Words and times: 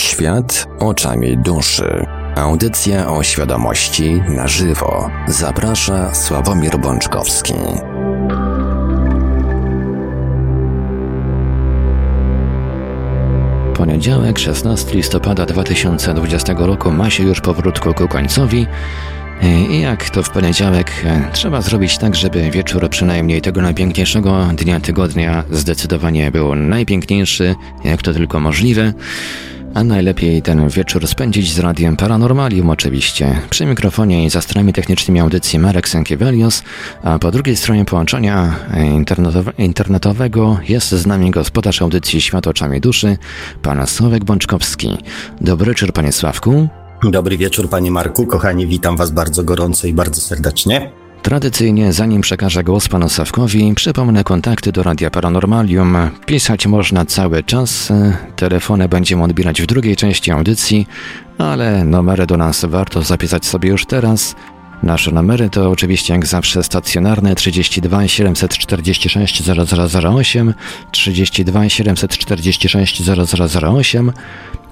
Świat 0.00 0.68
oczami 0.78 1.38
duszy. 1.38 2.06
Audycja 2.36 3.10
o 3.12 3.22
świadomości 3.22 4.22
na 4.28 4.48
żywo. 4.48 5.10
Zaprasza 5.28 6.14
Sławomir 6.14 6.78
Bączkowski. 6.78 7.54
Poniedziałek, 13.74 14.38
16 14.38 14.94
listopada 14.94 15.46
2020 15.46 16.54
roku 16.58 16.90
ma 16.90 17.10
się 17.10 17.22
już 17.22 17.40
powrótku 17.40 17.94
ku 17.94 18.08
końcowi. 18.08 18.66
I 19.70 19.80
jak 19.80 20.10
to 20.10 20.22
w 20.22 20.30
poniedziałek, 20.30 20.92
trzeba 21.32 21.60
zrobić 21.60 21.98
tak, 21.98 22.16
żeby 22.16 22.50
wieczór 22.50 22.88
przynajmniej 22.88 23.42
tego 23.42 23.62
najpiękniejszego 23.62 24.48
dnia 24.54 24.80
tygodnia 24.80 25.44
zdecydowanie 25.50 26.30
był 26.30 26.54
najpiękniejszy, 26.54 27.54
jak 27.84 28.02
to 28.02 28.12
tylko 28.12 28.40
możliwe. 28.40 28.92
A 29.74 29.84
najlepiej 29.84 30.42
ten 30.42 30.68
wieczór 30.68 31.08
spędzić 31.08 31.52
z 31.52 31.58
radiem 31.58 31.96
Paranormalium 31.96 32.70
oczywiście. 32.70 33.40
Przy 33.50 33.66
mikrofonie 33.66 34.24
i 34.24 34.30
za 34.30 34.40
stronami 34.40 34.72
technicznymi 34.72 35.20
audycji 35.20 35.58
Marek 35.58 35.88
Sankiewelios, 35.88 36.62
a 37.02 37.18
po 37.18 37.30
drugiej 37.30 37.56
stronie 37.56 37.84
połączenia 37.84 38.56
internetowe, 38.94 39.52
internetowego 39.58 40.58
jest 40.68 40.90
z 40.90 41.06
nami 41.06 41.30
gospodarz 41.30 41.82
audycji 41.82 42.20
Świat 42.20 42.46
oczami 42.46 42.80
duszy, 42.80 43.18
pan 43.62 43.86
Sławek 43.86 44.24
Bączkowski. 44.24 44.98
Dobry 45.40 45.66
wieczór 45.66 45.92
panie 45.92 46.12
Sławku. 46.12 46.68
Dobry 47.02 47.36
wieczór 47.38 47.68
panie 47.68 47.90
Marku, 47.90 48.26
kochani, 48.26 48.66
witam 48.66 48.96
was 48.96 49.10
bardzo 49.10 49.44
gorąco 49.44 49.86
i 49.86 49.92
bardzo 49.92 50.20
serdecznie. 50.20 50.90
Tradycyjnie, 51.22 51.92
zanim 51.92 52.20
przekażę 52.20 52.64
głos 52.64 52.88
panu 52.88 53.08
Sawkowi, 53.08 53.74
przypomnę 53.74 54.24
kontakty 54.24 54.72
do 54.72 54.82
Radia 54.82 55.10
Paranormalium. 55.10 55.96
Pisać 56.26 56.66
można 56.66 57.04
cały 57.04 57.42
czas, 57.42 57.92
telefony 58.36 58.88
będziemy 58.88 59.22
odbierać 59.22 59.62
w 59.62 59.66
drugiej 59.66 59.96
części 59.96 60.30
audycji, 60.30 60.86
ale 61.38 61.84
numery 61.84 62.26
do 62.26 62.36
nas 62.36 62.64
warto 62.64 63.02
zapisać 63.02 63.46
sobie 63.46 63.68
już 63.68 63.86
teraz. 63.86 64.34
Nasze 64.82 65.10
numery 65.10 65.50
to 65.50 65.70
oczywiście 65.70 66.14
jak 66.14 66.26
zawsze 66.26 66.62
stacjonarne 66.62 67.34
32 67.34 68.08
746 68.08 69.42
0008, 69.42 70.54
32 70.90 71.68
746 71.68 73.02
0008, 73.02 74.12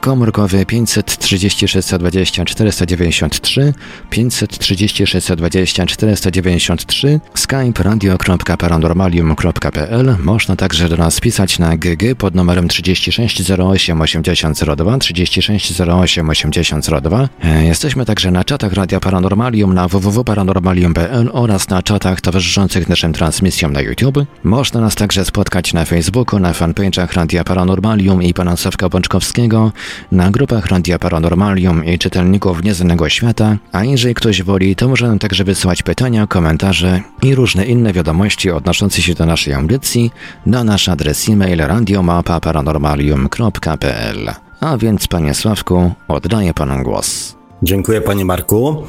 komórkowy 0.00 0.66
536 0.66 1.90
20 1.98 2.44
493, 2.44 3.72
536 4.10 5.28
20 5.36 5.86
493, 5.86 7.20
skype 7.34 7.82
radio.paranormalium.pl. 7.82 10.16
Można 10.18 10.56
także 10.56 10.88
do 10.88 10.96
nas 10.96 11.20
pisać 11.20 11.58
na 11.58 11.76
GG 11.76 12.14
pod 12.18 12.34
numerem 12.34 12.68
36 12.68 13.50
08 13.50 14.00
8002, 14.00 14.98
36 14.98 15.80
08 15.80 16.30
8002. 16.30 17.28
Jesteśmy 17.62 18.04
także 18.04 18.30
na 18.30 18.44
czatach 18.44 18.72
Radia 18.72 19.00
Paranormalium 19.00 19.74
na 19.74 19.88
www.paranormalium.pl 19.88 21.30
oraz 21.32 21.68
na 21.68 21.82
czatach 21.82 22.20
towarzyszących 22.20 22.88
naszym 22.88 23.12
transmisjom 23.12 23.72
na 23.72 23.80
YouTube. 23.80 24.18
Można 24.44 24.80
nas 24.80 24.94
także 24.94 25.24
spotkać 25.24 25.72
na 25.72 25.84
Facebooku, 25.84 26.40
na 26.40 26.52
fanpage'ach 26.52 27.12
Radia 27.12 27.44
Paranormalium 27.44 28.22
i 28.22 28.34
pana 28.34 28.56
Sawka 28.56 28.88
Bączkowskiego, 28.88 29.72
na 30.12 30.30
grupach 30.30 30.66
Radia 30.66 30.98
Paranormalium 30.98 31.84
i 31.84 31.98
czytelników 31.98 32.64
Nieznanego 32.64 33.08
Świata, 33.08 33.56
a 33.72 33.84
jeżeli 33.84 34.14
ktoś 34.14 34.42
woli, 34.42 34.76
to 34.76 34.88
może 34.88 35.08
nam 35.08 35.18
także 35.18 35.44
wysyłać 35.44 35.82
pytania, 35.82 36.26
komentarze 36.26 37.00
i 37.22 37.34
różne 37.34 37.66
inne 37.66 37.92
wiadomości 37.92 38.50
odnoszące 38.50 39.02
się 39.02 39.14
do 39.14 39.26
naszej 39.26 39.54
audycji 39.54 40.10
na 40.46 40.64
nasz 40.64 40.88
adres 40.88 41.28
e-mail 41.28 41.58
radiomapa.paranormalium.pl. 41.58 44.30
A 44.60 44.76
więc, 44.76 45.08
panie 45.08 45.34
Sławku, 45.34 45.92
oddaję 46.08 46.54
panu 46.54 46.82
głos. 46.82 47.37
Dziękuję 47.62 48.00
panie 48.00 48.24
Marku. 48.24 48.82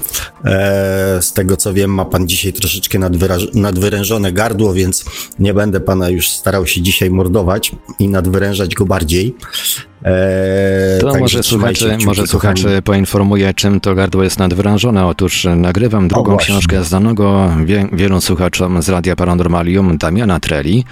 E, 0.46 1.22
z 1.22 1.34
tego 1.34 1.58
co 1.58 1.74
wiem, 1.74 1.94
ma 1.94 2.06
pan 2.06 2.28
dzisiaj 2.28 2.54
troszeczkę 2.54 3.00
nadwyrężone 3.54 4.32
gardło, 4.32 4.74
więc 4.74 5.06
nie 5.40 5.54
będę 5.54 5.80
pana 5.80 6.10
już 6.10 6.30
starał 6.30 6.68
się 6.68 6.82
dzisiaj 6.82 7.12
mordować 7.12 7.72
i 8.00 8.10
nadwyrężać 8.10 8.76
go 8.76 8.86
bardziej. 8.86 9.36
E, 10.06 11.00
to 11.02 11.20
może 11.20 11.44
słuchacze, 11.44 11.98
może 12.06 12.28
słuchacze 12.28 12.82
poinformuję, 12.82 13.54
czym 13.54 13.80
to 13.80 13.96
gardło 13.96 14.24
jest 14.24 14.40
nadwyrężone. 14.40 15.06
Otóż 15.06 15.48
nagrywam 15.56 16.08
drugą 16.08 16.38
książkę 16.38 16.84
znanego 16.84 17.52
wie, 17.66 17.90
wielu 17.92 18.22
słuchaczom 18.22 18.82
z 18.82 18.90
Radia 18.90 19.16
Paranormalium 19.16 19.98
Damiana 19.98 20.40
Treli. 20.40 20.86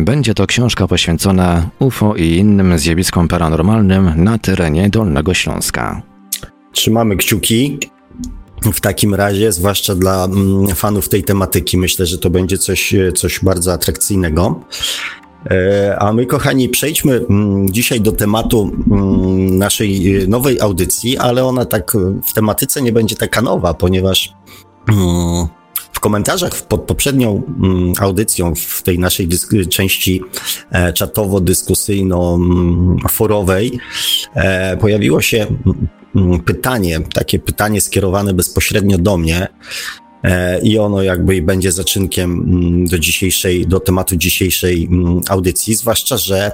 Będzie 0.00 0.34
to 0.34 0.46
książka 0.46 0.88
poświęcona 0.88 1.68
UFO 1.78 2.14
i 2.14 2.36
innym 2.36 2.78
zjawiskom 2.78 3.28
paranormalnym 3.28 4.12
na 4.24 4.38
terenie 4.38 4.90
Dolnego 4.90 5.34
Śląska. 5.34 6.15
Trzymamy 6.76 7.16
kciuki. 7.16 7.78
W 8.62 8.80
takim 8.80 9.14
razie, 9.14 9.52
zwłaszcza 9.52 9.94
dla 9.94 10.24
mm, 10.24 10.66
fanów 10.66 11.08
tej 11.08 11.24
tematyki, 11.24 11.78
myślę, 11.78 12.06
że 12.06 12.18
to 12.18 12.30
będzie 12.30 12.58
coś, 12.58 12.94
coś 13.14 13.44
bardzo 13.44 13.72
atrakcyjnego. 13.72 14.60
E, 15.50 15.96
a 15.98 16.12
my, 16.12 16.26
kochani, 16.26 16.68
przejdźmy 16.68 17.24
mm, 17.30 17.70
dzisiaj 17.70 18.00
do 18.00 18.12
tematu 18.12 18.70
mm, 18.90 19.58
naszej 19.58 20.16
e, 20.16 20.26
nowej 20.26 20.60
audycji, 20.60 21.18
ale 21.18 21.44
ona 21.44 21.64
tak 21.64 21.92
w 22.26 22.32
tematyce 22.32 22.82
nie 22.82 22.92
będzie 22.92 23.16
taka 23.16 23.42
nowa, 23.42 23.74
ponieważ 23.74 24.32
w 25.92 26.00
komentarzach 26.00 26.62
pod 26.62 26.80
poprzednią 26.80 27.42
audycją 28.00 28.54
w 28.54 28.82
tej 28.82 28.98
naszej 28.98 29.28
części 29.70 30.22
e, 30.70 30.92
czatowo-dyskusyjno-forowej 30.92 33.78
pojawiło 34.80 35.20
się 35.20 35.46
pytanie, 36.44 37.00
takie 37.14 37.38
pytanie 37.38 37.80
skierowane 37.80 38.34
bezpośrednio 38.34 38.98
do 38.98 39.16
mnie 39.16 39.48
e, 40.22 40.60
i 40.60 40.78
ono 40.78 41.02
jakby 41.02 41.42
będzie 41.42 41.72
zaczynkiem 41.72 42.32
mm, 42.32 42.86
do 42.86 42.98
dzisiejszej, 42.98 43.66
do 43.66 43.80
tematu 43.80 44.16
dzisiejszej 44.16 44.84
mm, 44.84 45.20
audycji, 45.28 45.74
zwłaszcza, 45.74 46.16
że 46.16 46.50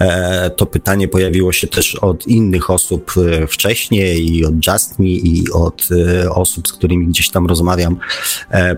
e, 0.00 0.50
to 0.50 0.66
pytanie 0.66 1.08
pojawiło 1.08 1.52
się 1.52 1.66
też 1.66 1.94
od 1.94 2.26
innych 2.26 2.70
osób 2.70 3.12
e, 3.16 3.46
wcześniej 3.46 4.36
i 4.36 4.44
od 4.44 4.54
Just 4.66 4.98
Me 4.98 5.06
i 5.06 5.44
od 5.52 5.88
osób, 6.30 6.68
z 6.68 6.72
którymi 6.72 7.06
gdzieś 7.06 7.30
tam 7.30 7.46
rozmawiam 7.46 7.96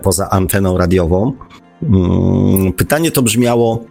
poza 0.02 0.30
anteną 0.30 0.78
radiową. 0.78 1.32
Pytanie 2.76 3.10
to 3.10 3.22
brzmiało, 3.22 3.84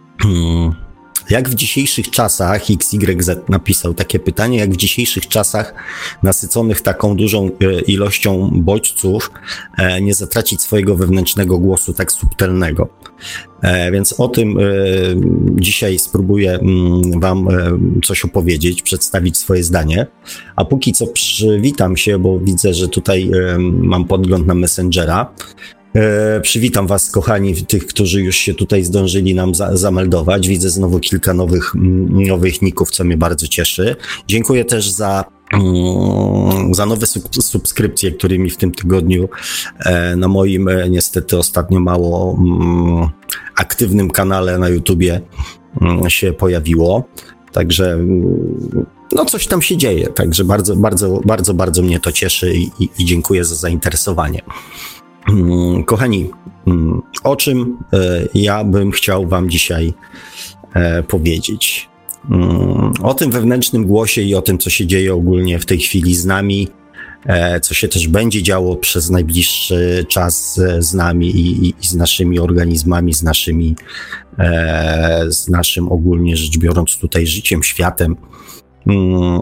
jak 1.30 1.48
w 1.48 1.54
dzisiejszych 1.54 2.10
czasach, 2.10 2.62
XYZ 2.70 3.30
napisał 3.48 3.94
takie 3.94 4.18
pytanie, 4.18 4.58
jak 4.58 4.70
w 4.70 4.76
dzisiejszych 4.76 5.28
czasach 5.28 5.74
nasyconych 6.22 6.80
taką 6.80 7.16
dużą 7.16 7.46
e, 7.46 7.80
ilością 7.80 8.50
bodźców, 8.52 9.30
e, 9.78 10.00
nie 10.00 10.14
zatracić 10.14 10.62
swojego 10.62 10.96
wewnętrznego 10.96 11.58
głosu 11.58 11.92
tak 11.92 12.12
subtelnego. 12.12 12.88
E, 13.62 13.92
więc 13.92 14.20
o 14.20 14.28
tym 14.28 14.58
dzisiaj 15.54 15.98
spróbuję 15.98 16.52
mm, 16.52 17.20
Wam 17.20 17.48
coś 18.04 18.24
opowiedzieć, 18.24 18.82
przedstawić 18.82 19.38
swoje 19.38 19.64
zdanie. 19.64 20.06
A 20.56 20.64
póki 20.64 20.92
co 20.92 21.06
przywitam 21.06 21.96
się, 21.96 22.18
bo 22.18 22.38
widzę, 22.38 22.74
że 22.74 22.88
tutaj 22.88 23.30
mam 23.58 24.04
podgląd 24.04 24.46
na 24.46 24.54
Messengera. 24.54 25.32
E, 25.94 26.40
przywitam 26.40 26.86
Was, 26.86 27.10
kochani, 27.10 27.54
tych, 27.56 27.86
którzy 27.86 28.22
już 28.22 28.36
się 28.36 28.54
tutaj 28.54 28.84
zdążyli 28.84 29.34
nam 29.34 29.54
za, 29.54 29.76
zameldować. 29.76 30.48
Widzę 30.48 30.70
znowu 30.70 30.98
kilka 30.98 31.34
nowych, 31.34 31.74
mm, 31.74 32.22
nowych 32.22 32.62
ników, 32.62 32.90
co 32.90 33.04
mnie 33.04 33.16
bardzo 33.16 33.48
cieszy. 33.48 33.96
Dziękuję 34.28 34.64
też 34.64 34.90
za, 34.90 35.24
mm, 35.52 36.74
za 36.74 36.86
nowe 36.86 37.06
sub, 37.06 37.42
subskrypcje, 37.42 38.12
którymi 38.12 38.50
w 38.50 38.56
tym 38.56 38.72
tygodniu 38.72 39.28
e, 39.78 40.16
na 40.16 40.28
moim 40.28 40.68
e, 40.68 40.90
niestety 40.90 41.38
ostatnio 41.38 41.80
mało 41.80 42.38
mm, 42.38 43.08
aktywnym 43.56 44.10
kanale 44.10 44.58
na 44.58 44.68
YouTubie 44.68 45.20
mm, 45.80 46.10
się 46.10 46.32
pojawiło. 46.32 47.04
Także 47.52 47.92
mm, 47.92 48.86
no 49.12 49.24
coś 49.24 49.46
tam 49.46 49.62
się 49.62 49.76
dzieje, 49.76 50.06
także 50.06 50.44
bardzo, 50.44 50.76
bardzo, 50.76 51.20
bardzo, 51.24 51.54
bardzo 51.54 51.82
mnie 51.82 52.00
to 52.00 52.12
cieszy 52.12 52.54
i, 52.54 52.70
i, 52.78 52.88
i 52.98 53.04
dziękuję 53.04 53.44
za 53.44 53.54
zainteresowanie. 53.54 54.42
Mm, 55.30 55.84
kochani, 55.84 56.30
mm, 56.66 57.02
o 57.24 57.36
czym 57.36 57.78
e, 57.92 58.28
ja 58.34 58.64
bym 58.64 58.90
chciał 58.90 59.28
Wam 59.28 59.50
dzisiaj 59.50 59.92
e, 60.74 61.02
powiedzieć? 61.02 61.88
Mm, 62.30 62.92
o 63.02 63.14
tym 63.14 63.30
wewnętrznym 63.30 63.86
głosie 63.86 64.22
i 64.22 64.34
o 64.34 64.42
tym, 64.42 64.58
co 64.58 64.70
się 64.70 64.86
dzieje 64.86 65.14
ogólnie 65.14 65.58
w 65.58 65.66
tej 65.66 65.78
chwili 65.78 66.14
z 66.14 66.24
nami, 66.24 66.68
e, 67.26 67.60
co 67.60 67.74
się 67.74 67.88
też 67.88 68.08
będzie 68.08 68.42
działo 68.42 68.76
przez 68.76 69.10
najbliższy 69.10 70.06
czas 70.08 70.60
z 70.78 70.94
nami 70.94 71.30
i, 71.30 71.66
i, 71.66 71.74
i 71.82 71.86
z 71.86 71.94
naszymi 71.94 72.38
organizmami, 72.38 73.14
z 73.14 73.22
naszymi, 73.22 73.76
z 75.28 75.48
naszym 75.48 75.92
ogólnie 75.92 76.36
rzecz 76.36 76.58
biorąc 76.58 76.98
tutaj 76.98 77.26
życiem, 77.26 77.62
światem. 77.62 78.16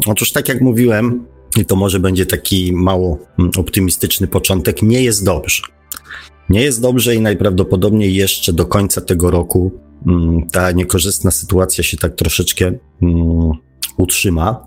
Otóż, 0.07 0.33
tak 0.33 0.49
jak 0.49 0.61
mówiłem, 0.61 1.27
i 1.57 1.65
to 1.65 1.77
może 1.77 2.01
będzie 2.01 2.27
taki 2.27 2.73
mało 2.73 3.19
optymistyczny 3.57 4.27
początek, 4.27 4.83
nie 4.83 5.03
jest 5.03 5.25
dobrze. 5.25 5.63
Nie 6.51 6.63
jest 6.63 6.83
dobrze 6.83 7.15
i 7.15 7.21
najprawdopodobniej 7.21 8.15
jeszcze 8.15 8.53
do 8.53 8.67
końca 8.67 9.01
tego 9.01 9.31
roku 9.31 9.73
mm, 10.07 10.47
ta 10.53 10.73
niekorzystna 10.73 11.31
sytuacja 11.31 11.85
się 11.85 11.97
tak 11.97 12.15
troszeczkę 12.15 12.73
mm, 13.03 13.51
utrzyma. 13.97 14.67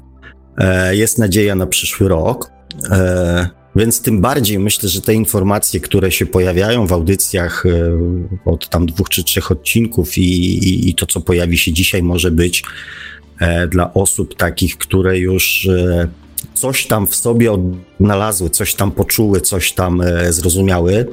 e, 0.57 0.95
jest 0.95 1.17
nadzieja 1.17 1.55
na 1.55 1.67
przyszły 1.67 2.07
rok. 2.07 2.51
E, 2.89 3.49
więc 3.75 4.01
tym 4.01 4.21
bardziej 4.21 4.59
myślę, 4.59 4.89
że 4.89 5.01
te 5.01 5.13
informacje, 5.13 5.79
które 5.79 6.11
się 6.11 6.25
pojawiają 6.25 6.87
w 6.87 6.93
audycjach 6.93 7.65
e, 7.65 7.69
od 8.45 8.69
tam 8.69 8.85
dwóch 8.85 9.09
czy 9.09 9.23
trzech 9.23 9.51
odcinków 9.51 10.17
i, 10.17 10.21
i, 10.21 10.89
i 10.89 10.95
to, 10.95 11.05
co 11.05 11.21
pojawi 11.21 11.57
się 11.57 11.73
dzisiaj, 11.73 12.03
może 12.03 12.31
być 12.31 12.63
dla 13.69 13.93
osób 13.93 14.35
takich, 14.35 14.77
które 14.77 15.19
już 15.19 15.69
coś 16.53 16.87
tam 16.87 17.07
w 17.07 17.15
sobie 17.15 17.51
odnalazły, 17.51 18.49
coś 18.49 18.75
tam 18.75 18.91
poczuły, 18.91 19.41
coś 19.41 19.73
tam 19.73 20.03
zrozumiały, 20.29 21.07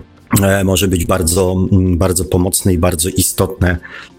może 0.65 0.89
być 0.89 1.05
bardzo, 1.05 1.57
bardzo 1.73 2.25
pomocne 2.25 2.75
i 2.75 2.79
bardzo 2.79 3.09
istotne, 3.09 3.77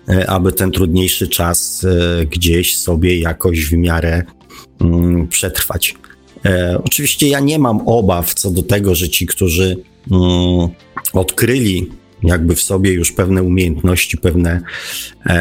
e, 0.09 0.29
aby 0.29 0.53
ten 0.53 0.71
trudniejszy 0.71 1.27
czas 1.27 1.85
gdzieś 2.31 2.77
sobie 2.77 3.19
jakoś 3.19 3.65
w 3.65 3.73
miarę 3.73 4.23
przetrwać. 5.29 5.95
Oczywiście 6.83 7.27
ja 7.27 7.39
nie 7.39 7.59
mam 7.59 7.87
obaw 7.87 8.33
co 8.33 8.51
do 8.51 8.63
tego, 8.63 8.95
że 8.95 9.09
ci, 9.09 9.25
którzy 9.25 9.77
odkryli 11.13 11.91
jakby 12.23 12.55
w 12.55 12.61
sobie 12.61 12.91
już 12.91 13.11
pewne 13.11 13.43
umiejętności, 13.43 14.17
pewne 14.17 14.61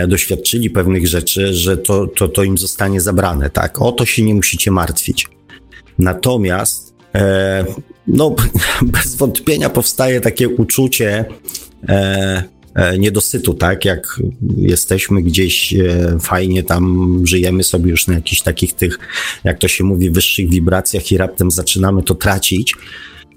doświadczyli 0.08 0.70
pewnych 0.70 1.06
rzeczy, 1.06 1.54
że 1.54 1.76
to, 1.76 2.06
to, 2.06 2.28
to 2.28 2.42
im 2.42 2.58
zostanie 2.58 3.00
zabrane, 3.00 3.50
tak? 3.50 3.82
O 3.82 3.92
to 3.92 4.06
się 4.06 4.22
nie 4.22 4.34
musicie 4.34 4.70
martwić. 4.70 5.26
Natomiast 5.98 6.94
e, 7.14 7.64
no, 8.08 8.34
bez 8.82 9.14
wątpienia 9.14 9.70
powstaje 9.70 10.20
takie 10.20 10.48
uczucie 10.48 11.24
e, 11.88 12.44
e, 12.74 12.98
niedosytu, 12.98 13.54
tak? 13.54 13.84
Jak 13.84 14.20
jesteśmy 14.56 15.22
gdzieś 15.22 15.74
e, 15.74 16.16
fajnie 16.20 16.62
tam, 16.62 17.22
żyjemy 17.26 17.64
sobie 17.64 17.90
już 17.90 18.06
na 18.06 18.14
jakichś 18.14 18.42
takich 18.42 18.74
tych, 18.74 18.98
jak 19.44 19.58
to 19.58 19.68
się 19.68 19.84
mówi, 19.84 20.10
wyższych 20.10 20.50
wibracjach 20.50 21.12
i 21.12 21.16
raptem 21.16 21.50
zaczynamy 21.50 22.02
to 22.02 22.14
tracić 22.14 22.74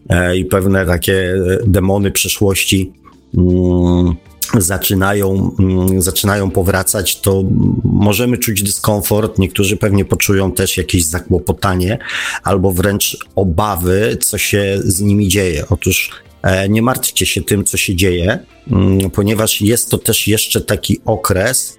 e, 0.09 0.38
i 0.38 0.45
pewne 0.45 0.85
takie 0.85 1.35
demony 1.65 2.12
przeszłości 2.12 2.91
mm, 3.38 4.15
zaczynają, 4.57 5.56
mm, 5.59 6.01
zaczynają 6.01 6.51
powracać, 6.51 7.21
to 7.21 7.44
możemy 7.83 8.38
czuć 8.38 8.63
dyskomfort. 8.63 9.39
Niektórzy 9.39 9.77
pewnie 9.77 10.06
poczują 10.06 10.51
też 10.51 10.77
jakieś 10.77 11.06
zakłopotanie 11.06 11.98
albo 12.44 12.71
wręcz 12.71 13.18
obawy, 13.36 14.18
co 14.21 14.38
się 14.38 14.80
z 14.83 15.01
nimi 15.01 15.27
dzieje. 15.27 15.63
Otóż 15.69 16.12
e, 16.42 16.69
nie 16.69 16.81
martwcie 16.81 17.25
się 17.25 17.42
tym, 17.42 17.63
co 17.63 17.77
się 17.77 17.95
dzieje, 17.95 18.39
mm, 18.71 19.09
ponieważ 19.09 19.62
jest 19.62 19.89
to 19.89 19.98
też 19.98 20.27
jeszcze 20.27 20.62
taki 20.62 21.00
okres, 21.06 21.77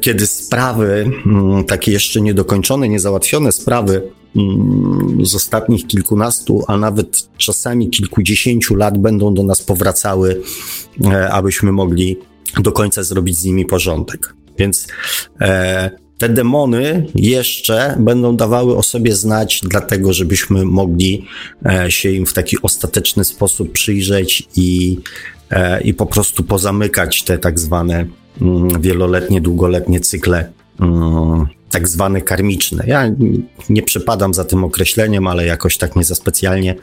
kiedy 0.00 0.26
sprawy, 0.26 1.10
mm, 1.26 1.64
takie 1.64 1.92
jeszcze 1.92 2.20
niedokończone, 2.20 2.88
niezałatwione 2.88 3.52
sprawy 3.52 4.02
z 5.22 5.34
ostatnich 5.34 5.86
kilkunastu, 5.86 6.64
a 6.68 6.76
nawet 6.76 7.28
czasami 7.36 7.90
kilkudziesięciu 7.90 8.74
lat 8.74 8.98
będą 8.98 9.34
do 9.34 9.42
nas 9.42 9.62
powracały, 9.62 10.42
e, 11.04 11.30
abyśmy 11.30 11.72
mogli 11.72 12.16
do 12.60 12.72
końca 12.72 13.02
zrobić 13.02 13.38
z 13.38 13.44
nimi 13.44 13.64
porządek. 13.64 14.34
Więc 14.58 14.86
e, 15.40 15.90
te 16.18 16.28
demony 16.28 17.06
jeszcze 17.14 17.96
będą 17.98 18.36
dawały 18.36 18.76
o 18.76 18.82
sobie 18.82 19.16
znać, 19.16 19.60
dlatego 19.62 20.12
żebyśmy 20.12 20.64
mogli 20.64 21.26
e, 21.66 21.90
się 21.90 22.10
im 22.10 22.26
w 22.26 22.32
taki 22.32 22.56
ostateczny 22.62 23.24
sposób 23.24 23.72
przyjrzeć 23.72 24.48
i, 24.56 24.98
e, 25.50 25.80
i 25.80 25.94
po 25.94 26.06
prostu 26.06 26.44
pozamykać 26.44 27.22
te 27.22 27.38
tak 27.38 27.58
zwane 27.58 27.94
mm, 27.94 28.10
wieloletnie, 28.80 29.40
długoletnie 29.40 30.00
cykle 30.00 30.52
mm, 30.80 31.46
tak 31.70 31.88
zwane 31.88 32.20
karmiczne. 32.20 32.84
Ja 32.86 33.10
nie 33.68 33.82
przepadam 33.82 34.34
za 34.34 34.44
tym 34.44 34.64
określeniem, 34.64 35.26
ale 35.26 35.46
jakoś 35.46 35.78
tak 35.78 35.96
nie 35.96 36.04
za 36.04 36.14
specjalnie 36.14 36.74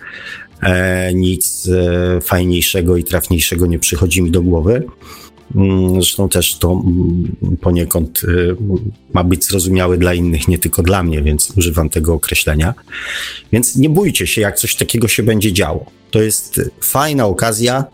e, 0.64 1.14
nic 1.14 1.68
e, 1.68 2.22
fajniejszego 2.22 2.98
i 2.98 3.04
trafniejszego 3.04 3.66
nie 3.66 3.80
przychodzi 3.80 4.22
mi 4.22 4.32
do 4.32 4.42
głowy. 4.42 4.84
Mm, 5.56 5.92
zresztą 5.94 6.30
też 6.30 6.56
to 6.56 6.72
mm, 6.72 7.58
poniekąd 7.62 8.22
e, 8.24 8.28
ma 9.14 9.24
być 9.24 9.46
zrozumiałe 9.46 9.98
dla 9.98 10.14
innych, 10.14 10.48
nie 10.48 10.60
tylko 10.60 10.84
dla 10.84 11.04
mnie, 11.04 11.22
więc 11.22 11.54
używam 11.58 11.90
tego 11.90 12.14
określenia. 12.14 12.74
Więc 13.52 13.76
nie 13.76 13.90
bójcie 13.90 14.28
się, 14.28 14.42
jak 14.42 14.58
coś 14.58 14.76
takiego 14.76 15.08
się 15.08 15.24
będzie 15.24 15.54
działo. 15.54 15.86
To 16.12 16.22
jest 16.22 16.62
fajna 16.82 17.26
okazja, 17.26 17.86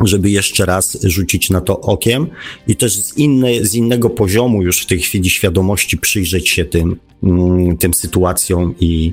żeby 0.00 0.30
jeszcze 0.30 0.66
raz 0.66 0.98
rzucić 1.02 1.50
na 1.50 1.60
to 1.60 1.80
okiem 1.80 2.26
i 2.68 2.76
też 2.76 2.96
z, 2.96 3.14
z 3.62 3.74
innego 3.74 4.10
poziomu 4.10 4.62
już 4.62 4.82
w 4.82 4.86
tej 4.86 4.98
chwili 4.98 5.30
świadomości 5.30 5.98
przyjrzeć 5.98 6.48
się 6.48 6.64
tym, 6.64 6.96
mm, 7.22 7.76
tym 7.76 7.94
sytuacjom 7.94 8.74
i, 8.80 9.12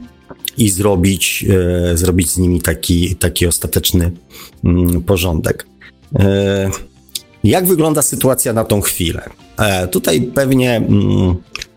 i 0.58 0.70
zrobić, 0.70 1.46
e, 1.94 1.98
zrobić 1.98 2.32
z 2.32 2.38
nimi 2.38 2.62
taki, 2.62 3.16
taki 3.16 3.48
ostateczny 3.48 4.12
mm, 4.64 5.04
porządek. 5.04 5.66
E, 6.20 6.70
jak 7.44 7.68
wygląda 7.68 8.02
sytuacja 8.02 8.54
na 8.54 8.64
tą 8.64 8.82
chwilę? 8.82 9.30
E, 9.58 9.88
tutaj 9.88 10.22
pewnie 10.22 10.76
mm, 10.76 11.36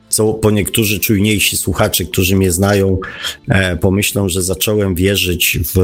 są 0.08 0.34
po 0.34 0.50
niektórzy 0.50 1.00
czujniejsi 1.00 1.56
słuchacze, 1.56 2.05
którzy 2.05 2.37
mnie 2.37 2.52
znają, 2.52 2.98
pomyślą, 3.81 4.28
że 4.28 4.43
zacząłem 4.43 4.94
wierzyć 4.94 5.58
w 5.75 5.78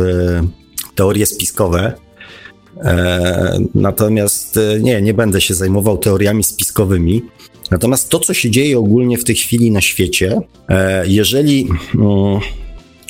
teorie 0.94 1.26
spiskowe, 1.26 1.92
natomiast 3.74 4.56
e, 4.56 4.80
nie, 4.80 5.02
nie 5.02 5.14
będę 5.14 5.40
się 5.40 5.54
zajmował 5.54 5.98
teoriami 5.98 6.44
spiskowymi. 6.44 7.22
Natomiast 7.70 8.08
to, 8.08 8.18
co 8.18 8.34
się 8.34 8.50
dzieje 8.50 8.78
ogólnie 8.78 9.18
w 9.18 9.24
tej 9.24 9.36
chwili 9.36 9.70
na 9.70 9.80
świecie, 9.80 10.40
e, 10.68 11.06
jeżeli 11.06 11.68
mm, 11.94 12.40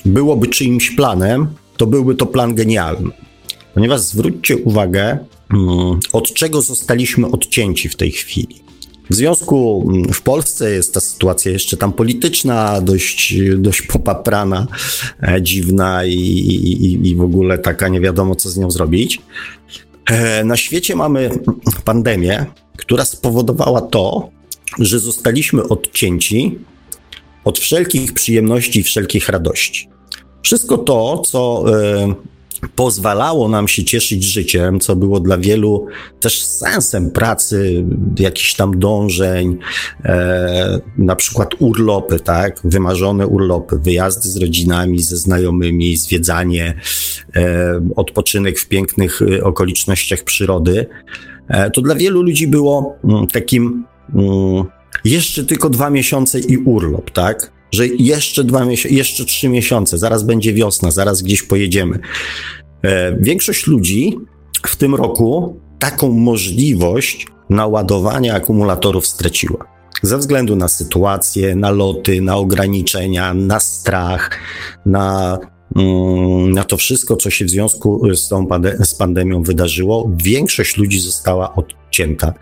byłoby 0.05 0.49
czyimś 0.49 0.90
planem, 0.90 1.46
to 1.76 1.87
byłby 1.87 2.14
to 2.14 2.26
plan 2.26 2.55
genialny. 2.55 3.10
Ponieważ 3.75 4.00
zwróćcie 4.00 4.56
uwagę, 4.56 5.19
mm, 5.50 6.00
od 6.12 6.34
czego 6.34 6.62
zostaliśmy 6.62 7.26
odcięci 7.26 7.88
w 7.88 7.96
tej 7.96 8.11
chwili. 8.11 8.68
W 9.10 9.14
związku 9.14 9.88
mm, 9.90 10.12
w 10.12 10.22
Polsce 10.22 10.70
jest 10.70 10.94
ta 10.94 11.00
sytuacja 11.00 11.52
jeszcze 11.52 11.76
tam 11.76 11.93
polityczna, 11.93 12.81
dość, 12.81 13.34
dość 13.56 13.82
popaprana, 13.82 14.66
e, 15.22 15.43
dziwna 15.43 16.05
i, 16.05 16.12
i, 16.12 17.08
i 17.08 17.16
w 17.16 17.20
ogóle 17.20 17.58
taka 17.58 17.88
nie 17.88 18.00
wiadomo, 18.00 18.34
co 18.34 18.50
z 18.50 18.56
nią 18.56 18.70
zrobić. 18.70 19.22
E, 20.10 20.44
na 20.44 20.56
świecie 20.56 20.96
mamy 20.96 21.31
pandemię, 21.84 22.46
która 22.76 23.05
spowodowała 23.05 23.81
to, 23.81 24.31
że 24.78 24.99
zostaliśmy 24.99 25.62
odcięci 25.62 26.58
od 27.44 27.58
wszelkich 27.58 28.12
przyjemności 28.12 28.81
i 28.81 28.82
wszelkich 28.82 29.28
radości. 29.28 29.88
Wszystko 30.42 30.78
to, 30.78 31.23
co 31.26 31.64
e, 31.68 32.14
pozwalało 32.75 33.49
nam 33.49 33.69
się 33.69 33.85
cieszyć 33.85 34.25
życiem, 34.25 34.81
co 34.81 34.97
było 34.97 35.21
dla 35.21 35.38
wielu 35.38 35.87
też 36.21 36.43
sensem 36.43 37.11
pracy, 37.11 37.85
jakichś 38.19 38.55
tam 38.55 38.79
dążeń, 38.79 39.59
e, 40.05 40.81
na 40.99 41.17
przykład 41.17 41.50
urlopy, 41.59 42.21
tak, 42.21 42.61
wymarzone 42.65 43.27
urlopy, 43.27 43.79
wyjazdy 43.79 44.29
z 44.29 44.37
rodzinami, 44.37 45.03
ze 45.03 45.17
znajomymi, 45.17 45.97
zwiedzanie, 45.97 46.75
e, 47.37 47.81
odpoczynek 47.97 48.59
w 48.59 48.69
pięknych 48.69 49.23
e, 49.23 49.45
okolicznościach 49.45 50.23
przyrody, 50.23 50.87
e, 51.49 51.71
to 51.71 51.81
dla 51.81 51.95
wielu 51.95 52.23
ludzi 52.23 52.47
było 52.47 52.97
mm, 53.05 53.27
takim 53.27 53.85
mm, 54.15 54.65
jeszcze 55.05 55.45
tylko 55.45 55.71
dwa 55.71 55.91
miesiące 55.91 56.41
i 56.41 56.57
urlop, 56.57 57.11
tak? 57.11 57.58
Że 57.72 57.87
jeszcze 57.87 58.44
dwa 58.44 58.64
jeszcze 58.90 59.25
trzy 59.25 59.48
miesiące, 59.48 59.98
zaraz 59.98 60.22
będzie 60.22 60.52
wiosna, 60.52 60.90
zaraz 60.90 61.22
gdzieś 61.22 61.42
pojedziemy. 61.42 61.98
E, 62.82 63.16
większość 63.20 63.66
ludzi 63.66 64.18
w 64.66 64.76
tym 64.76 64.94
roku 64.94 65.60
taką 65.78 66.12
możliwość 66.12 67.26
naładowania 67.50 68.34
akumulatorów 68.34 69.06
straciła. 69.06 69.78
Ze 70.02 70.18
względu 70.18 70.56
na 70.56 70.68
sytuację, 70.68 71.56
na 71.56 71.70
loty, 71.70 72.20
na 72.20 72.37
ograniczenia, 72.37 73.34
na 73.34 73.60
strach, 73.60 74.30
na, 74.87 75.38
mm, 75.76 76.50
na 76.50 76.64
to 76.64 76.76
wszystko, 76.76 77.16
co 77.16 77.30
się 77.30 77.44
w 77.44 77.50
związku 77.50 78.14
z 78.14 78.28
tą 78.28 78.46
z 78.84 78.94
pandemią 78.94 79.42
wydarzyło, 79.42 80.10
większość 80.16 80.76
ludzi 80.76 81.00
została 81.00 81.54
odcięta 81.54 82.34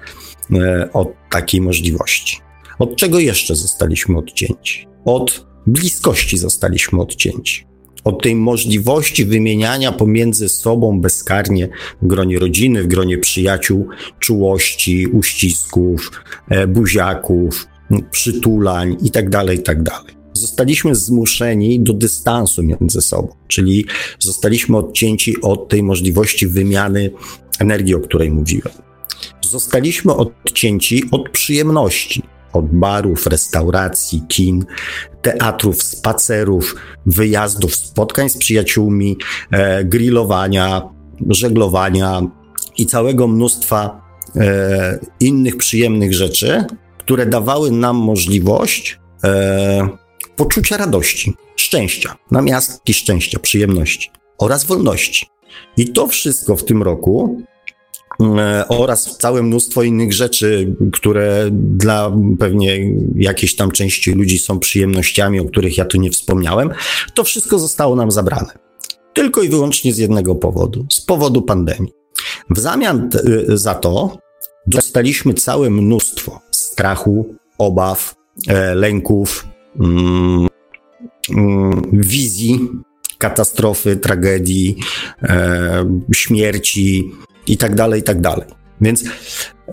e, 0.52 0.88
od 0.92 1.08
takiej 1.30 1.60
możliwości. 1.60 2.40
Od 2.78 2.96
czego 2.96 3.18
jeszcze 3.18 3.56
zostaliśmy 3.56 4.18
odcięci? 4.18 4.95
Od 5.06 5.46
bliskości 5.66 6.38
zostaliśmy 6.38 7.00
odcięci. 7.00 7.66
Od 8.04 8.22
tej 8.22 8.34
możliwości 8.34 9.24
wymieniania 9.24 9.92
pomiędzy 9.92 10.48
sobą 10.48 11.00
bezkarnie 11.00 11.68
w 12.02 12.06
gronie 12.06 12.38
rodziny, 12.38 12.82
w 12.82 12.86
gronie 12.86 13.18
przyjaciół, 13.18 13.88
czułości, 14.18 15.06
uścisków, 15.06 16.10
e, 16.48 16.66
buziaków, 16.66 17.66
przytulań 18.10 18.96
itd., 19.02 19.30
tak 19.30 19.48
itd. 19.50 19.84
Tak 19.84 20.16
zostaliśmy 20.32 20.94
zmuszeni 20.94 21.80
do 21.80 21.92
dystansu 21.92 22.62
między 22.62 23.00
sobą, 23.00 23.28
czyli 23.48 23.86
zostaliśmy 24.18 24.76
odcięci 24.76 25.40
od 25.42 25.68
tej 25.68 25.82
możliwości 25.82 26.46
wymiany 26.46 27.10
energii, 27.58 27.94
o 27.94 28.00
której 28.00 28.30
mówiłem. 28.30 28.72
Zostaliśmy 29.40 30.14
odcięci 30.14 31.04
od 31.10 31.28
przyjemności, 31.28 32.22
Od 32.52 32.66
barów, 32.66 33.26
restauracji, 33.26 34.22
kin, 34.28 34.64
teatrów, 35.22 35.82
spacerów, 35.82 36.74
wyjazdów, 37.06 37.76
spotkań 37.76 38.28
z 38.28 38.36
przyjaciółmi, 38.36 39.16
e, 39.50 39.84
grillowania, 39.84 40.82
żeglowania 41.28 42.22
i 42.78 42.86
całego 42.86 43.28
mnóstwa 43.28 44.00
e, 44.36 44.98
innych 45.20 45.56
przyjemnych 45.56 46.14
rzeczy, 46.14 46.64
które 46.98 47.26
dawały 47.26 47.70
nam 47.70 47.96
możliwość 47.96 48.98
e, 49.24 49.88
poczucia 50.36 50.76
radości, 50.76 51.34
szczęścia, 51.56 52.16
namiastki 52.30 52.94
szczęścia, 52.94 53.38
przyjemności 53.38 54.10
oraz 54.38 54.64
wolności. 54.64 55.26
I 55.76 55.88
to 55.92 56.06
wszystko 56.06 56.56
w 56.56 56.64
tym 56.64 56.82
roku 56.82 57.42
oraz 58.68 59.18
całe 59.18 59.42
mnóstwo 59.42 59.82
innych 59.82 60.12
rzeczy, 60.12 60.76
które 60.92 61.48
dla 61.52 62.12
pewnie 62.38 62.94
jakiejś 63.16 63.56
tam 63.56 63.70
części 63.70 64.12
ludzi 64.12 64.38
są 64.38 64.58
przyjemnościami, 64.58 65.40
o 65.40 65.44
których 65.44 65.78
ja 65.78 65.84
tu 65.84 65.98
nie 65.98 66.10
wspomniałem, 66.10 66.70
to 67.14 67.24
wszystko 67.24 67.58
zostało 67.58 67.96
nam 67.96 68.10
zabrane. 68.10 68.58
Tylko 69.14 69.42
i 69.42 69.48
wyłącznie 69.48 69.92
z 69.92 69.98
jednego 69.98 70.34
powodu 70.34 70.86
z 70.90 71.00
powodu 71.00 71.42
pandemii. 71.42 71.92
W 72.50 72.58
zamian 72.58 73.10
e, 73.48 73.56
za 73.56 73.74
to 73.74 74.18
dostaliśmy 74.66 75.34
całe 75.34 75.70
mnóstwo 75.70 76.40
strachu, 76.50 77.34
obaw, 77.58 78.14
e, 78.48 78.74
lęków, 78.74 79.46
mm, 79.80 80.48
mm, 81.30 81.82
wizji 81.92 82.68
katastrofy, 83.18 83.96
tragedii, 83.96 84.76
e, 85.22 86.00
śmierci 86.14 87.12
i 87.46 87.56
tak 87.56 87.74
dalej, 87.74 88.00
i 88.00 88.04
tak 88.04 88.20
dalej. 88.20 88.46
Więc 88.80 89.04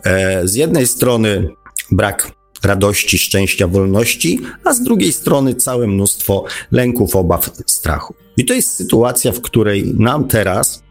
e, 0.06 0.48
z 0.48 0.56
jednej 0.56 0.88
strony 0.88 1.50
brak 1.92 2.32
radości, 2.64 3.18
szczęścia, 3.18 3.68
wolności, 3.68 4.40
a 4.64 4.74
z 4.74 4.84
drugiej 4.84 5.14
strony 5.14 5.56
całe 5.56 5.88
mnóstwo 5.88 6.46
lęków, 6.72 7.16
obaw, 7.16 7.50
strachu. 7.66 8.14
I 8.38 8.46
to 8.46 8.54
jest 8.54 8.76
sytuacja, 8.76 9.32
w 9.32 9.42
której 9.42 9.94
nam 9.98 10.28
teraz 10.28 10.83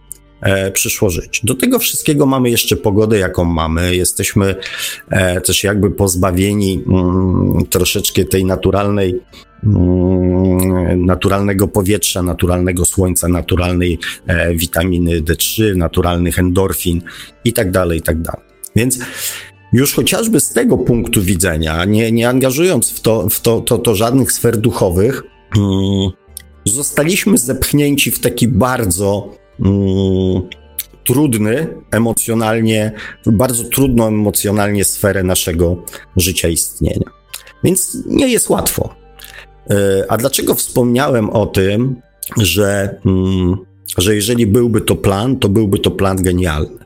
przyszło 0.72 1.10
żyć. 1.10 1.40
Do 1.44 1.54
tego 1.54 1.78
wszystkiego 1.78 2.26
mamy 2.26 2.50
jeszcze 2.50 2.76
pogodę, 2.76 3.18
jaką 3.18 3.44
mamy. 3.44 3.96
Jesteśmy 3.96 4.54
e, 5.10 5.40
też 5.40 5.64
jakby 5.64 5.90
pozbawieni 5.90 6.84
mm, 6.88 7.66
troszeczkę 7.70 8.24
tej 8.24 8.44
naturalnej 8.44 9.20
Mm, 9.64 11.06
naturalnego 11.06 11.68
powietrza, 11.68 12.22
naturalnego 12.22 12.84
słońca, 12.84 13.28
naturalnej 13.28 13.98
e, 14.26 14.54
witaminy 14.54 15.20
D3, 15.20 15.76
naturalnych 15.76 16.38
endorfin 16.38 17.02
i 17.44 17.52
tak 17.52 17.70
dalej, 17.70 17.98
i 17.98 18.02
tak 18.02 18.20
dalej. 18.20 18.42
Więc 18.76 18.98
już 19.72 19.94
chociażby 19.94 20.40
z 20.40 20.52
tego 20.52 20.78
punktu 20.78 21.22
widzenia, 21.22 21.84
nie, 21.84 22.12
nie 22.12 22.28
angażując 22.28 22.90
w, 22.90 23.00
to, 23.00 23.28
w 23.28 23.40
to, 23.40 23.60
to, 23.60 23.78
to 23.78 23.94
żadnych 23.94 24.32
sfer 24.32 24.56
duchowych, 24.56 25.22
mm, 25.56 26.10
zostaliśmy 26.64 27.38
zepchnięci 27.38 28.10
w 28.10 28.20
taki 28.20 28.48
bardzo 28.48 29.34
mm, 29.60 30.42
trudny 31.04 31.66
emocjonalnie, 31.90 32.92
bardzo 33.26 33.64
trudną 33.64 34.06
emocjonalnie 34.06 34.84
sferę 34.84 35.22
naszego 35.22 35.76
życia 36.16 36.48
istnienia. 36.48 37.10
Więc 37.64 37.98
nie 38.06 38.28
jest 38.28 38.50
łatwo. 38.50 38.94
E, 39.70 40.04
a 40.08 40.16
dlaczego 40.16 40.54
wspomniałem 40.54 41.30
o 41.30 41.46
tym, 41.46 41.96
że, 42.36 42.98
mm, 43.06 43.56
że 43.98 44.14
jeżeli 44.14 44.46
byłby 44.46 44.80
to 44.80 44.96
plan, 44.96 45.36
to 45.36 45.48
byłby 45.48 45.78
to 45.78 45.90
plan 45.90 46.22
genialny? 46.22 46.78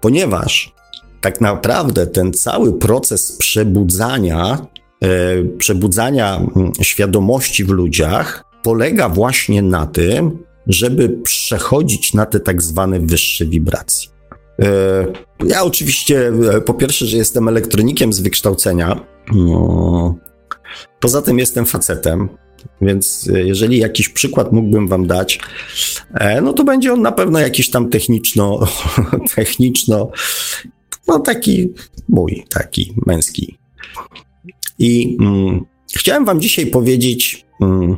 Ponieważ 0.00 0.74
tak 1.20 1.40
naprawdę 1.40 2.06
ten 2.06 2.32
cały 2.32 2.78
proces 2.78 3.32
przebudzania, 3.32 4.66
e, 5.02 5.08
przebudzania 5.58 6.36
mm, 6.36 6.72
świadomości 6.82 7.64
w 7.64 7.68
ludziach 7.68 8.44
polega 8.62 9.08
właśnie 9.08 9.62
na 9.62 9.86
tym, 9.86 10.38
żeby 10.66 11.08
przechodzić 11.08 12.14
na 12.14 12.26
te 12.26 12.40
tak 12.40 12.62
zwane 12.62 13.00
wyższe 13.00 13.46
wibracje. 13.46 14.10
E, 14.62 15.06
ja 15.46 15.62
oczywiście, 15.62 16.32
po 16.66 16.74
pierwsze, 16.74 17.06
że 17.06 17.16
jestem 17.16 17.48
elektronikiem 17.48 18.12
z 18.12 18.20
wykształcenia, 18.20 19.00
no, 19.32 20.18
Poza 21.00 21.22
tym 21.22 21.38
jestem 21.38 21.66
facetem, 21.66 22.28
więc 22.80 23.30
e, 23.34 23.42
jeżeli 23.42 23.78
jakiś 23.78 24.08
przykład 24.08 24.52
mógłbym 24.52 24.88
wam 24.88 25.06
dać, 25.06 25.40
e, 26.14 26.40
no 26.40 26.52
to 26.52 26.64
będzie 26.64 26.92
on 26.92 27.02
na 27.02 27.12
pewno 27.12 27.38
jakiś 27.38 27.70
tam 27.70 27.90
techniczno, 27.90 28.60
techniczno, 29.36 30.10
no 31.08 31.18
taki 31.18 31.72
mój, 32.08 32.44
taki 32.48 32.94
męski. 33.06 33.58
I 34.78 35.16
mm, 35.20 35.64
chciałem 35.94 36.24
wam 36.24 36.40
dzisiaj 36.40 36.66
powiedzieć 36.66 37.46
mm, 37.60 37.96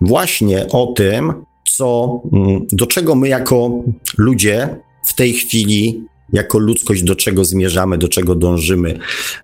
właśnie 0.00 0.66
o 0.68 0.86
tym, 0.86 1.44
co, 1.76 2.22
mm, 2.32 2.66
do 2.72 2.86
czego 2.86 3.14
my 3.14 3.28
jako 3.28 3.84
ludzie 4.18 4.76
w 5.08 5.14
tej 5.14 5.32
chwili, 5.32 6.04
jako 6.32 6.58
ludzkość, 6.58 7.02
do 7.02 7.16
czego 7.16 7.44
zmierzamy, 7.44 7.98
do 7.98 8.08
czego 8.08 8.34
dążymy, 8.34 8.98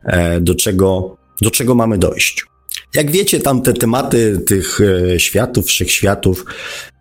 e, 0.04 0.40
do 0.40 0.54
czego, 0.54 1.16
do 1.42 1.50
czego 1.50 1.74
mamy 1.74 1.98
dojść. 1.98 2.44
Jak 2.94 3.10
wiecie, 3.10 3.40
tam 3.40 3.62
te 3.62 3.72
tematy 3.72 4.38
tych 4.46 4.80
e, 4.80 5.20
światów, 5.20 5.66
wszechświatów 5.66 6.44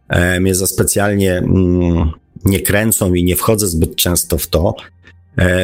e, 0.09 0.39
mnie 0.39 0.55
za 0.55 0.67
specjalnie 0.67 1.37
mm, 1.37 2.11
nie 2.45 2.59
kręcą 2.59 3.13
i 3.13 3.23
nie 3.23 3.35
wchodzę 3.35 3.67
zbyt 3.67 3.95
często 3.95 4.37
w 4.37 4.47
to. 4.47 4.75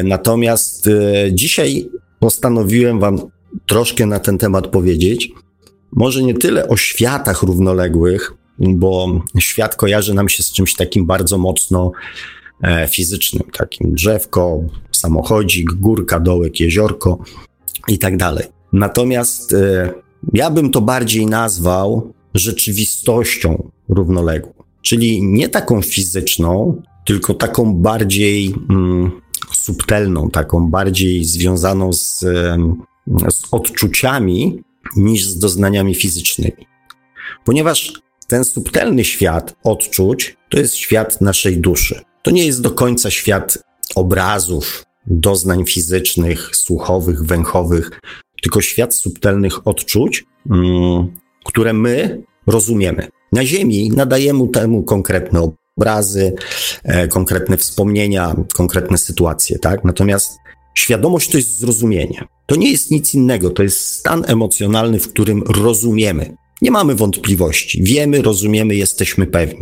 Natomiast 0.04 0.88
dzisiaj 1.32 1.88
postanowiłem 2.18 3.00
Wam 3.00 3.20
troszkę 3.66 4.06
na 4.06 4.18
ten 4.20 4.38
temat 4.38 4.66
powiedzieć. 4.66 5.30
Może 5.92 6.22
nie 6.22 6.34
tyle 6.34 6.68
o 6.68 6.76
światach 6.76 7.42
równoległych, 7.42 8.32
bo 8.58 9.20
świat 9.38 9.76
kojarzy 9.76 10.14
nam 10.14 10.28
się 10.28 10.42
z 10.42 10.52
czymś 10.52 10.74
takim 10.74 11.06
bardzo 11.06 11.38
mocno 11.38 11.92
fizycznym, 12.88 13.42
takim 13.52 13.94
drzewko, 13.94 14.60
samochodzik, 14.92 15.72
górka, 15.72 16.20
dołek, 16.20 16.60
jeziorko 16.60 17.18
i 17.88 17.98
tak 17.98 18.16
dalej. 18.16 18.46
Natomiast 18.72 19.54
ja 20.32 20.50
bym 20.50 20.70
to 20.70 20.80
bardziej 20.80 21.26
nazwał 21.26 22.12
rzeczywistością 22.34 23.70
równoległą, 23.88 24.52
czyli 24.82 25.22
nie 25.22 25.48
taką 25.48 25.82
fizyczną, 25.82 26.82
tylko 27.06 27.34
taką 27.34 27.74
bardziej 27.74 28.54
mm, 28.70 29.10
subtelną, 29.52 30.30
taką 30.30 30.70
bardziej 30.70 31.24
związaną 31.24 31.92
z, 31.92 32.18
z 33.30 33.42
odczuciami 33.50 34.62
niż 34.96 35.24
z 35.24 35.38
doznaniami 35.38 35.94
fizycznymi. 35.94 36.66
Ponieważ 37.44 37.92
ten 38.26 38.44
subtelny 38.44 39.04
świat 39.04 39.56
odczuć 39.64 40.36
to 40.48 40.58
jest 40.58 40.74
świat 40.74 41.20
naszej 41.20 41.58
duszy. 41.58 42.00
To 42.22 42.30
nie 42.30 42.46
jest 42.46 42.62
do 42.62 42.70
końca 42.70 43.10
świat 43.10 43.58
obrazów, 43.94 44.84
doznań 45.06 45.66
fizycznych, 45.66 46.56
słuchowych, 46.56 47.24
węchowych, 47.24 47.90
tylko 48.42 48.60
świat 48.60 48.94
subtelnych 48.94 49.66
odczuć, 49.66 50.24
mm, 50.50 51.16
które 51.44 51.72
my 51.72 52.22
rozumiemy. 52.46 53.08
Na 53.32 53.46
Ziemi 53.46 53.90
nadajemy 53.90 54.48
temu 54.48 54.82
konkretne 54.82 55.52
obrazy, 55.76 56.32
e, 56.84 57.08
konkretne 57.08 57.56
wspomnienia, 57.56 58.36
konkretne 58.54 58.98
sytuacje, 58.98 59.58
tak? 59.58 59.84
Natomiast 59.84 60.38
świadomość 60.74 61.30
to 61.30 61.36
jest 61.36 61.58
zrozumienie. 61.58 62.24
To 62.46 62.56
nie 62.56 62.70
jest 62.70 62.90
nic 62.90 63.14
innego, 63.14 63.50
to 63.50 63.62
jest 63.62 63.80
stan 63.80 64.24
emocjonalny, 64.26 64.98
w 64.98 65.08
którym 65.08 65.42
rozumiemy. 65.42 66.36
Nie 66.62 66.70
mamy 66.70 66.94
wątpliwości, 66.94 67.82
wiemy, 67.82 68.22
rozumiemy, 68.22 68.74
jesteśmy 68.74 69.26
pewni. 69.26 69.60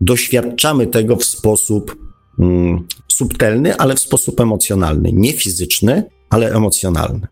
Doświadczamy 0.00 0.86
tego 0.86 1.16
w 1.16 1.24
sposób 1.24 1.96
mm, 2.38 2.86
subtelny, 3.08 3.76
ale 3.76 3.94
w 3.94 4.00
sposób 4.00 4.40
emocjonalny. 4.40 5.12
Nie 5.12 5.32
fizyczny, 5.32 6.04
ale 6.30 6.52
emocjonalny. 6.54 7.26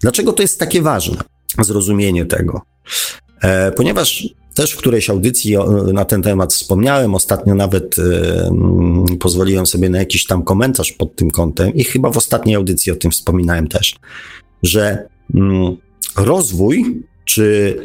Dlaczego 0.00 0.32
to 0.32 0.42
jest 0.42 0.58
takie 0.58 0.82
ważne, 0.82 1.16
zrozumienie 1.58 2.26
tego? 2.26 2.62
E, 3.42 3.72
ponieważ 3.72 4.28
też 4.54 4.72
w 4.72 4.76
którejś 4.76 5.10
audycji 5.10 5.56
na 5.92 6.04
ten 6.04 6.22
temat 6.22 6.54
wspomniałem, 6.54 7.14
ostatnio 7.14 7.54
nawet 7.54 7.96
e, 7.98 9.16
pozwoliłem 9.20 9.66
sobie 9.66 9.88
na 9.88 9.98
jakiś 9.98 10.26
tam 10.26 10.42
komentarz 10.42 10.92
pod 10.92 11.16
tym 11.16 11.30
kątem 11.30 11.74
i 11.74 11.84
chyba 11.84 12.10
w 12.10 12.16
ostatniej 12.16 12.56
audycji 12.56 12.92
o 12.92 12.96
tym 12.96 13.10
wspominałem 13.10 13.68
też, 13.68 13.94
że 14.62 15.08
mm, 15.34 15.76
rozwój 16.16 17.02
czy 17.24 17.76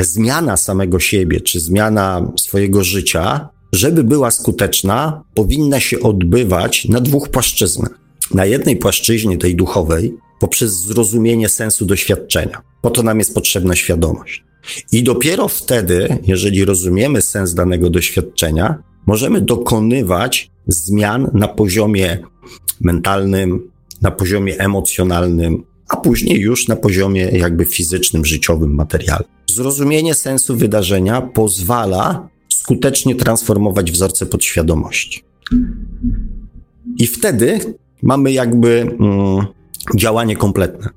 zmiana 0.00 0.56
samego 0.56 1.00
siebie, 1.00 1.40
czy 1.40 1.60
zmiana 1.60 2.32
swojego 2.36 2.84
życia, 2.84 3.48
żeby 3.72 4.04
była 4.04 4.30
skuteczna, 4.30 5.22
powinna 5.34 5.80
się 5.80 6.00
odbywać 6.00 6.84
na 6.84 7.00
dwóch 7.00 7.28
płaszczyznach. 7.28 7.98
Na 8.34 8.44
jednej 8.44 8.76
płaszczyźnie, 8.76 9.38
tej 9.38 9.56
duchowej, 9.56 10.14
poprzez 10.40 10.72
zrozumienie 10.72 11.48
sensu 11.48 11.86
doświadczenia. 11.86 12.62
Po 12.82 12.90
to 12.90 13.02
nam 13.02 13.18
jest 13.18 13.34
potrzebna 13.34 13.76
świadomość. 13.76 14.44
I 14.92 15.02
dopiero 15.02 15.48
wtedy, 15.48 16.18
jeżeli 16.26 16.64
rozumiemy 16.64 17.22
sens 17.22 17.54
danego 17.54 17.90
doświadczenia, 17.90 18.82
możemy 19.06 19.40
dokonywać 19.40 20.50
zmian 20.66 21.30
na 21.34 21.48
poziomie 21.48 22.18
mentalnym, 22.80 23.70
na 24.02 24.10
poziomie 24.10 24.58
emocjonalnym, 24.58 25.64
a 25.88 25.96
później 25.96 26.40
już 26.40 26.68
na 26.68 26.76
poziomie 26.76 27.22
jakby 27.22 27.64
fizycznym, 27.64 28.24
życiowym, 28.24 28.74
materialnym. 28.74 29.28
Zrozumienie 29.50 30.14
sensu 30.14 30.56
wydarzenia 30.56 31.20
pozwala 31.20 32.28
skutecznie 32.48 33.14
transformować 33.14 33.92
wzorce 33.92 34.26
podświadomości. 34.26 35.22
I 36.98 37.06
wtedy 37.06 37.60
mamy 38.02 38.32
jakby 38.32 38.96
mm, 39.00 39.46
działanie 39.96 40.36
kompletne. 40.36 40.88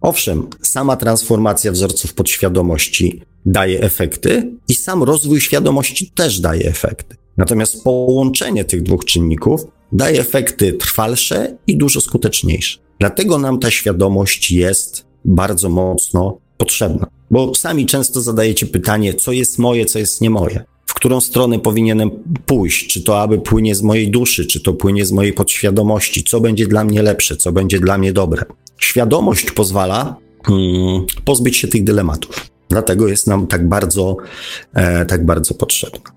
Owszem, 0.00 0.46
sama 0.62 0.96
transformacja 0.96 1.72
wzorców 1.72 2.14
podświadomości 2.14 3.22
daje 3.46 3.80
efekty 3.80 4.52
i 4.68 4.74
sam 4.74 5.02
rozwój 5.02 5.40
świadomości 5.40 6.10
też 6.14 6.40
daje 6.40 6.68
efekty. 6.68 7.16
Natomiast 7.36 7.84
połączenie 7.84 8.64
tych 8.64 8.82
dwóch 8.82 9.04
czynników 9.04 9.66
daje 9.92 10.20
efekty 10.20 10.72
trwalsze 10.72 11.56
i 11.66 11.76
dużo 11.76 12.00
skuteczniejsze. 12.00 12.83
Dlatego 12.98 13.38
nam 13.38 13.58
ta 13.58 13.70
świadomość 13.70 14.50
jest 14.50 15.06
bardzo 15.24 15.68
mocno 15.68 16.38
potrzebna. 16.56 17.06
Bo 17.30 17.54
sami 17.54 17.86
często 17.86 18.20
zadajecie 18.20 18.66
pytanie, 18.66 19.14
co 19.14 19.32
jest 19.32 19.58
moje, 19.58 19.86
co 19.86 19.98
jest 19.98 20.20
nie 20.20 20.30
moje. 20.30 20.64
W 20.86 20.94
którą 20.94 21.20
stronę 21.20 21.58
powinienem 21.58 22.10
pójść? 22.46 22.86
Czy 22.86 23.02
to 23.02 23.20
aby 23.20 23.38
płynie 23.38 23.74
z 23.74 23.82
mojej 23.82 24.10
duszy, 24.10 24.46
czy 24.46 24.60
to 24.60 24.72
płynie 24.72 25.06
z 25.06 25.12
mojej 25.12 25.32
podświadomości? 25.32 26.24
Co 26.24 26.40
będzie 26.40 26.66
dla 26.66 26.84
mnie 26.84 27.02
lepsze, 27.02 27.36
co 27.36 27.52
będzie 27.52 27.80
dla 27.80 27.98
mnie 27.98 28.12
dobre? 28.12 28.44
Świadomość 28.78 29.50
pozwala 29.50 30.16
hmm, 30.46 31.06
pozbyć 31.24 31.56
się 31.56 31.68
tych 31.68 31.84
dylematów. 31.84 32.50
Dlatego 32.68 33.08
jest 33.08 33.26
nam 33.26 33.46
tak 33.46 33.68
bardzo, 33.68 34.16
e, 34.74 35.06
tak 35.06 35.26
bardzo 35.26 35.54
potrzebna. 35.54 36.10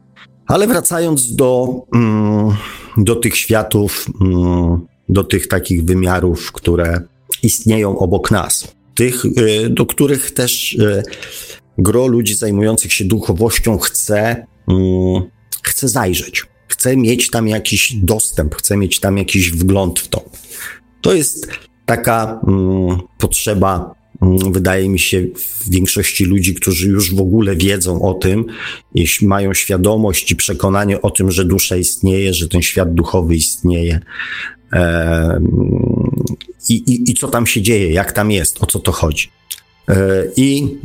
Ale 0.47 0.67
wracając 0.67 1.35
do, 1.35 1.81
mm, 1.95 2.55
do 2.97 3.15
tych 3.15 3.37
światów, 3.37 4.05
mm, 4.21 4.87
do 5.09 5.23
tych 5.23 5.47
takich 5.47 5.83
wymiarów, 5.83 6.51
które 6.51 7.01
istnieją 7.43 7.97
obok 7.97 8.31
nas, 8.31 8.75
tych, 8.95 9.25
y, 9.25 9.69
do 9.69 9.85
których 9.85 10.31
też 10.31 10.73
y, 10.73 11.03
gro 11.77 12.07
ludzi 12.07 12.35
zajmujących 12.35 12.93
się 12.93 13.05
duchowością 13.05 13.77
chce, 13.77 14.45
mm, 14.67 15.23
chce 15.63 15.87
zajrzeć, 15.87 16.43
chce 16.67 16.97
mieć 16.97 17.29
tam 17.29 17.47
jakiś 17.47 17.93
dostęp, 17.95 18.55
chce 18.55 18.77
mieć 18.77 18.99
tam 18.99 19.17
jakiś 19.17 19.51
wgląd 19.51 19.99
w 19.99 20.07
to. 20.07 20.29
To 21.01 21.13
jest 21.13 21.47
taka 21.85 22.41
potrzeba 23.17 23.97
Mm, 24.21 24.53
wydaje 24.53 24.89
mi 24.89 24.99
się, 24.99 25.27
w 25.35 25.69
większości 25.69 26.25
ludzi, 26.25 26.55
którzy 26.55 26.89
już 26.89 27.15
w 27.15 27.21
ogóle 27.21 27.55
wiedzą 27.55 28.01
o 28.01 28.13
tym, 28.13 28.45
jeśli 28.95 29.27
mają 29.27 29.53
świadomość 29.53 30.31
i 30.31 30.35
przekonanie 30.35 31.01
o 31.01 31.11
tym, 31.11 31.31
że 31.31 31.45
dusza 31.45 31.77
istnieje, 31.77 32.33
że 32.33 32.47
ten 32.47 32.61
świat 32.61 32.93
duchowy 32.93 33.35
istnieje. 33.35 33.99
I, 36.69 36.73
i, 36.73 37.11
I 37.11 37.13
co 37.13 37.27
tam 37.27 37.47
się 37.47 37.61
dzieje, 37.61 37.91
jak 37.91 38.11
tam 38.11 38.31
jest, 38.31 38.63
o 38.63 38.65
co 38.65 38.79
to 38.79 38.91
chodzi. 38.91 39.29
E, 39.89 40.23
I 40.37 40.77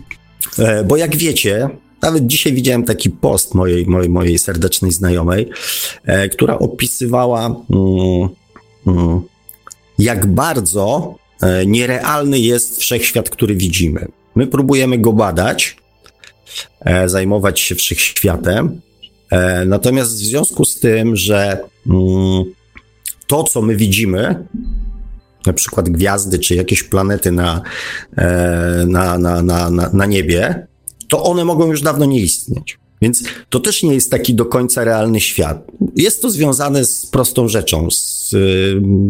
e, 0.58 0.84
bo 0.84 0.96
jak 0.96 1.16
wiecie, 1.16 1.68
nawet 2.02 2.26
dzisiaj 2.26 2.52
widziałem 2.52 2.84
taki 2.84 3.10
post 3.10 3.54
mojej, 3.54 3.86
mojej, 3.86 4.08
mojej 4.08 4.38
serdecznej 4.38 4.92
znajomej, 4.92 5.50
e, 6.04 6.28
która 6.28 6.58
opisywała, 6.58 7.46
mm, 7.46 8.28
mm, 8.86 9.22
jak 9.98 10.26
bardzo 10.26 11.14
nierealny 11.66 12.38
jest 12.38 12.80
wszechświat, 12.80 13.30
który 13.30 13.54
widzimy. 13.54 14.08
My 14.34 14.46
próbujemy 14.46 14.98
go 14.98 15.12
badać, 15.12 15.76
zajmować 17.06 17.60
się 17.60 17.74
wszechświatem, 17.74 18.80
natomiast 19.66 20.12
w 20.12 20.16
związku 20.16 20.64
z 20.64 20.80
tym, 20.80 21.16
że 21.16 21.58
mm, 21.86 22.44
to, 23.32 23.44
co 23.44 23.62
my 23.62 23.76
widzimy, 23.76 24.46
na 25.46 25.52
przykład 25.52 25.88
gwiazdy 25.88 26.38
czy 26.38 26.54
jakieś 26.54 26.82
planety 26.82 27.32
na, 27.32 27.62
na, 28.86 29.18
na, 29.18 29.42
na, 29.42 29.70
na 29.92 30.06
niebie, 30.06 30.66
to 31.08 31.22
one 31.22 31.44
mogą 31.44 31.66
już 31.66 31.82
dawno 31.82 32.04
nie 32.04 32.20
istnieć. 32.20 32.78
Więc 33.02 33.22
to 33.48 33.60
też 33.60 33.82
nie 33.82 33.94
jest 33.94 34.10
taki 34.10 34.34
do 34.34 34.44
końca 34.44 34.84
realny 34.84 35.20
świat. 35.20 35.64
Jest 35.96 36.22
to 36.22 36.30
związane 36.30 36.84
z 36.84 37.06
prostą 37.06 37.48
rzeczą, 37.48 37.90
z, 37.90 38.30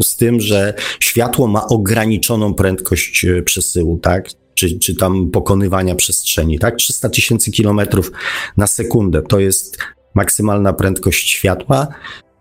z 0.03 0.17
tym, 0.17 0.41
że 0.41 0.75
światło 1.01 1.47
ma 1.47 1.67
ograniczoną 1.67 2.55
prędkość 2.55 3.25
e, 3.25 3.43
przesyłu, 3.43 3.99
tak? 3.99 4.29
Czy, 4.55 4.79
czy 4.79 4.95
tam 4.95 5.31
pokonywania 5.31 5.95
przestrzeni, 5.95 6.59
tak? 6.59 6.77
300 6.77 7.09
tysięcy 7.09 7.51
kilometrów 7.51 8.13
na 8.57 8.67
sekundę 8.67 9.23
to 9.23 9.41
jest 9.41 9.79
maksymalna 10.15 10.73
prędkość 10.73 11.31
światła, 11.31 11.89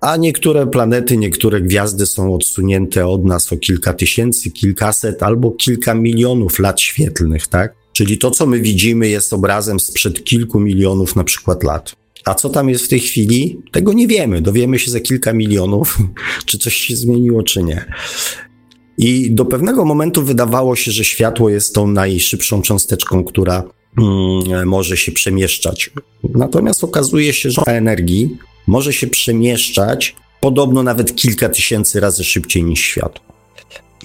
a 0.02 0.18
niektóre 0.18 0.68
planety, 0.68 1.18
niektóre 1.18 1.62
gwiazdy 1.62 2.06
są 2.06 2.34
odsunięte 2.34 3.08
od 3.08 3.26
nas 3.26 3.54
o 3.54 3.58
kilka 3.58 3.94
tysięcy, 3.94 4.52
kilkaset 4.52 5.24
albo 5.24 5.52
kilka 5.52 5.94
milionów 5.94 6.60
lat 6.60 6.82
świetlnych, 6.82 7.48
tak? 7.48 7.76
Czyli 7.94 8.18
to, 8.18 8.32
co 8.32 8.46
my 8.46 8.60
widzimy, 8.60 9.10
jest 9.10 9.34
obrazem 9.34 9.80
sprzed 9.80 10.24
kilku 10.24 10.60
milionów 10.60 11.16
na 11.16 11.24
przykład 11.24 11.64
lat. 11.64 11.96
A 12.26 12.36
co 12.36 12.50
tam 12.50 12.70
jest 12.70 12.86
w 12.86 12.88
tej 12.88 13.00
chwili? 13.00 13.60
Tego 13.72 13.94
nie 13.94 14.08
wiemy. 14.08 14.42
Dowiemy 14.42 14.80
się 14.80 14.92
za 14.92 15.00
kilka 15.00 15.34
milionów, 15.34 15.98
czy 16.46 16.58
coś 16.58 16.76
się 16.76 16.96
zmieniło, 16.96 17.44
czy 17.44 17.64
nie. 17.64 17.86
I 18.98 19.32
do 19.32 19.46
pewnego 19.46 19.86
momentu 19.86 20.24
wydawało 20.24 20.76
się, 20.76 20.92
że 20.92 21.04
światło 21.06 21.50
jest 21.50 21.76
tą 21.76 21.88
najszybszą 21.88 22.62
cząsteczką, 22.62 23.24
która 23.24 23.64
mm, 23.98 24.68
może 24.68 24.98
się 24.98 25.12
przemieszczać. 25.12 25.92
Natomiast 26.24 26.84
okazuje 26.84 27.34
się, 27.34 27.52
że 27.52 27.62
energii 27.66 28.38
może 28.68 28.94
się 28.94 29.08
przemieszczać 29.08 30.16
podobno 30.42 30.84
nawet 30.84 31.16
kilka 31.16 31.50
tysięcy 31.50 32.00
razy 32.00 32.24
szybciej 32.24 32.64
niż 32.64 32.80
światło. 32.80 33.26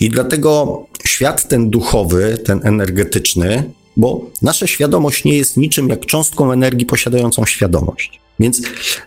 I 0.00 0.10
dlatego 0.10 0.82
świat 1.04 1.48
ten 1.48 1.70
duchowy, 1.70 2.38
ten 2.44 2.60
energetyczny, 2.64 3.70
bo 3.96 4.30
nasza 4.42 4.66
świadomość 4.66 5.24
nie 5.24 5.36
jest 5.36 5.56
niczym 5.56 5.88
jak 5.88 6.06
cząstką 6.06 6.52
energii 6.52 6.86
posiadającą 6.86 7.46
świadomość. 7.46 8.20
Więc 8.40 8.62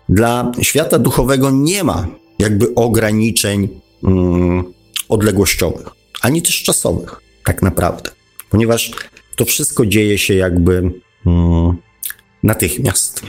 dla 0.09 0.51
świata 0.62 0.99
duchowego 0.99 1.51
nie 1.51 1.83
ma 1.83 2.07
jakby 2.39 2.75
ograniczeń 2.75 3.67
mm, 4.03 4.73
odległościowych, 5.09 5.88
ani 6.21 6.41
też 6.41 6.63
czasowych, 6.63 7.21
tak 7.45 7.62
naprawdę, 7.62 8.12
ponieważ 8.49 8.91
to 9.35 9.45
wszystko 9.45 9.85
dzieje 9.85 10.17
się 10.17 10.33
jakby 10.33 10.91
mm, 11.25 11.77
natychmiast. 12.43 13.21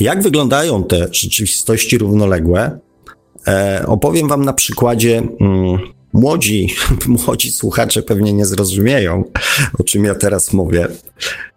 Jak 0.00 0.22
wyglądają 0.22 0.84
te 0.84 1.08
rzeczywistości 1.12 1.98
równoległe? 1.98 2.78
E, 3.48 3.84
opowiem 3.86 4.28
Wam 4.28 4.44
na 4.44 4.52
przykładzie 4.52 5.22
mm, 5.40 5.78
Młodzi, 6.12 6.74
młodzi 7.26 7.52
słuchacze 7.52 8.02
pewnie 8.02 8.32
nie 8.32 8.46
zrozumieją, 8.46 9.24
o 9.78 9.82
czym 9.84 10.04
ja 10.04 10.14
teraz 10.14 10.52
mówię, 10.52 10.88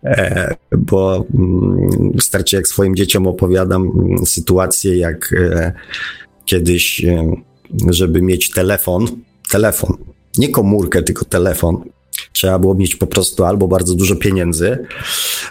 e, 0.04 0.56
bo 0.78 1.26
mm, 1.36 2.12
wystarczy 2.16 2.56
jak 2.56 2.68
swoim 2.68 2.96
dzieciom 2.96 3.28
opowiadam 3.28 3.82
mm, 3.84 4.26
sytuację, 4.26 4.98
jak 4.98 5.34
e, 5.34 5.72
kiedyś, 6.46 7.06
e, 7.06 7.36
żeby 7.90 8.22
mieć 8.22 8.52
telefon, 8.52 9.08
telefon, 9.50 9.98
nie 10.38 10.50
komórkę, 10.50 11.04
tylko 11.04 11.26
telefon, 11.26 11.84
trzeba 12.34 12.60
było 12.60 12.76
mieć 12.76 12.96
po 12.96 13.08
prostu 13.08 13.44
albo 13.44 13.68
bardzo 13.68 13.96
dużo 13.96 14.16
pieniędzy, 14.16 14.78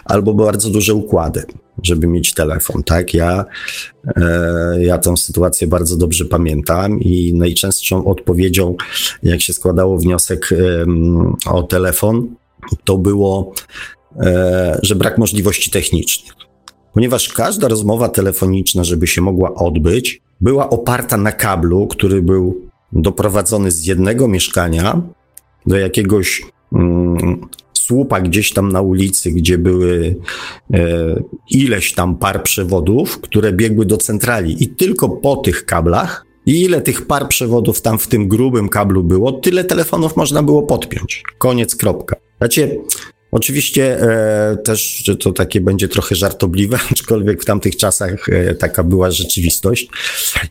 albo 0.05 0.33
bardzo 0.33 0.69
duże 0.69 0.93
układy, 0.93 1.43
żeby 1.83 2.07
mieć 2.07 2.33
telefon, 2.33 2.83
tak? 2.83 3.13
Ja, 3.13 3.45
e, 4.15 4.83
ja 4.83 4.97
tę 4.97 5.17
sytuację 5.17 5.67
bardzo 5.67 5.97
dobrze 5.97 6.25
pamiętam 6.25 6.99
i 6.99 7.33
najczęstszą 7.33 8.05
odpowiedzią, 8.05 8.75
jak 9.23 9.41
się 9.41 9.53
składało 9.53 9.97
wniosek 9.97 10.49
e, 10.51 10.85
o 11.49 11.63
telefon, 11.63 12.35
to 12.83 12.97
było, 12.97 13.53
e, 14.19 14.79
że 14.81 14.95
brak 14.95 15.17
możliwości 15.17 15.71
technicznych. 15.71 16.33
Ponieważ 16.93 17.29
każda 17.29 17.67
rozmowa 17.67 18.09
telefoniczna, 18.09 18.83
żeby 18.83 19.07
się 19.07 19.21
mogła 19.21 19.55
odbyć, 19.55 20.21
była 20.41 20.69
oparta 20.69 21.17
na 21.17 21.31
kablu, 21.31 21.87
który 21.87 22.21
był 22.21 22.61
doprowadzony 22.91 23.71
z 23.71 23.85
jednego 23.85 24.27
mieszkania 24.27 25.01
do 25.65 25.77
jakiegoś 25.77 26.41
słupa 27.73 28.21
gdzieś 28.21 28.53
tam 28.53 28.71
na 28.71 28.81
ulicy, 28.81 29.31
gdzie 29.31 29.57
były 29.57 30.15
e, 30.73 30.79
ileś 31.49 31.93
tam 31.93 32.17
par 32.17 32.43
przewodów, 32.43 33.21
które 33.21 33.53
biegły 33.53 33.85
do 33.85 33.97
centrali 33.97 34.63
i 34.63 34.67
tylko 34.67 35.09
po 35.09 35.35
tych 35.35 35.65
kablach 35.65 36.25
i 36.45 36.61
ile 36.61 36.81
tych 36.81 37.07
par 37.07 37.27
przewodów 37.27 37.81
tam 37.81 37.99
w 37.99 38.07
tym 38.07 38.27
grubym 38.27 38.69
kablu 38.69 39.03
było, 39.03 39.31
tyle 39.31 39.63
telefonów 39.63 40.15
można 40.15 40.43
było 40.43 40.61
podpiąć. 40.63 41.23
Koniec, 41.37 41.75
kropka. 41.75 42.15
Znaczy, 42.37 42.79
oczywiście 43.31 44.01
e, 44.01 44.57
też, 44.57 45.11
to 45.19 45.31
takie 45.31 45.61
będzie 45.61 45.87
trochę 45.87 46.15
żartobliwe, 46.15 46.79
aczkolwiek 46.91 47.41
w 47.41 47.45
tamtych 47.45 47.75
czasach 47.75 48.29
e, 48.29 48.55
taka 48.55 48.83
była 48.83 49.11
rzeczywistość, 49.11 49.87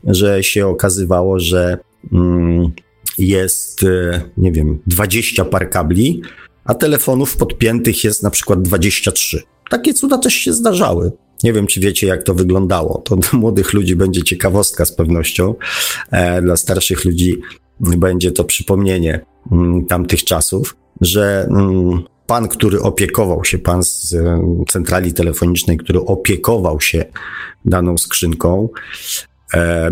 że 0.04 0.42
się 0.42 0.66
okazywało, 0.66 1.40
że 1.40 1.78
mm, 2.12 2.72
jest, 3.18 3.83
e, 3.83 4.20
nie 4.37 4.53
wiem, 4.53 4.79
20 4.87 5.44
par 5.44 5.70
kabli, 5.70 6.22
a 6.64 6.75
telefonów 6.75 7.37
podpiętych 7.37 8.05
jest 8.05 8.22
na 8.22 8.31
przykład 8.31 8.62
23. 8.62 9.42
Takie 9.70 9.94
cuda 9.94 10.18
też 10.18 10.35
się 10.35 10.53
zdarzały. 10.53 11.12
Nie 11.44 11.53
wiem, 11.53 11.66
czy 11.66 11.81
wiecie, 11.81 12.07
jak 12.07 12.22
to 12.22 12.35
wyglądało. 12.35 12.98
To 12.98 13.16
dla 13.16 13.38
młodych 13.38 13.72
ludzi 13.72 13.96
będzie 13.96 14.22
ciekawostka 14.22 14.85
z 14.85 14.92
pewnością. 14.92 15.55
E, 16.11 16.42
dla 16.42 16.57
starszych 16.57 17.05
ludzi 17.05 17.40
będzie 17.81 18.33
to 18.33 18.44
przypomnienie. 18.44 19.20
mm, 19.53 19.87
tamtych 19.87 20.25
czasów, 20.25 20.77
że 21.01 21.46
mm, 21.51 22.03
pan, 22.27 22.48
który 22.48 22.81
opiekował 22.81 23.44
się, 23.44 23.59
pan 23.59 23.83
z 23.83 24.16
centrali 24.68 25.12
telefonicznej, 25.12 25.77
który 25.77 26.01
opiekował 26.01 26.81
się 26.81 27.05
daną 27.64 27.98
skrzynką, 27.98 28.68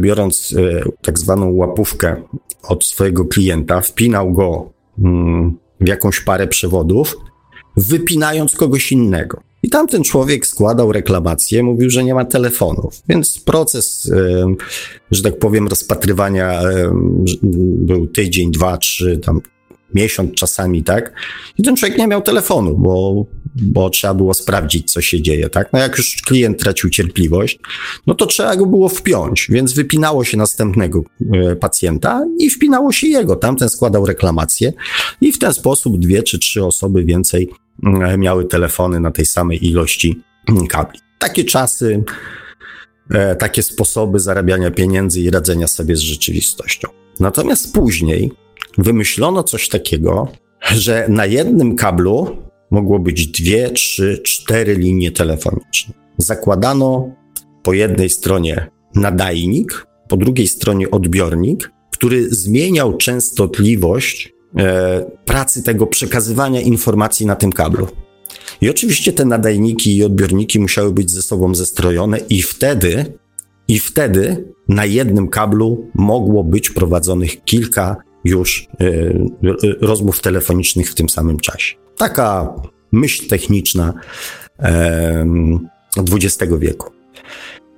biorąc 0.01 0.55
e, 0.59 0.83
tak 1.03 1.19
zwaną 1.19 1.53
łapówkę 1.53 2.17
od 2.63 2.85
swojego 2.85 3.25
klienta, 3.25 3.81
wpinał 3.81 4.33
go 4.33 4.71
mm, 4.99 5.59
w 5.81 5.89
jakąś 5.89 6.21
parę 6.21 6.47
przewodów, 6.47 7.17
wypinając 7.77 8.57
kogoś 8.57 8.93
innego. 8.93 9.41
I 9.63 9.71
tamten 9.71 10.05
człowiek 10.05 10.47
składał 10.47 10.93
reklamację, 10.93 11.63
mówił, 11.63 11.91
że 11.91 12.05
nie 12.05 12.15
ma 12.15 12.25
telefonów. 12.25 13.03
Więc 13.09 13.41
proces, 13.41 14.13
że 15.11 15.23
tak 15.23 15.39
powiem, 15.39 15.69
rozpatrywania 15.69 16.61
był 17.75 18.07
tydzień, 18.07 18.51
dwa, 18.51 18.77
trzy, 18.77 19.19
tam 19.19 19.41
miesiąc 19.95 20.35
czasami, 20.35 20.85
tak? 20.85 21.13
I 21.59 21.63
ten 21.63 21.77
człowiek 21.77 21.99
nie 21.99 22.07
miał 22.07 22.23
telefonu, 22.23 22.79
bo, 22.79 23.27
bo 23.55 23.91
trzeba 23.91 24.15
było 24.15 24.35
sprawdzić, 24.35 24.93
co 24.93 25.01
się 25.01 25.23
dzieje, 25.23 25.51
tak? 25.51 25.73
No 25.73 25.79
jak 25.79 25.99
już 25.99 26.23
klient 26.27 26.61
tracił 26.61 26.91
cierpliwość, 26.91 27.59
no 28.07 28.15
to 28.15 28.27
trzeba 28.27 28.57
go 28.57 28.67
było 28.67 28.89
wpiąć, 28.89 29.47
więc 29.51 29.73
wypinało 29.73 30.25
się 30.25 30.37
następnego 30.37 31.03
e, 31.33 31.57
pacjenta 31.57 32.25
i 32.39 32.51
wpinało 32.51 32.93
się 32.93 33.07
jego. 33.07 33.37
Tamten 33.37 33.69
składał 33.69 34.07
reklamację 34.07 34.73
i 35.21 35.33
w 35.33 35.39
ten 35.39 35.53
sposób 35.53 35.99
dwie 35.99 36.23
czy 36.23 36.39
trzy 36.39 36.65
osoby 36.65 37.05
więcej 37.05 37.51
mm, 37.85 38.21
miały 38.21 38.45
telefony 38.45 39.01
na 39.01 39.11
tej 39.11 39.27
samej 39.27 39.67
ilości 39.67 40.21
mm, 40.49 40.67
kabli. 40.67 41.01
Takie 41.19 41.45
czasy, 41.45 42.05
e, 43.11 43.37
takie 43.37 43.63
sposoby 43.63 44.21
zarabiania 44.21 44.71
pieniędzy 44.71 45.21
i 45.21 45.31
radzenia 45.31 45.67
sobie 45.67 45.97
z 45.97 46.01
rzeczywistością. 46.01 46.89
Natomiast 47.21 47.75
później 47.75 48.33
wymyślono 48.79 49.43
coś 49.43 49.69
takiego, 49.69 50.29
że 50.75 51.07
na 51.09 51.27
jednym 51.27 51.77
kablu 51.77 52.37
mogło 52.71 52.99
być 52.99 53.27
dwie, 53.27 53.71
trzy, 53.71 54.21
cztery 54.25 54.75
linie 54.75 55.13
telefoniczne. 55.13 55.95
Zakładano 56.19 57.15
po 57.63 57.73
jednej 57.73 58.11
stronie 58.11 58.71
nadajnik, 58.95 59.87
po 60.09 60.17
drugiej 60.17 60.49
stronie 60.49 60.91
odbiornik, 60.91 61.73
który 61.91 62.35
zmieniał 62.35 62.97
częstotliwość 62.97 64.33
e, 64.59 65.11
pracy 65.25 65.63
tego 65.63 65.87
przekazywania 65.87 66.61
informacji 66.61 67.27
na 67.27 67.37
tym 67.37 67.53
kablu. 67.53 67.89
I 68.61 68.71
oczywiście 68.71 69.13
te 69.13 69.25
nadajniki 69.25 69.97
i 69.97 70.05
odbiorniki 70.05 70.59
musiały 70.61 70.93
być 70.93 71.11
ze 71.11 71.23
sobą 71.23 71.55
zestrojone, 71.55 72.19
i 72.19 72.43
wtedy, 72.43 73.19
i 73.69 73.79
wtedy 73.79 74.45
na 74.69 74.85
jednym 74.85 75.29
kablu 75.29 75.91
mogło 75.95 76.45
być 76.45 76.71
prowadzonych 76.71 77.45
kilka 77.45 77.97
już 78.25 78.69
e, 78.81 78.87
e, 78.87 79.17
rozmów 79.81 80.21
telefonicznych 80.21 80.91
w 80.91 80.95
tym 80.95 81.09
samym 81.09 81.41
czasie. 81.41 81.75
Taka 82.01 82.55
myśl 82.93 83.29
techniczna 83.29 83.95
XX 85.99 86.53
wieku. 86.59 86.91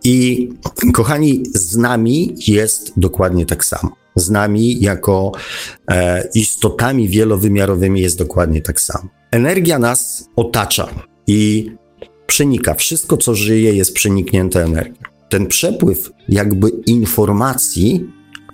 I 0.05 0.49
kochani, 0.93 1.43
z 1.55 1.77
nami 1.77 2.35
jest 2.49 2.93
dokładnie 2.97 3.47
tak 3.47 3.65
samo. 3.65 3.91
Z 4.17 4.31
nami 4.31 4.81
jako 4.81 5.33
e, 5.91 6.29
istotami 6.35 7.09
wielowymiarowymi 7.09 8.01
jest 8.01 8.19
dokładnie 8.19 8.63
tak 8.63 8.81
samo. 8.81 9.09
Energia 9.31 9.79
nas 9.79 10.29
otacza 10.37 10.89
i 11.27 11.71
przenika. 12.27 12.75
Wszystko, 12.75 13.17
co 13.17 13.35
żyje, 13.35 13.75
jest 13.75 13.95
przeniknięte 13.95 14.65
energią. 14.65 15.03
Ten 15.29 15.47
przepływ 15.47 16.11
jakby 16.29 16.69
informacji 16.87 18.11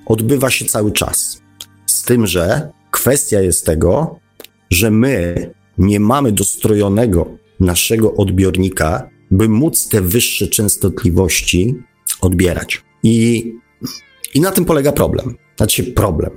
odbywa 0.07 0.50
się 0.50 0.64
cały 0.64 0.92
czas. 0.92 1.42
Z 1.87 2.02
tym, 2.02 2.26
że 2.26 2.70
kwestia 2.90 3.40
jest 3.40 3.66
tego, 3.66 4.18
że 4.70 4.90
my 4.90 5.50
nie 5.79 6.01
mamy 6.01 6.33
dostrojonego 6.33 7.27
naszego 7.61 8.14
odbiornika, 8.14 9.11
by 9.31 9.49
móc 9.49 9.88
te 9.88 10.01
wyższe 10.01 10.47
częstotliwości 10.47 11.75
odbierać. 12.21 12.83
I, 13.03 13.53
i 14.35 14.41
na 14.41 14.51
tym 14.51 14.64
polega 14.64 14.93
problem. 14.93 15.37
Znaczy 15.57 15.85
problem. 15.85 16.31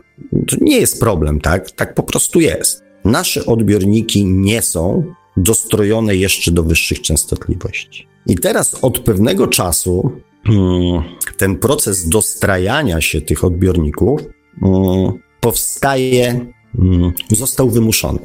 To 0.47 0.55
nie 0.61 0.79
jest 0.79 0.99
problem, 0.99 1.41
tak? 1.41 1.71
Tak 1.71 1.95
po 1.95 2.03
prostu 2.03 2.39
jest. 2.39 2.83
Nasze 3.05 3.45
odbiorniki 3.45 4.25
nie 4.25 4.61
są 4.61 5.03
dostrojone 5.37 6.15
jeszcze 6.15 6.51
do 6.51 6.63
wyższych 6.63 7.01
częstotliwości. 7.01 8.07
I 8.27 8.35
teraz 8.35 8.77
od 8.81 8.99
pewnego 8.99 9.47
czasu 9.47 10.11
hmm, 10.45 11.03
ten 11.37 11.57
proces 11.57 12.09
dostrajania 12.09 13.01
się 13.01 13.21
tych 13.21 13.43
odbiorników 13.43 14.21
hmm, 14.61 15.13
powstaje, 15.39 16.45
mm, 16.79 17.11
został 17.29 17.69
wymuszony. 17.69 18.19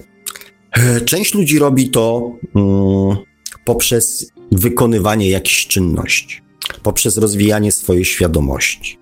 E, 0.73 1.01
część 1.01 1.35
ludzi 1.35 1.59
robi 1.59 1.91
to 1.91 2.33
mm, 2.55 3.17
poprzez 3.65 4.33
wykonywanie 4.53 5.31
jakichś 5.31 5.67
czynności, 5.67 6.41
poprzez 6.83 7.19
rozwijanie 7.19 7.73
swojej 7.73 8.05
świadomości, 8.05 8.99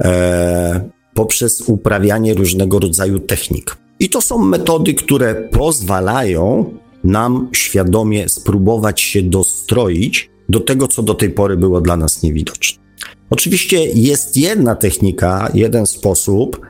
e, 0.00 0.90
poprzez 1.14 1.60
uprawianie 1.60 2.34
różnego 2.34 2.78
rodzaju 2.78 3.18
technik. 3.18 3.76
I 4.00 4.08
to 4.08 4.20
są 4.20 4.38
metody, 4.38 4.94
które 4.94 5.34
pozwalają 5.34 6.74
nam 7.04 7.48
świadomie 7.52 8.28
spróbować 8.28 9.00
się 9.00 9.22
dostroić 9.22 10.30
do 10.48 10.60
tego, 10.60 10.88
co 10.88 11.02
do 11.02 11.14
tej 11.14 11.30
pory 11.30 11.56
było 11.56 11.80
dla 11.80 11.96
nas 11.96 12.22
niewidoczne. 12.22 12.82
Oczywiście 13.30 13.84
jest 13.84 14.36
jedna 14.36 14.74
technika, 14.74 15.50
jeden 15.54 15.86
sposób, 15.86 16.60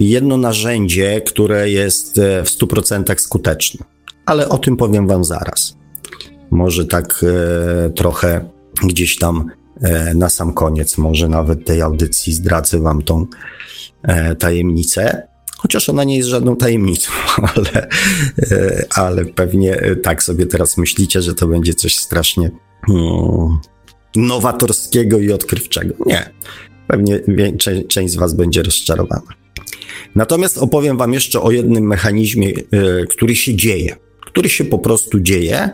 jedno 0.00 0.36
narzędzie, 0.36 1.20
które 1.20 1.70
jest 1.70 2.18
e, 2.18 2.44
w 2.44 2.48
100% 2.48 3.18
skuteczne. 3.18 3.86
Ale 4.26 4.48
o 4.48 4.58
tym 4.58 4.76
powiem 4.76 5.06
Wam 5.06 5.24
zaraz. 5.24 5.76
Może 6.50 6.86
tak 6.86 7.24
e, 7.24 7.90
trochę 7.90 8.50
gdzieś 8.84 9.18
tam 9.18 9.50
na 10.14 10.28
sam 10.28 10.52
koniec, 10.52 10.98
może 10.98 11.28
nawet 11.28 11.66
tej 11.66 11.82
audycji 11.82 12.32
zdradzę 12.32 12.80
Wam 12.80 13.02
tą 13.02 13.26
tajemnicę. 14.38 15.28
Chociaż 15.58 15.88
ona 15.88 16.04
nie 16.04 16.16
jest 16.16 16.28
żadną 16.28 16.56
tajemnicą, 16.56 17.10
ale, 17.54 17.88
ale 18.94 19.24
pewnie 19.24 19.80
tak 20.02 20.22
sobie 20.22 20.46
teraz 20.46 20.76
myślicie, 20.76 21.22
że 21.22 21.34
to 21.34 21.46
będzie 21.46 21.74
coś 21.74 21.96
strasznie 21.96 22.50
hmm, 22.86 23.58
nowatorskiego 24.16 25.18
i 25.18 25.32
odkrywczego. 25.32 25.94
Nie. 26.06 26.30
Pewnie 26.88 27.20
część 27.88 28.12
z 28.12 28.16
Was 28.16 28.34
będzie 28.34 28.62
rozczarowana. 28.62 29.32
Natomiast 30.14 30.58
opowiem 30.58 30.96
Wam 30.96 31.12
jeszcze 31.12 31.40
o 31.40 31.50
jednym 31.50 31.86
mechanizmie, 31.86 32.48
e, 32.50 33.06
który 33.06 33.36
się 33.36 33.54
dzieje, 33.54 33.96
który 34.20 34.48
się 34.48 34.64
po 34.64 34.78
prostu 34.78 35.20
dzieje, 35.20 35.70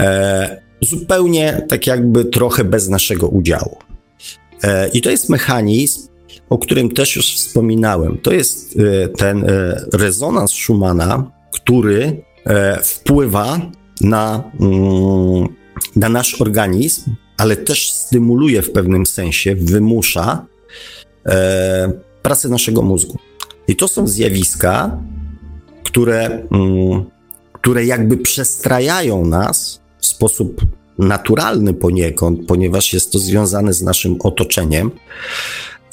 e, 0.00 0.62
zupełnie 0.80 1.62
tak 1.68 1.86
jakby 1.86 2.24
trochę 2.24 2.64
bez 2.64 2.88
naszego 2.88 3.28
udziału. 3.28 3.76
E, 4.62 4.88
I 4.88 5.00
to 5.00 5.10
jest 5.10 5.28
mechanizm, 5.28 6.08
o 6.50 6.58
którym 6.58 6.90
też 6.90 7.16
już 7.16 7.34
wspominałem. 7.34 8.18
To 8.18 8.32
jest 8.32 8.78
ten 9.16 9.44
rezonans 9.92 10.52
Schumana, 10.52 11.30
który 11.52 12.22
wpływa 12.84 13.60
na, 14.00 14.50
mm, 14.60 15.48
na 15.96 16.08
nasz 16.08 16.40
organizm 16.40 17.14
ale 17.36 17.56
też 17.56 17.90
stymuluje 17.90 18.62
w 18.62 18.72
pewnym 18.72 19.06
sensie, 19.06 19.54
wymusza 19.54 20.46
e, 21.26 21.92
pracę 22.22 22.48
naszego 22.48 22.82
mózgu. 22.82 23.18
I 23.68 23.76
to 23.76 23.88
są 23.88 24.06
zjawiska, 24.06 24.98
które, 25.84 26.46
mm, 26.50 27.04
które 27.52 27.84
jakby 27.84 28.16
przestrajają 28.16 29.26
nas 29.26 29.80
w 29.98 30.06
sposób 30.06 30.60
naturalny 30.98 31.74
poniekąd, 31.74 32.40
ponieważ 32.46 32.92
jest 32.92 33.12
to 33.12 33.18
związane 33.18 33.72
z 33.72 33.82
naszym 33.82 34.16
otoczeniem, 34.20 34.90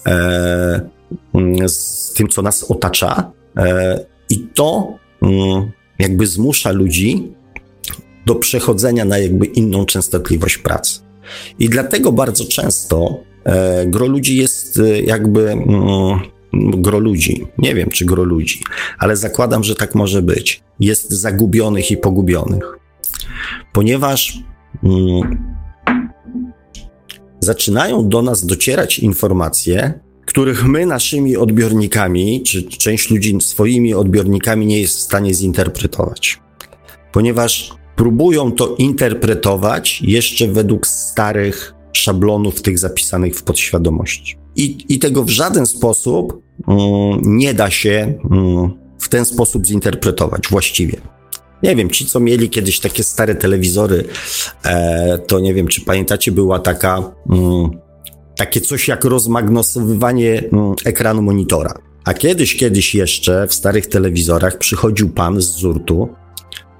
e, 0.08 0.90
mm, 1.34 1.70
z 1.70 2.14
tym, 2.14 2.28
co 2.28 2.42
nas 2.42 2.64
otacza. 2.64 3.32
E, 3.58 4.06
I 4.30 4.40
to 4.40 4.98
mm, 5.22 5.72
jakby 6.00 6.28
zmusza 6.28 6.72
ludzi 6.72 7.32
do 8.26 8.36
przechodzenia 8.36 9.06
na 9.06 9.18
jakby 9.18 9.46
inną 9.46 9.86
częstotliwość 9.86 10.58
pracy. 10.58 11.00
I 11.60 11.70
dlatego 11.70 12.12
bardzo 12.12 12.46
często 12.46 13.20
e, 13.44 13.86
gro 13.86 14.08
ludzi 14.08 14.38
jest 14.38 14.80
e, 14.80 15.02
jakby. 15.02 15.52
Mm, 15.52 16.34
gro 16.54 17.00
ludzi, 17.00 17.48
nie 17.58 17.76
wiem 17.76 17.90
czy 17.90 18.06
gro 18.06 18.24
ludzi, 18.24 18.64
ale 18.98 19.18
zakładam, 19.18 19.64
że 19.64 19.76
tak 19.76 19.96
może 19.96 20.22
być, 20.22 20.64
jest 20.80 21.12
zagubionych 21.12 21.92
i 21.92 21.98
pogubionych. 21.98 22.78
Ponieważ 23.74 24.40
mm, 24.84 25.54
zaczynają 27.40 28.10
do 28.10 28.22
nas 28.22 28.46
docierać 28.46 29.00
informacje, 29.00 30.00
których 30.26 30.66
my 30.68 30.86
naszymi 30.86 31.38
odbiornikami, 31.38 32.44
czy 32.44 32.64
część 32.64 33.10
ludzi 33.10 33.38
swoimi 33.42 33.94
odbiornikami 33.94 34.66
nie 34.66 34.82
jest 34.82 34.98
w 34.98 35.02
stanie 35.02 35.34
zinterpretować. 35.34 36.40
Ponieważ 37.12 37.74
próbują 37.96 38.52
to 38.52 38.76
interpretować 38.76 40.02
jeszcze 40.02 40.48
według 40.48 40.88
starych 40.88 41.74
szablonów 41.94 42.62
tych 42.62 42.80
zapisanych 42.80 43.36
w 43.36 43.44
podświadomości. 43.44 44.38
I, 44.56 44.78
I 44.90 45.00
tego 45.00 45.24
w 45.24 45.30
żaden 45.30 45.66
sposób 45.66 46.44
nie 47.22 47.54
da 47.54 47.70
się 47.70 48.14
w 49.00 49.10
ten 49.10 49.26
sposób 49.26 49.66
zinterpretować 49.66 50.48
właściwie. 50.50 51.02
Nie 51.64 51.76
wiem, 51.76 51.90
ci 51.90 52.06
co 52.06 52.20
mieli 52.20 52.50
kiedyś 52.50 52.80
takie 52.80 53.04
stare 53.04 53.36
telewizory, 53.36 54.06
e, 54.66 55.18
to 55.18 55.40
nie 55.40 55.54
wiem, 55.54 55.68
czy 55.68 55.82
pamiętacie, 55.82 56.32
była 56.32 56.60
taka, 56.60 57.12
takie 58.38 58.62
coś 58.62 58.88
jak 58.88 59.06
rozmagnosowywanie 59.06 60.44
ekranu 60.86 61.22
monitora. 61.22 61.74
A 62.06 62.14
kiedyś, 62.14 62.56
kiedyś 62.56 62.96
jeszcze 62.96 63.48
w 63.48 63.54
starych 63.54 63.88
telewizorach 63.88 64.58
przychodził 64.58 65.10
pan 65.10 65.42
z 65.42 65.46
zurtu, 65.46 66.10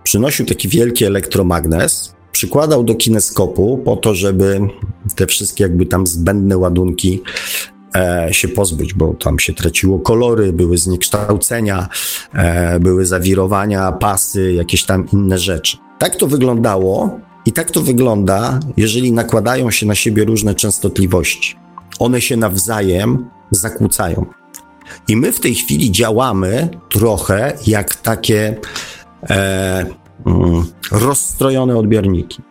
przynosił 0.04 0.46
taki 0.46 0.70
wielki 0.70 1.06
elektromagnes, 1.06 2.16
przykładał 2.32 2.84
do 2.84 2.96
kineskopu 2.96 3.78
po 3.86 3.96
to, 3.96 4.16
żeby 4.16 4.60
te 5.16 5.28
wszystkie 5.28 5.64
jakby 5.64 5.86
tam 5.86 6.08
zbędne 6.08 6.58
ładunki 6.58 7.22
e, 7.96 8.28
się 8.32 8.48
pozbyć, 8.48 8.94
bo 8.94 9.14
tam 9.14 9.40
się 9.40 9.54
traciło 9.54 10.00
kolory, 10.00 10.54
były 10.54 10.78
zniekształcenia, 10.78 11.90
e, 12.34 12.80
były 12.80 13.06
zawirowania, 13.06 13.92
pasy, 13.92 14.54
jakieś 14.54 14.84
tam 14.84 15.08
inne 15.14 15.38
rzeczy. 15.38 15.78
Tak 16.00 16.16
to 16.16 16.28
wyglądało 16.28 17.20
i 17.46 17.52
tak 17.52 17.72
to 17.72 17.82
wygląda, 17.82 18.60
jeżeli 18.78 19.12
nakładają 19.12 19.72
się 19.72 19.86
na 19.86 19.96
siebie 19.96 20.24
różne 20.24 20.56
częstotliwości. 20.56 21.56
One 22.00 22.22
się 22.22 22.38
nawzajem 22.38 23.30
zakłócają. 23.52 24.26
I 25.08 25.16
my 25.16 25.32
w 25.32 25.40
tej 25.40 25.56
chwili 25.56 25.92
działamy 25.92 26.70
trochę 26.90 27.58
jak 27.68 27.96
takie 27.96 28.56
e, 29.30 29.86
rozstrojone 30.92 31.78
odbiorniki. 31.78 32.42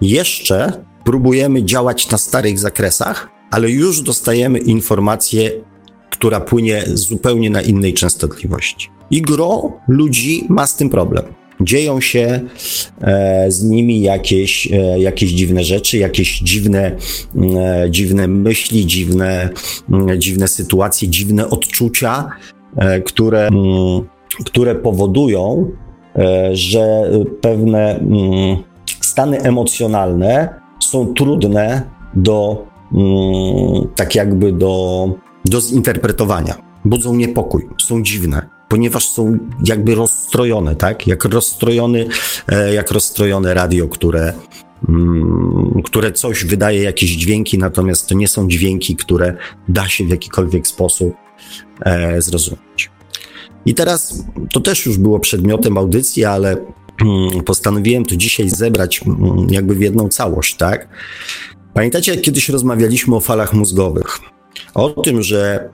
Jeszcze 0.00 0.84
próbujemy 1.04 1.64
działać 1.64 2.10
na 2.10 2.18
starych 2.18 2.58
zakresach, 2.58 3.28
ale 3.50 3.70
już 3.70 4.00
dostajemy 4.00 4.58
informację, 4.58 5.50
która 6.10 6.40
płynie 6.40 6.82
zupełnie 6.86 7.50
na 7.50 7.62
innej 7.62 7.94
częstotliwości. 7.94 8.90
I 9.10 9.22
gro 9.22 9.72
ludzi 9.88 10.44
ma 10.48 10.66
z 10.66 10.76
tym 10.76 10.90
problem. 10.90 11.24
Dzieją 11.60 12.00
się 12.00 12.40
e, 13.00 13.50
z 13.50 13.64
nimi 13.64 14.00
jakieś, 14.00 14.72
e, 14.72 15.00
jakieś 15.00 15.30
dziwne 15.30 15.64
rzeczy, 15.64 15.98
jakieś 15.98 16.38
dziwne, 16.38 16.96
e, 17.56 17.86
dziwne 17.90 18.28
myśli, 18.28 18.86
dziwne, 18.86 19.50
mm, 19.90 20.20
dziwne 20.20 20.48
sytuacje, 20.48 21.08
dziwne 21.08 21.50
odczucia, 21.50 22.28
e, 22.76 23.00
które, 23.00 23.46
mm, 23.46 24.08
które 24.44 24.74
powodują, 24.74 25.70
że 26.52 27.10
pewne 27.40 27.98
mm, 27.98 28.56
stany 29.00 29.42
emocjonalne 29.42 30.48
są 30.80 31.14
trudne 31.14 31.82
do 32.14 32.66
tak 33.96 34.14
jakby 34.14 34.52
do, 34.52 35.08
do 35.44 35.60
zinterpretowania. 35.60 36.54
Budzą 36.84 37.14
niepokój, 37.14 37.68
są 37.78 38.02
dziwne 38.02 38.58
ponieważ 38.68 39.08
są 39.08 39.38
jakby 39.64 39.94
rozstrojone, 39.94 40.76
tak? 40.76 41.06
Jak 41.06 41.24
rozstrojony, 41.24 42.08
e, 42.48 42.74
jak 42.74 42.90
rozstrojone 42.90 43.54
radio, 43.54 43.88
które, 43.88 44.32
mm, 44.88 45.82
które 45.84 46.12
coś 46.12 46.44
wydaje 46.44 46.82
jakieś 46.82 47.10
dźwięki, 47.10 47.58
natomiast 47.58 48.08
to 48.08 48.14
nie 48.14 48.28
są 48.28 48.48
dźwięki, 48.48 48.96
które 48.96 49.34
da 49.68 49.88
się 49.88 50.04
w 50.04 50.08
jakikolwiek 50.08 50.66
sposób 50.66 51.14
e, 51.80 52.22
zrozumieć. 52.22 52.90
I 53.68 53.74
teraz 53.74 54.24
to 54.52 54.60
też 54.60 54.86
już 54.86 54.98
było 54.98 55.20
przedmiotem 55.20 55.78
audycji, 55.78 56.24
ale 56.24 56.56
mm, 57.04 57.44
postanowiłem 57.44 58.04
to 58.04 58.16
dzisiaj 58.16 58.48
zebrać 58.48 59.00
mm, 59.06 59.46
jakby 59.50 59.74
w 59.74 59.80
jedną 59.80 60.08
całość, 60.08 60.54
tak? 60.56 60.88
Pamiętacie, 61.74 62.14
jak 62.14 62.20
kiedyś 62.20 62.48
rozmawialiśmy 62.48 63.16
o 63.16 63.20
falach 63.20 63.54
mózgowych? 63.54 64.18
O 64.74 64.90
tym, 64.90 65.22
że 65.22 65.70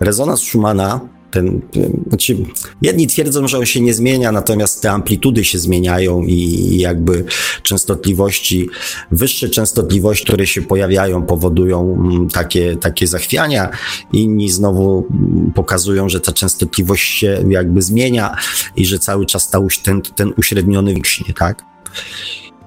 rezonans 0.00 0.40
Schumana 0.40 1.00
ten, 1.30 1.60
znaczy, 2.08 2.36
jedni 2.82 3.06
twierdzą, 3.06 3.48
że 3.48 3.58
on 3.58 3.66
się 3.66 3.80
nie 3.80 3.94
zmienia, 3.94 4.32
natomiast 4.32 4.82
te 4.82 4.90
amplitudy 4.90 5.44
się 5.44 5.58
zmieniają 5.58 6.22
i 6.22 6.78
jakby 6.78 7.24
częstotliwości, 7.62 8.68
wyższe 9.10 9.48
częstotliwości, 9.48 10.24
które 10.24 10.46
się 10.46 10.62
pojawiają, 10.62 11.22
powodują 11.22 11.94
mm, 12.00 12.28
takie, 12.28 12.76
takie 12.76 13.06
zachwiania. 13.06 13.70
Inni 14.12 14.50
znowu 14.50 15.06
pokazują, 15.54 16.08
że 16.08 16.20
ta 16.20 16.32
częstotliwość 16.32 17.18
się 17.18 17.44
jakby 17.48 17.82
zmienia 17.82 18.36
i 18.76 18.86
że 18.86 18.98
cały 18.98 19.26
czas 19.26 19.50
ta, 19.50 19.58
ten, 19.84 20.02
ten 20.02 20.32
uśredniony 20.36 20.94
rośnie, 20.94 21.34
tak? 21.34 21.64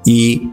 I 0.06 0.48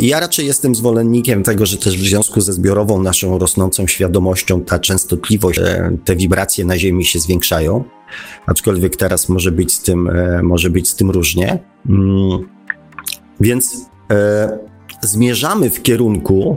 ja 0.00 0.20
raczej 0.20 0.46
jestem 0.46 0.74
zwolennikiem 0.74 1.42
tego, 1.42 1.66
że 1.66 1.76
też 1.76 1.98
w 1.98 2.08
związku 2.08 2.40
ze 2.40 2.52
zbiorową 2.52 3.02
naszą 3.02 3.38
rosnącą 3.38 3.86
świadomością 3.86 4.60
ta 4.60 4.78
częstotliwość, 4.78 5.58
e, 5.58 5.96
te 6.04 6.16
wibracje 6.16 6.64
na 6.64 6.78
Ziemi 6.78 7.04
się 7.04 7.18
zwiększają, 7.18 7.84
aczkolwiek 8.46 8.96
teraz 8.96 9.28
może 9.28 9.52
być 9.52 9.72
z 9.72 9.82
tym, 9.82 10.08
e, 10.08 10.42
może 10.42 10.70
być 10.70 10.88
z 10.88 10.94
tym 10.94 11.10
różnie. 11.10 11.58
Mm, 11.88 12.48
więc 13.40 13.76
e, 14.10 14.58
zmierzamy 15.02 15.70
w 15.70 15.82
kierunku 15.82 16.56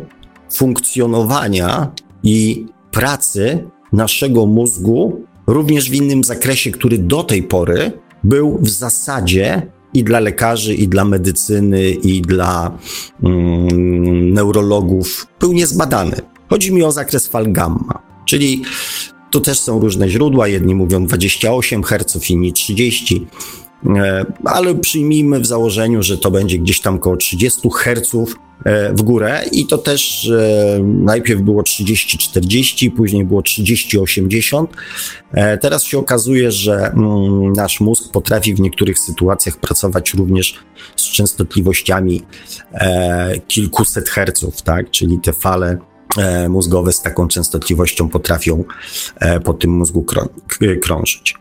funkcjonowania 0.51 1.91
i 2.23 2.65
pracy 2.91 3.63
naszego 3.93 4.45
mózgu 4.45 5.21
również 5.47 5.89
w 5.89 5.93
innym 5.93 6.23
zakresie, 6.23 6.71
który 6.71 6.97
do 6.97 7.23
tej 7.23 7.43
pory 7.43 7.91
był 8.23 8.57
w 8.62 8.69
zasadzie 8.69 9.67
i 9.97 10.03
dla 10.03 10.19
lekarzy, 10.19 10.75
i 10.75 10.88
dla 10.88 11.05
medycyny, 11.05 11.89
i 11.89 12.21
dla 12.21 12.77
mm, 13.23 14.33
neurologów 14.33 15.27
był 15.39 15.53
niezbadany. 15.53 16.21
Chodzi 16.49 16.73
mi 16.73 16.83
o 16.83 16.91
zakres 16.91 17.27
fal 17.27 17.51
gamma, 17.51 18.01
czyli 18.25 18.62
tu 19.31 19.41
też 19.41 19.60
są 19.60 19.79
różne 19.79 20.10
źródła. 20.10 20.47
Jedni 20.47 20.75
mówią 20.75 21.05
28 21.05 21.83
Hz, 21.83 22.29
inni 22.29 22.53
30. 22.53 23.27
E, 23.85 24.25
ale 24.45 24.75
przyjmijmy 24.75 25.39
w 25.39 25.45
założeniu, 25.45 26.03
że 26.03 26.17
to 26.17 26.31
będzie 26.31 26.59
gdzieś 26.59 26.81
tam 26.81 26.95
około 26.95 27.17
30 27.17 27.69
Hz 27.73 28.13
e, 28.65 28.93
w 28.93 29.01
górę 29.01 29.43
i 29.51 29.67
to 29.67 29.77
też 29.77 30.29
e, 30.29 30.79
najpierw 30.83 31.41
było 31.41 31.61
30-40, 31.61 32.91
później 32.91 33.25
było 33.25 33.41
30-80. 33.41 34.67
Teraz 35.61 35.83
się 35.83 35.97
okazuje, 35.97 36.51
że 36.51 36.91
mm, 36.91 37.53
nasz 37.53 37.79
mózg 37.79 38.11
potrafi 38.11 38.53
w 38.53 38.59
niektórych 38.59 38.99
sytuacjach 38.99 39.57
pracować 39.57 40.13
również 40.13 40.55
z 40.95 41.11
częstotliwościami 41.11 42.21
kilkuset 43.47 44.09
herców, 44.09 44.61
tak? 44.61 44.91
czyli 44.91 45.19
te 45.19 45.33
fale 45.33 45.77
mózgowe 46.49 46.93
z 46.93 47.01
taką 47.01 47.27
częstotliwością 47.27 48.09
potrafią 48.09 48.63
po 49.43 49.53
tym 49.53 49.71
mózgu 49.71 50.05
krążyć. 50.81 51.35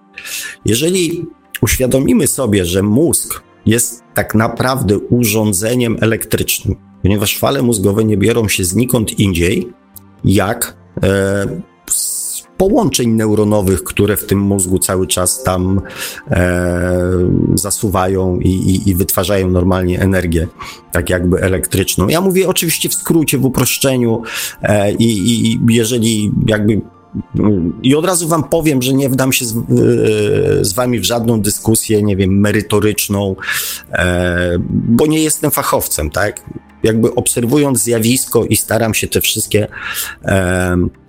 Jeżeli 0.64 1.26
uświadomimy 1.62 2.26
sobie, 2.26 2.64
że 2.64 2.82
mózg 2.82 3.42
jest 3.66 4.02
tak 4.14 4.34
naprawdę 4.34 4.98
urządzeniem 4.98 5.96
elektrycznym, 6.00 6.76
ponieważ 7.02 7.38
fale 7.38 7.62
mózgowe 7.62 8.04
nie 8.04 8.16
biorą 8.16 8.48
się 8.48 8.64
znikąd 8.64 9.18
indziej, 9.18 9.72
jak 10.24 10.76
e, 11.02 11.46
z 11.90 12.26
połączeń 12.56 13.10
neuronowych, 13.10 13.84
które 13.84 14.16
w 14.16 14.26
tym 14.26 14.38
mózgu 14.38 14.78
cały 14.78 15.06
czas 15.06 15.42
tam 15.42 15.80
e, 16.30 17.00
zasuwają 17.54 18.38
i, 18.40 18.48
i, 18.48 18.90
i, 18.90 18.94
wytwarzają 18.94 19.50
normalnie 19.50 20.00
energię, 20.00 20.48
tak 20.92 21.10
jakby 21.10 21.40
elektryczną. 21.40 22.08
Ja 22.08 22.20
mówię 22.20 22.48
oczywiście 22.48 22.88
w 22.88 22.94
skrócie, 22.94 23.38
w 23.38 23.44
uproszczeniu 23.44 24.22
e, 24.62 24.92
i, 24.92 25.52
i 25.52 25.60
jeżeli 25.68 26.32
jakby 26.46 26.80
i 27.82 27.94
od 27.94 28.04
razu 28.04 28.28
wam 28.28 28.44
powiem, 28.44 28.82
że 28.82 28.92
nie 28.92 29.08
wdam 29.08 29.32
się 29.32 29.44
z, 29.44 29.54
z 30.60 30.72
wami 30.72 31.00
w 31.00 31.04
żadną 31.04 31.40
dyskusję, 31.40 32.02
nie 32.02 32.16
wiem, 32.16 32.40
merytoryczną, 32.40 33.36
e, 33.92 34.56
bo 34.70 35.06
nie 35.06 35.22
jestem 35.22 35.50
fachowcem, 35.50 36.10
tak? 36.10 36.42
Jakby 36.82 37.14
obserwując 37.14 37.82
zjawisko 37.82 38.44
i 38.44 38.56
staram 38.56 38.94
się 38.94 39.08
te 39.08 39.20
wszystkie 39.20 39.68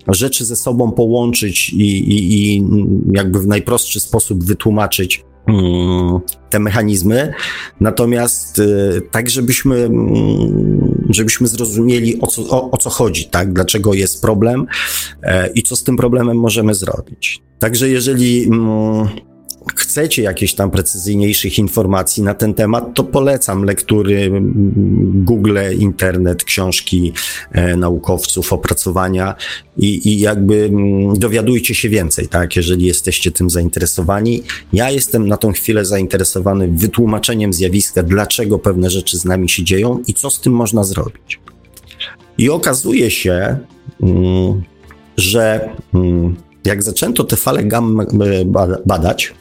rzeczy 0.07 0.45
ze 0.45 0.55
sobą 0.55 0.91
połączyć 0.91 1.69
i, 1.69 1.99
i, 1.99 2.55
i 2.57 2.63
jakby 3.11 3.39
w 3.39 3.47
najprostszy 3.47 3.99
sposób 3.99 4.43
wytłumaczyć 4.43 5.23
mm, 5.47 6.19
te 6.49 6.59
mechanizmy, 6.59 7.33
natomiast 7.79 8.59
e, 8.59 9.01
tak, 9.11 9.29
żebyśmy, 9.29 9.75
mm, 9.77 10.86
żebyśmy 11.09 11.47
zrozumieli 11.47 12.21
o 12.21 12.27
co, 12.27 12.41
o, 12.49 12.71
o 12.71 12.77
co 12.77 12.89
chodzi, 12.89 13.25
tak? 13.25 13.53
Dlaczego 13.53 13.93
jest 13.93 14.21
problem 14.21 14.67
e, 15.23 15.49
i 15.49 15.63
co 15.63 15.75
z 15.75 15.83
tym 15.83 15.97
problemem 15.97 16.37
możemy 16.37 16.75
zrobić. 16.75 17.41
Także 17.59 17.89
jeżeli 17.89 18.43
mm, 18.43 19.07
chcecie 19.75 20.23
jakichś 20.23 20.53
tam 20.53 20.71
precyzyjniejszych 20.71 21.59
informacji 21.59 22.23
na 22.23 22.33
ten 22.33 22.53
temat, 22.53 22.93
to 22.93 23.03
polecam 23.03 23.63
lektury 23.63 24.31
Google, 25.13 25.57
internet, 25.79 26.43
książki 26.43 27.13
e, 27.51 27.77
naukowców, 27.77 28.53
opracowania 28.53 29.35
i, 29.77 30.09
i 30.09 30.19
jakby 30.19 30.71
dowiadujcie 31.15 31.75
się 31.75 31.89
więcej, 31.89 32.27
tak, 32.27 32.55
jeżeli 32.55 32.85
jesteście 32.85 33.31
tym 33.31 33.49
zainteresowani. 33.49 34.43
Ja 34.73 34.91
jestem 34.91 35.27
na 35.27 35.37
tą 35.37 35.51
chwilę 35.51 35.85
zainteresowany 35.85 36.67
wytłumaczeniem 36.67 37.53
zjawiska, 37.53 38.03
dlaczego 38.03 38.59
pewne 38.59 38.89
rzeczy 38.89 39.17
z 39.17 39.25
nami 39.25 39.49
się 39.49 39.63
dzieją 39.63 40.03
i 40.07 40.13
co 40.13 40.29
z 40.29 40.41
tym 40.41 40.53
można 40.53 40.83
zrobić. 40.83 41.39
I 42.37 42.49
okazuje 42.49 43.11
się, 43.11 43.57
że 45.17 45.69
jak 46.65 46.83
zaczęto 46.83 47.23
te 47.23 47.35
fale 47.35 47.63
gamma 47.63 48.05
badać, 48.85 49.33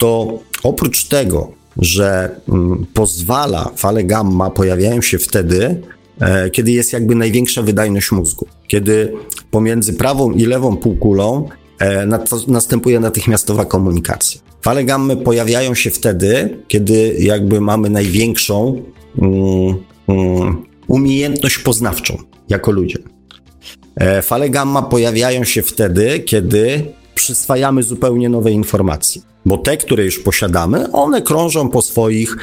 to 0.00 0.38
oprócz 0.62 1.04
tego, 1.04 1.52
że 1.76 2.40
mm, 2.48 2.86
pozwala, 2.94 3.70
fale 3.76 4.04
gamma 4.04 4.50
pojawiają 4.50 5.02
się 5.02 5.18
wtedy, 5.18 5.82
e, 6.20 6.50
kiedy 6.50 6.72
jest 6.72 6.92
jakby 6.92 7.14
największa 7.14 7.62
wydajność 7.62 8.12
mózgu, 8.12 8.46
kiedy 8.68 9.12
pomiędzy 9.50 9.92
prawą 9.92 10.32
i 10.32 10.46
lewą 10.46 10.76
półkulą 10.76 11.48
e, 11.78 12.06
następuje 12.48 13.00
natychmiastowa 13.00 13.64
komunikacja. 13.64 14.40
Fale 14.62 14.84
gamma 14.84 15.16
pojawiają 15.16 15.74
się 15.74 15.90
wtedy, 15.90 16.58
kiedy 16.68 17.16
jakby 17.18 17.60
mamy 17.60 17.90
największą 17.90 18.82
um, 19.16 19.30
um, 20.06 20.66
umiejętność 20.88 21.58
poznawczą 21.58 22.16
jako 22.48 22.70
ludzie. 22.70 22.98
E, 23.96 24.22
fale 24.22 24.50
gamma 24.50 24.82
pojawiają 24.82 25.44
się 25.44 25.62
wtedy, 25.62 26.20
kiedy 26.20 26.92
przyswajamy 27.14 27.82
zupełnie 27.82 28.28
nowe 28.28 28.52
informacje. 28.52 29.29
Bo 29.50 29.58
te, 29.58 29.76
które 29.76 30.04
już 30.04 30.18
posiadamy, 30.18 30.92
one 30.92 31.22
krążą 31.22 31.68
po 31.68 31.82
swoich, 31.82 32.36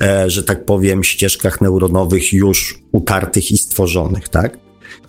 e, 0.00 0.30
że 0.30 0.42
tak 0.42 0.64
powiem, 0.64 1.04
ścieżkach 1.04 1.60
neuronowych 1.60 2.32
już 2.32 2.78
utartych 2.92 3.52
i 3.52 3.58
stworzonych, 3.58 4.28
tak? 4.28 4.58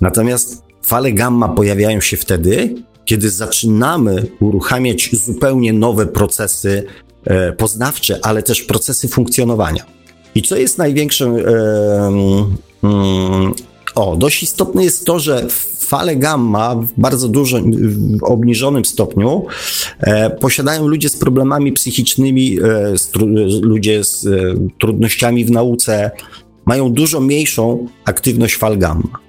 Natomiast 0.02 0.64
fale 0.84 1.12
gamma 1.12 1.50
pojawiają 1.50 2.02
się 2.02 2.18
wtedy, 2.18 2.76
kiedy 3.06 3.30
zaczynamy 3.30 4.28
uruchamiać 4.40 5.10
zupełnie 5.14 5.74
nowe 5.74 6.06
procesy 6.06 6.84
e, 7.26 7.54
poznawcze, 7.54 8.20
ale 8.22 8.44
też 8.44 8.62
procesy 8.62 9.08
funkcjonowania. 9.08 9.86
I 10.36 10.42
co 10.42 10.56
jest 10.56 10.78
największym. 10.78 11.36
E, 13.98 14.02
o, 14.02 14.16
dość 14.16 14.44
istotne 14.44 14.84
jest 14.84 15.06
to, 15.06 15.20
że 15.20 15.48
fale 15.86 16.16
gamma 16.16 16.76
w 16.76 16.88
bardzo 16.98 17.28
dużym, 17.28 17.72
w 18.20 18.24
obniżonym 18.24 18.86
stopniu 18.86 19.46
e, 20.00 20.30
posiadają 20.30 20.88
ludzie 20.88 21.10
z 21.10 21.18
problemami 21.18 21.72
psychicznymi, 21.72 22.60
e, 22.60 22.98
z 22.98 23.08
tru, 23.08 23.28
ludzie 23.62 24.04
z 24.04 24.26
e, 24.26 24.30
trudnościami 24.80 25.46
w 25.46 25.52
nauce, 25.52 26.12
mają 26.66 26.94
dużo 26.94 27.20
mniejszą 27.20 27.88
aktywność 28.06 28.56
fal 28.56 28.78
gamma. 28.78 29.20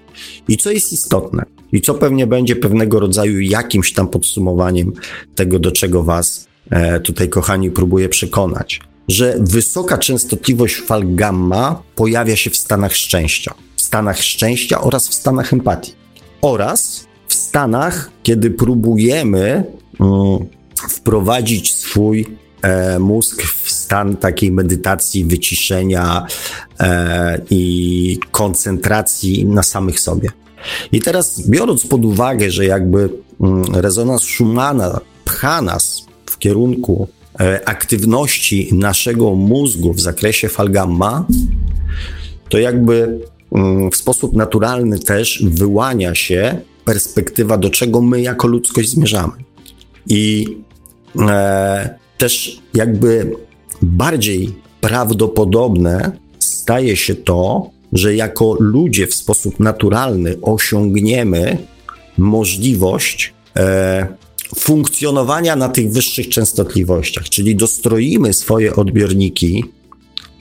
I 0.48 0.56
co 0.56 0.70
jest 0.70 0.92
istotne, 0.92 1.44
i 1.72 1.80
co 1.80 1.94
pewnie 1.94 2.26
będzie 2.26 2.56
pewnego 2.56 3.00
rodzaju 3.00 3.40
jakimś 3.40 3.92
tam 3.92 4.08
podsumowaniem 4.08 4.92
tego, 5.34 5.58
do 5.58 5.72
czego 5.72 6.02
Was 6.02 6.46
e, 6.70 7.00
tutaj, 7.00 7.28
kochani, 7.28 7.70
próbuję 7.70 8.08
przekonać, 8.08 8.80
że 9.08 9.36
wysoka 9.40 9.98
częstotliwość 9.98 10.74
fal 10.76 11.02
gamma 11.04 11.82
pojawia 11.94 12.36
się 12.36 12.50
w 12.50 12.56
stanach 12.56 12.94
szczęścia. 12.94 13.54
Stanach 13.86 14.22
szczęścia 14.22 14.80
oraz 14.80 15.08
w 15.08 15.14
stanach 15.14 15.52
empatii. 15.52 15.92
Oraz 16.42 17.06
w 17.28 17.34
stanach, 17.34 18.10
kiedy 18.22 18.50
próbujemy 18.50 19.64
mm, 20.00 20.38
wprowadzić 20.88 21.74
swój 21.74 22.26
e, 22.62 22.98
mózg 22.98 23.42
w 23.42 23.70
stan 23.70 24.16
takiej 24.16 24.52
medytacji, 24.52 25.24
wyciszenia 25.24 26.26
e, 26.80 27.40
i 27.50 28.18
koncentracji 28.30 29.46
na 29.46 29.62
samych 29.62 30.00
sobie. 30.00 30.30
I 30.92 31.00
teraz, 31.00 31.48
biorąc 31.48 31.86
pod 31.86 32.04
uwagę, 32.04 32.50
że 32.50 32.64
jakby 32.64 33.10
mm, 33.40 33.64
rezonans 33.74 34.22
Schumana 34.22 35.00
pcha 35.24 35.62
nas 35.62 36.06
w 36.26 36.38
kierunku 36.38 37.08
e, 37.40 37.68
aktywności 37.68 38.68
naszego 38.74 39.34
mózgu 39.34 39.92
w 39.92 40.00
zakresie 40.00 40.48
fal 40.48 40.70
gamma, 40.70 41.26
to 42.48 42.58
jakby 42.58 43.20
w 43.92 43.96
sposób 43.96 44.32
naturalny 44.32 44.98
też 44.98 45.44
wyłania 45.44 46.14
się 46.14 46.60
perspektywa, 46.84 47.58
do 47.58 47.70
czego 47.70 48.02
my 48.02 48.20
jako 48.20 48.48
ludzkość 48.48 48.90
zmierzamy. 48.90 49.32
I 50.08 50.46
e, 51.28 51.98
też 52.18 52.62
jakby 52.74 53.36
bardziej 53.82 54.54
prawdopodobne 54.80 56.12
staje 56.38 56.96
się 56.96 57.14
to, 57.14 57.70
że 57.92 58.14
jako 58.14 58.56
ludzie 58.60 59.06
w 59.06 59.14
sposób 59.14 59.60
naturalny 59.60 60.36
osiągniemy 60.42 61.58
możliwość 62.18 63.34
e, 63.56 64.06
funkcjonowania 64.56 65.56
na 65.56 65.68
tych 65.68 65.92
wyższych 65.92 66.28
częstotliwościach, 66.28 67.28
czyli 67.28 67.56
dostroimy 67.56 68.32
swoje 68.32 68.76
odbiorniki 68.76 69.64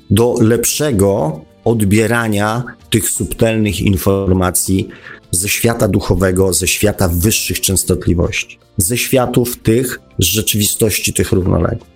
do 0.09 0.35
lepszego 0.41 1.41
odbierania 1.65 2.63
tych 2.89 3.09
subtelnych 3.09 3.81
informacji 3.81 4.87
ze 5.31 5.49
świata 5.49 5.87
duchowego, 5.87 6.53
ze 6.53 6.67
świata 6.67 7.07
wyższych 7.07 7.61
częstotliwości, 7.61 8.59
ze 8.77 8.97
światów 8.97 9.57
tych 9.57 9.99
z 10.19 10.25
rzeczywistości 10.25 11.13
tych 11.13 11.31
równoległych. 11.31 11.89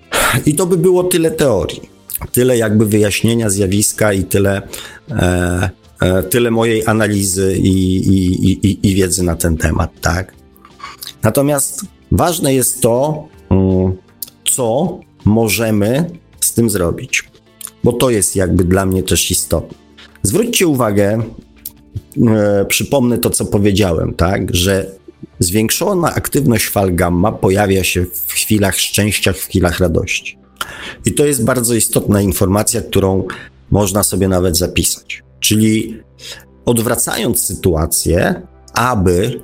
I 0.46 0.56
to 0.56 0.66
by 0.66 0.78
było 0.78 1.04
tyle 1.04 1.32
teorii 1.32 2.00
tyle 2.32 2.58
jakby 2.58 2.86
wyjaśnienia 2.86 3.50
zjawiska 3.50 4.14
i 4.14 4.24
tyle, 4.24 4.62
e, 5.12 5.70
e, 6.02 6.24
tyle 6.24 6.52
mojej 6.52 6.88
analizy 6.88 7.58
i, 7.58 7.98
i, 7.98 8.52
i, 8.68 8.90
i, 8.90 8.96
wiedzy 8.96 9.24
na 9.24 9.36
ten 9.36 9.58
temat, 9.58 9.92
tak? 10.02 10.34
Natomiast 11.24 11.86
ważne 12.12 12.54
jest 12.54 12.82
to, 12.82 13.28
mm, 13.50 13.98
co 14.52 15.00
możemy 15.26 16.10
z 16.40 16.54
tym 16.54 16.70
zrobić, 16.70 17.24
bo 17.84 17.94
to 17.94 18.10
jest 18.10 18.36
jakby 18.36 18.64
dla 18.64 18.86
mnie 18.86 19.04
też 19.04 19.32
istotne. 19.32 19.78
Zwróćcie 20.24 20.68
uwagę, 20.68 21.22
e, 22.28 22.66
przypomnę 22.66 23.18
to, 23.18 23.30
co 23.30 23.46
powiedziałem, 23.46 24.14
tak, 24.14 24.56
że 24.56 24.92
zwiększona 25.40 26.14
aktywność 26.14 26.66
fal 26.66 26.96
gamma 26.96 27.32
pojawia 27.32 27.84
się 27.84 28.06
w 28.28 28.34
chwilach 28.34 28.78
szczęścia, 28.78 29.34
w 29.34 29.38
chwilach 29.38 29.80
radości. 29.80 30.38
I 31.06 31.14
to 31.14 31.26
jest 31.26 31.46
bardzo 31.46 31.74
istotna 31.74 32.22
informacja, 32.22 32.82
którą 32.82 33.28
można 33.72 34.04
sobie 34.04 34.28
nawet 34.28 34.58
zapisać. 34.58 35.24
Czyli 35.40 35.98
odwracając 36.66 37.46
sytuację, 37.46 38.42
aby 38.74 39.42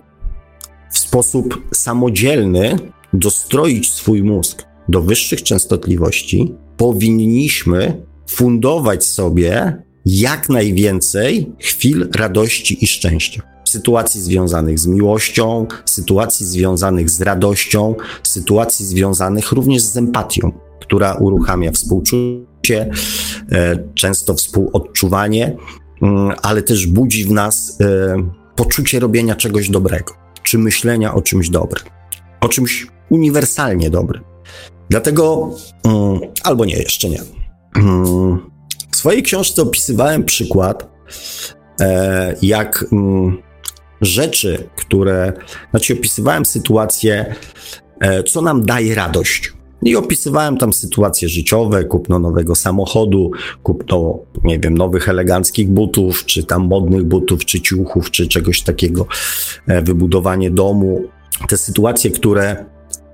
w 0.91 0.99
sposób 0.99 1.61
samodzielny 1.73 2.77
dostroić 3.13 3.91
swój 3.91 4.23
mózg 4.23 4.63
do 4.89 5.01
wyższych 5.01 5.43
częstotliwości, 5.43 6.53
powinniśmy 6.77 8.05
fundować 8.27 9.05
sobie 9.05 9.83
jak 10.05 10.49
najwięcej 10.49 11.51
chwil 11.59 12.09
radości 12.15 12.83
i 12.83 12.87
szczęścia. 12.87 13.41
Sytuacji 13.67 14.21
związanych 14.21 14.79
z 14.79 14.87
miłością, 14.87 15.65
sytuacji 15.85 16.45
związanych 16.45 17.09
z 17.09 17.21
radością, 17.21 17.95
sytuacji 18.23 18.85
związanych 18.85 19.51
również 19.51 19.81
z 19.81 19.97
empatią 19.97 20.51
która 20.85 21.13
uruchamia 21.13 21.71
współczucie, 21.71 22.89
e, 23.51 23.77
często 23.93 24.33
współodczuwanie, 24.33 25.57
mm, 26.01 26.31
ale 26.41 26.61
też 26.61 26.87
budzi 26.87 27.25
w 27.25 27.31
nas 27.31 27.77
e, 27.81 28.15
poczucie 28.55 28.99
robienia 28.99 29.35
cgoś 29.35 29.69
dobrego, 29.69 30.13
czy 30.43 30.57
myślenia 30.57 31.13
o 31.13 31.21
czymś 31.21 31.49
dobrym, 31.49 31.85
o 32.41 32.49
czymś 32.49 32.87
uniwersalnie 33.09 33.89
dobrym. 33.89 34.23
Dlatego, 34.89 35.51
mm, 35.83 36.19
albo 36.43 36.65
nie, 36.65 36.77
jeszcze 36.77 37.09
nie. 37.09 37.19
Mm, 37.75 38.39
w 38.91 38.95
swojej 38.95 39.23
książce 39.23 39.61
opisywałem 39.61 40.23
przykład, 40.23 40.89
e, 41.81 42.35
jak 42.41 42.85
rzeczy, 44.01 44.69
które, 44.75 45.33
znaczy 45.71 45.93
opisywałem 45.93 46.45
sytuację, 46.45 47.35
co 48.27 48.41
nam 48.41 48.65
daje 48.65 48.95
radość. 48.95 49.53
I 49.83 49.95
opisywałem 49.95 50.57
tam 50.57 50.73
sytuacje 50.73 51.29
życiowe, 51.29 51.83
kupno 51.83 52.19
nowego 52.19 52.55
samochodu, 52.55 53.31
kupno, 53.63 54.19
nie 54.43 54.59
wiem, 54.59 54.77
nowych 54.77 55.09
eleganckich 55.09 55.69
butów, 55.69 56.25
czy 56.25 56.43
tam 56.43 56.67
modnych 56.67 57.03
butów, 57.03 57.45
czy 57.45 57.61
ciuchów, 57.61 58.11
czy 58.11 58.27
czegoś 58.27 58.61
takiego, 58.61 59.07
e, 59.67 59.81
wybudowanie 59.81 60.51
domu. 60.51 61.01
Te 61.49 61.57
sytuacje, 61.57 62.11
które 62.11 62.65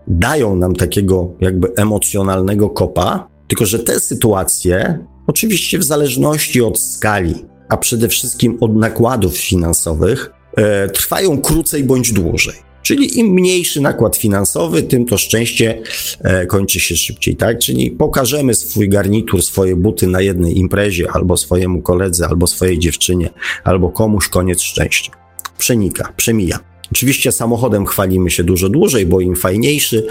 dają 0.07 0.55
nam 0.55 0.75
takiego 0.75 1.33
jakby 1.41 1.73
emocjonalnego 1.77 2.69
kopa, 2.69 3.27
tylko 3.51 3.65
że 3.65 3.79
te 3.79 3.99
sytuacje, 3.99 4.99
oczywiście 5.27 5.79
w 5.79 5.83
zależności 5.83 6.61
od 6.61 6.79
skali, 6.79 7.35
a 7.69 7.77
przede 7.77 8.07
wszystkim 8.07 8.57
od 8.61 8.75
nakładów 8.75 9.37
finansowych, 9.37 10.31
e, 10.57 10.89
trwają 10.89 11.41
krócej 11.41 11.83
bądź 11.83 12.13
dłużej. 12.13 12.55
Czyli 12.81 13.19
im 13.19 13.27
mniejszy 13.27 13.81
nakład 13.81 14.17
finansowy, 14.17 14.83
tym 14.83 15.05
to 15.05 15.17
szczęście 15.17 15.81
e, 16.19 16.45
kończy 16.45 16.79
się 16.79 16.95
szybciej, 16.95 17.35
tak? 17.35 17.59
Czyli 17.59 17.91
pokażemy 17.91 18.53
swój 18.53 18.89
garnitur, 18.89 19.41
swoje 19.41 19.75
buty 19.75 20.07
na 20.07 20.21
jednej 20.21 20.57
imprezie, 20.59 21.11
albo 21.11 21.37
swojemu 21.37 21.81
koledze, 21.81 22.27
albo 22.27 22.47
swojej 22.47 22.79
dziewczynie, 22.79 23.29
albo 23.63 23.89
komuś 23.89 24.27
koniec 24.27 24.61
szczęścia. 24.61 25.11
Przenika, 25.57 26.13
przemija. 26.17 26.70
Oczywiście 26.91 27.31
samochodem 27.31 27.85
chwalimy 27.85 28.31
się 28.31 28.43
dużo 28.43 28.69
dłużej, 28.69 29.05
bo 29.05 29.21
im 29.21 29.35
fajniejszy, 29.35 30.07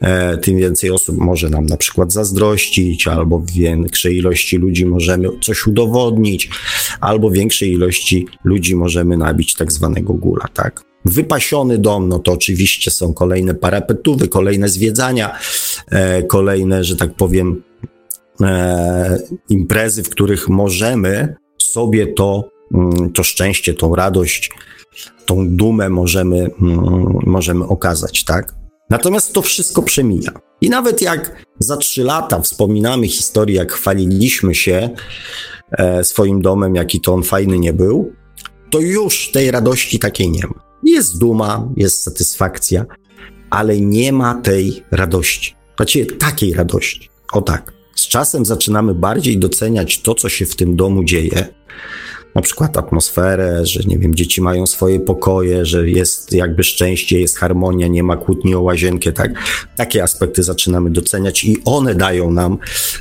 e, 0.00 0.38
tym 0.38 0.56
więcej 0.56 0.90
osób 0.90 1.18
może 1.18 1.48
nam 1.48 1.66
na 1.66 1.76
przykład 1.76 2.12
zazdrościć, 2.12 3.08
albo 3.08 3.42
większej 3.52 4.16
ilości 4.16 4.56
ludzi 4.56 4.86
możemy 4.86 5.28
coś 5.40 5.66
udowodnić, 5.66 6.50
albo 7.00 7.30
większej 7.30 7.72
ilości 7.72 8.26
ludzi 8.44 8.76
możemy 8.76 9.16
nabić 9.16 9.54
tak 9.54 9.72
zwanego 9.72 10.14
gula, 10.14 10.48
tak? 10.54 10.84
Wypasiony 11.04 11.78
dom, 11.78 12.08
no 12.08 12.18
to 12.18 12.32
oczywiście 12.32 12.90
są 12.90 13.14
kolejne 13.14 13.54
parapetówy, 13.54 14.28
kolejne 14.28 14.68
zwiedzania, 14.68 15.38
e, 15.90 16.22
kolejne, 16.22 16.84
że 16.84 16.96
tak 16.96 17.14
powiem, 17.14 17.62
e, 18.40 19.18
imprezy, 19.48 20.02
w 20.02 20.08
których 20.10 20.48
możemy 20.48 21.36
sobie 21.58 22.06
to, 22.06 22.50
mm, 22.74 23.12
to 23.12 23.22
szczęście, 23.22 23.74
tą 23.74 23.94
radość, 23.94 24.50
tą 25.26 25.48
dumę 25.48 25.88
możemy, 25.88 26.50
mm, 26.60 27.18
możemy 27.26 27.66
okazać, 27.66 28.24
tak? 28.24 28.54
Natomiast 28.90 29.32
to 29.32 29.42
wszystko 29.42 29.82
przemija. 29.82 30.32
I 30.60 30.70
nawet 30.70 31.02
jak 31.02 31.44
za 31.58 31.76
trzy 31.76 32.04
lata 32.04 32.40
wspominamy 32.40 33.08
historię, 33.08 33.56
jak 33.56 33.72
chwaliliśmy 33.72 34.54
się 34.54 34.90
e, 35.70 36.04
swoim 36.04 36.42
domem, 36.42 36.74
jaki 36.74 37.00
to 37.00 37.14
on 37.14 37.22
fajny 37.22 37.58
nie 37.58 37.72
był, 37.72 38.12
to 38.70 38.80
już 38.80 39.30
tej 39.32 39.50
radości 39.50 39.98
takiej 39.98 40.30
nie 40.30 40.46
ma. 40.46 40.62
Jest 40.82 41.18
duma, 41.18 41.68
jest 41.76 42.02
satysfakcja, 42.02 42.84
ale 43.50 43.80
nie 43.80 44.12
ma 44.12 44.34
tej 44.34 44.84
radości. 44.90 45.54
Znaczy 45.76 46.06
takiej 46.06 46.54
radości. 46.54 47.08
O 47.32 47.42
tak. 47.42 47.72
Z 47.94 48.08
czasem 48.08 48.44
zaczynamy 48.44 48.94
bardziej 48.94 49.38
doceniać 49.38 50.02
to, 50.02 50.14
co 50.14 50.28
się 50.28 50.46
w 50.46 50.56
tym 50.56 50.76
domu 50.76 51.04
dzieje, 51.04 51.48
na 52.40 52.44
przykład 52.44 52.76
atmosferę, 52.76 53.66
że 53.66 53.80
nie 53.86 53.98
wiem, 53.98 54.14
dzieci 54.14 54.42
mają 54.42 54.66
swoje 54.66 55.00
pokoje, 55.00 55.66
że 55.66 55.90
jest 55.90 56.32
jakby 56.32 56.64
szczęście, 56.64 57.20
jest 57.20 57.38
harmonia, 57.38 57.86
nie 57.86 58.02
ma 58.02 58.16
kłótni 58.16 58.54
o 58.54 58.60
łazienkę, 58.60 59.12
tak? 59.12 59.30
Takie 59.76 60.02
aspekty 60.02 60.42
zaczynamy 60.42 60.90
doceniać 60.90 61.44
i 61.44 61.56
one 61.64 61.94
dają 61.94 62.30
nam 62.30 62.58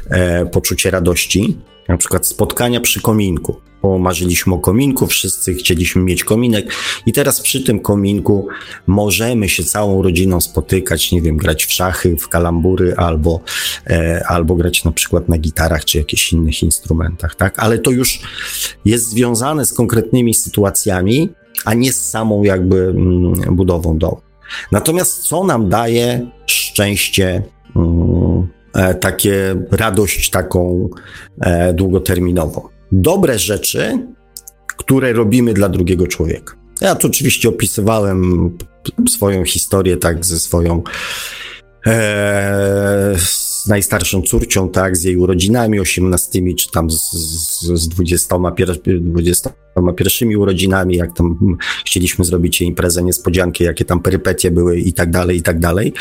e, 0.09 0.45
poczucie 0.45 0.91
radości. 0.91 1.57
Na 1.89 1.97
przykład 1.97 2.27
spotkania 2.27 2.79
przy 2.79 3.01
kominku 3.01 3.61
bo 3.81 3.99
marzyliśmy 3.99 4.53
o 4.53 4.59
kominku, 4.59 5.07
wszyscy 5.07 5.53
chcieliśmy 5.53 6.01
mieć 6.01 6.23
kominek 6.23 6.73
i 7.05 7.13
teraz 7.13 7.41
przy 7.41 7.63
tym 7.63 7.79
kominku 7.79 8.47
możemy 8.87 9.49
się 9.49 9.63
całą 9.63 10.01
rodziną 10.01 10.41
spotykać, 10.41 11.11
nie 11.11 11.21
wiem, 11.21 11.37
grać 11.37 11.65
w 11.65 11.71
szachy, 11.71 12.15
w 12.17 12.29
kalambury 12.29 12.95
albo, 12.97 13.41
e, 13.87 14.23
albo 14.27 14.55
grać 14.55 14.83
na 14.83 14.91
przykład 14.91 15.29
na 15.29 15.37
gitarach 15.37 15.85
czy 15.85 15.97
jakichś 15.97 16.33
innych 16.33 16.63
instrumentach, 16.63 17.35
tak? 17.35 17.59
Ale 17.59 17.77
to 17.77 17.91
już 17.91 18.21
jest 18.85 19.09
związane 19.09 19.65
z 19.65 19.73
konkretnymi 19.73 20.33
sytuacjami, 20.33 21.29
a 21.65 21.73
nie 21.73 21.93
z 21.93 22.09
samą 22.09 22.43
jakby 22.43 22.77
mm, 22.81 23.55
budową 23.55 23.97
domu. 23.97 24.21
Natomiast 24.71 25.23
co 25.23 25.43
nam 25.43 25.69
daje 25.69 26.29
szczęście 26.45 27.43
mm, 27.75 27.89
e, 28.41 28.58
takie 28.99 29.55
radość 29.71 30.29
taką 30.29 30.89
e, 31.41 31.73
długoterminową 31.73 32.69
dobre 32.91 33.39
rzeczy, 33.39 34.07
które 34.77 35.13
robimy 35.13 35.53
dla 35.53 35.69
drugiego 35.69 36.07
człowieka. 36.07 36.53
Ja 36.81 36.95
tu 36.95 37.07
oczywiście 37.07 37.49
opisywałem 37.49 38.51
swoją 39.09 39.45
historię, 39.45 39.97
tak, 39.97 40.25
ze 40.25 40.39
swoją 40.39 40.83
e, 41.87 43.15
z 43.17 43.67
najstarszą 43.67 44.21
córcią, 44.21 44.69
tak, 44.69 44.97
z 44.97 45.03
jej 45.03 45.17
urodzinami 45.17 45.79
18, 45.79 46.41
czy 46.57 46.71
tam 46.71 46.91
z, 46.91 47.11
z, 47.11 47.61
z 47.61 47.87
21, 47.87 48.77
21 49.13 50.35
urodzinami, 50.37 50.95
jak 50.95 51.13
tam 51.13 51.57
chcieliśmy 51.85 52.25
zrobić 52.25 52.61
jej 52.61 52.69
imprezę, 52.69 53.03
niespodziankę, 53.03 53.63
jakie 53.63 53.85
tam 53.85 54.01
perypetie 54.01 54.51
były 54.51 54.79
i 54.79 54.93
tak 54.93 55.11
dalej, 55.11 55.37
i 55.37 55.41
tak 55.41 55.59
dalej. 55.59 55.93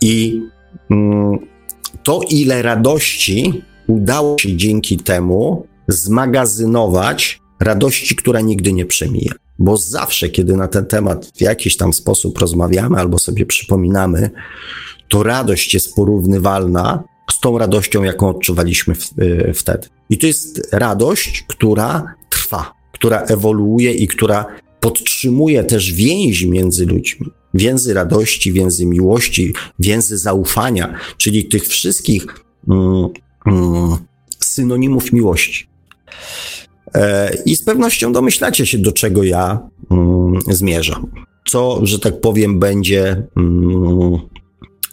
I 0.00 0.42
mm, 0.90 1.53
to, 2.02 2.20
ile 2.30 2.62
radości 2.62 3.62
udało 3.86 4.38
się 4.38 4.56
dzięki 4.56 4.96
temu 4.96 5.66
zmagazynować 5.88 7.40
radości, 7.60 8.16
która 8.16 8.40
nigdy 8.40 8.72
nie 8.72 8.86
przemija. 8.86 9.32
Bo 9.58 9.76
zawsze, 9.76 10.28
kiedy 10.28 10.56
na 10.56 10.68
ten 10.68 10.86
temat 10.86 11.32
w 11.36 11.40
jakiś 11.40 11.76
tam 11.76 11.92
sposób 11.92 12.38
rozmawiamy 12.38 12.98
albo 12.98 13.18
sobie 13.18 13.46
przypominamy, 13.46 14.30
to 15.08 15.22
radość 15.22 15.74
jest 15.74 15.94
porównywalna 15.94 17.04
z 17.32 17.40
tą 17.40 17.58
radością, 17.58 18.02
jaką 18.02 18.28
odczuwaliśmy 18.28 18.94
w, 18.94 19.18
y, 19.18 19.52
wtedy. 19.54 19.88
I 20.10 20.18
to 20.18 20.26
jest 20.26 20.68
radość, 20.72 21.44
która 21.48 22.14
trwa, 22.30 22.72
która 22.92 23.20
ewoluuje 23.20 23.92
i 23.92 24.08
która 24.08 24.46
podtrzymuje 24.80 25.64
też 25.64 25.92
więzi 25.92 26.50
między 26.50 26.86
ludźmi. 26.86 27.26
Więzy 27.54 27.94
radości, 27.94 28.52
więzy 28.52 28.86
miłości, 28.86 29.54
więzy 29.78 30.18
zaufania, 30.18 30.94
czyli 31.16 31.44
tych 31.44 31.66
wszystkich 31.68 32.26
mm, 32.68 33.08
mm, 33.46 33.96
synonimów 34.40 35.12
miłości. 35.12 35.68
E, 36.94 37.34
I 37.46 37.56
z 37.56 37.64
pewnością 37.64 38.12
domyślacie 38.12 38.66
się, 38.66 38.78
do 38.78 38.92
czego 38.92 39.22
ja 39.22 39.68
mm, 39.90 40.40
zmierzam. 40.48 41.10
Co, 41.48 41.80
że 41.82 41.98
tak 41.98 42.20
powiem, 42.20 42.58
będzie, 42.58 43.22
mm, 43.36 44.18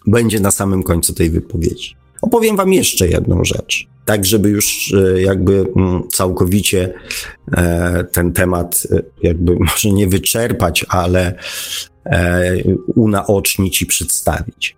będzie 0.08 0.40
na 0.40 0.52
samym 0.52 0.84
końcu 0.84 1.14
tej 1.14 1.30
wypowiedzi. 1.30 1.96
Opowiem 2.22 2.58
Wam 2.58 2.74
jeszcze 2.74 3.08
jedną 3.08 3.44
rzecz, 3.44 3.88
tak 4.06 4.26
żeby 4.26 4.50
już 4.50 4.94
e, 4.94 5.22
jakby 5.22 5.66
mm, 5.76 6.04
całkowicie 6.10 6.94
e, 7.58 8.04
ten 8.12 8.34
temat, 8.34 8.88
jakby 9.24 9.56
może 9.66 9.92
nie 9.92 10.08
wyczerpać, 10.08 10.86
ale 10.90 11.36
unaocznić 12.96 13.82
i 13.82 13.86
przedstawić. 13.86 14.78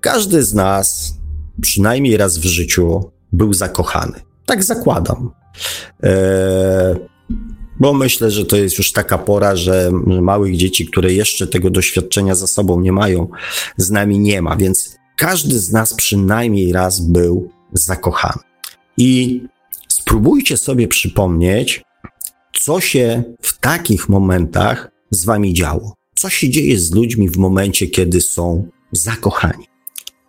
Każdy 0.00 0.44
z 0.44 0.54
nas, 0.54 1.14
przynajmniej 1.60 2.16
raz 2.16 2.38
w 2.38 2.44
życiu, 2.44 3.10
był 3.32 3.52
zakochany. 3.52 4.20
Tak 4.46 4.64
zakładam. 4.64 5.30
E, 6.02 6.96
bo 7.80 7.92
myślę, 7.92 8.30
że 8.30 8.44
to 8.44 8.56
jest 8.56 8.78
już 8.78 8.92
taka 8.92 9.18
pora, 9.18 9.56
że 9.56 9.90
małych 10.22 10.56
dzieci, 10.56 10.86
które 10.86 11.12
jeszcze 11.12 11.46
tego 11.46 11.70
doświadczenia 11.70 12.34
za 12.34 12.46
sobą 12.46 12.80
nie 12.80 12.92
mają, 12.92 13.28
z 13.76 13.90
nami 13.90 14.18
nie 14.18 14.42
ma, 14.42 14.56
więc 14.56 14.96
każdy 15.16 15.58
z 15.58 15.72
nas 15.72 15.94
przynajmniej 15.94 16.72
raz 16.72 17.00
był 17.00 17.50
zakochany. 17.72 18.42
I 18.96 19.42
spróbujcie 19.88 20.56
sobie 20.56 20.88
przypomnieć, 20.88 21.82
co 22.52 22.80
się 22.80 23.22
w 23.42 23.58
takich 23.58 24.08
momentach 24.08 24.90
z 25.10 25.24
wami 25.24 25.54
działo. 25.54 25.99
Co 26.20 26.30
się 26.30 26.50
dzieje 26.50 26.78
z 26.78 26.94
ludźmi 26.94 27.28
w 27.28 27.36
momencie, 27.36 27.86
kiedy 27.86 28.20
są 28.20 28.68
zakochani. 28.92 29.64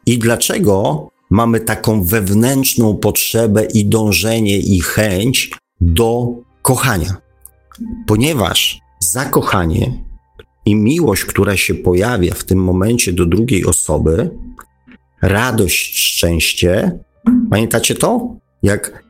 I 0.06 0.20
dlaczego 0.20 1.08
mamy 1.30 1.60
taką 1.60 2.04
wewnętrzną 2.04 2.98
potrzebę 2.98 3.66
i 3.74 3.86
dążenie 3.86 4.58
i 4.60 4.82
chęć 4.82 5.52
do 5.82 6.28
kochania. 6.62 7.18
Ponieważ 8.08 8.80
zakochanie 9.00 10.04
i 10.66 10.76
miłość, 10.76 11.26
która 11.26 11.58
się 11.58 11.74
pojawia 11.76 12.34
w 12.34 12.44
tym 12.44 12.64
momencie 12.64 13.14
do 13.14 13.26
drugiej 13.26 13.66
osoby, 13.66 14.30
radość, 15.22 15.98
szczęście, 15.98 17.00
pamiętacie 17.50 17.96
to? 17.96 18.36
Jak, 18.64 19.04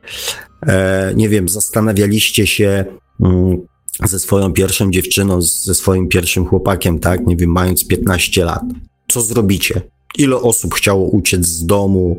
e, 0.66 1.12
nie 1.16 1.28
wiem, 1.28 1.48
zastanawialiście 1.48 2.46
się 2.46 2.84
mm, 3.20 3.71
ze 4.04 4.18
swoją 4.18 4.52
pierwszą 4.52 4.90
dziewczyną, 4.90 5.42
ze 5.42 5.74
swoim 5.74 6.08
pierwszym 6.08 6.46
chłopakiem, 6.46 6.98
tak, 6.98 7.26
nie 7.26 7.36
wiem, 7.36 7.50
mając 7.50 7.86
15 7.86 8.44
lat. 8.44 8.62
Co 9.08 9.22
zrobicie? 9.22 9.82
ile 10.18 10.36
osób 10.36 10.74
chciało 10.74 11.08
uciec 11.08 11.46
z 11.46 11.66
domu 11.66 12.16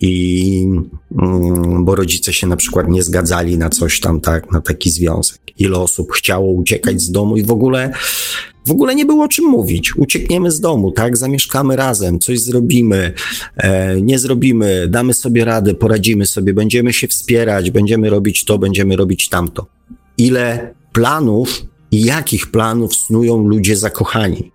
i 0.00 0.66
mm, 1.18 1.84
bo 1.84 1.94
rodzice 1.94 2.32
się 2.32 2.46
na 2.46 2.56
przykład 2.56 2.88
nie 2.88 3.02
zgadzali 3.02 3.58
na 3.58 3.70
coś 3.70 4.00
tam, 4.00 4.20
tak, 4.20 4.52
na 4.52 4.60
taki 4.60 4.90
związek. 4.90 5.40
Ile 5.58 5.78
osób 5.78 6.12
chciało 6.12 6.52
uciekać 6.52 7.02
z 7.02 7.10
domu 7.10 7.36
i 7.36 7.42
w 7.42 7.50
ogóle 7.50 7.92
w 8.66 8.70
ogóle 8.70 8.94
nie 8.94 9.06
było 9.06 9.24
o 9.24 9.28
czym 9.28 9.44
mówić. 9.44 9.96
Uciekniemy 9.96 10.50
z 10.50 10.60
domu, 10.60 10.92
tak? 10.92 11.16
Zamieszkamy 11.16 11.76
razem, 11.76 12.18
coś 12.18 12.40
zrobimy, 12.40 13.12
e, 13.56 14.00
nie 14.00 14.18
zrobimy, 14.18 14.88
damy 14.88 15.14
sobie 15.14 15.44
radę, 15.44 15.74
poradzimy 15.74 16.26
sobie, 16.26 16.54
będziemy 16.54 16.92
się 16.92 17.08
wspierać, 17.08 17.70
będziemy 17.70 18.10
robić 18.10 18.44
to, 18.44 18.58
będziemy 18.58 18.96
robić 18.96 19.28
tamto. 19.28 19.66
Ile 20.18 20.74
planów 20.92 21.62
i 21.90 22.04
jakich 22.04 22.50
planów 22.50 22.94
snują 22.94 23.48
ludzie 23.48 23.76
zakochani? 23.76 24.52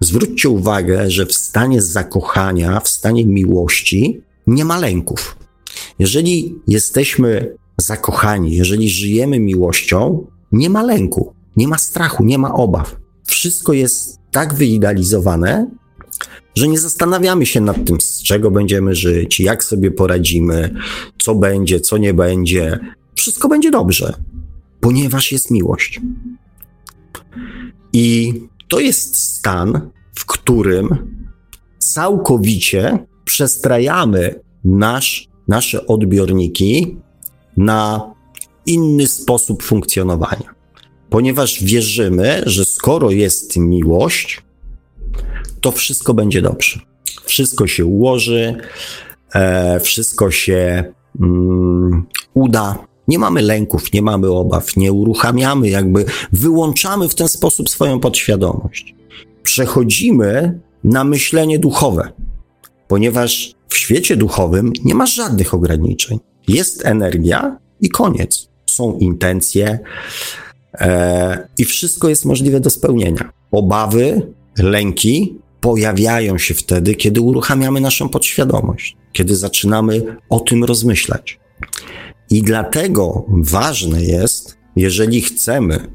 Zwróćcie 0.00 0.48
uwagę, 0.48 1.10
że 1.10 1.26
w 1.26 1.34
stanie 1.34 1.82
zakochania, 1.82 2.80
w 2.80 2.88
stanie 2.88 3.26
miłości 3.26 4.20
nie 4.46 4.64
ma 4.64 4.78
lęków. 4.78 5.36
Jeżeli 5.98 6.54
jesteśmy 6.66 7.56
zakochani, 7.78 8.56
jeżeli 8.56 8.90
żyjemy 8.90 9.40
miłością, 9.40 10.26
nie 10.52 10.70
ma 10.70 10.82
lęku, 10.82 11.34
nie 11.56 11.68
ma 11.68 11.78
strachu, 11.78 12.24
nie 12.24 12.38
ma 12.38 12.54
obaw. 12.54 12.96
Wszystko 13.26 13.72
jest 13.72 14.18
tak 14.30 14.54
wyidealizowane, 14.54 15.70
że 16.54 16.68
nie 16.68 16.78
zastanawiamy 16.78 17.46
się 17.46 17.60
nad 17.60 17.84
tym, 17.84 18.00
z 18.00 18.22
czego 18.22 18.50
będziemy 18.50 18.94
żyć, 18.94 19.40
jak 19.40 19.64
sobie 19.64 19.90
poradzimy, 19.90 20.74
co 21.18 21.34
będzie, 21.34 21.80
co 21.80 21.98
nie 21.98 22.14
będzie. 22.14 22.78
Wszystko 23.14 23.48
będzie 23.48 23.70
dobrze, 23.70 24.14
ponieważ 24.86 25.32
jest 25.32 25.50
miłość. 25.50 26.00
I 27.92 28.34
to 28.68 28.80
jest 28.80 29.16
stan, 29.16 29.90
w 30.14 30.26
którym 30.26 30.88
całkowicie 31.78 32.98
przestrajamy 33.24 34.40
nasz, 34.64 35.28
nasze 35.48 35.86
odbiorniki 35.86 36.96
na 37.56 38.12
inny 38.66 39.06
sposób 39.06 39.62
funkcjonowania. 39.62 40.54
ponieważ 41.10 41.64
wierzymy, 41.64 42.42
że 42.46 42.64
skoro 42.64 43.10
jest 43.10 43.56
miłość, 43.56 44.42
to 45.60 45.72
wszystko 45.72 46.14
będzie 46.14 46.42
dobrze. 46.42 46.80
Wszystko 47.24 47.66
się 47.66 47.84
ułoży, 47.84 48.56
e, 49.34 49.80
wszystko 49.80 50.30
się 50.30 50.92
mm, 51.20 52.06
uda. 52.34 52.85
Nie 53.08 53.18
mamy 53.18 53.42
lęków, 53.42 53.92
nie 53.92 54.02
mamy 54.02 54.30
obaw, 54.30 54.76
nie 54.76 54.92
uruchamiamy, 54.92 55.68
jakby 55.68 56.04
wyłączamy 56.32 57.08
w 57.08 57.14
ten 57.14 57.28
sposób 57.28 57.70
swoją 57.70 58.00
podświadomość. 58.00 58.94
Przechodzimy 59.42 60.60
na 60.84 61.04
myślenie 61.04 61.58
duchowe, 61.58 62.12
ponieważ 62.88 63.54
w 63.68 63.76
świecie 63.76 64.16
duchowym 64.16 64.72
nie 64.84 64.94
ma 64.94 65.06
żadnych 65.06 65.54
ograniczeń. 65.54 66.18
Jest 66.48 66.86
energia 66.86 67.58
i 67.80 67.88
koniec. 67.88 68.48
Są 68.66 68.98
intencje 68.98 69.78
e, 70.74 71.48
i 71.58 71.64
wszystko 71.64 72.08
jest 72.08 72.24
możliwe 72.24 72.60
do 72.60 72.70
spełnienia. 72.70 73.32
Obawy, 73.50 74.32
lęki 74.58 75.38
pojawiają 75.60 76.38
się 76.38 76.54
wtedy, 76.54 76.94
kiedy 76.94 77.20
uruchamiamy 77.20 77.80
naszą 77.80 78.08
podświadomość, 78.08 78.96
kiedy 79.12 79.36
zaczynamy 79.36 80.16
o 80.28 80.40
tym 80.40 80.64
rozmyślać. 80.64 81.38
I 82.30 82.42
dlatego 82.42 83.26
ważne 83.28 84.02
jest, 84.02 84.56
jeżeli 84.76 85.20
chcemy 85.22 85.88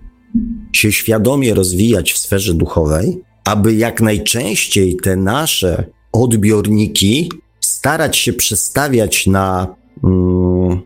się 0.73 0.91
świadomie 0.91 1.53
rozwijać 1.53 2.13
w 2.13 2.17
sferze 2.17 2.53
duchowej, 2.53 3.23
aby 3.45 3.75
jak 3.75 4.01
najczęściej 4.01 4.97
te 5.03 5.15
nasze 5.15 5.83
odbiorniki 6.11 7.31
starać 7.59 8.17
się 8.17 8.33
przestawiać 8.33 9.27
na, 9.27 9.75
mm, 10.03 10.81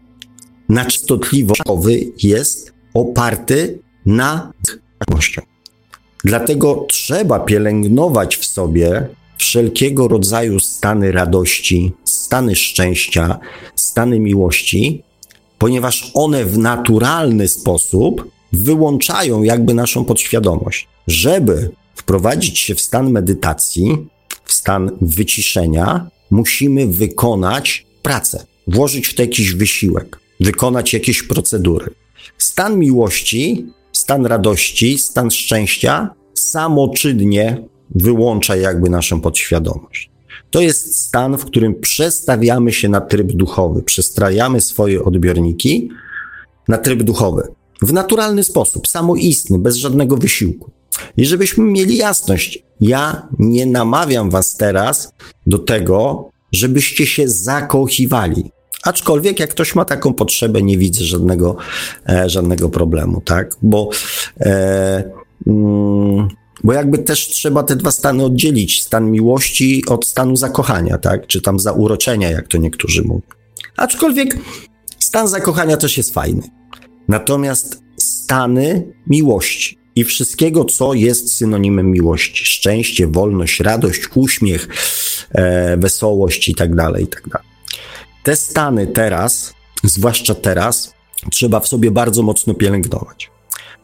na 0.69 0.85
częstotliwość 0.85 1.61
jest 2.23 2.73
oparty 2.93 3.79
na 4.05 4.51
jakością. 4.99 5.41
Dlatego 6.23 6.85
trzeba 6.89 7.39
pielęgnować 7.39 8.37
w 8.37 8.45
sobie 8.45 9.07
wszelkiego 9.37 10.07
rodzaju 10.07 10.59
stany 10.59 11.11
radości, 11.11 11.93
stany 12.03 12.55
szczęścia, 12.55 13.39
stany 13.75 14.19
miłości, 14.19 15.03
ponieważ 15.65 16.11
one 16.13 16.45
w 16.45 16.57
naturalny 16.57 17.47
sposób 17.47 18.31
wyłączają 18.53 19.43
jakby 19.43 19.73
naszą 19.73 20.05
podświadomość. 20.05 20.87
Żeby 21.07 21.69
wprowadzić 21.95 22.59
się 22.59 22.75
w 22.75 22.81
stan 22.81 23.11
medytacji, 23.11 23.97
w 24.43 24.53
stan 24.53 24.91
wyciszenia, 25.01 26.09
musimy 26.31 26.87
wykonać 26.87 27.85
pracę, 28.01 28.45
włożyć 28.67 29.07
w 29.07 29.15
to 29.15 29.21
jakiś 29.21 29.53
wysiłek, 29.53 30.19
wykonać 30.39 30.93
jakieś 30.93 31.23
procedury. 31.23 31.93
Stan 32.37 32.79
miłości, 32.79 33.65
stan 33.93 34.25
radości, 34.25 34.97
stan 34.97 35.31
szczęścia 35.31 36.09
samoczynnie 36.33 37.63
wyłącza 37.95 38.55
jakby 38.55 38.89
naszą 38.89 39.21
podświadomość. 39.21 40.14
To 40.55 40.61
jest 40.61 40.95
stan, 41.05 41.37
w 41.37 41.45
którym 41.45 41.75
przestawiamy 41.75 42.73
się 42.73 42.89
na 42.89 43.01
tryb 43.01 43.31
duchowy, 43.31 43.83
przestrajamy 43.83 44.61
swoje 44.61 45.03
odbiorniki 45.03 45.89
na 46.67 46.77
tryb 46.77 47.03
duchowy. 47.03 47.47
W 47.81 47.93
naturalny 47.93 48.43
sposób, 48.43 48.87
samoistny, 48.87 49.59
bez 49.59 49.75
żadnego 49.75 50.17
wysiłku. 50.17 50.71
I 51.17 51.25
żebyśmy 51.25 51.63
mieli 51.63 51.97
jasność, 51.97 52.63
ja 52.81 53.27
nie 53.39 53.65
namawiam 53.65 54.29
was 54.29 54.55
teraz 54.55 55.13
do 55.47 55.57
tego, 55.57 56.29
żebyście 56.51 57.07
się 57.07 57.27
zakochiwali. 57.27 58.51
Aczkolwiek, 58.83 59.39
jak 59.39 59.49
ktoś 59.49 59.75
ma 59.75 59.85
taką 59.85 60.13
potrzebę, 60.13 60.61
nie 60.61 60.77
widzę 60.77 61.03
żadnego, 61.03 61.55
e, 62.09 62.29
żadnego 62.29 62.69
problemu, 62.69 63.21
tak? 63.21 63.55
Bo, 63.61 63.89
e, 64.39 65.11
mm, 65.47 66.27
bo 66.65 66.73
jakby 66.73 66.97
też 66.97 67.27
trzeba 67.27 67.63
te 67.63 67.75
dwa 67.75 67.91
stany 67.91 68.25
oddzielić: 68.25 68.81
stan 68.81 69.11
miłości 69.11 69.83
od 69.87 70.05
stanu 70.05 70.35
zakochania, 70.35 70.97
tak? 70.97 71.27
Czy 71.27 71.41
tam 71.41 71.59
zauroczenia, 71.59 72.31
jak 72.31 72.47
to 72.47 72.57
niektórzy 72.57 73.01
mówią. 73.01 73.21
Aczkolwiek 73.77 74.37
stan 74.99 75.27
zakochania 75.27 75.77
też 75.77 75.97
jest 75.97 76.13
fajny. 76.13 76.41
Natomiast 77.07 77.83
stany 77.97 78.93
miłości 79.07 79.77
i 79.95 80.03
wszystkiego, 80.03 80.65
co 80.65 80.93
jest 80.93 81.33
synonimem 81.33 81.91
miłości. 81.91 82.45
Szczęście, 82.45 83.07
wolność, 83.07 83.59
radość, 83.59 84.01
uśmiech, 84.15 84.67
e, 85.31 85.77
wesołość 85.77 86.49
i 86.49 86.55
tak 86.55 86.75
dalej, 86.75 87.03
i 87.03 87.07
tak 87.07 87.29
dalej. 87.29 87.47
Te 88.23 88.35
stany 88.35 88.87
teraz, 88.87 89.53
zwłaszcza 89.83 90.35
teraz, 90.35 90.93
trzeba 91.31 91.59
w 91.59 91.67
sobie 91.67 91.91
bardzo 91.91 92.23
mocno 92.23 92.53
pielęgnować. 92.53 93.29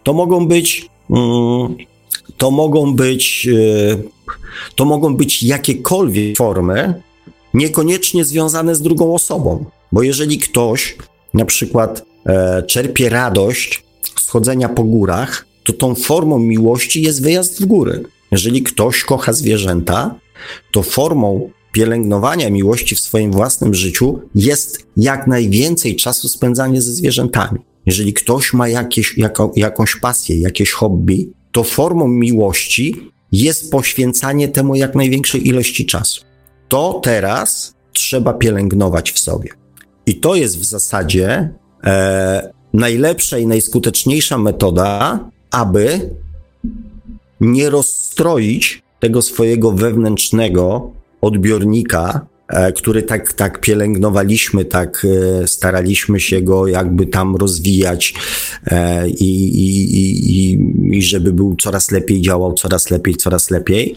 To 0.03 0.13
mogą 0.13 0.47
być, 0.47 0.89
mm, 1.09 1.75
to 2.37 2.51
mogą 2.51 2.95
być, 2.95 3.47
e, 3.47 3.97
to 4.75 4.85
mogą 4.85 5.15
być 5.15 5.43
jakiekolwiek 5.43 6.37
formy, 6.37 7.01
niekoniecznie 7.53 8.25
związane 8.25 8.75
z 8.75 8.81
drugą 8.81 9.13
osobą. 9.13 9.65
Bo 9.91 10.03
jeżeli 10.03 10.37
ktoś 10.37 10.95
na 11.33 11.45
przykład 11.45 12.05
e, 12.25 12.63
czerpie 12.63 13.09
radość 13.09 13.83
z 14.19 14.29
chodzenia 14.29 14.69
po 14.69 14.83
górach, 14.83 15.45
to 15.63 15.73
tą 15.73 15.95
formą 15.95 16.39
miłości 16.39 17.01
jest 17.01 17.23
wyjazd 17.23 17.61
w 17.61 17.65
góry. 17.65 18.03
Jeżeli 18.31 18.63
ktoś 18.63 19.03
kocha 19.03 19.33
zwierzęta, 19.33 20.15
to 20.71 20.83
formą 20.83 21.49
pielęgnowania 21.71 22.49
miłości 22.49 22.95
w 22.95 22.99
swoim 22.99 23.31
własnym 23.31 23.73
życiu 23.73 24.19
jest 24.35 24.85
jak 24.97 25.27
najwięcej 25.27 25.95
czasu 25.95 26.29
spędzanie 26.29 26.81
ze 26.81 26.91
zwierzętami. 26.91 27.59
Jeżeli 27.85 28.13
ktoś 28.13 28.53
ma 28.53 28.67
jakieś, 28.67 29.17
jako, 29.17 29.51
jakąś 29.55 29.95
pasję, 29.95 30.41
jakieś 30.41 30.71
hobby, 30.71 31.29
to 31.51 31.63
formą 31.63 32.07
miłości 32.07 33.11
jest 33.31 33.71
poświęcanie 33.71 34.47
temu 34.47 34.75
jak 34.75 34.95
największej 34.95 35.47
ilości 35.47 35.85
czasu. 35.85 36.21
To 36.67 36.99
teraz 37.03 37.73
trzeba 37.93 38.33
pielęgnować 38.33 39.11
w 39.11 39.19
sobie. 39.19 39.49
I 40.05 40.15
to 40.15 40.35
jest 40.35 40.59
w 40.59 40.65
zasadzie 40.65 41.49
e, 41.83 42.53
najlepsza 42.73 43.37
i 43.37 43.47
najskuteczniejsza 43.47 44.37
metoda 44.37 45.19
aby 45.51 46.09
nie 47.41 47.69
rozstroić 47.69 48.83
tego 48.99 49.21
swojego 49.21 49.71
wewnętrznego 49.71 50.91
odbiornika, 51.21 52.25
który 52.75 53.03
tak, 53.03 53.33
tak 53.33 53.61
pielęgnowaliśmy, 53.61 54.65
tak 54.65 55.07
e, 55.41 55.47
staraliśmy 55.47 56.19
się 56.19 56.41
go 56.41 56.67
jakby 56.67 57.05
tam 57.05 57.35
rozwijać 57.35 58.13
e, 58.67 59.09
i, 59.09 59.49
i, 59.63 59.97
i, 59.99 60.59
i 60.97 61.03
żeby 61.03 61.33
był 61.33 61.55
coraz 61.55 61.91
lepiej 61.91 62.21
działał, 62.21 62.53
coraz 62.53 62.89
lepiej, 62.89 63.15
coraz 63.15 63.51
lepiej, 63.51 63.95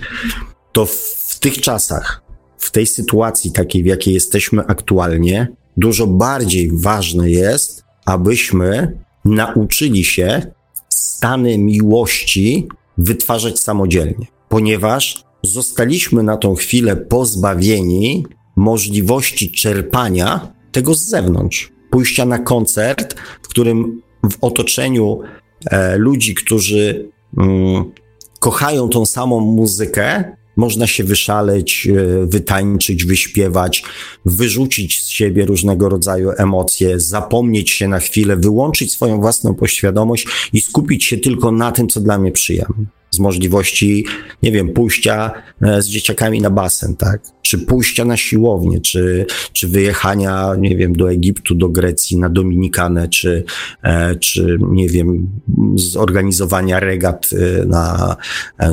to 0.73 0.87
w 0.87 1.39
tych 1.41 1.61
czasach, 1.61 2.23
w 2.59 2.71
tej 2.71 2.87
sytuacji 2.87 3.53
takiej, 3.53 3.83
w 3.83 3.87
jakiej 3.87 4.15
jesteśmy 4.15 4.67
aktualnie, 4.67 5.49
dużo 5.77 6.07
bardziej 6.07 6.71
ważne 6.73 7.31
jest, 7.31 7.85
abyśmy 8.07 8.99
nauczyli 9.25 10.05
się 10.05 10.53
stany 10.89 11.59
miłości 11.59 12.69
wytwarzać 12.99 13.61
samodzielnie, 13.61 14.27
ponieważ 14.49 15.25
zostaliśmy 15.43 16.23
na 16.23 16.37
tą 16.37 16.55
chwilę 16.55 16.97
pozbawieni 16.97 18.25
możliwości 18.57 19.51
czerpania 19.51 20.53
tego 20.73 20.95
z 20.95 21.05
zewnątrz. 21.05 21.73
Pójścia 21.91 22.25
na 22.25 22.39
koncert, 22.39 23.15
w 23.43 23.49
którym 23.49 24.03
w 24.31 24.45
otoczeniu 24.45 25.21
e, 25.71 25.99
ludzi, 25.99 26.35
którzy 26.35 27.11
mm, 27.39 27.85
kochają 28.41 28.89
tą 28.89 29.07
samą 29.07 29.41
muzykę, 29.41 30.25
można 30.57 30.87
się 30.87 31.05
wyszaleć, 31.05 31.89
e, 31.89 32.27
wytańczyć, 32.27 33.05
wyśpiewać, 33.05 33.85
wyrzucić 34.25 35.05
z 35.05 35.09
siebie 35.09 35.47
różnego 35.47 35.89
rodzaju 35.89 36.31
emocje, 36.37 37.01
zapomnieć 37.01 37.71
się 37.71 37.89
na 37.89 37.99
chwilę, 37.99 38.37
wyłączyć 38.37 38.93
swoją 38.93 39.21
własną 39.21 39.55
poświadomość 39.55 40.27
i 40.53 40.61
skupić 40.61 41.05
się 41.05 41.17
tylko 41.17 41.53
na 41.53 41.73
tym, 41.73 41.89
co 41.89 42.01
dla 42.01 42.19
mnie 42.19 42.33
przyjemne 42.33 42.87
z 43.15 43.19
możliwości, 43.19 44.07
nie 44.43 44.53
wiem, 44.53 44.69
pójścia 44.69 45.33
e, 45.63 45.83
z 45.83 45.87
dzieciakami 45.87 46.41
na 46.41 46.51
basen, 46.51 46.97
tak? 46.97 47.23
Czy 47.43 47.59
pójścia 47.59 48.05
na 48.05 48.17
siłownię, 48.17 48.81
czy, 48.81 49.27
czy 49.53 49.69
wyjechania, 49.69 50.55
nie 50.59 50.77
wiem, 50.77 50.93
do 50.93 51.13
Egiptu, 51.13 51.55
do 51.55 51.69
Grecji, 51.69 52.17
na 52.19 52.29
Dominikanę, 52.29 53.09
czy, 53.09 53.45
e, 53.83 54.17
czy 54.17 54.59
nie 54.71 54.89
wiem, 54.89 55.29
zorganizowania 55.75 56.81
regat 56.81 57.31
e, 57.33 57.67
na, 57.67 58.17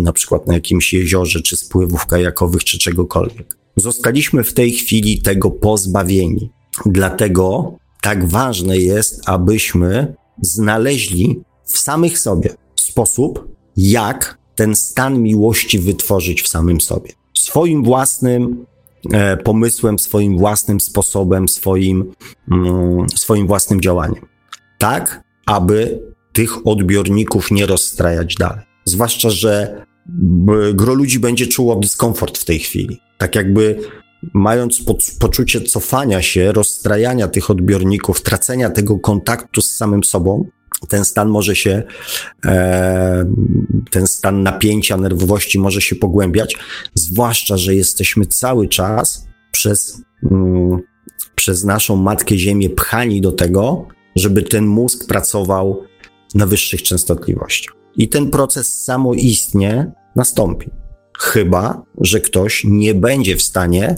na 0.01 0.13
przykład 0.13 0.47
na 0.47 0.53
jakimś 0.53 0.93
jeziorze, 0.93 1.41
czy 1.41 1.57
spływów 1.57 2.05
kajakowych, 2.05 2.63
czy 2.63 2.79
czegokolwiek. 2.79 3.57
Zostaliśmy 3.75 4.43
w 4.43 4.53
tej 4.53 4.71
chwili 4.71 5.21
tego 5.21 5.51
pozbawieni. 5.51 6.51
Dlatego 6.85 7.75
tak 8.01 8.25
ważne 8.25 8.77
jest, 8.77 9.21
abyśmy 9.25 10.13
znaleźli 10.41 11.41
w 11.65 11.77
samych 11.79 12.19
sobie 12.19 12.49
sposób, 12.75 13.47
jak 13.89 14.38
ten 14.55 14.75
stan 14.75 15.21
miłości 15.21 15.79
wytworzyć 15.79 16.41
w 16.41 16.47
samym 16.47 16.82
sobie. 16.82 17.11
Swoim 17.34 17.84
własnym 17.84 18.65
e, 19.13 19.38
pomysłem, 19.38 19.99
swoim 19.99 20.38
własnym 20.38 20.79
sposobem, 20.79 21.49
swoim, 21.49 22.11
mm, 22.51 23.09
swoim 23.15 23.47
własnym 23.47 23.82
działaniem. 23.82 24.25
Tak, 24.77 25.23
aby 25.45 26.01
tych 26.34 26.67
odbiorników 26.67 27.51
nie 27.51 27.65
rozstrajać 27.65 28.36
dalej. 28.36 28.65
Zwłaszcza, 28.86 29.29
że 29.29 29.86
gro 30.73 30.93
ludzi 30.93 31.19
będzie 31.19 31.47
czuło 31.47 31.75
dyskomfort 31.75 32.38
w 32.38 32.45
tej 32.45 32.59
chwili. 32.59 32.99
Tak 33.17 33.36
jakby 33.36 33.79
mając 34.34 34.84
po, 34.84 34.97
poczucie 35.19 35.61
cofania 35.61 36.21
się, 36.21 36.51
rozstrajania 36.51 37.27
tych 37.27 37.49
odbiorników, 37.49 38.21
tracenia 38.21 38.69
tego 38.69 38.99
kontaktu 38.99 39.61
z 39.61 39.75
samym 39.75 40.03
sobą, 40.03 40.45
ten 40.88 41.05
stan 41.05 41.29
może 41.29 41.55
się, 41.55 41.84
e, 42.45 43.25
ten 43.91 44.07
stan 44.07 44.43
napięcia, 44.43 44.97
nerwowości 44.97 45.59
może 45.59 45.82
się 45.82 45.95
pogłębiać, 45.95 46.55
zwłaszcza, 46.93 47.57
że 47.57 47.75
jesteśmy 47.75 48.25
cały 48.25 48.67
czas 48.67 49.27
przez, 49.51 50.01
mm, 50.32 50.79
przez 51.36 51.63
naszą 51.63 51.95
Matkę 51.95 52.38
Ziemię 52.38 52.69
pchani 52.69 53.21
do 53.21 53.32
tego, 53.32 53.88
żeby 54.15 54.41
ten 54.43 54.65
mózg 54.65 55.07
pracował 55.07 55.84
na 56.36 56.45
wyższych 56.45 56.84
częstotliwościach. 56.84 57.75
I 57.97 58.09
ten 58.09 58.29
proces 58.29 58.84
samoistnie 58.84 59.91
nastąpi. 60.15 60.69
Chyba, 61.19 61.84
że 62.01 62.21
ktoś 62.21 62.63
nie 62.63 62.95
będzie 62.95 63.36
w 63.36 63.41
stanie 63.41 63.95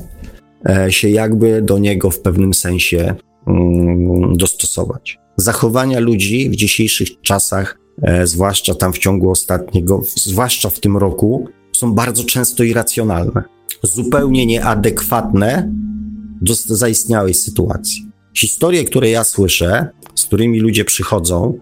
e, 0.70 0.92
się 0.92 1.10
jakby 1.10 1.62
do 1.62 1.78
niego 1.78 2.10
w 2.10 2.20
pewnym 2.20 2.54
sensie 2.54 3.16
mm, 3.48 4.03
dostosować. 4.38 5.20
Zachowania 5.38 6.00
ludzi 6.00 6.50
w 6.50 6.56
dzisiejszych 6.56 7.22
czasach, 7.22 7.80
e, 8.02 8.28
zwłaszcza 8.28 8.76
tam 8.76 8.94
w 8.94 8.98
ciągu 8.98 9.30
ostatniego, 9.30 10.02
zwłaszcza 10.16 10.70
w 10.70 10.80
tym 10.80 10.98
roku, 10.98 11.48
są 11.76 11.94
bardzo 11.94 12.24
często 12.24 12.64
irracjonalne, 12.64 13.44
zupełnie 13.84 14.46
nieadekwatne 14.46 15.72
do 16.42 16.54
zaistniałej 16.54 17.34
sytuacji. 17.34 18.12
Historie, 18.38 18.84
które 18.84 19.10
ja 19.10 19.24
słyszę, 19.24 19.88
z 20.16 20.26
którymi 20.26 20.60
ludzie 20.60 20.86
przychodzą, 20.86 21.58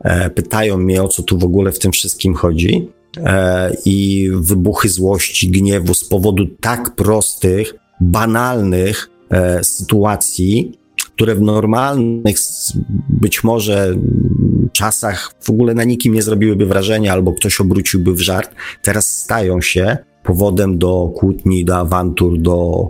e, 0.00 0.30
pytają 0.30 0.78
mnie, 0.78 1.02
o 1.02 1.08
co 1.08 1.22
tu 1.22 1.38
w 1.38 1.44
ogóle 1.44 1.72
w 1.72 1.78
tym 1.78 1.92
wszystkim 1.92 2.34
chodzi, 2.34 2.88
e, 3.16 3.76
i 3.84 4.28
wybuchy 4.32 4.88
złości, 4.88 5.50
gniewu 5.50 5.94
z 5.94 6.04
powodu 6.04 6.46
tak 6.60 6.94
prostych, 6.94 7.74
banalnych 8.00 9.10
sytuacji, 9.62 10.77
które 11.04 11.34
w 11.34 11.40
normalnych 11.40 12.36
być 13.08 13.44
może 13.44 13.96
czasach 14.72 15.32
w 15.40 15.50
ogóle 15.50 15.74
na 15.74 15.84
nikim 15.84 16.14
nie 16.14 16.22
zrobiłyby 16.22 16.66
wrażenia, 16.66 17.12
albo 17.12 17.32
ktoś 17.32 17.60
obróciłby 17.60 18.14
w 18.14 18.20
żart, 18.20 18.54
teraz 18.82 19.18
stają 19.22 19.60
się 19.60 19.96
powodem 20.24 20.78
do 20.78 21.12
kłótni, 21.16 21.64
do 21.64 21.76
awantur, 21.76 22.38
do, 22.38 22.88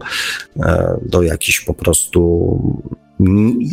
e, 0.61 1.01
do 1.07 1.23
jakichś 1.23 1.61
po 1.61 1.75
prostu 1.75 2.23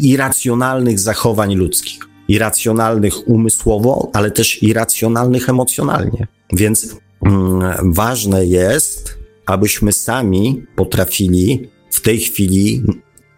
irracjonalnych 0.02 1.00
zachowań 1.00 1.56
ludzkich. 1.56 2.00
Irracjonalnych 2.28 3.28
umysłowo, 3.28 4.10
ale 4.14 4.32
też 4.32 4.64
irracjonalnych 4.64 5.50
emocjonalnie. 5.50 6.28
Więc 6.54 6.96
mm, 7.26 7.94
ważne 7.94 8.46
jest, 8.46 9.18
abyśmy 9.46 9.94
sami 9.94 10.64
potrafili 10.76 11.70
w 11.92 12.02
tej 12.02 12.20
chwili 12.20 12.84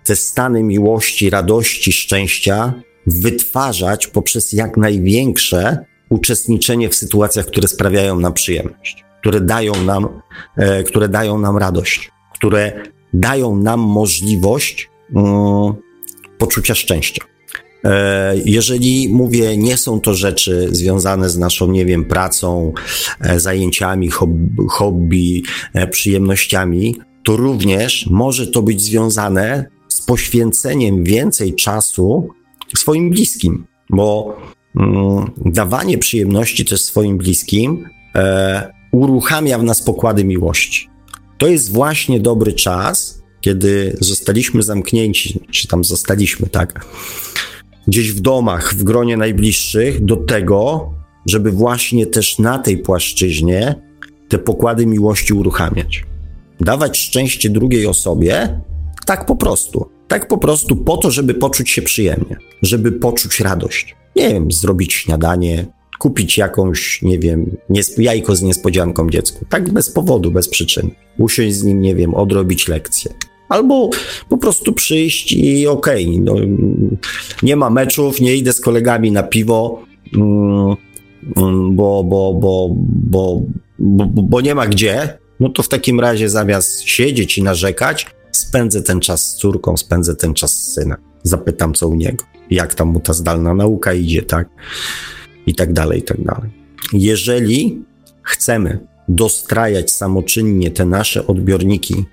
te 0.08 0.16
stany 0.16 0.64
miłości, 0.64 1.30
radości, 1.30 1.92
szczęścia 1.92 2.74
wytwarzać 3.08 4.08
poprzez 4.08 4.54
jak 4.54 4.78
największe 4.78 5.78
uczestniczenie 6.10 6.90
w 6.90 6.96
sytuacjach, 6.96 7.46
które 7.46 7.68
sprawiają 7.68 8.20
nam 8.20 8.34
przyjemność, 8.34 9.06
które 9.20 9.42
dają 9.42 9.84
nam, 9.84 10.08
e, 10.58 10.84
które 10.84 11.10
dają 11.10 11.40
nam 11.40 11.58
radość, 11.58 12.12
które 12.34 12.84
dają 13.14 13.56
nam 13.56 13.80
możliwość 13.80 14.90
mm, 15.16 15.74
poczucia 16.38 16.76
szczęścia. 16.76 17.26
E, 17.84 18.36
jeżeli 18.46 19.10
mówię, 19.10 19.58
nie 19.58 19.78
są 19.78 20.02
to 20.02 20.14
rzeczy 20.14 20.68
związane 20.72 21.30
z 21.30 21.38
naszą, 21.38 21.72
nie 21.72 21.86
wiem, 21.86 22.06
pracą, 22.06 22.74
e, 23.20 23.40
zajęciami, 23.40 24.10
hobby, 24.70 25.44
e, 25.74 25.88
przyjemnościami, 25.88 26.96
to 27.24 27.38
również 27.38 28.08
może 28.10 28.48
to 28.48 28.62
być 28.62 28.82
związane 28.82 29.77
z 29.98 30.02
poświęceniem 30.02 31.04
więcej 31.04 31.56
czasu 31.56 32.30
swoim 32.78 33.10
bliskim, 33.10 33.66
bo 33.90 34.38
mm, 34.76 35.32
dawanie 35.46 35.98
przyjemności 35.98 36.66
też 36.66 36.82
swoim 36.82 37.18
bliskim 37.18 37.90
e, 38.16 38.74
uruchamia 38.92 39.60
w 39.60 39.64
nas 39.64 39.82
pokłady 39.82 40.24
miłości. 40.24 40.90
To 41.38 41.48
jest 41.48 41.72
właśnie 41.72 42.20
dobry 42.20 42.54
czas, 42.54 43.22
kiedy 43.42 43.98
zostaliśmy 44.00 44.64
zamknięci, 44.64 45.40
czy 45.52 45.68
tam 45.68 45.84
zostaliśmy, 45.84 46.48
tak, 46.48 46.86
gdzieś 47.88 48.12
w 48.12 48.20
domach, 48.20 48.74
w 48.74 48.84
gronie 48.84 49.18
najbliższych, 49.18 50.06
do 50.06 50.16
tego, 50.18 50.90
żeby 51.26 51.52
właśnie 51.52 52.06
też 52.06 52.40
na 52.40 52.60
tej 52.60 52.78
płaszczyźnie 52.78 53.76
te 54.30 54.38
pokłady 54.38 54.86
miłości 54.86 55.34
uruchamiać. 55.34 56.04
Dawać 56.60 56.98
szczęście 56.98 57.50
drugiej 57.50 57.88
osobie, 57.88 58.62
tak 59.08 59.26
po 59.26 59.36
prostu. 59.36 59.90
Tak 60.08 60.28
po 60.28 60.38
prostu 60.38 60.76
po 60.76 60.98
to, 60.98 61.12
żeby 61.12 61.34
poczuć 61.34 61.70
się 61.70 61.82
przyjemnie, 61.82 62.38
żeby 62.62 62.92
poczuć 62.92 63.40
radość. 63.40 63.96
Nie 64.16 64.30
wiem, 64.30 64.52
zrobić 64.52 64.94
śniadanie, 64.94 65.66
kupić 66.00 66.38
jakąś, 66.38 67.02
nie 67.02 67.20
wiem, 67.20 67.58
jajko 67.98 68.36
z 68.36 68.42
niespodzianką 68.42 69.10
dziecku. 69.10 69.46
Tak 69.50 69.70
bez 69.70 69.90
powodu, 69.90 70.32
bez 70.32 70.50
przyczyn. 70.50 70.92
Usiąść 71.18 71.56
z 71.56 71.64
nim, 71.64 71.82
nie 71.82 71.96
wiem, 71.96 72.16
odrobić 72.16 72.68
lekcję. 72.68 73.14
Albo 73.50 73.90
po 74.30 74.38
prostu 74.38 74.74
przyjść 74.74 75.32
i 75.32 75.68
okej, 75.68 76.06
okay, 76.06 76.20
no, 76.22 76.36
nie 77.44 77.56
ma 77.56 77.70
meczów, 77.70 78.22
nie 78.22 78.36
idę 78.36 78.54
z 78.54 78.62
kolegami 78.62 79.12
na 79.12 79.24
piwo, 79.24 79.84
mm, 80.16 80.76
mm, 81.38 81.76
bo, 81.76 82.04
bo, 82.04 82.34
bo, 82.34 82.70
bo, 82.88 83.42
bo, 83.80 84.06
bo 84.06 84.42
nie 84.42 84.56
ma 84.56 84.68
gdzie, 84.68 85.18
no 85.40 85.50
to 85.50 85.64
w 85.64 85.68
takim 85.68 86.00
razie 86.00 86.30
zamiast 86.30 86.82
siedzieć 86.82 87.38
i 87.38 87.44
narzekać, 87.44 88.06
spędzę 88.38 88.82
ten 88.82 89.00
czas 89.00 89.32
z 89.32 89.36
córką, 89.36 89.78
spędzę 89.78 90.16
ten 90.16 90.34
czas 90.34 90.54
z 90.54 90.74
synem. 90.74 90.98
Zapytam, 91.24 91.74
co 91.74 91.88
u 91.88 91.96
niego, 91.96 92.26
jak 92.50 92.76
tam 92.76 92.88
mu 92.88 93.00
ta 93.00 93.14
zdalna 93.14 93.54
nauka 93.54 93.94
idzie, 93.94 94.22
tak? 94.22 94.50
I 95.46 95.56
tak 95.56 95.74
dalej, 95.74 96.00
i 96.00 96.04
tak 96.04 96.22
dalej. 96.22 96.52
Jeżeli 96.94 97.84
chcemy 98.24 98.80
dostrajać 99.08 99.92
samoczynnie 99.92 100.72
te 100.72 100.86
nasze 100.86 101.28
odbiorniki 101.28 102.06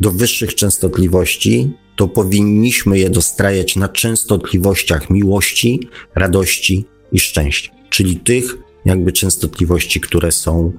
do 0.00 0.10
wyższych 0.10 0.54
częstotliwości, 0.54 1.72
to 1.96 2.08
powinniśmy 2.08 2.98
je 2.98 3.10
dostrajać 3.10 3.76
na 3.76 3.88
częstotliwościach 3.88 5.10
miłości, 5.10 5.88
radości 6.14 6.84
i 7.12 7.18
szczęścia, 7.18 7.72
czyli 7.90 8.16
tych 8.16 8.56
jakby 8.84 9.12
częstotliwości, 9.12 10.00
które 10.00 10.32
są 10.32 10.72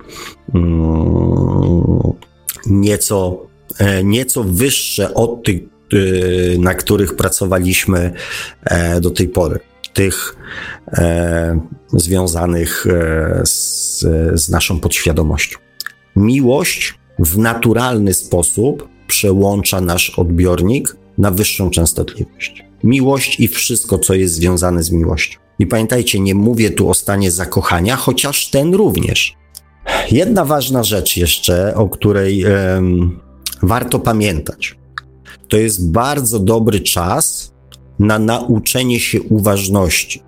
mm, 0.54 2.14
nieco, 2.66 3.48
nieco 4.04 4.44
wyższe 4.44 5.14
od 5.14 5.44
tych, 5.44 5.62
e, 5.62 6.58
na 6.58 6.74
których 6.74 7.16
pracowaliśmy 7.16 8.12
e, 8.64 9.02
do 9.02 9.12
tej 9.12 9.28
pory. 9.28 9.60
Tych 9.94 10.36
e, 10.94 11.60
związanych 11.94 12.86
z, 13.44 14.00
z 14.34 14.50
naszą 14.50 14.80
podświadomością. 14.80 15.58
Miłość 16.16 16.94
w 17.20 17.38
naturalny 17.38 18.14
sposób 18.14 18.88
przełącza 19.08 19.82
nasz 19.82 20.10
odbiornik 20.10 20.96
na 21.18 21.32
wyższą 21.32 21.70
częstotliwość. 21.70 22.66
Miłość 22.84 23.40
i 23.40 23.48
wszystko, 23.48 24.00
co 24.00 24.14
jest 24.14 24.34
związane 24.34 24.84
z 24.84 24.92
miłością. 24.92 25.40
I 25.60 25.68
pamiętajcie, 25.68 26.20
nie 26.20 26.36
mówię 26.36 26.70
tu 26.70 26.90
o 26.90 26.94
stanie 26.94 27.32
zakochania, 27.32 27.96
chociaż 27.96 28.50
ten 28.50 28.74
również. 28.74 29.36
Jedna 30.12 30.46
ważna 30.46 30.84
rzecz 30.84 31.18
jeszcze, 31.18 31.76
o 31.76 31.90
której 31.90 32.46
warto 33.62 34.00
pamiętać. 34.00 34.76
To 35.48 35.58
jest 35.58 35.92
bardzo 35.92 36.40
dobry 36.40 36.80
czas 36.80 37.54
na 38.00 38.20
nauczenie 38.20 39.00
się 39.00 39.22
uważności. 39.22 40.24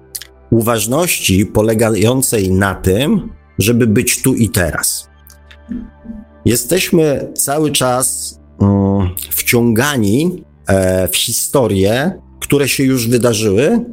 Uważności 0.52 1.46
polegającej 1.46 2.52
na 2.52 2.76
tym, 2.76 3.30
żeby 3.60 3.88
być 3.88 4.22
tu 4.22 4.34
i 4.34 4.50
teraz. 4.50 5.10
Jesteśmy 6.46 7.32
cały 7.36 7.72
czas 7.72 8.40
um, 8.60 9.10
wciągani 9.32 10.44
e, 10.68 11.08
w 11.08 11.18
historie, 11.18 12.22
które 12.40 12.68
się 12.68 12.84
już 12.84 13.08
wydarzyły, 13.08 13.86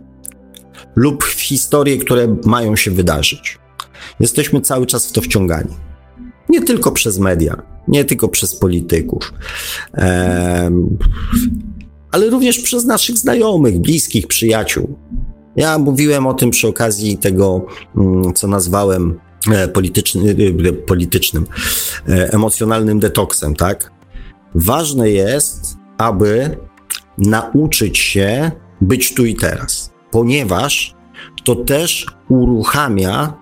lub 0.97 1.24
w 1.24 1.41
historie, 1.41 1.99
które 1.99 2.36
mają 2.45 2.76
się 2.76 2.91
wydarzyć. 2.91 3.59
Jesteśmy 4.20 4.61
cały 4.61 4.86
czas 4.86 5.07
w 5.07 5.12
to 5.12 5.20
wciągani. 5.20 5.76
Nie 6.49 6.62
tylko 6.62 6.93
przez 6.93 7.18
media, 7.18 7.62
nie 7.91 8.05
tylko 8.05 8.28
przez 8.28 8.57
polityków, 8.57 9.32
ale 12.11 12.30
również 12.30 12.59
przez 12.59 12.84
naszych 12.84 13.18
znajomych, 13.18 13.78
bliskich, 13.78 14.26
przyjaciół. 14.26 14.97
Ja 15.57 15.78
mówiłem 15.78 16.26
o 16.26 16.34
tym 16.34 16.51
przy 16.51 16.68
okazji 16.68 17.18
tego, 17.18 17.66
mm, 17.97 18.34
co 18.34 18.49
nazwałem 18.49 19.18
e, 19.53 19.68
polityczny, 19.68 20.36
e, 20.68 20.72
politycznym, 20.72 21.47
e, 22.09 22.32
emocjonalnym 22.32 23.01
detoksem, 23.01 23.57
tak? 23.57 23.93
Ważne 24.55 25.11
jest, 25.11 25.76
aby 25.99 26.57
nauczyć 27.18 27.99
się 27.99 28.51
być 28.80 29.14
tu 29.14 29.26
i 29.26 29.34
teraz, 29.34 29.91
ponieważ 30.11 30.95
to 31.45 31.55
też 31.55 32.07
uruchamia 32.28 33.34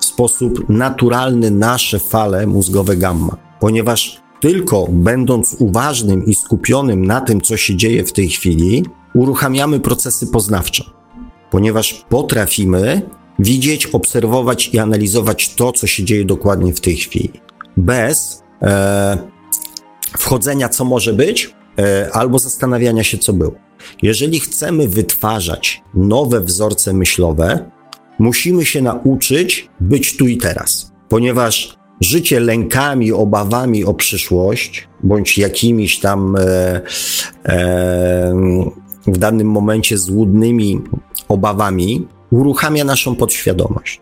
w 0.00 0.04
sposób 0.04 0.68
naturalny 0.68 1.50
nasze 1.50 1.98
fale 1.98 2.46
mózgowe 2.46 2.96
gamma, 2.96 3.36
ponieważ 3.60 4.20
tylko 4.40 4.86
będąc 4.90 5.56
uważnym 5.58 6.26
i 6.26 6.34
skupionym 6.34 7.04
na 7.04 7.20
tym, 7.20 7.40
co 7.40 7.56
się 7.56 7.76
dzieje 7.76 8.04
w 8.04 8.12
tej 8.12 8.28
chwili, 8.28 8.84
uruchamiamy 9.14 9.80
procesy 9.80 10.26
poznawcze, 10.26 10.84
ponieważ 11.50 12.04
potrafimy 12.08 13.02
widzieć, 13.38 13.86
obserwować 13.86 14.68
i 14.68 14.78
analizować 14.78 15.54
to, 15.54 15.72
co 15.72 15.86
się 15.86 16.04
dzieje 16.04 16.24
dokładnie 16.24 16.74
w 16.74 16.80
tej 16.80 16.96
chwili, 16.96 17.32
bez 17.76 18.42
e, 18.62 19.18
wchodzenia, 20.18 20.68
co 20.68 20.84
może 20.84 21.12
być, 21.12 21.54
e, 21.78 22.10
albo 22.12 22.38
zastanawiania 22.38 23.04
się, 23.04 23.18
co 23.18 23.32
było. 23.32 23.54
Jeżeli 24.02 24.40
chcemy 24.40 24.88
wytwarzać 24.88 25.82
nowe 25.94 26.40
wzorce 26.40 26.92
myślowe, 26.92 27.70
musimy 28.18 28.64
się 28.64 28.82
nauczyć 28.82 29.68
być 29.80 30.16
tu 30.16 30.26
i 30.26 30.36
teraz, 30.36 30.92
ponieważ 31.08 31.77
życie 32.00 32.40
lękami, 32.40 33.12
obawami 33.12 33.84
o 33.84 33.94
przyszłość, 33.94 34.88
bądź 35.02 35.38
jakimiś 35.38 36.00
tam 36.00 36.36
e, 36.36 36.80
e, 37.44 38.34
w 39.06 39.18
danym 39.18 39.50
momencie 39.50 39.98
złudnymi 39.98 40.80
obawami, 41.28 42.06
uruchamia 42.30 42.84
naszą 42.84 43.14
podświadomość. 43.14 44.00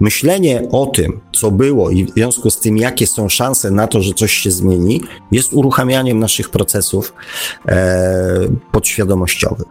Myślenie 0.00 0.68
o 0.72 0.86
tym, 0.86 1.20
co 1.32 1.50
było 1.50 1.90
i 1.90 2.04
w 2.04 2.10
związku 2.10 2.50
z 2.50 2.60
tym, 2.60 2.76
jakie 2.76 3.06
są 3.06 3.28
szanse 3.28 3.70
na 3.70 3.86
to, 3.86 4.02
że 4.02 4.14
coś 4.14 4.32
się 4.32 4.50
zmieni, 4.50 5.00
jest 5.32 5.52
uruchamianiem 5.52 6.18
naszych 6.18 6.50
procesów 6.50 7.14
e, 7.68 8.48
podświadomościowych. 8.72 9.66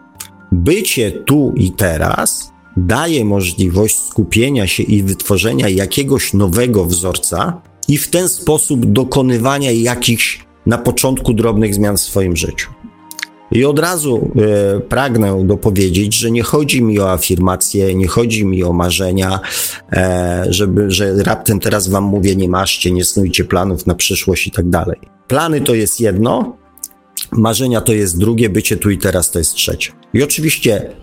Bycie 0.51 1.11
tu 1.11 1.53
i 1.55 1.71
teraz 1.71 2.52
daje 2.77 3.25
możliwość 3.25 3.99
skupienia 3.99 4.67
się 4.67 4.83
i 4.83 5.03
wytworzenia 5.03 5.69
jakiegoś 5.69 6.33
nowego 6.33 6.85
wzorca 6.85 7.61
i 7.87 7.97
w 7.97 8.09
ten 8.09 8.29
sposób 8.29 8.85
dokonywania 8.85 9.71
jakichś 9.71 10.45
na 10.65 10.77
początku 10.77 11.33
drobnych 11.33 11.75
zmian 11.75 11.97
w 11.97 12.01
swoim 12.01 12.35
życiu. 12.35 12.69
I 13.51 13.65
od 13.65 13.79
razu 13.79 14.31
e, 14.35 14.79
pragnę 14.79 15.43
dopowiedzieć, 15.45 16.15
że 16.15 16.31
nie 16.31 16.43
chodzi 16.43 16.81
mi 16.81 16.99
o 16.99 17.11
afirmacje, 17.11 17.95
nie 17.95 18.07
chodzi 18.07 18.45
mi 18.45 18.63
o 18.63 18.73
marzenia, 18.73 19.39
e, 19.91 20.45
żeby, 20.49 20.91
że 20.91 21.23
raptem 21.23 21.59
teraz 21.59 21.87
wam 21.87 22.03
mówię, 22.03 22.35
nie 22.35 22.49
maszcie, 22.49 22.91
nie 22.91 23.05
snujcie 23.05 23.43
planów 23.43 23.87
na 23.87 23.95
przyszłość 23.95 24.47
i 24.47 24.51
tak 24.51 24.69
dalej. 24.69 24.99
Plany 25.27 25.61
to 25.61 25.73
jest 25.75 25.99
jedno, 25.99 26.57
marzenia 27.31 27.81
to 27.81 27.93
jest 27.93 28.17
drugie, 28.17 28.49
bycie 28.49 28.77
tu 28.77 28.89
i 28.89 28.97
teraz 28.97 29.31
to 29.31 29.39
jest 29.39 29.53
trzecie. 29.53 29.91
I 30.13 30.23
oczywiście 30.23 30.95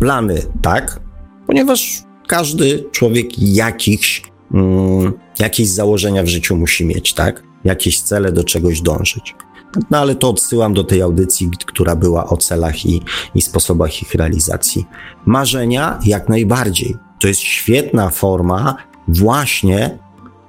plany 0.00 0.42
tak, 0.62 1.00
ponieważ 1.46 2.02
każdy 2.26 2.84
człowiek 2.92 3.38
jakichś, 3.38 4.22
mm, 4.54 5.12
jakieś 5.38 5.68
założenia 5.68 6.22
w 6.22 6.26
życiu 6.26 6.56
musi 6.56 6.84
mieć, 6.84 7.14
tak? 7.14 7.42
Jakieś 7.64 8.00
cele 8.00 8.32
do 8.32 8.44
czegoś 8.44 8.80
dążyć. 8.80 9.34
No 9.90 9.98
ale 9.98 10.14
to 10.14 10.30
odsyłam 10.30 10.74
do 10.74 10.84
tej 10.84 11.02
audycji, 11.02 11.50
która 11.66 11.96
była 11.96 12.26
o 12.28 12.36
celach 12.36 12.86
i, 12.86 13.02
i 13.34 13.42
sposobach 13.42 14.02
ich 14.02 14.14
realizacji. 14.14 14.86
Marzenia 15.26 15.98
jak 16.04 16.28
najbardziej. 16.28 16.96
To 17.20 17.28
jest 17.28 17.40
świetna 17.40 18.10
forma 18.10 18.76
właśnie 19.08 19.98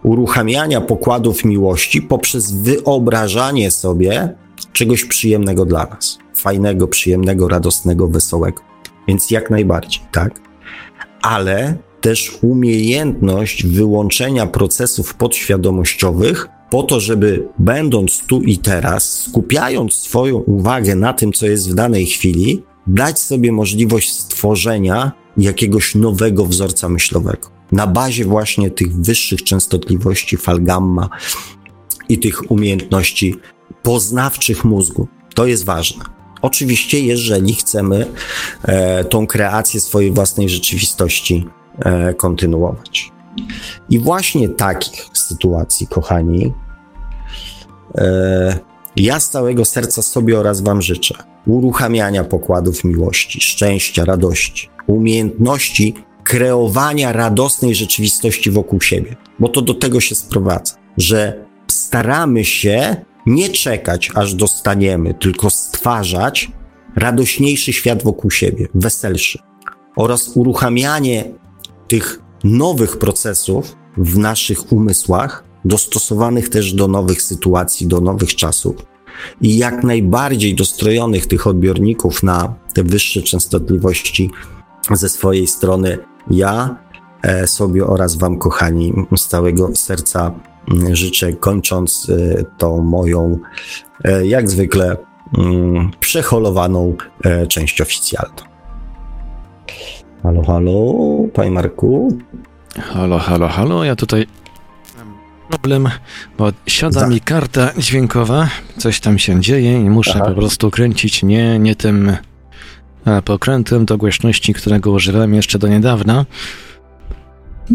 uruchamiania 0.04 0.82
pokładów 0.82 1.46
miłości 1.46 2.02
poprzez 2.02 2.52
wyobrażanie 2.52 3.72
sobie 3.72 4.36
czegoś 4.74 5.06
przyjemnego 5.06 5.66
dla 5.66 5.86
nas. 5.86 6.18
Fajnego, 6.36 6.88
przyjemnego, 6.88 7.48
radosnego, 7.48 8.08
wesołego. 8.08 8.62
Więc 9.08 9.32
jak 9.32 9.50
najbardziej, 9.50 10.02
tak? 10.12 10.47
Ale 11.22 11.78
też 12.02 12.38
umiejętność 12.42 13.66
wyłączenia 13.66 14.46
procesów 14.46 15.14
podświadomościowych 15.14 16.48
po 16.70 16.84
to, 16.84 17.00
żeby 17.00 17.48
będąc 17.60 18.22
tu 18.28 18.42
i 18.42 18.58
teraz, 18.58 19.22
skupiając 19.22 19.94
swoją 19.94 20.38
uwagę 20.38 20.96
na 20.96 21.14
tym, 21.14 21.34
co 21.34 21.46
jest 21.46 21.72
w 21.72 21.76
danej 21.76 22.06
chwili, 22.06 22.64
dać 22.88 23.20
sobie 23.20 23.52
możliwość 23.52 24.14
stworzenia 24.14 25.12
jakiegoś 25.38 25.96
nowego 25.96 26.46
wzorca 26.46 26.90
myślowego. 26.90 27.50
Na 27.72 27.88
bazie 27.88 28.26
właśnie 28.26 28.72
tych 28.72 28.96
wyższych 28.96 29.44
częstotliwości 29.44 30.38
fal 30.38 30.64
gamma 30.64 31.10
i 32.10 32.20
tych 32.20 32.52
umiejętności 32.52 33.36
poznawczych 33.84 34.66
mózgu. 34.66 35.08
To 35.36 35.46
jest 35.46 35.66
ważne. 35.66 36.17
Oczywiście, 36.42 37.00
jeżeli 37.00 37.56
chcemy 37.56 38.06
e, 38.64 39.04
tą 39.04 39.28
kreację 39.28 39.80
swojej 39.80 40.12
własnej 40.12 40.50
rzeczywistości 40.50 41.48
e, 41.80 42.14
kontynuować. 42.14 43.12
I 43.90 44.00
właśnie 44.00 44.50
takich 44.50 45.06
sytuacji, 45.14 45.88
kochani, 45.88 46.54
e, 47.98 48.60
ja 48.96 49.20
z 49.20 49.30
całego 49.30 49.66
serca 49.66 50.02
sobie 50.02 50.40
oraz 50.40 50.62
Wam 50.62 50.82
życzę 50.82 51.16
uruchamiania 51.48 52.24
pokładów 52.24 52.84
miłości, 52.84 53.42
szczęścia, 53.42 54.06
radości, 54.06 54.70
umiejętności 54.88 55.94
kreowania 56.24 57.12
radosnej 57.12 57.76
rzeczywistości 57.76 58.52
wokół 58.52 58.82
siebie, 58.82 59.16
bo 59.40 59.50
to 59.50 59.62
do 59.62 59.74
tego 59.74 60.00
się 60.00 60.16
sprowadza, 60.16 60.74
że 60.98 61.46
staramy 61.68 62.46
się 62.46 62.96
nie 63.28 63.50
czekać, 63.50 64.12
aż 64.16 64.34
dostaniemy, 64.34 65.14
tylko 65.14 65.50
stwarzać 65.50 66.52
radośniejszy 66.96 67.74
świat 67.74 68.04
wokół 68.04 68.32
siebie, 68.32 68.68
weselszy 68.76 69.40
oraz 69.96 70.32
uruchamianie 70.36 71.34
tych 71.88 72.22
nowych 72.44 72.98
procesów 72.98 73.76
w 73.98 74.18
naszych 74.18 74.72
umysłach, 74.72 75.44
dostosowanych 75.66 76.50
też 76.50 76.74
do 76.74 76.88
nowych 76.88 77.22
sytuacji, 77.22 77.88
do 77.88 78.02
nowych 78.02 78.36
czasów 78.36 78.76
i 79.42 79.58
jak 79.58 79.84
najbardziej 79.84 80.56
dostrojonych 80.56 81.26
tych 81.26 81.48
odbiorników 81.48 82.24
na 82.24 82.56
te 82.74 82.84
wyższe 82.84 83.22
częstotliwości 83.22 84.32
ze 84.92 85.10
swojej 85.10 85.48
strony. 85.48 85.98
Ja 86.32 86.78
e, 87.22 87.48
sobie 87.48 87.86
oraz 87.86 88.16
Wam, 88.16 88.38
kochani, 88.38 88.94
z 89.18 89.28
całego 89.28 89.76
serca 89.76 90.32
życzę, 90.92 91.34
kończąc 91.34 92.10
e, 92.10 92.44
tą 92.58 92.82
moją, 92.82 93.40
e, 94.04 94.28
jak 94.28 94.50
zwykle, 94.50 94.98
mm, 95.38 95.92
przeholowaną 96.00 96.96
część 97.50 97.82
oficjalną. 97.82 98.48
Halo, 100.24 100.44
halo, 100.44 100.94
panie 101.34 101.52
Marku? 101.52 102.18
Halo, 102.80 103.20
halo, 103.20 103.48
halo, 103.48 103.84
ja 103.84 103.96
tutaj 103.96 104.28
mam 104.98 105.16
problem, 105.50 105.90
bo 106.38 106.52
siada 106.68 107.00
Za... 107.00 107.08
mi 107.08 107.22
karta 107.22 107.72
dźwiękowa, 107.78 108.50
coś 108.78 109.00
tam 109.00 109.20
się 109.20 109.42
dzieje 109.42 109.82
i 109.82 109.90
muszę 109.90 110.14
Aha. 110.16 110.26
po 110.26 110.36
prostu 110.36 110.72
kręcić 110.72 111.24
nie, 111.24 111.60
nie 111.60 111.76
tym 111.76 112.18
pokrętem 113.26 113.86
do 113.86 113.98
głośności, 113.98 114.54
którego 114.54 114.92
używałem 114.92 115.34
jeszcze 115.34 115.60
do 115.60 115.68
niedawna. 115.68 116.26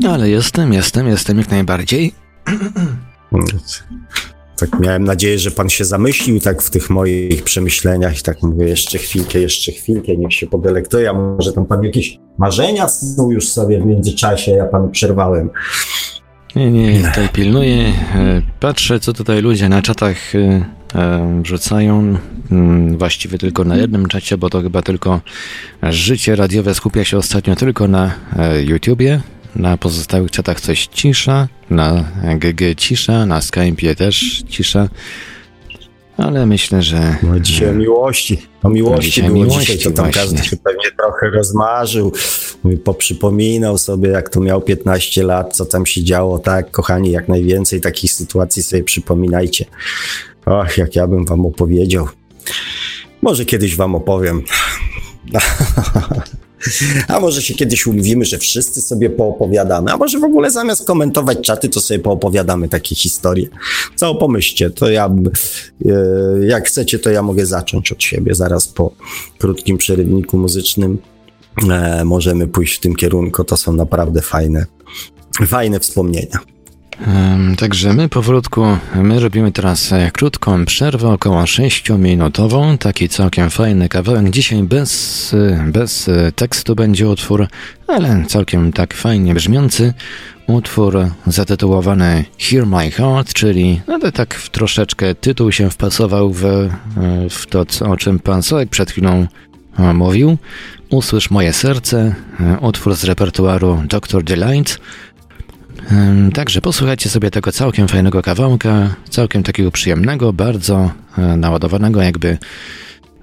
Ale 0.08 0.28
jestem, 0.28 0.72
jestem, 0.72 1.08
jestem 1.08 1.38
jak 1.38 1.50
najbardziej. 1.50 2.21
Tak 4.56 4.80
miałem 4.80 5.04
nadzieję, 5.04 5.38
że 5.38 5.50
pan 5.50 5.68
się 5.68 5.84
zamyślił 5.84 6.40
tak 6.40 6.62
w 6.62 6.70
tych 6.70 6.90
moich 6.90 7.42
przemyśleniach 7.42 8.20
i 8.20 8.22
tak 8.22 8.42
mówię, 8.42 8.68
jeszcze 8.68 8.98
chwilkę, 8.98 9.38
jeszcze 9.38 9.72
chwilkę, 9.72 10.16
niech 10.16 10.32
się 10.32 10.46
podelektuje, 10.46 11.10
a 11.10 11.12
może 11.12 11.52
tam 11.52 11.66
pan 11.66 11.84
jakieś 11.84 12.18
marzenia 12.38 12.88
snuł 12.88 13.32
już 13.32 13.48
sobie 13.48 13.80
w 13.80 13.86
międzyczasie, 13.86 14.52
ja 14.52 14.64
panu 14.64 14.88
przerwałem. 14.88 15.50
Nie, 16.56 16.70
nie, 16.70 17.08
tutaj 17.08 17.28
pilnuję, 17.28 17.92
e, 18.14 18.42
patrzę, 18.60 19.00
co 19.00 19.12
tutaj 19.12 19.42
ludzie 19.42 19.68
na 19.68 19.82
czatach 19.82 20.34
e, 20.34 20.64
e, 20.94 21.42
wrzucają, 21.42 22.16
mm, 22.50 22.98
właściwie 22.98 23.38
tylko 23.38 23.64
na 23.64 23.76
jednym 23.76 24.06
czacie, 24.06 24.38
bo 24.38 24.50
to 24.50 24.62
chyba 24.62 24.82
tylko 24.82 25.20
życie 25.82 26.36
radiowe 26.36 26.74
skupia 26.74 27.04
się 27.04 27.18
ostatnio 27.18 27.56
tylko 27.56 27.88
na 27.88 28.14
YouTubie, 28.64 29.20
na 29.56 29.76
pozostałych 29.76 30.30
czatach 30.30 30.60
coś 30.60 30.86
cisza, 30.86 31.48
na 31.70 32.04
GG 32.36 32.74
cisza, 32.76 33.26
na 33.26 33.40
Skype'ie 33.40 33.94
też 33.94 34.42
cisza. 34.48 34.88
Ale 36.16 36.46
myślę, 36.46 36.82
że. 36.82 37.16
No 37.22 37.40
dzisiaj 37.40 37.70
o 37.70 37.72
miłości. 37.72 38.46
O 38.62 38.68
miłości 38.68 39.10
dzisiaj 39.10 39.24
było 39.30 39.44
miłości 39.44 39.60
dzisiaj, 39.60 39.78
to 39.78 39.96
tam 39.96 40.04
właśnie. 40.04 40.22
każdy 40.22 40.44
się 40.44 40.56
pewnie 40.56 40.90
trochę 40.98 41.30
rozmarzył. 41.30 42.12
Poprzypominał 42.84 43.78
sobie, 43.78 44.08
jak 44.08 44.28
to 44.28 44.40
miał 44.40 44.60
15 44.60 45.22
lat, 45.22 45.56
co 45.56 45.64
tam 45.64 45.86
się 45.86 46.04
działo. 46.04 46.38
Tak, 46.38 46.70
kochani, 46.70 47.10
jak 47.10 47.28
najwięcej 47.28 47.80
takich 47.80 48.12
sytuacji 48.12 48.62
sobie 48.62 48.82
przypominajcie. 48.82 49.64
Och, 50.46 50.78
jak 50.78 50.96
ja 50.96 51.06
bym 51.06 51.24
wam 51.24 51.46
opowiedział. 51.46 52.08
Może 53.22 53.44
kiedyś 53.44 53.76
wam 53.76 53.94
opowiem. 53.94 54.42
A 57.08 57.20
może 57.20 57.42
się 57.42 57.54
kiedyś 57.54 57.86
umówimy, 57.86 58.24
że 58.24 58.38
wszyscy 58.38 58.82
sobie 58.82 59.10
poopowiadamy, 59.10 59.92
a 59.92 59.96
może 59.96 60.18
w 60.18 60.24
ogóle 60.24 60.50
zamiast 60.50 60.86
komentować 60.86 61.38
czaty, 61.40 61.68
to 61.68 61.80
sobie 61.80 62.00
poopowiadamy 62.00 62.68
takie 62.68 62.94
historie. 62.94 63.48
Co 63.96 64.14
pomyślcie, 64.14 64.70
to 64.70 64.90
ja, 64.90 65.10
e, 65.86 66.46
jak 66.46 66.68
chcecie, 66.68 66.98
to 66.98 67.10
ja 67.10 67.22
mogę 67.22 67.46
zacząć 67.46 67.92
od 67.92 68.02
siebie 68.02 68.34
zaraz 68.34 68.68
po 68.68 68.92
krótkim 69.38 69.78
przerywniku 69.78 70.38
muzycznym. 70.38 70.98
e, 71.70 72.04
możemy 72.04 72.48
pójść 72.48 72.76
w 72.76 72.80
tym 72.80 72.96
kierunku. 72.96 73.44
To 73.44 73.56
są 73.56 73.72
naprawdę 73.72 74.22
fajne, 74.22 74.66
fajne 75.46 75.80
wspomnienia. 75.80 76.51
Także 77.58 77.92
my 77.92 78.08
powolutku, 78.08 78.66
my 78.94 79.20
robimy 79.20 79.52
teraz 79.52 79.92
e, 79.92 80.10
krótką 80.10 80.64
przerwę, 80.64 81.08
około 81.08 81.42
6-minutową, 81.42 82.78
taki 82.78 83.08
całkiem 83.08 83.50
fajny 83.50 83.88
kawałek. 83.88 84.30
Dzisiaj 84.30 84.62
bez, 84.62 85.34
e, 85.34 85.64
bez 85.72 86.08
e, 86.08 86.32
tekstu 86.32 86.74
będzie 86.74 87.08
utwór, 87.08 87.46
ale 87.86 88.24
całkiem 88.28 88.72
tak 88.72 88.94
fajnie 88.94 89.34
brzmiący. 89.34 89.94
Utwór 90.46 90.98
zatytułowany 91.26 92.24
Hear 92.38 92.66
My 92.66 92.90
Heart, 92.90 93.32
czyli 93.32 93.80
no 93.88 93.98
tak 94.12 94.34
troszeczkę 94.52 95.14
tytuł 95.14 95.52
się 95.52 95.70
wpasował 95.70 96.32
w, 96.32 96.42
w 97.30 97.46
to, 97.46 97.64
o 97.90 97.96
czym 97.96 98.18
pan 98.18 98.42
Sołek 98.42 98.68
przed 98.68 98.90
chwilą 98.90 99.26
mówił. 99.94 100.38
Usłysz 100.90 101.30
moje 101.30 101.52
serce, 101.52 102.14
utwór 102.60 102.94
z 102.94 103.04
repertuaru 103.04 103.82
Dr. 103.88 104.24
Delight. 104.24 104.80
Także 106.34 106.60
posłuchajcie 106.60 107.10
sobie 107.10 107.30
tego 107.30 107.52
całkiem 107.52 107.88
fajnego 107.88 108.22
kawałka, 108.22 108.94
całkiem 109.10 109.42
takiego 109.42 109.70
przyjemnego, 109.70 110.32
bardzo 110.32 110.90
e, 111.18 111.36
naładowanego 111.36 112.02
jakby 112.02 112.38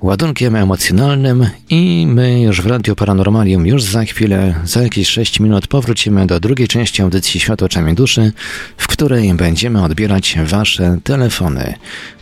ładunkiem 0.02 0.56
emocjonalnym 0.56 1.50
i 1.70 2.08
my 2.08 2.42
już 2.42 2.62
w 2.62 2.66
Radio 2.66 2.96
Paranormalium 2.96 3.68
już 3.68 3.84
za 3.84 4.04
chwilę, 4.06 4.56
za 4.64 4.84
jakieś 4.84 5.08
6 5.08 5.40
minut 5.40 5.68
powrócimy 5.68 6.28
do 6.28 6.40
drugiej 6.40 6.68
części 6.68 7.02
audycji 7.02 7.40
Światło 7.40 7.66
Oczami 7.66 7.96
Duszy, 7.96 8.32
w 8.78 8.88
której 8.88 9.34
będziemy 9.34 9.84
odbierać 9.84 10.38
Wasze 10.46 10.98
telefony. 11.04 11.74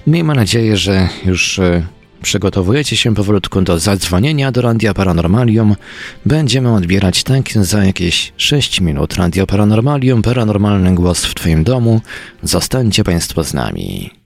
Miejmy 0.08 0.34
nadzieję, 0.36 0.78
że 0.78 1.10
już 1.26 1.60
e, 1.60 1.84
Przygotowujecie 2.22 2.98
się 2.98 3.16
powolutku 3.16 3.62
do 3.62 3.80
zadzwonienia 3.80 4.52
do 4.52 4.62
Radia 4.62 4.94
Paranormalium. 4.94 5.76
Będziemy 6.26 6.74
odbierać 6.74 7.24
tak 7.24 7.52
za 7.52 7.86
jakieś 7.86 8.34
6 8.38 8.82
minut. 8.82 9.14
Radio 9.14 9.48
Paranormalium, 9.48 10.22
paranormalny 10.22 10.96
głos 10.96 11.26
w 11.26 11.34
Twoim 11.34 11.64
domu. 11.64 12.02
Zostańcie 12.44 13.04
Państwo 13.04 13.44
z 13.44 13.54
nami. 13.54 14.17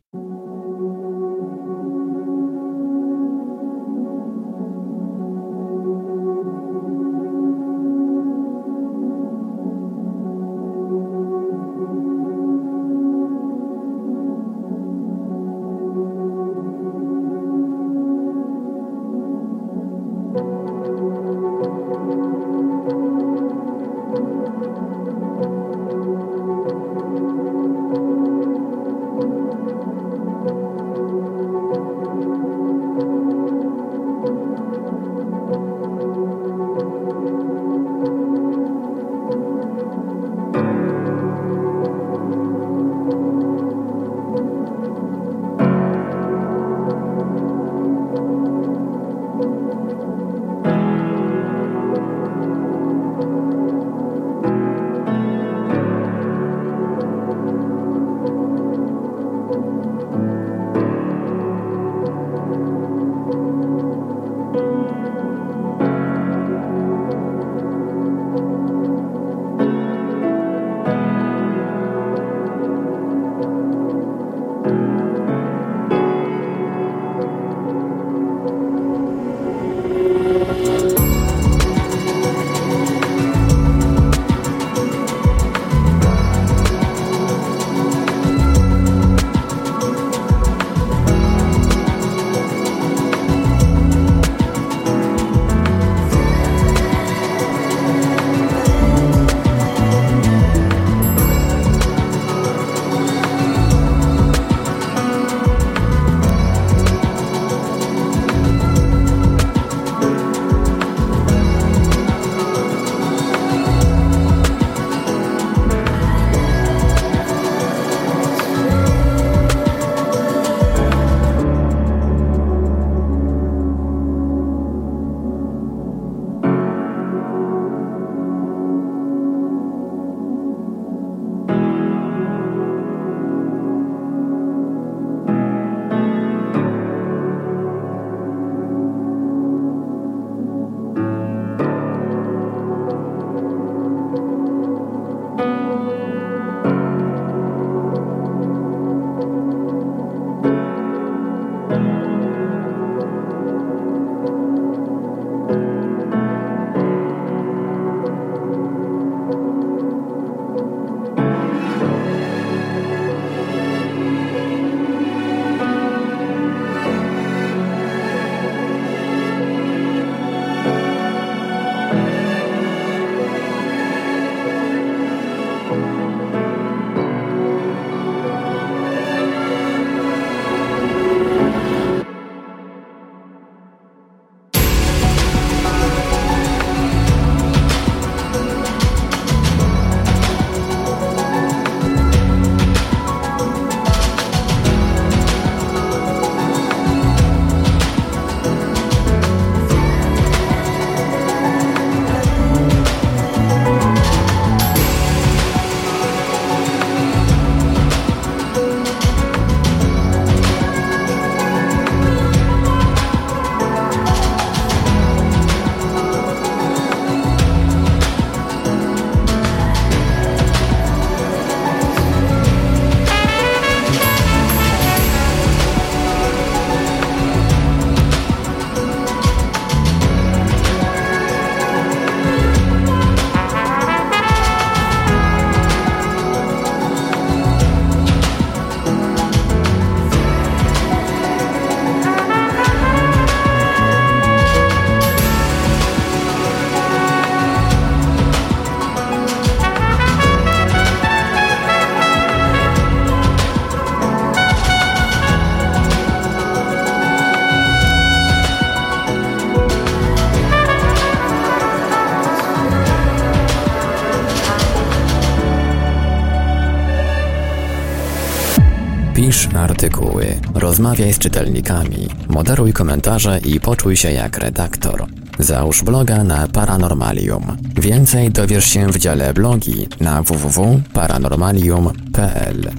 Rozmawiaj 270.71 271.13
z 271.13 271.19
czytelnikami, 271.19 272.07
moderuj 272.27 272.73
komentarze 272.73 273.39
i 273.45 273.59
poczuj 273.59 273.97
się 273.97 274.11
jak 274.11 274.37
redaktor. 274.37 275.05
Załóż 275.39 275.83
bloga 275.83 276.23
na 276.23 276.47
Paranormalium. 276.47 277.57
Więcej 277.75 278.29
dowiesz 278.29 278.65
się 278.65 278.87
w 278.87 278.97
dziale 278.97 279.33
blogi 279.33 279.87
na 279.99 280.23
www.paranormalium.pl. 280.23 282.71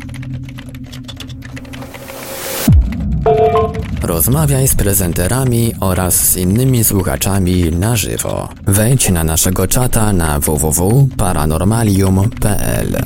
Rozmawiaj 4.03 4.69
z 4.69 4.75
prezenterami 4.75 5.73
oraz 5.81 6.15
z 6.15 6.37
innymi 6.37 6.85
słuchaczami 6.85 7.71
na 7.71 7.97
żywo. 7.97 8.49
Wejdź 8.67 9.11
na 9.11 9.25
naszego 9.25 9.67
czata 9.67 10.13
na 10.13 10.41
www.paranormalium.pl. 10.41 12.97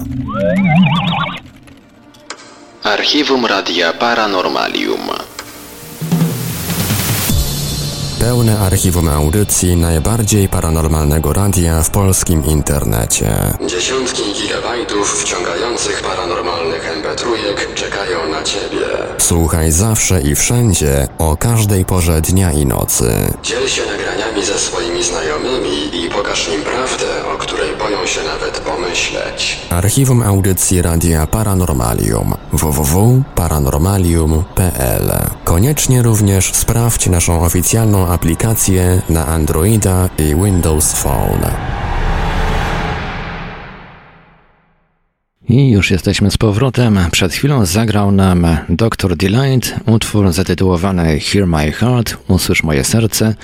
Archiwum 2.87 3.47
Radia 3.47 3.93
Paranormalium. 3.93 5.01
Pełne 8.21 8.59
archiwum 8.59 9.09
audycji 9.09 9.77
najbardziej 9.77 10.49
paranormalnego 10.49 11.33
radia 11.33 11.83
w 11.83 11.91
polskim 11.91 12.45
internecie. 12.45 13.29
Dziesiątki 13.67 14.23
gigabajtów 14.33 15.23
wciągających 15.23 16.03
paranormalnych 16.03 16.91
mp 16.97 17.17
czekają 17.75 18.29
na 18.29 18.43
Ciebie. 18.43 18.87
Słuchaj 19.19 19.73
zawsze 19.73 20.23
i 20.23 20.35
wszędzie, 20.35 21.09
o 21.19 21.37
każdej 21.37 21.85
porze 21.85 22.21
dnia 22.21 22.53
i 22.53 22.67
nocy. 22.67 23.11
Dziel 23.43 23.69
się 23.69 23.83
nagraniami 23.87 24.45
ze 24.45 24.59
swoimi 24.59 25.03
znajomymi 25.03 26.05
i 26.05 26.11
pokaż 26.11 26.49
im 26.49 26.63
prawdę, 26.63 27.07
o 27.35 27.39
której 27.39 27.77
boją 27.77 28.07
się 28.07 28.21
nawet 28.57 28.77
pomyśleć. 28.77 29.59
Archiwum 29.71 30.23
audycji 30.23 30.83
Radia 30.83 31.27
Paranormalium 31.27 32.35
www.paranormalium.pl 32.53 35.13
Koniecznie 35.45 36.03
również 36.03 36.53
sprawdź 36.53 37.07
naszą 37.07 37.45
oficjalną 37.45 38.07
aplikację 38.07 39.03
na 39.09 39.27
Androida 39.27 40.09
i 40.19 40.35
Windows 40.45 40.93
Phone. 40.93 41.51
I 45.49 45.71
już 45.71 45.91
jesteśmy 45.91 46.31
z 46.31 46.37
powrotem. 46.37 46.99
Przed 47.13 47.33
chwilą 47.33 47.67
zagrał 47.67 48.13
nam 48.13 48.47
Dr. 48.69 49.17
Delight 49.17 49.75
utwór 49.87 50.33
zatytułowany 50.33 51.21
Hear 51.21 51.47
My 51.47 51.73
Heart, 51.73 52.17
Usłysz 52.29 52.63
Moje 52.63 52.85
Serce. 52.85 53.35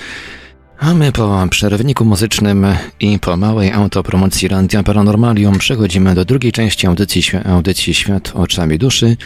A 0.83 0.95
my 0.95 1.13
po 1.13 1.47
przerwniku 1.51 2.05
muzycznym 2.05 2.67
i 3.01 3.19
po 3.19 3.37
małej 3.37 3.73
autopromocji 3.73 4.49
Randia 4.49 4.83
Paranormalium 4.83 5.59
przechodzimy 5.59 6.15
do 6.15 6.25
drugiej 6.25 6.53
części 6.53 6.87
audycji, 6.87 7.23
audycji 7.45 7.95
Świat 7.95 8.33
oczami 8.35 8.79
duszy. 8.79 9.17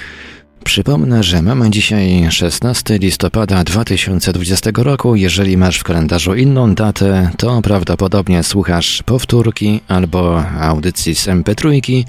Przypomnę, 0.64 1.22
że 1.22 1.42
mamy 1.42 1.70
dzisiaj 1.70 2.26
16 2.30 2.98
listopada 2.98 3.64
2020 3.64 4.70
roku. 4.76 5.16
Jeżeli 5.16 5.56
masz 5.56 5.78
w 5.78 5.84
kalendarzu 5.84 6.34
inną 6.34 6.74
datę, 6.74 7.30
to 7.38 7.62
prawdopodobnie 7.62 8.42
słuchasz 8.42 9.02
powtórki 9.02 9.80
albo 9.88 10.44
audycji 10.60 11.14
z 11.14 11.26
MP3. 11.26 12.04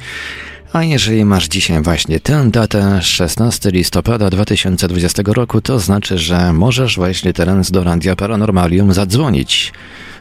A 0.74 0.84
jeżeli 0.84 1.26
masz 1.26 1.48
dzisiaj 1.48 1.82
właśnie 1.82 2.20
tę 2.20 2.50
datę, 2.52 3.02
16 3.02 3.72
listopada 3.72 4.30
2020 4.30 5.24
roku, 5.26 5.62
to 5.62 5.80
znaczy, 5.80 6.18
że 6.18 6.54
możesz 6.54 6.96
właśnie 6.96 7.34
teraz 7.34 7.72
do 7.72 7.84
Radia 7.84 8.16
Paranormalium 8.16 8.94
zadzwonić, 8.94 9.74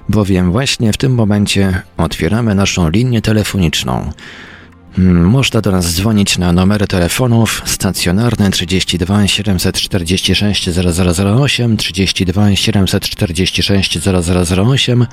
bowiem 0.08 0.52
właśnie 0.52 0.92
w 0.92 0.96
tym 0.96 1.14
momencie 1.14 1.82
otwieramy 1.96 2.54
naszą 2.54 2.90
linię 2.90 3.22
telefoniczną. 3.22 4.12
Hmm, 4.96 5.24
można 5.24 5.60
do 5.60 5.70
nas 5.70 5.94
dzwonić 5.94 6.38
na 6.38 6.52
numery 6.52 6.86
telefonów 6.86 7.62
stacjonarne 7.64 8.50
32 8.50 9.26
746 9.28 10.70
0008, 10.70 11.76
32 11.76 12.56
746 12.56 13.98
0008 13.98 15.06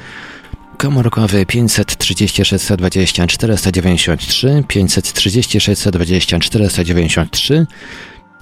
komórkowy 0.78 1.46
536 1.46 2.68
20 2.78 3.28
493, 3.28 4.64
536 4.68 5.84
20 5.92 6.40
493, 6.40 7.68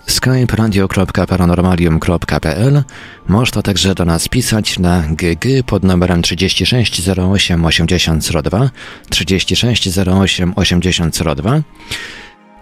skype 0.06 0.56
radio.paranormalium.pl. 0.56 2.84
Można 3.28 3.62
także 3.62 3.96
do 3.96 4.06
nas 4.06 4.28
pisać 4.28 4.80
na 4.80 5.02
GG 5.02 5.64
pod 5.66 5.84
numerem 5.84 6.22
36 6.22 7.10
08 7.10 7.66
8002, 7.66 8.70
36 9.10 9.98
08 9.98 10.54
8002. 10.56 11.62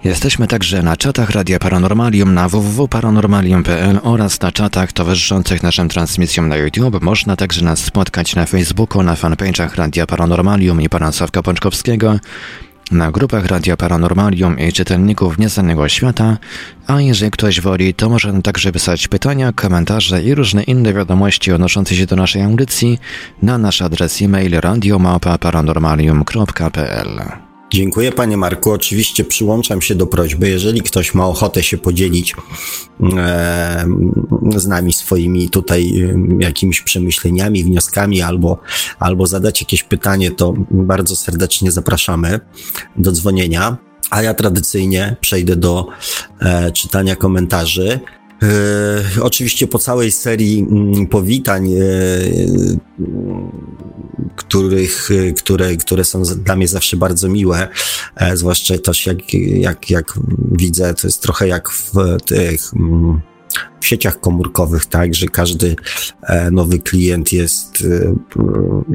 Jesteśmy 0.04 0.48
także 0.48 0.84
na 0.84 0.98
czatach 0.98 1.30
Radia 1.30 1.60
Paranormalium 1.60 2.34
na 2.34 2.50
www.paranormalium.pl 2.50 4.00
oraz 4.04 4.42
na 4.42 4.52
czatach 4.52 4.94
towarzyszących 4.94 5.64
naszym 5.64 5.90
transmisjom 5.90 6.48
na 6.48 6.58
YouTube. 6.58 7.02
Można 7.02 7.36
także 7.36 7.66
nas 7.66 7.80
spotkać 7.80 8.36
na 8.36 8.46
Facebooku, 8.46 9.04
na 9.04 9.16
fanpage'ach 9.16 9.76
Radia 9.76 10.08
Paranormalium 10.08 10.82
i 10.82 10.90
pana 10.90 11.12
Sławka 11.12 11.44
Pączkowskiego, 11.44 12.20
na 12.92 13.12
grupach 13.12 13.46
Radia 13.46 13.78
Paranormalium 13.78 14.60
i 14.60 14.74
czytelników 14.74 15.38
Nieznanego 15.38 15.90
Świata, 15.90 16.38
a 16.88 17.02
jeżeli 17.02 17.32
ktoś 17.32 17.62
woli, 17.62 17.94
to 17.94 18.10
może 18.10 18.42
także 18.42 18.72
wysłać 18.72 19.08
pytania, 19.08 19.54
komentarze 19.54 20.24
i 20.24 20.36
różne 20.36 20.64
inne 20.64 20.94
wiadomości 20.94 21.52
odnoszące 21.52 21.96
się 21.96 22.06
do 22.06 22.16
naszej 22.16 22.42
audycji 22.42 23.00
na 23.42 23.58
nasz 23.58 23.82
adres 23.82 24.22
e-mail 24.22 24.60
radiomałpa-paranormalium.pl. 24.60 27.49
Dziękuję 27.74 28.12
panie 28.12 28.38
Marku. 28.38 28.72
Oczywiście 28.72 29.24
przyłączam 29.24 29.82
się 29.82 29.96
do 29.96 30.08
prośby, 30.08 30.50
jeżeli 30.50 30.82
ktoś 30.82 31.14
ma 31.14 31.28
ochotę 31.28 31.64
się 31.64 31.78
podzielić 31.78 32.36
e, 33.18 33.86
z 34.56 34.68
nami 34.68 34.94
swoimi 34.94 35.50
tutaj 35.50 35.94
jakimiś 36.40 36.82
przemyśleniami, 36.82 37.64
wnioskami 37.64 38.22
albo, 38.22 38.60
albo 39.00 39.28
zadać 39.28 39.62
jakieś 39.62 39.84
pytanie, 39.84 40.32
to 40.32 40.54
bardzo 40.72 41.16
serdecznie 41.16 41.72
zapraszamy 41.72 42.40
do 42.98 43.12
dzwonienia. 43.12 43.78
A 44.10 44.22
ja 44.22 44.34
tradycyjnie 44.34 45.16
przejdę 45.22 45.56
do 45.56 45.88
e, 46.40 46.72
czytania 46.72 47.16
komentarzy. 47.16 48.00
E, 48.44 49.22
oczywiście 49.22 49.68
po 49.68 49.80
całej 49.80 50.12
serii 50.12 50.60
m, 50.60 50.94
mm, 50.94 51.08
powitań, 51.08 51.74
e, 51.74 51.78
których, 54.36 55.10
które, 55.38 55.76
które 55.76 56.04
są 56.04 56.24
dla 56.24 56.56
mnie 56.56 56.68
zawsze 56.68 56.98
bardzo 56.98 57.30
miłe, 57.30 57.68
e, 58.16 58.38
zwłaszcza 58.38 58.78
też 58.78 59.06
jak, 59.06 59.34
jak, 59.34 59.90
jak 59.90 60.14
widzę, 60.52 60.94
to 60.94 61.08
jest 61.08 61.22
trochę 61.22 61.48
jak 61.48 61.70
w 61.70 61.94
tych 62.26 62.74
mm, 62.74 63.22
w 63.80 63.86
sieciach 63.86 64.20
komórkowych, 64.20 64.86
tak, 64.86 65.16
że 65.16 65.28
każdy 65.28 65.76
e, 66.24 66.52
nowy 66.52 66.80
klient 66.80 67.34
jest 67.34 67.84
e, 67.92 68.16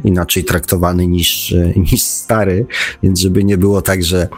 inaczej 0.05 0.45
traktowany 0.45 1.07
niż, 1.07 1.55
niż 1.93 2.03
stary, 2.03 2.67
więc 3.03 3.21
żeby 3.21 3.45
nie 3.45 3.59
było 3.59 3.83
tak, 3.83 4.05
że, 4.05 4.29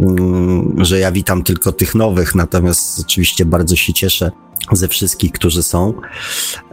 mm, 0.00 0.84
że 0.84 0.98
ja 0.98 1.12
witam 1.12 1.42
tylko 1.42 1.72
tych 1.72 1.94
nowych, 1.94 2.34
natomiast 2.34 3.00
oczywiście 3.00 3.44
bardzo 3.44 3.76
się 3.76 3.92
cieszę 3.92 4.30
ze 4.72 4.88
wszystkich, 4.88 5.32
którzy 5.32 5.62
są. 5.62 5.94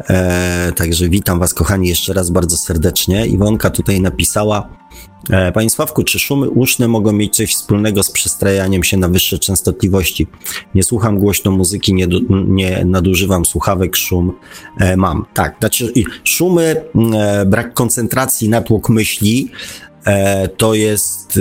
E, 0.10 0.72
także 0.76 1.10
witam 1.10 1.40
Was, 1.40 1.54
kochani, 1.54 1.88
jeszcze 1.88 2.14
raz 2.14 2.30
bardzo 2.30 2.58
serdecznie. 2.58 3.28
Iwonka 3.28 3.70
tutaj 3.70 4.02
napisała, 4.02 4.70
e, 5.30 5.52
Panie 5.52 5.70
Sławku, 5.70 6.04
czy 6.04 6.20
szumy 6.20 6.50
uszne 6.50 6.88
mogą 6.88 7.12
mieć 7.12 7.36
coś 7.36 7.56
wspólnego 7.56 8.04
z 8.04 8.12
przestrajaniem 8.12 8.84
się 8.84 8.98
na 8.98 9.08
wyższe 9.08 9.40
częstotliwości? 9.40 10.28
Nie 10.76 10.84
słucham 10.84 11.20
głośno 11.20 11.52
muzyki, 11.52 11.94
nie, 11.94 12.08
nie 12.30 12.86
nadużywam 12.86 13.46
słuchawek, 13.46 13.96
szum 13.96 14.34
e, 14.80 14.98
mam. 14.98 15.26
Tak, 15.34 15.56
znaczy 15.60 15.94
szumy, 16.24 16.84
e, 17.16 17.46
brak 17.46 17.74
koncentracji, 17.74 18.50
natłok 18.50 18.90
myśli, 18.90 19.52
e, 20.06 20.48
to 20.48 20.74
jest 20.74 21.40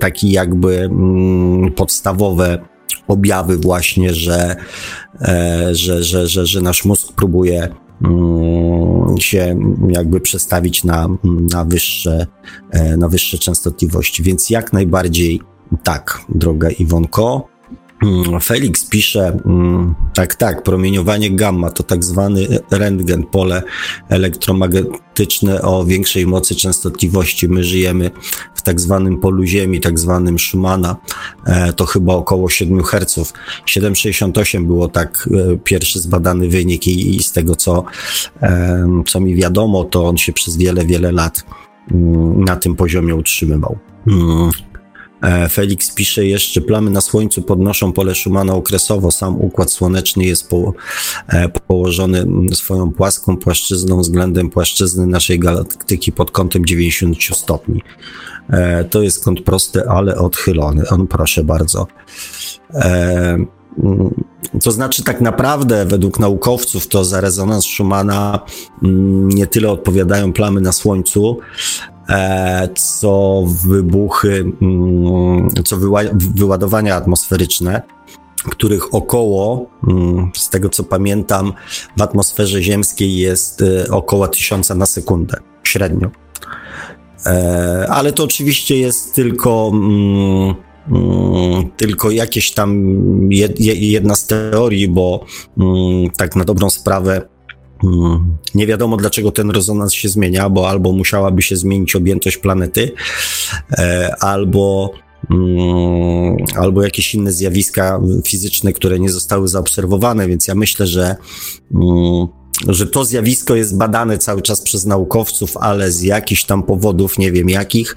taki 0.00 0.30
jakby 0.30 0.80
mm, 0.80 1.72
podstawowe 1.72 2.58
objawy 3.08 3.56
właśnie, 3.56 4.14
że, 4.14 4.56
e, 5.20 5.68
że, 5.74 6.04
że, 6.04 6.26
że, 6.26 6.46
że 6.46 6.60
nasz 6.60 6.84
mózg 6.84 7.12
próbuje 7.12 7.68
mm, 8.04 9.18
się 9.18 9.58
jakby 9.88 10.20
przestawić 10.20 10.84
na, 10.84 11.08
na, 11.24 11.64
wyższe, 11.64 12.26
e, 12.70 12.96
na 12.96 13.08
wyższe 13.08 13.38
częstotliwości. 13.38 14.22
Więc 14.22 14.50
jak 14.50 14.72
najbardziej 14.72 15.40
tak, 15.82 16.20
droga 16.28 16.70
Iwonko. 16.70 17.48
Mm, 18.02 18.40
Felix 18.40 18.84
pisze, 18.84 19.38
mm, 19.46 19.94
tak, 20.14 20.34
tak, 20.34 20.62
promieniowanie 20.62 21.30
gamma 21.30 21.70
to 21.70 21.82
tak 21.82 22.04
zwany 22.04 22.46
rentgen, 22.70 23.22
pole 23.22 23.62
elektromagnetyczne 24.08 25.62
o 25.62 25.84
większej 25.84 26.26
mocy 26.26 26.54
częstotliwości. 26.54 27.48
My 27.48 27.64
żyjemy 27.64 28.10
w 28.54 28.62
tak 28.62 28.80
zwanym 28.80 29.20
polu 29.20 29.44
Ziemi, 29.44 29.80
tak 29.80 29.98
zwanym 29.98 30.38
Schumana, 30.38 30.96
e, 31.46 31.72
to 31.72 31.86
chyba 31.86 32.14
około 32.14 32.48
7 32.48 32.82
Hz. 32.82 33.32
7,68 33.66 34.66
było 34.66 34.88
tak 34.88 35.28
e, 35.32 35.56
pierwszy 35.56 36.00
zbadany 36.00 36.48
wynik 36.48 36.86
i, 36.86 37.16
i 37.16 37.22
z 37.22 37.32
tego, 37.32 37.56
co, 37.56 37.84
co 39.06 39.20
mi 39.20 39.34
wiadomo, 39.34 39.84
to 39.84 40.06
on 40.06 40.16
się 40.16 40.32
przez 40.32 40.56
wiele, 40.56 40.86
wiele 40.86 41.12
lat 41.12 41.44
mm, 41.90 42.44
na 42.44 42.56
tym 42.56 42.76
poziomie 42.76 43.14
utrzymywał. 43.14 43.78
E, 45.22 45.48
Felix 45.48 45.94
pisze 45.94 46.26
jeszcze, 46.26 46.60
plamy 46.60 46.90
na 46.90 47.00
Słońcu 47.00 47.42
podnoszą 47.42 47.92
pole 47.92 48.14
Schumana 48.14 48.54
okresowo, 48.54 49.10
sam 49.10 49.40
Układ 49.40 49.70
Słoneczny 49.70 50.24
jest 50.24 50.48
po, 50.48 50.72
e, 51.28 51.48
położony 51.48 52.26
swoją 52.54 52.92
płaską 52.92 53.36
płaszczyzną 53.36 54.00
względem 54.00 54.50
płaszczyzny 54.50 55.06
naszej 55.06 55.38
galaktyki 55.38 56.12
pod 56.12 56.30
kątem 56.30 56.66
90 56.66 57.36
stopni. 57.36 57.82
E, 58.50 58.84
to 58.84 59.02
jest 59.02 59.24
kąt 59.24 59.40
prosty, 59.40 59.88
ale 59.88 60.16
odchylony. 60.16 60.88
On 60.88 61.06
proszę 61.06 61.44
bardzo. 61.44 61.86
Mm, 63.84 64.24
to 64.64 64.70
znaczy, 64.70 65.04
tak 65.04 65.20
naprawdę, 65.20 65.86
według 65.86 66.18
naukowców, 66.18 66.86
to 66.86 67.04
za 67.04 67.20
rezonans 67.20 67.64
Schumana 67.64 68.40
mm, 68.82 69.28
nie 69.28 69.46
tyle 69.46 69.70
odpowiadają 69.70 70.32
plamy 70.32 70.60
na 70.60 70.72
Słońcu, 70.72 71.38
co 72.74 73.44
wybuchy, 73.66 74.52
mm, 74.62 75.48
co 75.64 75.76
wyładowania 76.20 76.96
atmosferyczne, 76.96 77.82
których 78.50 78.94
około, 78.94 79.70
mm, 79.88 80.30
z 80.36 80.50
tego 80.50 80.68
co 80.68 80.84
pamiętam, 80.84 81.52
w 81.96 82.02
atmosferze 82.02 82.62
ziemskiej 82.62 83.16
jest 83.16 83.62
e, 83.62 83.90
około 83.90 84.28
tysiąca 84.28 84.74
na 84.74 84.86
sekundę 84.86 85.38
średnio. 85.62 86.10
E, 87.26 87.86
ale 87.90 88.12
to 88.12 88.24
oczywiście 88.24 88.78
jest 88.78 89.14
tylko, 89.14 89.70
mm, 89.74 90.54
tylko 91.76 92.10
jakieś 92.10 92.52
tam 92.52 92.98
jedna 93.30 94.16
z 94.16 94.26
teorii, 94.26 94.88
bo 94.88 95.24
tak 96.16 96.36
na 96.36 96.44
dobrą 96.44 96.70
sprawę. 96.70 97.28
Nie 98.54 98.66
wiadomo, 98.66 98.96
dlaczego 98.96 99.32
ten 99.32 99.50
rezonans 99.50 99.92
się 99.92 100.08
zmienia, 100.08 100.50
bo 100.50 100.68
albo 100.68 100.92
musiałaby 100.92 101.42
się 101.42 101.56
zmienić 101.56 101.96
objętość 101.96 102.36
planety, 102.36 102.92
e, 103.78 104.14
albo, 104.20 104.92
mm, 105.30 106.36
albo 106.56 106.82
jakieś 106.82 107.14
inne 107.14 107.32
zjawiska 107.32 108.00
fizyczne, 108.24 108.72
które 108.72 108.98
nie 108.98 109.10
zostały 109.10 109.48
zaobserwowane, 109.48 110.28
więc 110.28 110.48
ja 110.48 110.54
myślę, 110.54 110.86
że, 110.86 111.16
mm, 111.74 112.26
że 112.68 112.86
to 112.86 113.04
zjawisko 113.04 113.54
jest 113.54 113.76
badane 113.76 114.18
cały 114.18 114.42
czas 114.42 114.60
przez 114.60 114.86
naukowców, 114.86 115.56
ale 115.56 115.92
z 115.92 116.02
jakichś 116.02 116.44
tam 116.44 116.62
powodów, 116.62 117.18
nie 117.18 117.32
wiem 117.32 117.48
jakich, 117.48 117.96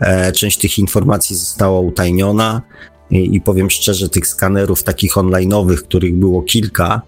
e, 0.00 0.32
część 0.32 0.58
tych 0.58 0.78
informacji 0.78 1.36
została 1.36 1.80
utajniona. 1.80 2.62
I, 3.10 3.36
I 3.36 3.40
powiem 3.40 3.70
szczerze, 3.70 4.08
tych 4.08 4.26
skanerów 4.26 4.82
takich 4.82 5.14
online'owych, 5.14 5.76
których 5.76 6.14
było 6.14 6.42
kilka, 6.42 7.02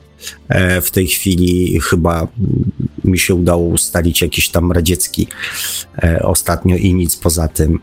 w 0.82 0.90
tej 0.90 1.06
chwili 1.06 1.80
chyba 1.80 2.28
mi 3.04 3.18
się 3.18 3.34
udało 3.34 3.68
ustalić 3.68 4.22
jakiś 4.22 4.48
tam 4.48 4.72
radziecki 4.72 5.26
e, 6.02 6.22
ostatnio 6.22 6.76
i 6.76 6.94
nic 6.94 7.16
poza 7.16 7.48
tym 7.48 7.80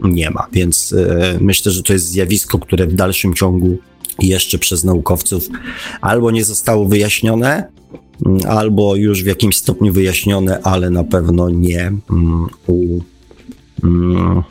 nie 0.00 0.30
ma. 0.30 0.46
Więc 0.52 0.92
e, 0.92 1.38
myślę, 1.40 1.72
że 1.72 1.82
to 1.82 1.92
jest 1.92 2.08
zjawisko, 2.08 2.58
które 2.58 2.86
w 2.86 2.94
dalszym 2.94 3.34
ciągu 3.34 3.78
jeszcze 4.18 4.58
przez 4.58 4.84
naukowców 4.84 5.48
albo 6.00 6.30
nie 6.30 6.44
zostało 6.44 6.84
wyjaśnione, 6.84 7.64
albo 8.48 8.96
już 8.96 9.22
w 9.22 9.26
jakimś 9.26 9.56
stopniu 9.56 9.92
wyjaśnione, 9.92 10.60
ale 10.62 10.90
na 10.90 11.04
pewno 11.04 11.50
nie 11.50 11.80
mm, 12.10 12.46
u, 12.66 13.00
mm, 13.84 14.42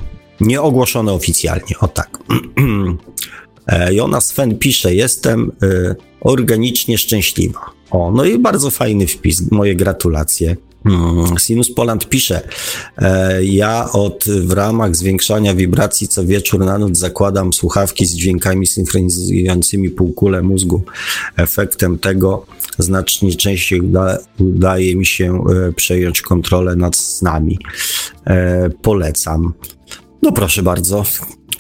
nie 0.41 0.61
ogłoszone 0.61 1.13
oficjalnie. 1.13 1.79
O 1.79 1.87
tak. 1.87 2.17
Jonas 3.91 4.25
Sven 4.25 4.57
pisze, 4.57 4.95
jestem 4.95 5.51
organicznie 6.21 6.97
szczęśliwa. 6.97 7.59
O, 7.91 8.11
no 8.11 8.25
i 8.25 8.39
bardzo 8.39 8.69
fajny 8.69 9.07
wpis, 9.07 9.51
moje 9.51 9.75
gratulacje. 9.75 10.55
Hmm, 10.83 11.37
Sinus 11.39 11.73
Poland 11.73 12.09
pisze, 12.09 12.41
e, 12.97 13.43
ja 13.45 13.91
od 13.91 14.25
w 14.25 14.51
ramach 14.51 14.95
zwiększania 14.95 15.55
wibracji 15.55 16.07
co 16.07 16.25
wieczór 16.25 16.59
na 16.59 16.77
noc 16.77 16.97
zakładam 16.97 17.53
słuchawki 17.53 18.05
z 18.05 18.15
dźwiękami 18.15 18.67
synchronizującymi 18.67 19.89
półkulę 19.89 20.41
mózgu. 20.41 20.83
Efektem 21.37 21.99
tego 21.99 22.45
znacznie 22.77 23.35
częściej 23.35 23.81
uda, 23.81 24.17
udaje 24.39 24.95
mi 24.95 25.05
się 25.05 25.43
e, 25.67 25.73
przejąć 25.73 26.21
kontrolę 26.21 26.75
nad 26.75 26.95
snami. 26.95 27.59
E, 28.27 28.69
polecam. 28.69 29.53
No 30.21 30.31
proszę 30.31 30.63
bardzo. 30.63 31.03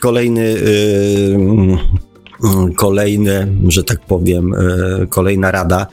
Kolejny 0.01 0.41
y, 0.41 1.77
Mm, 2.43 2.73
kolejny, 2.73 3.47
że 3.67 3.83
tak 3.83 4.05
powiem, 4.05 4.53
e, 4.53 5.07
kolejna 5.07 5.51
rada. 5.51 5.87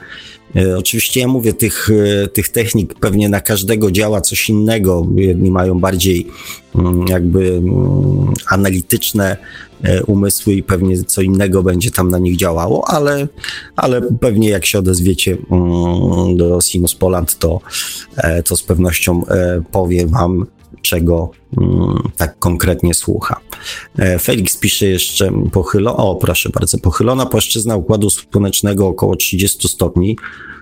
E, 0.56 0.78
oczywiście 0.78 1.20
ja 1.20 1.28
mówię, 1.28 1.52
tych, 1.52 1.88
tych 2.32 2.48
technik 2.48 2.94
pewnie 2.94 3.28
na 3.28 3.40
każdego 3.40 3.90
działa 3.90 4.20
coś 4.20 4.50
innego. 4.50 5.06
Jedni 5.16 5.50
mają 5.50 5.80
bardziej 5.80 6.26
mm, 6.74 7.08
jakby 7.08 7.48
mm, 7.48 8.34
analityczne 8.46 9.36
umysły 10.06 10.54
i 10.54 10.62
pewnie 10.62 11.04
co 11.04 11.22
innego 11.22 11.62
będzie 11.62 11.90
tam 11.90 12.08
na 12.08 12.18
nich 12.18 12.36
działało, 12.36 12.88
ale, 12.88 13.28
ale 13.76 14.02
pewnie 14.20 14.48
jak 14.48 14.66
się 14.66 14.78
odezwiecie 14.78 15.36
do 16.36 16.60
Sinus 16.60 16.94
Poland, 16.94 17.38
to, 17.38 17.60
to 18.44 18.56
z 18.56 18.62
pewnością 18.62 19.22
powie 19.72 20.06
wam, 20.06 20.46
czego 20.82 21.30
mm, 21.58 22.02
tak 22.16 22.38
konkretnie 22.38 22.94
słucha. 22.94 23.40
E, 23.98 24.18
Felix 24.18 24.56
pisze 24.56 24.86
jeszcze 24.86 25.32
pochylo, 25.52 25.96
o 25.96 26.16
proszę 26.16 26.50
bardzo, 26.50 26.78
pochylona 26.78 27.26
płaszczyzna 27.26 27.76
układu 27.76 28.10
słonecznego 28.10 28.86
około 28.88 29.16
30 29.16 29.68
stopni, 29.68 30.16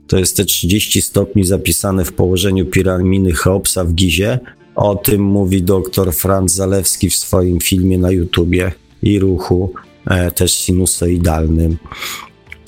to 0.07 0.19
jest 0.19 0.37
te 0.37 0.45
30 0.45 1.03
stopni 1.03 1.45
zapisane 1.45 2.05
w 2.05 2.13
położeniu 2.13 2.67
piramidy 2.67 3.33
Cheopsa 3.33 3.85
w 3.85 3.93
Gizie. 3.93 4.39
O 4.75 4.97
tym 4.97 5.23
mówi 5.23 5.63
dr 5.63 6.13
Franz 6.13 6.55
Zalewski 6.55 7.11
w 7.11 7.17
swoim 7.17 7.61
filmie 7.61 7.99
na 7.99 8.11
YouTubie 8.11 8.73
i 9.03 9.19
ruchu 9.19 9.73
e, 10.07 10.31
też 10.31 10.53
sinusoidalnym. 10.53 11.77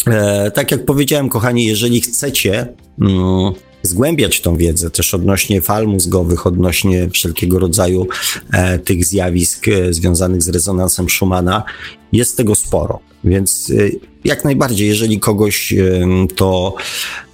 E, 0.06 0.50
tak 0.50 0.70
jak 0.70 0.84
powiedziałem, 0.84 1.28
kochani, 1.28 1.64
jeżeli 1.64 2.00
chcecie 2.00 2.68
mm, 3.00 3.52
zgłębiać 3.82 4.40
tą 4.40 4.56
wiedzę 4.56 4.90
też 4.90 5.14
odnośnie 5.14 5.60
fal 5.60 5.86
mózgowych, 5.86 6.46
odnośnie 6.46 7.10
wszelkiego 7.10 7.58
rodzaju 7.58 8.06
e, 8.52 8.78
tych 8.78 9.04
zjawisk 9.04 9.68
e, 9.68 9.92
związanych 9.92 10.42
z 10.42 10.48
rezonansem 10.48 11.08
Schumana. 11.08 11.64
Jest 12.12 12.36
tego 12.36 12.54
sporo, 12.54 13.00
więc 13.24 13.72
e, 13.78 13.90
jak 14.24 14.44
najbardziej, 14.44 14.88
jeżeli 14.88 15.20
kogoś 15.20 15.72
e, 15.72 16.06
to 16.36 16.74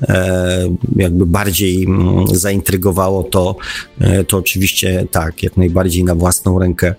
e, 0.02 0.76
jakby 0.96 1.26
bardziej 1.26 1.84
mm, 1.84 2.26
zaintrygowało, 2.26 3.22
to, 3.22 3.56
e, 4.00 4.24
to 4.24 4.36
oczywiście 4.36 5.06
tak, 5.10 5.42
jak 5.42 5.56
najbardziej 5.56 6.04
na 6.04 6.14
własną 6.14 6.58
rękę 6.58 6.94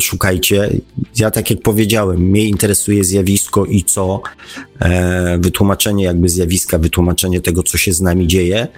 szukajcie. 0.00 0.70
Ja 1.18 1.30
tak 1.30 1.50
jak 1.50 1.62
powiedziałem, 1.62 2.20
mnie 2.20 2.44
interesuje 2.44 3.04
zjawisko 3.04 3.64
i 3.64 3.84
co, 3.84 4.22
e, 4.80 5.38
wytłumaczenie 5.38 6.04
jakby 6.04 6.28
zjawiska, 6.28 6.78
wytłumaczenie 6.78 7.40
tego, 7.40 7.62
co 7.62 7.78
się 7.78 7.92
z 7.92 8.00
nami 8.00 8.26
dzieje, 8.26 8.68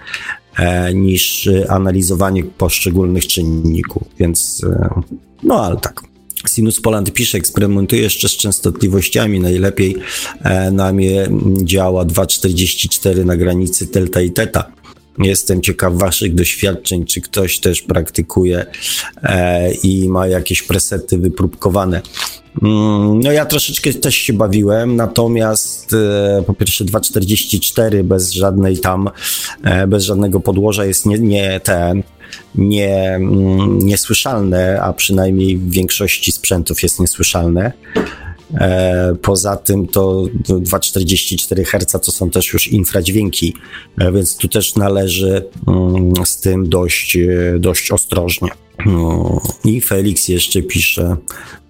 e, 0.57 0.95
niż 0.95 1.49
analizowanie 1.69 2.45
poszczególnych 2.45 3.27
czynników, 3.27 4.03
więc 4.19 4.65
e, 4.65 5.03
no 5.43 5.65
ale 5.65 5.77
tak. 5.77 6.11
Sinus 6.49 6.81
Poland 6.81 7.13
pisze, 7.13 7.39
eksperymentuje 7.39 8.03
jeszcze 8.03 8.29
z 8.29 8.37
częstotliwościami. 8.37 9.41
Najlepiej 9.41 9.97
e, 10.43 10.71
na 10.71 10.93
mnie 10.93 11.29
działa 11.63 12.05
2,44 12.05 13.25
na 13.25 13.37
granicy 13.37 13.87
delta 13.93 14.21
i 14.21 14.31
teta. 14.31 14.73
Jestem 15.19 15.63
ciekaw 15.63 15.95
Waszych 15.95 16.35
doświadczeń, 16.35 17.05
czy 17.05 17.21
ktoś 17.21 17.59
też 17.59 17.83
praktykuje 17.83 18.67
e, 19.23 19.73
i 19.73 20.09
ma 20.09 20.27
jakieś 20.27 20.63
presety 20.63 21.19
wypróbkowane. 21.19 22.03
Mm, 22.63 23.21
no 23.21 23.33
ja 23.33 23.47
troszeczkę 23.47 23.93
też 23.93 24.15
się 24.15 24.33
bawiłem, 24.33 24.97
natomiast 24.97 25.93
e, 25.93 26.43
po 26.47 26.55
pierwsze 26.55 26.85
2.44 26.85 28.03
bez 28.03 28.33
żadnej 28.33 28.79
tam, 28.79 29.11
e, 29.65 29.87
bez 29.87 30.05
żadnego 30.05 30.41
podłoża 30.41 30.85
jest 30.85 31.07
nie, 31.07 31.19
nie 31.19 31.61
ten, 31.61 32.03
nie, 32.55 33.15
mm, 33.15 33.79
niesłyszalne, 33.79 34.81
a 34.83 34.93
przynajmniej 34.93 35.59
w 35.59 35.71
większości 35.71 36.33
sprzętów 36.33 36.83
jest 36.83 37.01
niesłyszalne. 37.01 37.73
E, 38.55 39.15
poza 39.23 39.57
tym 39.57 39.87
to 39.89 40.25
2,44 40.49 41.65
Hz 41.65 42.05
to 42.07 42.13
są 42.13 42.31
też 42.31 42.53
już 42.53 42.69
infradźwięki, 42.69 43.55
e, 43.99 44.13
więc 44.13 44.37
tu 44.37 44.49
też 44.49 44.75
należy 44.75 45.45
mm, 45.69 46.13
z 46.25 46.41
tym 46.41 46.69
dość, 46.69 47.17
e, 47.17 47.59
dość 47.59 47.93
ostrożnie. 47.93 48.49
No, 48.87 49.41
I 49.65 49.81
Felix 49.81 50.29
jeszcze 50.29 50.63
pisze, 50.63 51.17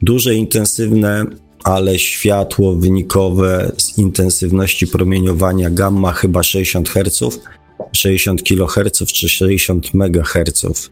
duże, 0.02 0.34
intensywne 0.34 1.26
ale 1.64 1.98
światło 1.98 2.74
wynikowe 2.74 3.72
z 3.76 3.98
intensywności 3.98 4.86
promieniowania 4.86 5.70
gamma 5.70 6.12
chyba 6.12 6.42
60 6.42 6.88
Hz, 6.88 7.40
60 7.92 8.42
kHz 8.42 9.12
czy 9.12 9.28
60 9.28 9.94
MHz. 9.94 10.90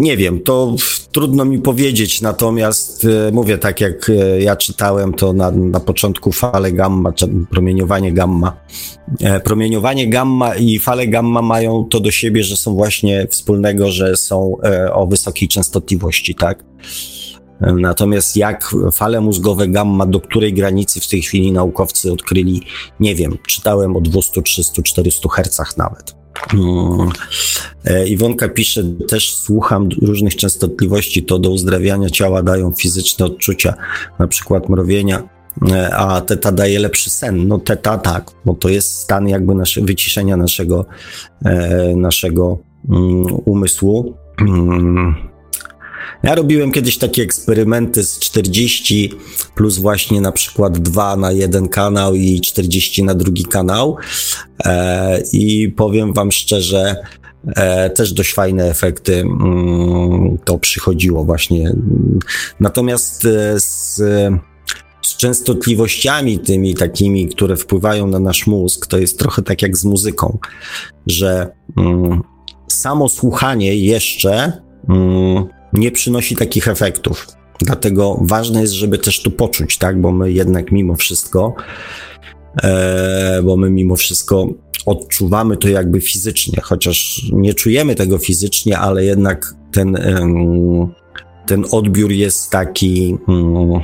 Nie 0.00 0.16
wiem, 0.16 0.40
to 0.40 0.76
trudno 1.12 1.44
mi 1.44 1.58
powiedzieć, 1.58 2.20
natomiast 2.20 3.04
e, 3.04 3.32
mówię 3.32 3.58
tak 3.58 3.80
jak 3.80 4.10
e, 4.10 4.42
ja 4.42 4.56
czytałem 4.56 5.14
to 5.14 5.32
na, 5.32 5.50
na 5.50 5.80
początku 5.80 6.32
fale 6.32 6.72
gamma, 6.72 7.12
promieniowanie 7.50 8.12
gamma. 8.12 8.56
E, 9.20 9.40
promieniowanie 9.40 10.08
gamma 10.08 10.54
i 10.54 10.78
fale 10.78 11.06
gamma 11.06 11.42
mają 11.42 11.84
to 11.84 12.00
do 12.00 12.10
siebie, 12.10 12.44
że 12.44 12.56
są 12.56 12.74
właśnie 12.74 13.26
wspólnego, 13.30 13.90
że 13.90 14.16
są 14.16 14.56
o 14.92 15.06
wysokiej 15.06 15.48
częstotliwości, 15.48 16.34
tak? 16.34 16.64
Natomiast 17.60 18.36
jak 18.36 18.74
fale 18.92 19.20
mózgowe 19.20 19.68
gamma, 19.68 20.06
do 20.06 20.20
której 20.20 20.54
granicy 20.54 21.00
w 21.00 21.08
tej 21.08 21.22
chwili 21.22 21.52
naukowcy 21.52 22.12
odkryli, 22.12 22.62
nie 23.00 23.14
wiem, 23.14 23.38
czytałem 23.46 23.96
o 23.96 24.00
200, 24.00 24.42
300, 24.42 24.82
400 24.82 25.28
Hz 25.28 25.76
nawet. 25.76 26.21
Mm. 26.54 27.10
E, 27.84 28.08
Iwonka 28.08 28.48
pisze, 28.48 28.82
też 29.08 29.34
słucham 29.34 29.88
różnych 30.02 30.36
częstotliwości, 30.36 31.22
to 31.22 31.38
do 31.38 31.50
uzdrawiania 31.50 32.10
ciała 32.10 32.42
dają 32.42 32.72
fizyczne 32.72 33.26
odczucia, 33.26 33.74
na 34.18 34.28
przykład 34.28 34.68
mrowienia, 34.68 35.22
e, 35.70 35.96
a 35.96 36.20
teta 36.20 36.52
daje 36.52 36.78
lepszy 36.78 37.10
sen. 37.10 37.48
No 37.48 37.58
teta 37.58 37.98
tak, 37.98 38.30
bo 38.44 38.54
to 38.54 38.68
jest 38.68 38.98
stan 38.98 39.28
jakby 39.28 39.54
nasze, 39.54 39.80
wyciszenia 39.80 40.36
naszego, 40.36 40.86
e, 41.44 41.96
naszego 41.96 42.58
um, 42.88 43.26
umysłu. 43.44 44.14
Ja 46.22 46.34
robiłem 46.34 46.72
kiedyś 46.72 46.98
takie 46.98 47.22
eksperymenty 47.22 48.04
z 48.04 48.18
40 48.18 49.12
plus 49.54 49.78
właśnie 49.78 50.20
na 50.20 50.32
przykład 50.32 50.78
2 50.78 51.16
na 51.16 51.32
jeden 51.32 51.68
kanał 51.68 52.14
i 52.14 52.40
40 52.40 53.04
na 53.04 53.14
drugi 53.14 53.44
kanał 53.44 53.96
e, 54.64 55.22
i 55.32 55.68
powiem 55.68 56.12
wam 56.12 56.32
szczerze, 56.32 56.96
e, 57.56 57.90
też 57.90 58.12
dość 58.12 58.34
fajne 58.34 58.70
efekty 58.70 59.20
mm, 59.20 60.38
to 60.44 60.58
przychodziło 60.58 61.24
właśnie. 61.24 61.74
Natomiast 62.60 63.24
e, 63.24 63.60
z, 63.60 63.96
z 65.02 65.16
częstotliwościami 65.16 66.38
tymi 66.38 66.74
takimi, 66.74 67.28
które 67.28 67.56
wpływają 67.56 68.06
na 68.06 68.18
nasz 68.18 68.46
mózg, 68.46 68.86
to 68.86 68.98
jest 68.98 69.18
trochę 69.18 69.42
tak 69.42 69.62
jak 69.62 69.76
z 69.76 69.84
muzyką, 69.84 70.38
że 71.06 71.52
mm, 71.76 72.22
samo 72.68 73.08
słuchanie 73.08 73.76
jeszcze 73.76 74.52
mm, 74.88 75.44
nie 75.72 75.90
przynosi 75.90 76.36
takich 76.36 76.68
efektów. 76.68 77.26
Dlatego 77.60 78.18
ważne 78.20 78.60
jest, 78.60 78.72
żeby 78.72 78.98
też 78.98 79.22
to 79.22 79.30
poczuć, 79.30 79.78
tak? 79.78 80.00
Bo 80.00 80.12
my 80.12 80.32
jednak 80.32 80.72
mimo 80.72 80.96
wszystko, 80.96 81.54
e, 82.62 83.40
bo 83.42 83.56
my 83.56 83.70
mimo 83.70 83.96
wszystko 83.96 84.48
odczuwamy 84.86 85.56
to 85.56 85.68
jakby 85.68 86.00
fizycznie, 86.00 86.62
chociaż 86.62 87.22
nie 87.32 87.54
czujemy 87.54 87.94
tego 87.94 88.18
fizycznie, 88.18 88.78
ale 88.78 89.04
jednak 89.04 89.54
ten, 89.72 89.98
ten 91.46 91.64
odbiór 91.70 92.12
jest 92.12 92.50
taki, 92.50 93.16
mm, 93.28 93.80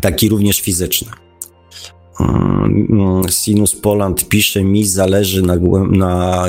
taki 0.00 0.28
również 0.28 0.60
fizyczny. 0.60 1.08
Mm, 2.20 3.22
Sinus 3.30 3.74
Poland 3.74 4.28
pisze, 4.28 4.64
mi 4.64 4.84
zależy 4.84 5.42
na, 5.42 5.56
na 5.90 6.46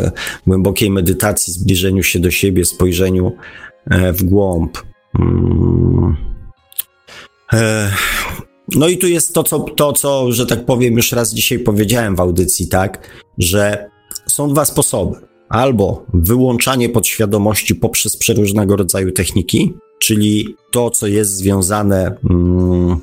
głębokiej 0.47 0.89
medytacji, 0.89 1.53
zbliżeniu 1.53 2.03
się 2.03 2.19
do 2.19 2.31
siebie, 2.31 2.65
spojrzeniu 2.65 3.31
w 4.13 4.23
głąb. 4.23 4.77
Mm. 5.19 6.15
E, 7.53 7.91
no 8.75 8.87
i 8.87 8.97
tu 8.97 9.07
jest 9.07 9.33
to 9.33 9.43
co, 9.43 9.59
to, 9.59 9.93
co, 9.93 10.31
że 10.31 10.45
tak 10.45 10.65
powiem, 10.65 10.93
już 10.93 11.11
raz 11.11 11.33
dzisiaj 11.33 11.59
powiedziałem 11.59 12.15
w 12.15 12.19
audycji, 12.19 12.67
tak, 12.67 13.09
że 13.37 13.89
są 14.27 14.49
dwa 14.49 14.65
sposoby. 14.65 15.15
Albo 15.49 16.05
wyłączanie 16.13 16.89
podświadomości 16.89 17.75
poprzez 17.75 18.17
przeróżnego 18.17 18.75
rodzaju 18.75 19.11
techniki, 19.11 19.73
czyli 19.99 20.55
to, 20.71 20.89
co 20.89 21.07
jest 21.07 21.35
związane, 21.35 22.17
mm, 22.29 22.99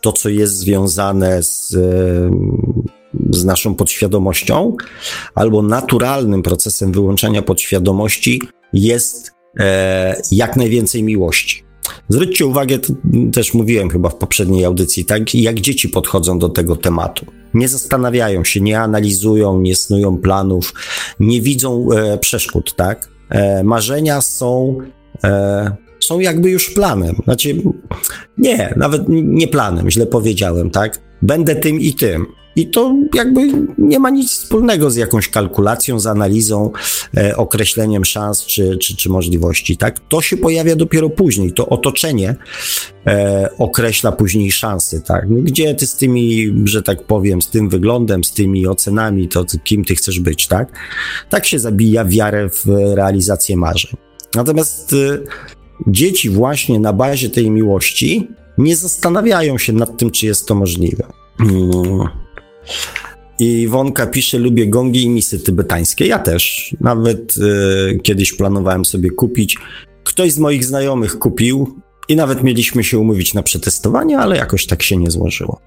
to, 0.00 0.12
co 0.12 0.28
jest 0.28 0.56
związane 0.56 1.42
z, 1.42 1.76
z 3.30 3.44
naszą 3.44 3.74
podświadomością, 3.74 4.76
albo 5.34 5.62
naturalnym 5.62 6.42
procesem 6.42 6.92
wyłączania 6.92 7.42
podświadomości 7.42 8.42
jest 8.72 9.28
e, 9.28 9.31
jak 10.30 10.56
najwięcej 10.56 11.02
miłości. 11.02 11.64
Zwróćcie 12.08 12.46
uwagę, 12.46 12.78
też 13.32 13.54
mówiłem 13.54 13.90
chyba 13.90 14.08
w 14.08 14.14
poprzedniej 14.14 14.64
audycji, 14.64 15.04
tak, 15.04 15.34
jak 15.34 15.60
dzieci 15.60 15.88
podchodzą 15.88 16.38
do 16.38 16.48
tego 16.48 16.76
tematu. 16.76 17.26
Nie 17.54 17.68
zastanawiają 17.68 18.44
się, 18.44 18.60
nie 18.60 18.80
analizują, 18.80 19.60
nie 19.60 19.76
snują 19.76 20.18
planów, 20.18 20.74
nie 21.20 21.40
widzą 21.40 21.92
e, 21.92 22.18
przeszkód, 22.18 22.76
tak? 22.76 23.08
E, 23.30 23.64
marzenia 23.64 24.20
są, 24.20 24.78
e, 25.24 25.76
są 26.00 26.20
jakby 26.20 26.50
już 26.50 26.70
planem. 26.70 27.16
Znaczy, 27.24 27.62
nie, 28.38 28.74
nawet 28.76 29.02
nie 29.08 29.48
planem, 29.48 29.90
źle 29.90 30.06
powiedziałem, 30.06 30.70
tak? 30.70 31.00
Będę 31.22 31.56
tym 31.56 31.80
i 31.80 31.94
tym. 31.94 32.26
I 32.56 32.66
to 32.66 32.96
jakby 33.14 33.40
nie 33.78 33.98
ma 33.98 34.10
nic 34.10 34.30
wspólnego 34.30 34.90
z 34.90 34.96
jakąś 34.96 35.28
kalkulacją, 35.28 36.00
z 36.00 36.06
analizą, 36.06 36.70
e, 37.16 37.36
określeniem 37.36 38.04
szans 38.04 38.46
czy, 38.46 38.76
czy, 38.76 38.96
czy 38.96 39.08
możliwości. 39.08 39.76
Tak? 39.76 40.00
To 40.08 40.22
się 40.22 40.36
pojawia 40.36 40.76
dopiero 40.76 41.10
później. 41.10 41.52
To 41.52 41.68
otoczenie 41.68 42.36
e, 43.06 43.48
określa 43.58 44.12
później 44.12 44.52
szanse. 44.52 45.00
Tak? 45.00 45.26
No, 45.28 45.42
gdzie 45.42 45.74
ty 45.74 45.86
z 45.86 45.96
tymi, 45.96 46.54
że 46.64 46.82
tak 46.82 47.06
powiem, 47.06 47.42
z 47.42 47.50
tym 47.50 47.68
wyglądem, 47.68 48.24
z 48.24 48.32
tymi 48.32 48.66
ocenami, 48.66 49.28
to 49.28 49.44
kim 49.64 49.84
ty 49.84 49.94
chcesz 49.94 50.20
być. 50.20 50.46
Tak, 50.46 50.72
tak 51.30 51.46
się 51.46 51.58
zabija 51.58 52.04
wiarę 52.04 52.48
w 52.48 52.66
realizację 52.94 53.56
marzeń. 53.56 53.92
Natomiast 54.34 54.92
e, 54.92 55.18
dzieci 55.86 56.30
właśnie 56.30 56.80
na 56.80 56.92
bazie 56.92 57.30
tej 57.30 57.50
miłości 57.50 58.28
nie 58.58 58.76
zastanawiają 58.76 59.58
się 59.58 59.72
nad 59.72 59.96
tym, 59.96 60.10
czy 60.10 60.26
jest 60.26 60.46
to 60.46 60.54
możliwe. 60.54 61.06
Hmm. 61.38 62.21
I 63.38 63.68
Wonka 63.68 64.06
pisze, 64.06 64.38
lubię 64.38 64.66
gongi 64.66 65.02
i 65.02 65.08
misy 65.08 65.40
tybetańskie. 65.40 66.06
Ja 66.06 66.18
też. 66.18 66.76
Nawet 66.80 67.36
y, 67.36 68.00
kiedyś 68.02 68.32
planowałem 68.32 68.84
sobie 68.84 69.10
kupić. 69.10 69.58
Ktoś 70.04 70.32
z 70.32 70.38
moich 70.38 70.64
znajomych 70.64 71.18
kupił 71.18 71.82
i 72.08 72.16
nawet 72.16 72.42
mieliśmy 72.42 72.84
się 72.84 72.98
umówić 72.98 73.34
na 73.34 73.42
przetestowanie, 73.42 74.18
ale 74.18 74.36
jakoś 74.36 74.66
tak 74.66 74.82
się 74.82 74.96
nie 74.96 75.10
złożyło. 75.10 75.60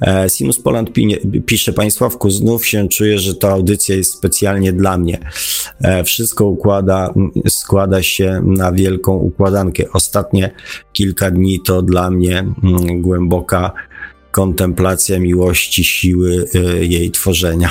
E, 0.00 0.30
Sinus 0.30 0.58
Poland 0.58 0.92
pi 0.92 1.16
pisze, 1.46 1.72
Państwawku, 1.72 2.30
znów 2.30 2.66
się 2.66 2.88
czuję, 2.88 3.18
że 3.18 3.34
ta 3.34 3.48
audycja 3.48 3.96
jest 3.96 4.14
specjalnie 4.14 4.72
dla 4.72 4.98
mnie. 4.98 5.18
E, 5.80 6.04
wszystko 6.04 6.46
układa, 6.46 7.14
składa 7.48 8.02
się 8.02 8.42
na 8.46 8.72
wielką 8.72 9.16
układankę. 9.16 9.84
Ostatnie 9.92 10.50
kilka 10.92 11.30
dni 11.30 11.60
to 11.66 11.82
dla 11.82 12.10
mnie 12.10 12.38
mm, 12.38 13.02
głęboka 13.02 13.72
kontemplacja 14.30 15.18
miłości, 15.18 15.84
siły 15.84 16.48
y, 16.54 16.86
jej 16.86 17.10
tworzenia. 17.10 17.70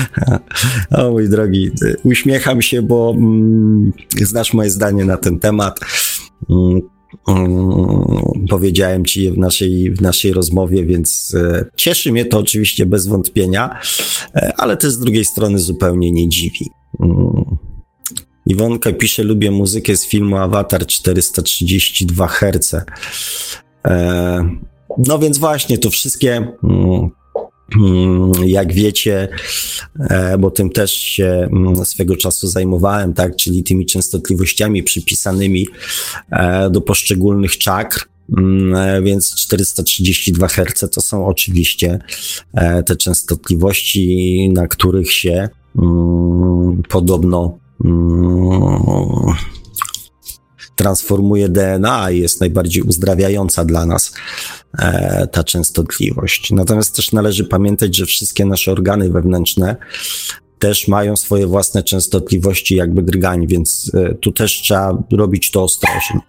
o 0.98 1.10
mój 1.10 1.28
drogi, 1.28 1.70
uśmiecham 2.04 2.62
się, 2.62 2.82
bo 2.82 3.14
mm, 3.16 3.92
znasz 4.22 4.54
moje 4.54 4.70
zdanie 4.70 5.04
na 5.04 5.16
ten 5.16 5.38
temat. 5.38 5.80
Mm, 6.50 6.80
mm, 7.28 8.46
powiedziałem 8.48 9.04
ci 9.04 9.24
je 9.24 9.32
w 9.32 9.38
naszej, 9.38 9.90
w 9.90 10.00
naszej 10.00 10.32
rozmowie, 10.32 10.84
więc 10.84 11.34
e, 11.34 11.64
cieszy 11.76 12.12
mnie 12.12 12.24
to 12.24 12.38
oczywiście 12.38 12.86
bez 12.86 13.06
wątpienia, 13.06 13.80
e, 14.34 14.52
ale 14.56 14.76
też 14.76 14.92
z 14.92 14.98
drugiej 14.98 15.24
strony 15.24 15.58
zupełnie 15.58 16.12
nie 16.12 16.28
dziwi. 16.28 16.70
Iwonka 18.46 18.92
pisze, 18.92 19.22
lubię 19.22 19.50
muzykę 19.50 19.96
z 19.96 20.06
filmu 20.06 20.36
Avatar 20.36 20.86
432 20.86 22.26
Hz. 22.26 22.74
No 24.98 25.18
więc 25.18 25.38
właśnie, 25.38 25.78
to 25.78 25.90
wszystkie, 25.90 26.36
mm, 26.64 27.10
mm, 27.76 28.32
jak 28.44 28.72
wiecie, 28.72 29.28
e, 30.00 30.38
bo 30.38 30.50
tym 30.50 30.70
też 30.70 30.92
się 30.92 31.48
mm, 31.52 31.84
swego 31.84 32.16
czasu 32.16 32.48
zajmowałem, 32.48 33.14
tak, 33.14 33.36
czyli 33.36 33.64
tymi 33.64 33.86
częstotliwościami 33.86 34.82
przypisanymi 34.82 35.68
e, 36.30 36.70
do 36.70 36.80
poszczególnych 36.80 37.58
czakr, 37.58 38.08
e, 38.76 39.02
więc 39.02 39.34
432 39.34 40.48
Hz 40.48 40.90
to 40.90 41.00
są 41.00 41.26
oczywiście 41.26 41.98
te 42.86 42.96
częstotliwości, 42.96 44.48
na 44.52 44.68
których 44.68 45.12
się 45.12 45.48
podobno 46.88 47.58
transformuje 50.76 51.48
DNA 51.48 52.10
i 52.10 52.18
jest 52.18 52.40
najbardziej 52.40 52.82
uzdrawiająca 52.82 53.64
dla 53.64 53.86
nas 53.86 54.14
e, 54.78 55.26
ta 55.26 55.44
częstotliwość. 55.44 56.50
Natomiast 56.50 56.96
też 56.96 57.12
należy 57.12 57.44
pamiętać, 57.44 57.96
że 57.96 58.06
wszystkie 58.06 58.44
nasze 58.44 58.72
organy 58.72 59.10
wewnętrzne 59.10 59.76
też 60.58 60.88
mają 60.88 61.16
swoje 61.16 61.46
własne 61.46 61.82
częstotliwości, 61.82 62.76
jakby 62.76 63.02
drgań, 63.02 63.46
więc 63.46 63.90
e, 63.94 64.14
tu 64.14 64.32
też 64.32 64.52
trzeba 64.52 65.02
robić 65.12 65.50
to 65.50 65.62
ostrożnie. 65.62 66.20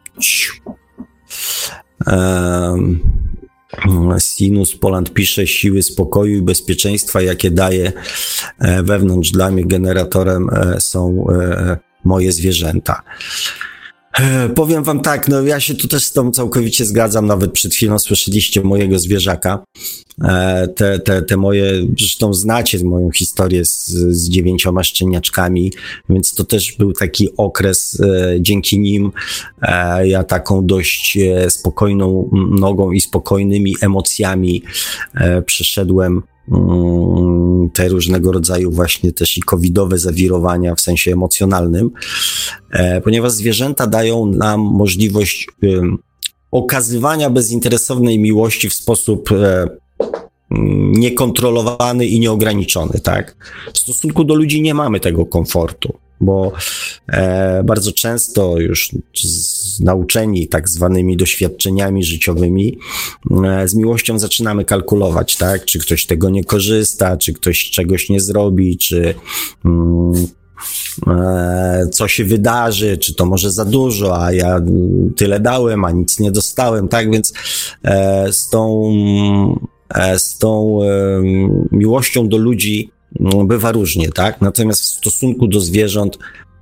Sinus 4.20 4.76
Poland 4.76 5.14
pisze 5.14 5.48
siły 5.48 5.84
spokoju 5.84 6.38
i 6.38 6.42
bezpieczeństwa, 6.42 7.22
jakie 7.22 7.52
daje 7.52 7.94
e, 8.60 8.84
wewnątrz 8.84 9.32
dla 9.32 9.52
mnie 9.52 9.66
generatorem 9.66 10.50
są 10.80 11.28
moje 12.04 12.32
zwierzęta. 12.32 13.04
E, 14.14 14.50
powiem 14.50 14.84
wam 14.84 15.00
tak, 15.00 15.28
no 15.28 15.42
ja 15.42 15.60
się 15.60 15.76
tu 15.76 15.88
też 15.88 16.04
z 16.04 16.12
tą 16.12 16.32
całkowicie 16.32 16.86
zgadzam, 16.86 17.26
nawet 17.26 17.52
przed 17.52 17.74
chwilą 17.74 18.00
słyszeliście 18.00 18.62
mojego 18.62 19.00
zwierzaka, 19.00 19.64
e, 20.24 20.68
te, 20.68 21.00
te, 21.00 21.22
te 21.22 21.38
moje, 21.38 21.72
zresztą 22.00 22.34
znacie 22.34 22.84
moją 22.84 23.12
historię 23.12 23.66
z, 23.66 23.88
z 23.90 24.30
dziewięcioma 24.30 24.84
szczeniaczkami, 24.84 25.74
więc 26.10 26.34
to 26.34 26.44
też 26.44 26.76
był 26.78 26.94
taki 26.94 27.30
okres, 27.38 28.02
e, 28.02 28.36
dzięki 28.42 28.80
nim 28.80 29.12
ja 30.04 30.24
taką 30.24 30.66
dość 30.66 31.18
spokojną 31.50 32.30
nogą 32.60 32.92
i 32.92 33.02
spokojnymi 33.02 33.76
emocjami 33.82 34.64
przeszedłem 35.46 36.24
te 37.74 37.88
różnego 37.88 38.32
rodzaju 38.32 38.72
właśnie 38.72 39.12
też 39.12 39.38
i 39.38 39.42
covidowe 39.42 39.98
zawirowania 40.00 40.76
w 40.76 40.82
sensie 40.82 41.12
emocjonalnym, 41.12 41.92
e, 42.72 43.02
ponieważ 43.02 43.32
zwierzęta 43.32 43.88
dają 43.88 44.26
nam 44.26 44.62
możliwość 44.62 45.48
okazywania 46.52 47.30
bezinteresownej 47.30 48.20
miłości 48.20 48.70
w 48.70 48.74
sposób 48.74 49.32
e, 49.32 49.68
niekontrolowany 50.92 52.06
i 52.06 52.20
nieograniczony, 52.20 53.00
tak? 53.00 53.36
W 53.74 53.78
stosunku 53.78 54.24
do 54.24 54.36
ludzi 54.36 54.62
nie 54.62 54.74
mamy 54.74 55.00
tego 55.00 55.26
komfortu 55.26 56.07
bo 56.22 56.52
e, 57.08 57.64
bardzo 57.64 57.92
często 57.92 58.60
już 58.60 58.92
z, 59.16 59.80
nauczeni 59.80 60.48
tak 60.48 60.70
zwanymi 60.70 61.18
doświadczeniami 61.18 62.04
życiowymi, 62.04 62.78
e, 63.46 63.68
z 63.68 63.76
miłością 63.76 64.20
zaczynamy 64.20 64.66
kalkulować, 64.66 65.38
tak? 65.38 65.66
Czy 65.66 65.80
ktoś 65.80 66.06
tego 66.06 66.30
nie 66.30 66.44
korzysta, 66.44 67.18
czy 67.18 67.34
ktoś 67.34 67.70
czegoś 67.70 68.10
nie 68.10 68.20
zrobi, 68.20 68.78
czy 68.78 69.16
mm, 69.66 70.28
e, 71.08 71.88
co 71.92 72.08
się 72.08 72.26
wydarzy, 72.26 72.98
czy 72.98 73.16
to 73.16 73.26
może 73.26 73.52
za 73.52 73.66
dużo, 73.66 74.24
a 74.24 74.32
ja 74.32 74.62
tyle 75.16 75.40
dałem, 75.40 75.86
a 75.86 75.92
nic 75.92 76.20
nie 76.20 76.32
dostałem, 76.32 76.88
tak? 76.88 77.12
Więc 77.12 77.34
e, 77.84 78.34
z 78.34 78.50
tą, 78.50 78.92
e, 79.90 80.20
z 80.20 80.38
tą 80.38 80.80
miłością 81.72 82.30
do 82.30 82.38
ludzi 82.38 82.92
bywa 83.46 83.72
różnie, 83.72 84.10
tak? 84.10 84.42
Natomiast 84.42 84.84
w 84.84 84.86
stosunku 84.86 85.48
do 85.48 85.60
zwierząt 85.60 86.18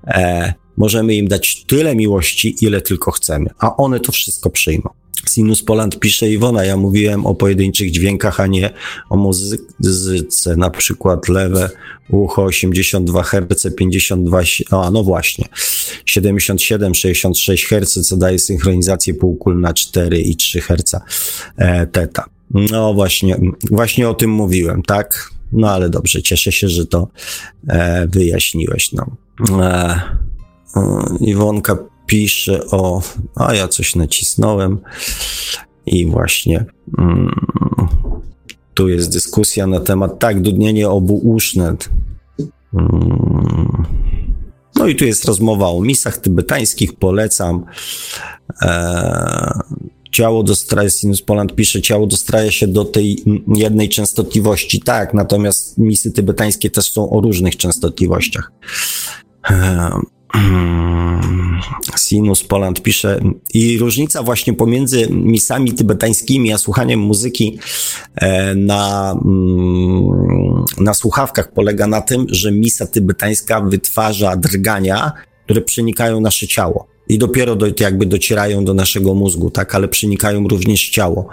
e, 0.08 0.54
możemy 0.78 1.16
im 1.16 1.28
dać 1.28 1.66
tyle 1.66 1.96
miłości, 1.96 2.56
ile 2.62 2.82
tylko 2.82 3.12
chcemy, 3.12 3.50
a 3.60 3.76
one 3.76 4.00
to 4.00 4.12
wszystko 4.12 4.50
przyjmą. 4.50 4.90
Sinus 5.30 5.64
Poland 5.64 6.00
pisze 6.00 6.30
Iwona, 6.30 6.66
ja 6.66 6.78
mówiłem 6.78 7.26
o 7.26 7.36
pojedynczych 7.36 7.92
dźwiękach, 7.92 8.40
a 8.40 8.48
nie 8.48 8.70
o 9.10 9.18
muzyce, 9.18 10.56
na 10.56 10.70
przykład 10.70 11.30
lewe 11.30 11.70
ucho 12.10 12.44
82 12.44 13.24
Hz, 13.24 13.76
52, 13.78 14.42
a 14.72 14.92
no 14.92 15.04
właśnie, 15.04 15.46
77, 16.06 16.96
66 16.96 17.66
Hz, 17.66 18.08
co 18.08 18.18
daje 18.18 18.40
synchronizację 18.40 19.14
półkul 19.14 19.60
na 19.60 19.74
4 19.74 20.22
i 20.22 20.36
3 20.36 20.62
Hz 20.62 20.96
e, 21.58 21.88
teta. 21.88 22.26
No 22.52 22.94
właśnie, 22.94 23.40
właśnie 23.72 24.10
o 24.10 24.14
tym 24.14 24.30
mówiłem, 24.30 24.84
tak? 24.84 25.35
No 25.56 25.70
ale 25.70 25.90
dobrze, 25.90 26.22
cieszę 26.22 26.52
się, 26.52 26.70
że 26.70 26.86
to 26.86 27.08
e, 27.68 28.08
wyjaśniłeś. 28.08 28.92
No. 28.92 29.06
E, 29.62 30.02
e, 30.76 30.82
Iwonka 31.20 31.78
pisze 32.06 32.66
o. 32.66 33.02
A 33.36 33.54
ja 33.54 33.68
coś 33.68 33.96
nacisnąłem 33.96 34.80
i 35.86 36.06
właśnie. 36.06 36.66
Mm, 36.98 37.36
tu 38.74 38.90
jest 38.90 39.12
dyskusja 39.12 39.68
na 39.68 39.80
temat, 39.80 40.20
tak, 40.20 40.42
dudnienie 40.42 40.90
obuuszne. 40.90 41.76
Mm, 42.74 43.86
no 44.76 44.88
i 44.88 44.96
tu 44.96 45.06
jest 45.06 45.26
rozmowa 45.26 45.68
o 45.68 45.82
misach 45.82 46.18
tybetańskich, 46.18 46.96
polecam. 46.96 47.66
E, 48.62 49.60
ciało 50.16 50.44
dostraja, 50.44 50.90
Sinus 50.90 51.22
Poland 51.22 51.56
pisze, 51.56 51.82
ciało 51.82 52.08
dostraja 52.08 52.52
się 52.52 52.68
do 52.68 52.86
tej 52.86 53.24
jednej 53.56 53.90
częstotliwości. 53.90 54.82
Tak, 54.82 55.14
natomiast 55.14 55.78
misy 55.78 56.12
tybetańskie 56.12 56.70
też 56.70 56.92
są 56.92 57.10
o 57.10 57.22
różnych 57.22 57.58
częstotliwościach. 57.58 58.52
Ehm, 59.50 60.02
Sinus 61.98 62.44
Poland 62.44 62.82
pisze 62.82 63.20
i 63.54 63.78
różnica 63.78 64.24
właśnie 64.24 64.54
pomiędzy 64.54 65.08
misami 65.10 65.74
tybetańskimi 65.74 66.54
a 66.54 66.58
słuchaniem 66.58 67.00
muzyki 67.00 67.60
e, 68.16 68.56
na, 68.56 69.12
mm, 69.26 70.66
na 70.78 70.94
słuchawkach 70.94 71.52
polega 71.52 71.88
na 71.88 72.02
tym, 72.02 72.26
że 72.30 72.52
misa 72.52 72.88
tybetańska 72.88 73.62
wytwarza 73.62 74.36
drgania, 74.36 75.12
które 75.46 75.62
przenikają 75.62 76.22
nasze 76.22 76.48
ciało 76.48 76.95
i 77.08 77.18
dopiero 77.18 77.56
do, 77.56 77.68
jakby 77.80 78.06
docierają 78.06 78.66
do 78.66 78.74
naszego 78.74 79.14
mózgu, 79.14 79.50
tak, 79.50 79.76
ale 79.76 79.88
przenikają 79.88 80.48
również 80.48 80.90
ciało. 80.90 81.28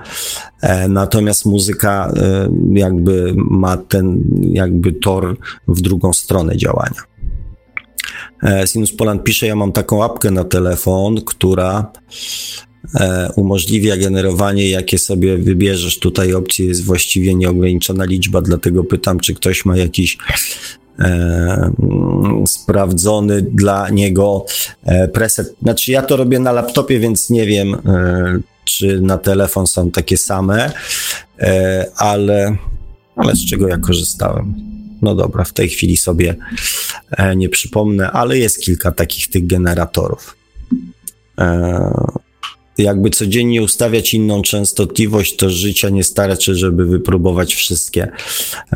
E, 0.61 0.89
natomiast 0.89 1.47
muzyka 1.47 2.13
e, 2.17 2.49
jakby 2.73 3.35
ma 3.37 3.77
ten 3.77 4.23
jakby 4.41 4.93
tor 4.93 5.37
w 5.69 5.81
drugą 5.81 6.13
stronę 6.13 6.57
działania. 6.57 7.03
E, 8.43 8.67
Sinus 8.67 8.93
Poland 8.93 9.25
pisze, 9.25 9.47
ja 9.47 9.57
mam 9.57 9.73
taką 9.73 10.05
apkę 10.05 10.31
na 10.31 10.45
telefon, 10.45 11.21
która 11.25 11.93
e, 13.01 13.29
umożliwia 13.37 13.97
generowanie, 13.97 14.71
jakie 14.71 14.99
sobie 14.99 15.39
wybierzesz. 15.39 15.99
Tutaj 15.99 16.35
opcji 16.35 16.67
jest 16.67 16.85
właściwie 16.85 17.35
nieograniczona 17.35 18.05
liczba, 18.05 18.43
dlatego 18.43 18.85
pytam, 18.85 19.21
czy 19.21 19.35
ktoś 19.35 19.65
ma 19.65 19.77
jakiś 19.77 20.19
sprawdzony 22.47 23.43
dla 23.43 23.89
niego 23.89 24.47
e, 24.85 25.09
preset. 25.09 25.55
Znaczy 25.63 25.93
ja 25.93 26.03
to 26.03 26.17
robię 26.17 26.39
na 26.39 26.53
laptopie, 26.53 26.99
więc 26.99 27.31
nie 27.31 27.47
wiem, 27.47 27.75
e, 27.75 28.41
czy 28.65 29.01
na 29.01 29.19
telefon 29.19 29.67
są 29.67 29.91
takie 29.91 30.17
same, 30.17 30.73
e, 31.39 31.87
ale, 31.97 32.57
ale 33.17 33.37
z 33.37 33.47
czego 33.47 33.69
ja 33.69 33.79
korzystałem. 33.79 34.55
No 35.03 35.15
dobra, 35.15 35.45
w 35.45 35.53
tej 35.53 35.69
chwili 35.69 35.97
sobie 35.97 36.37
nie 37.37 37.49
przypomnę, 37.49 38.11
ale 38.11 38.39
jest 38.39 38.61
kilka 38.61 38.93
takich 38.93 39.31
tych 39.31 39.47
generatorów. 39.47 40.37
Jakby 42.79 43.11
codziennie 43.11 43.63
ustawiać 43.63 44.15
inną 44.15 44.43
częstotliwość, 44.43 45.37
to 45.37 45.51
życia 45.51 45.89
nie 45.89 46.05
starczy, 46.05 46.55
żeby 46.55 46.87
wypróbować 46.87 47.55
wszystkie 47.55 48.09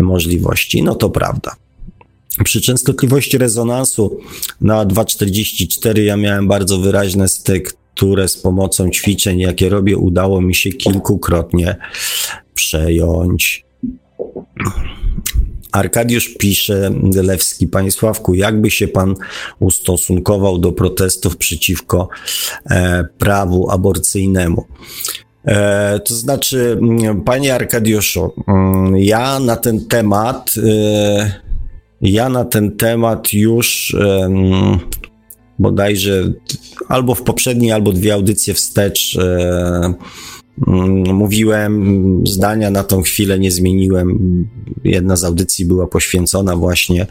możliwości. 0.00 0.82
No 0.82 0.94
to 0.94 1.10
prawda. 1.10 1.56
Przy 2.44 2.60
częstotliwości 2.60 3.38
rezonansu 3.38 4.20
na 4.60 4.86
2,44 4.86 5.98
ja 6.00 6.16
miałem 6.16 6.48
bardzo 6.48 6.78
wyraźne 6.78 7.28
styk, 7.28 7.76
które 7.94 8.28
z 8.28 8.36
pomocą 8.36 8.90
ćwiczeń, 8.90 9.38
jakie 9.38 9.68
robię, 9.68 9.96
udało 9.96 10.40
mi 10.40 10.54
się 10.54 10.70
kilkukrotnie 10.70 11.76
przejąć. 12.54 13.66
Arkadiusz 15.72 16.34
pisze, 16.38 16.90
Lewski, 17.22 17.66
Panie 17.66 17.92
Sławku, 17.92 18.34
jakby 18.34 18.70
się 18.70 18.88
Pan 18.88 19.14
ustosunkował 19.58 20.58
do 20.58 20.72
protestów 20.72 21.36
przeciwko 21.36 22.08
e, 22.70 23.04
prawu 23.18 23.70
aborcyjnemu? 23.70 24.64
E, 25.44 26.00
to 26.00 26.14
znaczy, 26.14 26.78
Panie 27.24 27.54
Arkadiuszu, 27.54 28.32
ja 28.94 29.40
na 29.40 29.56
ten 29.56 29.86
temat 29.86 30.54
e, 30.56 31.45
ja 32.00 32.28
na 32.28 32.44
ten 32.44 32.76
temat 32.76 33.32
już 33.32 33.96
um, 34.00 34.78
bodajże 35.58 36.32
albo 36.88 37.14
w 37.14 37.22
poprzedniej, 37.22 37.72
albo 37.72 37.92
dwie 37.92 38.14
audycje 38.14 38.54
wstecz 38.54 39.16
um, 39.16 39.94
mówiłem, 41.14 42.22
zdania 42.26 42.70
na 42.70 42.84
tą 42.84 43.02
chwilę 43.02 43.38
nie 43.38 43.50
zmieniłem. 43.50 44.18
Jedna 44.84 45.16
z 45.16 45.24
audycji 45.24 45.64
była 45.64 45.86
poświęcona 45.86 46.56
właśnie 46.56 47.06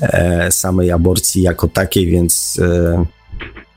e, 0.00 0.52
samej 0.52 0.90
aborcji 0.90 1.42
jako 1.42 1.68
takiej, 1.68 2.06
więc 2.06 2.60
e, 2.62 3.04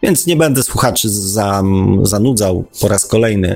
więc 0.04 0.28
nie 0.28 0.36
będę 0.36 0.64
słuchaczy 0.64 1.10
za, 1.10 1.64
zanudzał 2.02 2.66
po 2.82 2.88
raz 2.88 3.06
kolejny 3.06 3.56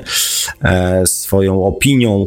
e, 0.62 1.06
swoją 1.06 1.64
opinią 1.64 2.26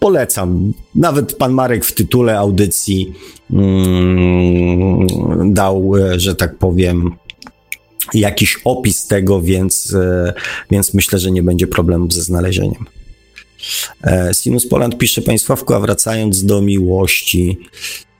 polecam. 0.00 0.72
Nawet 0.94 1.36
pan 1.36 1.52
Marek 1.52 1.84
w 1.84 1.92
tytule 1.92 2.38
audycji 2.38 3.12
mm, 3.50 5.06
dał, 5.54 5.96
e, 5.96 6.20
że 6.20 6.34
tak 6.34 6.58
powiem, 6.58 7.10
jakiś 8.14 8.60
opis 8.64 9.06
tego, 9.06 9.40
więc, 9.40 9.94
e, 9.94 10.32
więc 10.70 10.94
myślę, 10.94 11.18
że 11.18 11.30
nie 11.30 11.42
będzie 11.42 11.66
problemu 11.66 12.10
ze 12.10 12.22
znalezieniem. 12.22 12.84
E, 14.02 14.34
Sinus 14.34 14.68
Poland 14.68 14.98
pisze 14.98 15.22
Państwowku, 15.22 15.74
a 15.74 15.80
wracając 15.80 16.44
do 16.44 16.62
miłości, 16.62 17.58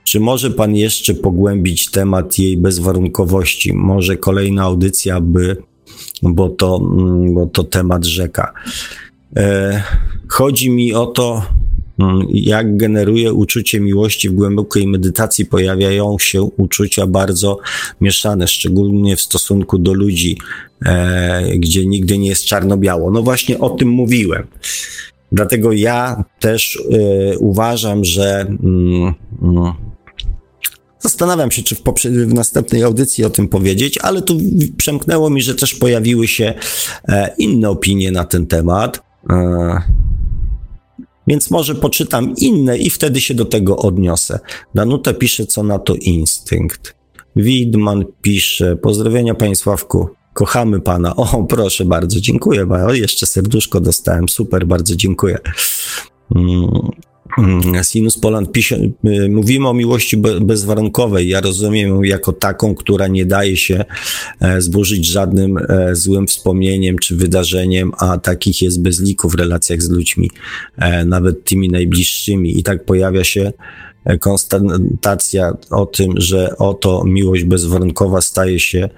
czy 0.03 0.19
może 0.19 0.51
Pan 0.51 0.75
jeszcze 0.75 1.13
pogłębić 1.13 1.91
temat 1.91 2.39
jej 2.39 2.57
bezwarunkowości? 2.57 3.73
Może 3.73 4.17
kolejna 4.17 4.63
audycja 4.63 5.21
by, 5.21 5.57
bo 6.23 6.49
to, 6.49 6.81
mm, 6.81 7.33
bo 7.33 7.45
to 7.45 7.63
temat 7.63 8.05
rzeka. 8.05 8.53
Chodzi 10.27 10.69
mi 10.69 10.93
o 10.93 11.05
to, 11.05 11.43
jak 12.33 12.77
generuje 12.77 13.33
uczucie 13.33 13.79
miłości 13.79 14.29
w 14.29 14.33
głębokiej 14.33 14.87
medytacji, 14.87 15.45
pojawiają 15.45 16.15
się 16.19 16.43
uczucia 16.43 17.07
bardzo 17.07 17.59
mieszane, 18.01 18.47
szczególnie 18.47 19.15
w 19.15 19.21
stosunku 19.21 19.77
do 19.77 19.93
ludzi, 19.93 20.37
e, 20.85 21.57
gdzie 21.57 21.85
nigdy 21.85 22.17
nie 22.17 22.29
jest 22.29 22.45
czarno-biało. 22.45 23.11
No 23.11 23.23
właśnie 23.23 23.59
o 23.59 23.69
tym 23.69 23.89
mówiłem. 23.89 24.47
Dlatego 25.31 25.71
ja 25.71 26.23
też 26.39 26.79
e, 26.91 27.37
uważam, 27.37 28.05
że. 28.05 28.41
Mm, 28.41 29.13
mm, 29.41 29.73
Zastanawiam 30.99 31.51
się, 31.51 31.63
czy 31.63 31.75
w, 31.75 31.83
w, 32.05 32.33
następnej 32.33 32.83
audycji 32.83 33.25
o 33.25 33.29
tym 33.29 33.47
powiedzieć, 33.47 33.97
ale 33.97 34.21
tu 34.21 34.37
przemknęło 34.77 35.29
mi, 35.29 35.41
że 35.41 35.55
też 35.55 35.75
pojawiły 35.75 36.27
się 36.27 36.53
e, 37.07 37.35
inne 37.37 37.69
opinie 37.69 38.11
na 38.11 38.23
ten 38.23 38.47
temat. 38.47 39.03
E, 39.29 39.81
więc 41.27 41.51
może 41.51 41.75
poczytam 41.75 42.33
inne 42.37 42.77
i 42.77 42.89
wtedy 42.89 43.21
się 43.21 43.33
do 43.33 43.45
tego 43.45 43.77
odniosę. 43.77 44.39
Danuta 44.75 45.13
pisze, 45.13 45.45
co 45.45 45.63
na 45.63 45.79
to 45.79 45.95
instynkt. 45.95 46.95
Widman 47.35 48.05
pisze, 48.21 48.75
pozdrowienia 48.75 49.35
Panie 49.35 49.55
Sławku, 49.55 50.07
kochamy 50.33 50.79
Pana. 50.79 51.15
O, 51.15 51.43
proszę 51.49 51.85
bardzo, 51.85 52.21
dziękuję. 52.21 52.67
O, 52.87 52.93
jeszcze 52.93 53.25
serduszko 53.25 53.81
dostałem, 53.81 54.29
super, 54.29 54.67
bardzo 54.67 54.95
dziękuję. 54.95 55.37
Mm, 56.35 56.89
Sinus 57.83 58.17
Poland 58.17 58.51
pisze, 58.51 58.75
y, 58.75 59.29
mówimy 59.29 59.67
o 59.67 59.73
miłości 59.73 60.17
bezwarunkowej. 60.41 61.29
Ja 61.29 61.41
rozumiem 61.41 61.89
ją 61.89 62.03
jako 62.03 62.33
taką, 62.33 62.75
która 62.75 63.07
nie 63.07 63.25
daje 63.25 63.57
się 63.57 63.85
e, 64.39 64.61
zburzyć 64.61 65.07
żadnym 65.07 65.57
e, 65.57 65.95
złym 65.95 66.27
wspomnieniem 66.27 66.99
czy 66.99 67.15
wydarzeniem, 67.15 67.91
a 67.97 68.17
takich 68.17 68.61
jest 68.61 68.81
bez 68.81 68.99
liku 68.99 69.29
w 69.29 69.35
relacjach 69.35 69.81
z 69.81 69.89
ludźmi, 69.89 70.31
e, 70.77 71.05
nawet 71.05 71.43
tymi 71.43 71.69
najbliższymi. 71.69 72.59
I 72.59 72.63
tak 72.63 72.85
pojawia 72.85 73.23
się 73.23 73.53
konstatacja 74.19 75.53
o 75.69 75.85
tym, 75.85 76.13
że 76.17 76.57
oto 76.57 77.03
miłość 77.05 77.43
bezwarunkowa 77.43 78.21
staje 78.21 78.59
się 78.59 78.89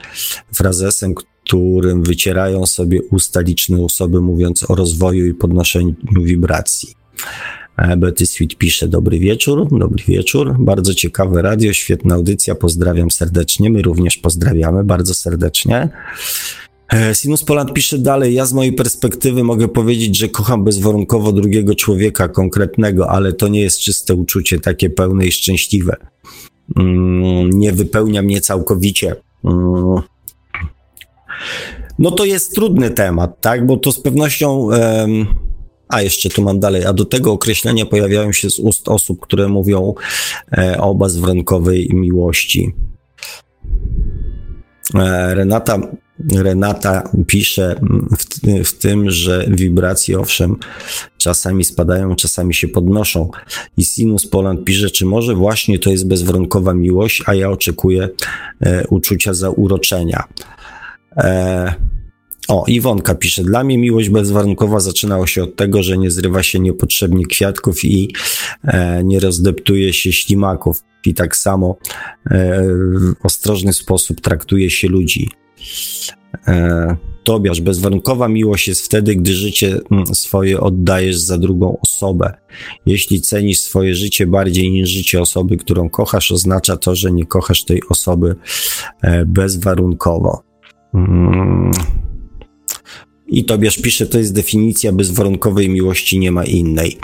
frazesem, 0.53 1.13
którym 1.15 2.03
wycierają 2.03 2.65
sobie 2.65 3.01
usta 3.11 3.41
liczne 3.41 3.83
osoby, 3.83 4.21
mówiąc 4.21 4.69
o 4.69 4.75
rozwoju 4.75 5.25
i 5.25 5.33
podnoszeniu 5.33 5.95
wibracji. 6.21 6.89
E, 7.77 7.97
Betty 7.97 8.25
Sweet 8.25 8.55
pisze, 8.55 8.87
dobry 8.87 9.19
wieczór, 9.19 9.67
dobry 9.79 10.03
wieczór, 10.07 10.55
bardzo 10.59 10.93
ciekawe 10.93 11.41
radio, 11.41 11.73
świetna 11.73 12.15
audycja, 12.15 12.55
pozdrawiam 12.55 13.11
serdecznie, 13.11 13.69
my 13.69 13.81
również 13.81 14.17
pozdrawiamy 14.17 14.83
bardzo 14.83 15.13
serdecznie. 15.13 15.89
E, 16.93 17.15
Sinus 17.15 17.43
Poland 17.43 17.73
pisze 17.73 17.97
dalej, 17.97 18.33
ja 18.33 18.45
z 18.45 18.53
mojej 18.53 18.73
perspektywy 18.73 19.43
mogę 19.43 19.67
powiedzieć, 19.67 20.17
że 20.17 20.29
kocham 20.29 20.63
bezwarunkowo 20.63 21.31
drugiego 21.31 21.75
człowieka 21.75 22.27
konkretnego, 22.27 23.09
ale 23.09 23.33
to 23.33 23.47
nie 23.47 23.61
jest 23.61 23.79
czyste 23.79 24.15
uczucie, 24.15 24.59
takie 24.59 24.89
pełne 24.89 25.25
i 25.25 25.31
szczęśliwe. 25.31 25.95
Mm, 26.75 27.49
nie 27.49 27.73
wypełnia 27.73 28.21
mnie 28.21 28.41
całkowicie. 28.41 29.15
Mm. 29.43 30.01
No 31.99 32.11
to 32.11 32.25
jest 32.25 32.55
trudny 32.55 32.89
temat, 32.89 33.41
tak, 33.41 33.65
bo 33.65 33.77
to 33.77 33.91
z 33.91 33.99
pewnością... 33.99 34.69
A 35.89 36.01
jeszcze 36.01 36.29
tu 36.29 36.41
mam 36.41 36.59
dalej, 36.59 36.85
a 36.85 36.93
do 36.93 37.05
tego 37.05 37.31
określenia 37.31 37.85
pojawiają 37.85 38.31
się 38.31 38.49
z 38.49 38.59
ust 38.59 38.89
osób, 38.89 39.19
które 39.21 39.47
mówią 39.47 39.93
e, 40.57 40.77
o 40.77 40.95
bezwarunkowej 40.95 41.89
miłości. 41.93 42.75
E, 44.95 45.35
Renata, 45.35 45.79
Renata 46.35 47.09
pisze 47.27 47.79
w, 48.17 48.23
w, 48.65 48.77
tym, 48.77 49.11
że 49.11 49.45
wibracje 49.47 50.19
owszem 50.19 50.55
czasami 51.17 51.65
spadają, 51.65 52.15
czasami 52.15 52.53
się 52.53 52.67
podnoszą. 52.67 53.29
I 53.77 53.85
Sinus 53.85 54.27
Poland 54.27 54.63
pisze, 54.63 54.89
czy 54.89 55.05
może 55.05 55.35
właśnie 55.35 55.79
to 55.79 55.89
jest 55.89 56.07
bezwarunkowa 56.07 56.73
miłość, 56.73 57.23
a 57.25 57.33
ja 57.33 57.49
oczekuję 57.49 58.09
e, 58.61 58.87
uczucia 58.87 59.33
zauroczenia. 59.33 60.23
E, 61.17 61.73
o, 62.47 62.63
Iwonka 62.67 63.15
pisze, 63.15 63.43
dla 63.43 63.63
mnie 63.63 63.77
miłość 63.77 64.09
bezwarunkowa 64.09 64.79
zaczynała 64.79 65.27
się 65.27 65.43
od 65.43 65.55
tego, 65.55 65.83
że 65.83 65.97
nie 65.97 66.11
zrywa 66.11 66.43
się 66.43 66.59
niepotrzebnie 66.59 67.25
kwiatków 67.25 67.85
i 67.85 68.13
e, 68.63 69.03
nie 69.03 69.19
rozdeptuje 69.19 69.93
się 69.93 70.13
ślimaków. 70.13 70.83
I 71.05 71.13
tak 71.13 71.35
samo 71.35 71.77
e, 72.31 72.63
w 73.21 73.25
ostrożny 73.25 73.73
sposób 73.73 74.21
traktuje 74.21 74.69
się 74.69 74.87
ludzi. 74.87 75.29
E, 76.47 76.95
Tobiasz, 77.23 77.61
bezwarunkowa 77.61 78.27
miłość 78.27 78.67
jest 78.67 78.85
wtedy, 78.85 79.15
gdy 79.15 79.33
życie 79.33 79.79
mm, 79.91 80.05
swoje 80.05 80.59
oddajesz 80.59 81.17
za 81.17 81.37
drugą 81.37 81.77
osobę. 81.79 82.33
Jeśli 82.85 83.21
cenisz 83.21 83.59
swoje 83.59 83.95
życie 83.95 84.27
bardziej 84.27 84.71
niż 84.71 84.89
życie 84.89 85.21
osoby, 85.21 85.57
którą 85.57 85.89
kochasz, 85.89 86.31
oznacza 86.31 86.77
to, 86.77 86.95
że 86.95 87.11
nie 87.11 87.25
kochasz 87.25 87.65
tej 87.65 87.81
osoby 87.89 88.35
e, 89.01 89.25
bezwarunkowo. 89.25 90.43
Mm. 90.93 91.71
I 93.27 93.45
Tobiasz 93.45 93.77
pisze, 93.77 94.05
to 94.05 94.17
jest 94.17 94.33
definicja 94.33 94.91
bezwarunkowej 94.91 95.69
miłości, 95.69 96.19
nie 96.19 96.31
ma 96.31 96.43
innej. 96.43 96.97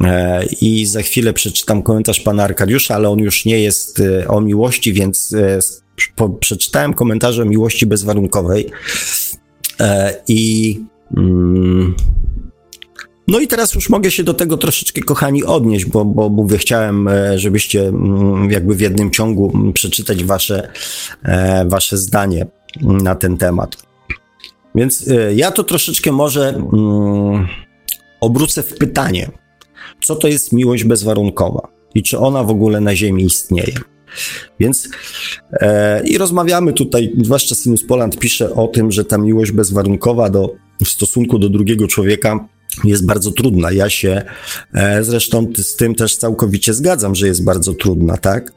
E, 0.00 0.44
I 0.60 0.86
za 0.86 1.02
chwilę 1.02 1.32
przeczytam 1.32 1.82
komentarz 1.82 2.20
pana 2.20 2.44
Arkadiusza, 2.44 2.94
ale 2.94 3.08
on 3.08 3.18
już 3.18 3.44
nie 3.44 3.60
jest 3.60 4.00
e, 4.00 4.28
o 4.28 4.40
miłości, 4.40 4.92
więc 4.92 5.32
e, 5.32 5.58
przeczytałem 6.40 6.94
komentarze 6.94 7.42
o 7.42 7.46
miłości 7.46 7.86
bezwarunkowej. 7.86 8.66
I. 10.28 10.80
Mm, 11.16 11.94
no 13.28 13.40
i 13.40 13.48
teraz 13.48 13.74
już 13.74 13.88
mogę 13.88 14.10
się 14.10 14.24
do 14.24 14.34
tego 14.34 14.56
troszeczkę, 14.56 15.00
kochani, 15.00 15.44
odnieść, 15.44 15.84
bo, 15.84 16.04
bo 16.04 16.28
mówię, 16.28 16.58
chciałem, 16.58 17.08
żebyście 17.36 17.88
mm, 17.88 18.50
jakby 18.50 18.74
w 18.74 18.80
jednym 18.80 19.10
ciągu 19.10 19.52
mm, 19.54 19.72
przeczytać 19.72 20.24
wasze, 20.24 20.68
wasze 21.66 21.96
zdanie 21.96 22.46
na 22.80 23.14
ten 23.14 23.36
temat. 23.36 23.87
Więc 24.78 25.08
y, 25.08 25.32
ja 25.36 25.50
to 25.50 25.64
troszeczkę 25.64 26.12
może 26.12 26.48
mm, 26.48 27.46
obrócę 28.20 28.62
w 28.62 28.74
pytanie, 28.74 29.30
co 30.02 30.16
to 30.16 30.28
jest 30.28 30.52
miłość 30.52 30.84
bezwarunkowa 30.84 31.68
i 31.94 32.02
czy 32.02 32.18
ona 32.18 32.44
w 32.44 32.50
ogóle 32.50 32.80
na 32.80 32.96
Ziemi 32.96 33.24
istnieje. 33.24 33.74
Więc 34.60 34.88
e, 35.52 36.02
i 36.06 36.18
rozmawiamy 36.18 36.72
tutaj, 36.72 37.12
zwłaszcza 37.22 37.54
Sinus 37.54 37.84
Poland 37.84 38.18
pisze 38.18 38.54
o 38.54 38.66
tym, 38.66 38.92
że 38.92 39.04
ta 39.04 39.18
miłość 39.18 39.52
bezwarunkowa 39.52 40.30
do, 40.30 40.54
w 40.84 40.88
stosunku 40.88 41.38
do 41.38 41.48
drugiego 41.48 41.86
człowieka 41.86 42.48
jest 42.84 43.06
bardzo 43.06 43.30
trudna. 43.30 43.72
Ja 43.72 43.90
się 43.90 44.22
e, 44.74 45.04
zresztą 45.04 45.46
z 45.56 45.76
tym 45.76 45.94
też 45.94 46.16
całkowicie 46.16 46.74
zgadzam, 46.74 47.14
że 47.14 47.26
jest 47.26 47.44
bardzo 47.44 47.74
trudna, 47.74 48.16
tak? 48.16 48.52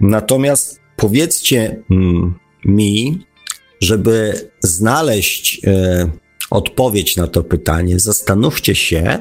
Natomiast 0.00 0.80
powiedzcie 0.96 1.82
mm, 1.90 2.34
mi, 2.64 3.26
żeby 3.80 4.50
znaleźć 4.60 5.60
e, 5.66 6.10
odpowiedź 6.50 7.16
na 7.16 7.26
to 7.26 7.42
pytanie, 7.42 7.98
zastanówcie 7.98 8.74
się, 8.74 9.18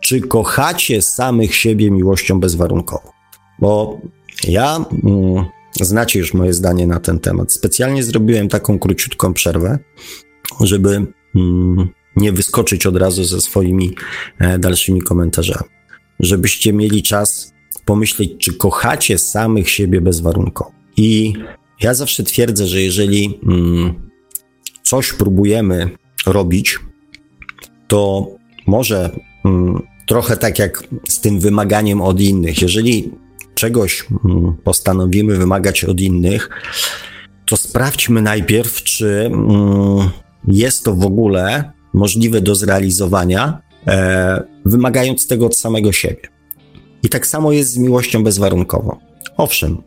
czy 0.00 0.20
kochacie 0.20 1.02
samych 1.02 1.54
siebie 1.54 1.90
miłością 1.90 2.40
bezwarunkową. 2.40 3.10
Bo 3.58 4.00
ja, 4.48 4.76
mm, 4.76 5.44
znacie 5.80 6.18
już 6.18 6.34
moje 6.34 6.52
zdanie 6.52 6.86
na 6.86 7.00
ten 7.00 7.18
temat, 7.18 7.52
specjalnie 7.52 8.02
zrobiłem 8.02 8.48
taką 8.48 8.78
króciutką 8.78 9.32
przerwę, 9.34 9.78
żeby 10.60 11.06
mm, 11.34 11.88
nie 12.16 12.32
wyskoczyć 12.32 12.86
od 12.86 12.96
razu 12.96 13.24
ze 13.24 13.40
swoimi 13.40 13.94
e, 14.38 14.58
dalszymi 14.58 15.02
komentarzami. 15.02 15.70
Żebyście 16.20 16.72
mieli 16.72 17.02
czas 17.02 17.52
pomyśleć, 17.84 18.32
czy 18.38 18.54
kochacie 18.54 19.18
samych 19.18 19.70
siebie 19.70 20.00
bezwarunkowo. 20.00 20.72
I 20.96 21.34
ja 21.80 21.94
zawsze 21.94 22.22
twierdzę, 22.22 22.66
że 22.66 22.82
jeżeli 22.82 23.40
mm, 23.46 24.10
coś 24.82 25.12
próbujemy 25.12 25.90
robić, 26.26 26.78
to 27.88 28.30
może 28.66 29.10
mm, 29.44 29.82
trochę 30.06 30.36
tak 30.36 30.58
jak 30.58 30.84
z 31.08 31.20
tym 31.20 31.40
wymaganiem 31.40 32.00
od 32.00 32.20
innych. 32.20 32.62
Jeżeli 32.62 33.10
czegoś 33.54 34.06
mm, 34.24 34.54
postanowimy 34.64 35.36
wymagać 35.36 35.84
od 35.84 36.00
innych, 36.00 36.48
to 37.46 37.56
sprawdźmy 37.56 38.22
najpierw, 38.22 38.82
czy 38.82 39.30
mm, 39.32 40.10
jest 40.48 40.84
to 40.84 40.94
w 40.94 41.04
ogóle 41.04 41.72
możliwe 41.94 42.40
do 42.40 42.54
zrealizowania, 42.54 43.60
e, 43.86 44.42
wymagając 44.64 45.26
tego 45.26 45.46
od 45.46 45.56
samego 45.56 45.92
siebie. 45.92 46.28
I 47.02 47.08
tak 47.08 47.26
samo 47.26 47.52
jest 47.52 47.70
z 47.70 47.78
miłością 47.78 48.24
bezwarunkową. 48.24 48.96
Owszem, 49.36 49.82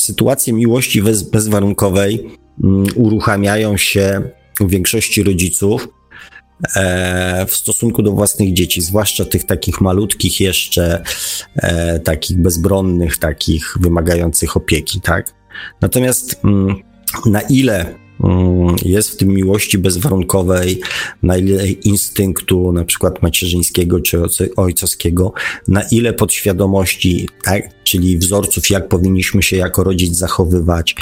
sytuacje 0.00 0.52
miłości 0.52 1.02
bez, 1.02 1.22
bezwarunkowej 1.22 2.26
mm, 2.64 2.86
uruchamiają 2.94 3.76
się 3.76 4.22
u 4.60 4.66
większości 4.66 5.22
rodziców 5.22 5.88
e, 6.76 7.46
w 7.46 7.54
stosunku 7.54 8.02
do 8.02 8.12
własnych 8.12 8.52
dzieci, 8.52 8.82
zwłaszcza 8.82 9.24
tych 9.24 9.44
takich 9.44 9.80
malutkich 9.80 10.40
jeszcze, 10.40 11.02
e, 11.56 11.98
takich 11.98 12.38
bezbronnych, 12.38 13.18
takich 13.18 13.74
wymagających 13.80 14.56
opieki, 14.56 15.00
tak? 15.00 15.34
Natomiast 15.80 16.40
mm, 16.44 16.76
na 17.26 17.40
ile 17.40 17.99
jest 18.84 19.10
w 19.10 19.16
tym 19.16 19.28
miłości 19.28 19.78
bezwarunkowej, 19.78 20.80
na 21.22 21.36
ile 21.36 21.68
instynktu 21.68 22.72
na 22.72 22.84
przykład 22.84 23.22
macierzyńskiego 23.22 24.00
czy 24.00 24.22
ojcowskiego, 24.56 25.32
na 25.68 25.82
ile 25.90 26.12
podświadomości, 26.12 27.28
tak, 27.44 27.84
czyli 27.84 28.18
wzorców, 28.18 28.70
jak 28.70 28.88
powinniśmy 28.88 29.42
się 29.42 29.56
jako 29.56 29.84
rodzic 29.84 30.14
zachowywać, 30.14 30.94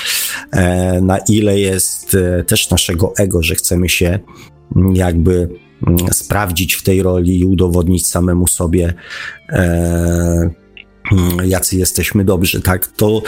e, 0.53 1.01
na 1.01 1.19
ile 1.19 1.61
jest 1.61 2.15
e, 2.15 2.45
też 2.45 2.71
naszego 2.71 3.13
ego, 3.19 3.43
że 3.43 3.55
chcemy 3.55 3.89
się 3.89 4.19
jakby 4.95 5.49
mm, 5.87 5.99
sprawdzić 6.13 6.75
w 6.75 6.83
tej 6.83 7.03
roli 7.03 7.41
i 7.41 7.45
udowodnić 7.45 8.07
samemu 8.07 8.47
sobie, 8.47 8.95
e, 9.49 9.55
mm, 9.55 10.68
jacy 11.45 11.77
jesteśmy 11.77 12.25
dobrzy, 12.25 12.61
tak? 12.61 12.87
To, 12.87 13.23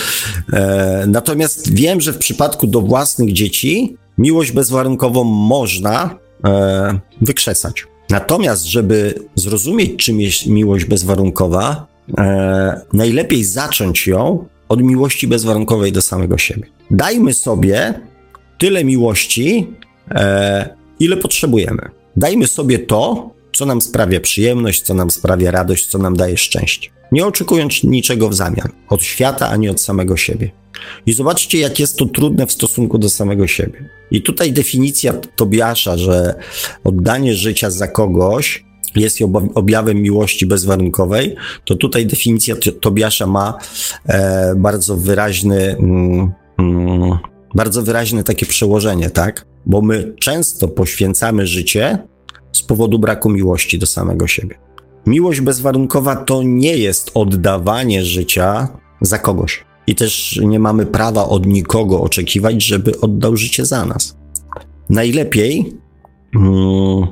e, 0.52 1.04
natomiast 1.08 1.74
wiem, 1.74 2.00
że 2.00 2.12
w 2.12 2.18
przypadku 2.18 2.66
do 2.66 2.80
własnych 2.80 3.32
dzieci 3.32 3.96
miłość 4.18 4.52
bezwarunkową 4.52 5.24
można 5.24 6.18
e, 6.44 6.98
wykrzesać. 7.20 7.86
Natomiast, 8.10 8.64
żeby 8.64 9.14
zrozumieć, 9.34 10.04
czym 10.04 10.20
jest 10.20 10.46
miłość 10.46 10.84
bezwarunkowa, 10.84 11.86
e, 12.18 12.80
najlepiej 12.92 13.44
zacząć 13.44 14.06
ją 14.06 14.46
od 14.68 14.82
miłości 14.82 15.26
bezwarunkowej 15.26 15.92
do 15.92 16.02
samego 16.02 16.38
siebie. 16.38 16.66
Dajmy 16.90 17.34
sobie 17.34 18.00
tyle 18.58 18.84
miłości, 18.84 19.66
e, 20.10 20.76
ile 21.00 21.16
potrzebujemy. 21.16 21.88
Dajmy 22.16 22.46
sobie 22.46 22.78
to, 22.78 23.30
co 23.52 23.66
nam 23.66 23.80
sprawia 23.80 24.20
przyjemność, 24.20 24.82
co 24.82 24.94
nam 24.94 25.10
sprawia 25.10 25.50
radość, 25.50 25.86
co 25.86 25.98
nam 25.98 26.16
daje 26.16 26.36
szczęście. 26.36 26.90
Nie 27.12 27.26
oczekując 27.26 27.84
niczego 27.84 28.28
w 28.28 28.34
zamian 28.34 28.68
od 28.88 29.02
świata 29.02 29.48
ani 29.48 29.68
od 29.68 29.80
samego 29.80 30.16
siebie. 30.16 30.50
I 31.06 31.12
zobaczcie, 31.12 31.58
jak 31.58 31.80
jest 31.80 31.96
to 31.96 32.06
trudne 32.06 32.46
w 32.46 32.52
stosunku 32.52 32.98
do 32.98 33.10
samego 33.10 33.46
siebie. 33.46 33.88
I 34.10 34.22
tutaj 34.22 34.52
definicja 34.52 35.12
Tobiasza, 35.12 35.96
że 35.96 36.34
oddanie 36.84 37.34
życia 37.34 37.70
za 37.70 37.88
kogoś 37.88 38.64
jest 38.96 39.18
objawem 39.54 40.02
miłości 40.02 40.46
bezwarunkowej, 40.46 41.36
to 41.64 41.74
tutaj 41.74 42.06
definicja 42.06 42.56
Tobiasza 42.80 43.26
ma 43.26 43.58
e, 44.06 44.54
bardzo 44.56 44.96
wyraźny, 44.96 45.76
mm, 45.76 46.32
mm, 46.58 47.18
bardzo 47.54 47.82
wyraźne 47.82 48.24
takie 48.24 48.46
przełożenie, 48.46 49.10
tak? 49.10 49.46
Bo 49.66 49.82
my 49.82 50.14
często 50.20 50.68
poświęcamy 50.68 51.46
życie 51.46 51.98
z 52.52 52.62
powodu 52.62 52.98
braku 52.98 53.30
miłości 53.30 53.78
do 53.78 53.86
samego 53.86 54.26
siebie. 54.26 54.69
Miłość 55.06 55.40
bezwarunkowa 55.40 56.16
to 56.16 56.42
nie 56.42 56.76
jest 56.76 57.10
oddawanie 57.14 58.04
życia 58.04 58.68
za 59.00 59.18
kogoś. 59.18 59.64
I 59.86 59.94
też 59.94 60.40
nie 60.44 60.58
mamy 60.58 60.86
prawa 60.86 61.28
od 61.28 61.46
nikogo 61.46 62.00
oczekiwać, 62.00 62.62
żeby 62.62 63.00
oddał 63.00 63.36
życie 63.36 63.66
za 63.66 63.84
nas. 63.84 64.16
Najlepiej 64.90 65.76
mm, 66.36 67.06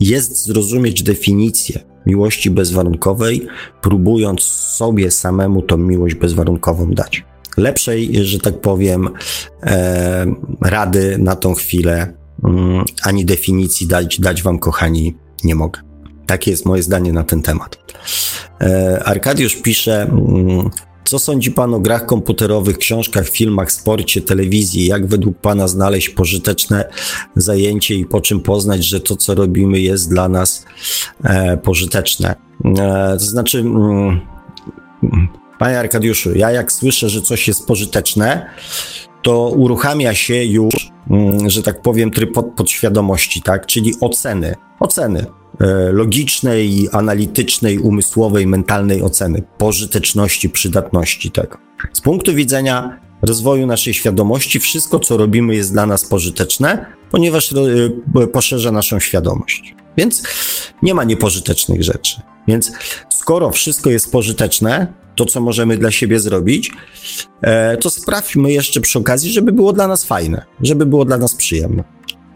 jest 0.00 0.44
zrozumieć 0.44 1.02
definicję 1.02 1.80
miłości 2.06 2.50
bezwarunkowej, 2.50 3.46
próbując 3.82 4.42
sobie 4.76 5.10
samemu 5.10 5.62
tą 5.62 5.76
miłość 5.76 6.14
bezwarunkową 6.14 6.90
dać 6.90 7.24
lepszej, 7.56 8.24
że 8.24 8.38
tak 8.38 8.60
powiem, 8.60 9.08
e, 9.62 10.26
rady 10.62 11.18
na 11.18 11.36
tą 11.36 11.54
chwilę, 11.54 12.14
mm, 12.44 12.84
ani 13.02 13.24
definicji 13.24 13.86
dać, 13.86 14.20
dać 14.20 14.42
wam, 14.42 14.58
kochani, 14.58 15.14
nie 15.44 15.54
mogę. 15.54 15.85
Takie 16.26 16.50
jest 16.50 16.66
moje 16.66 16.82
zdanie 16.82 17.12
na 17.12 17.24
ten 17.24 17.42
temat. 17.42 17.78
E, 18.60 19.02
Arkadiusz 19.04 19.56
pisze, 19.56 20.02
mm, 20.02 20.70
co 21.04 21.18
sądzi 21.18 21.50
Pan 21.50 21.74
o 21.74 21.80
grach 21.80 22.06
komputerowych, 22.06 22.78
książkach, 22.78 23.28
filmach, 23.28 23.72
sporcie, 23.72 24.20
telewizji? 24.20 24.86
Jak 24.86 25.06
według 25.06 25.38
Pana 25.38 25.68
znaleźć 25.68 26.08
pożyteczne 26.08 26.84
zajęcie 27.36 27.94
i 27.94 28.06
po 28.06 28.20
czym 28.20 28.40
poznać, 28.40 28.84
że 28.84 29.00
to, 29.00 29.16
co 29.16 29.34
robimy, 29.34 29.80
jest 29.80 30.10
dla 30.10 30.28
nas 30.28 30.64
e, 31.24 31.56
pożyteczne? 31.56 32.34
E, 32.64 33.16
to 33.18 33.24
znaczy, 33.24 33.58
mm, 33.58 34.20
Panie 35.58 35.78
Arkadiuszu, 35.78 36.36
ja 36.38 36.50
jak 36.50 36.72
słyszę, 36.72 37.08
że 37.08 37.22
coś 37.22 37.48
jest 37.48 37.66
pożyteczne, 37.66 38.50
to 39.22 39.48
uruchamia 39.48 40.14
się 40.14 40.44
już, 40.44 40.92
mm, 41.10 41.50
że 41.50 41.62
tak 41.62 41.82
powiem, 41.82 42.10
tryb 42.10 42.30
podświadomości, 42.56 43.42
tak? 43.42 43.66
Czyli 43.66 43.94
oceny. 44.00 44.54
Oceny 44.80 45.26
logicznej, 45.92 46.88
analitycznej, 46.92 47.78
umysłowej, 47.78 48.46
mentalnej 48.46 49.02
oceny 49.02 49.42
pożyteczności, 49.58 50.48
przydatności 50.48 51.30
tego. 51.30 51.58
Z 51.92 52.00
punktu 52.00 52.34
widzenia 52.34 53.00
rozwoju 53.22 53.66
naszej 53.66 53.94
świadomości, 53.94 54.60
wszystko, 54.60 54.98
co 54.98 55.16
robimy, 55.16 55.54
jest 55.54 55.72
dla 55.72 55.86
nas 55.86 56.04
pożyteczne, 56.04 56.86
ponieważ 57.10 57.52
e, 57.52 58.26
poszerza 58.26 58.72
naszą 58.72 59.00
świadomość. 59.00 59.74
Więc 59.96 60.22
nie 60.82 60.94
ma 60.94 61.04
niepożytecznych 61.04 61.82
rzeczy. 61.82 62.20
Więc 62.48 62.72
skoro 63.10 63.50
wszystko 63.50 63.90
jest 63.90 64.12
pożyteczne, 64.12 64.92
to 65.14 65.24
co 65.24 65.40
możemy 65.40 65.78
dla 65.78 65.90
siebie 65.90 66.20
zrobić, 66.20 66.70
e, 67.42 67.76
to 67.76 67.90
sprawdźmy 67.90 68.52
jeszcze 68.52 68.80
przy 68.80 68.98
okazji, 68.98 69.32
żeby 69.32 69.52
było 69.52 69.72
dla 69.72 69.88
nas 69.88 70.04
fajne, 70.04 70.44
żeby 70.60 70.86
było 70.86 71.04
dla 71.04 71.18
nas 71.18 71.34
przyjemne. 71.34 71.84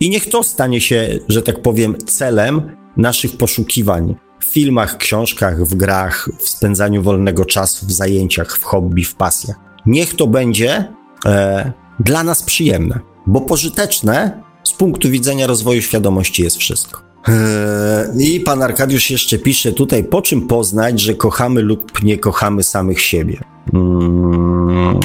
I 0.01 0.10
niech 0.10 0.28
to 0.28 0.42
stanie 0.42 0.80
się, 0.80 1.18
że 1.28 1.42
tak 1.42 1.62
powiem, 1.62 1.97
celem 2.06 2.80
naszych 3.01 3.36
poszukiwań 3.36 4.14
w 4.40 4.44
filmach, 4.44 4.97
książkach, 4.97 5.64
w 5.64 5.74
grach, 5.74 6.28
w 6.39 6.48
spędzaniu 6.48 7.02
wolnego 7.02 7.44
czasu, 7.44 7.86
w 7.86 7.93
zajęciach, 7.93 8.59
w 8.59 8.64
hobby, 8.64 9.05
w 9.05 9.14
pasjach. 9.14 9.56
Niech 9.86 10.16
to 10.16 10.27
będzie 10.27 10.93
e, 11.27 11.72
dla 12.01 12.24
nas 12.24 12.43
przyjemne, 12.43 13.01
bo 13.27 13.40
pożyteczne 13.40 14.43
z 14.64 14.72
punktu 14.72 15.10
widzenia 15.10 15.47
rozwoju 15.47 15.82
świadomości 15.82 16.43
jest 16.43 16.56
wszystko. 16.56 17.02
Eee, 17.28 18.35
I 18.35 18.40
pan 18.40 18.62
Arkadiusz 18.62 19.10
jeszcze 19.10 19.39
pisze 19.39 19.72
tutaj, 19.72 20.05
po 20.05 20.22
czym 20.22 20.47
poznać, 20.47 21.01
że 21.01 21.14
kochamy 21.14 21.62
lub 21.62 22.02
nie 22.02 22.18
kochamy 22.18 22.62
samych 22.62 23.01
siebie. 23.01 23.40
Hmm. 23.72 25.01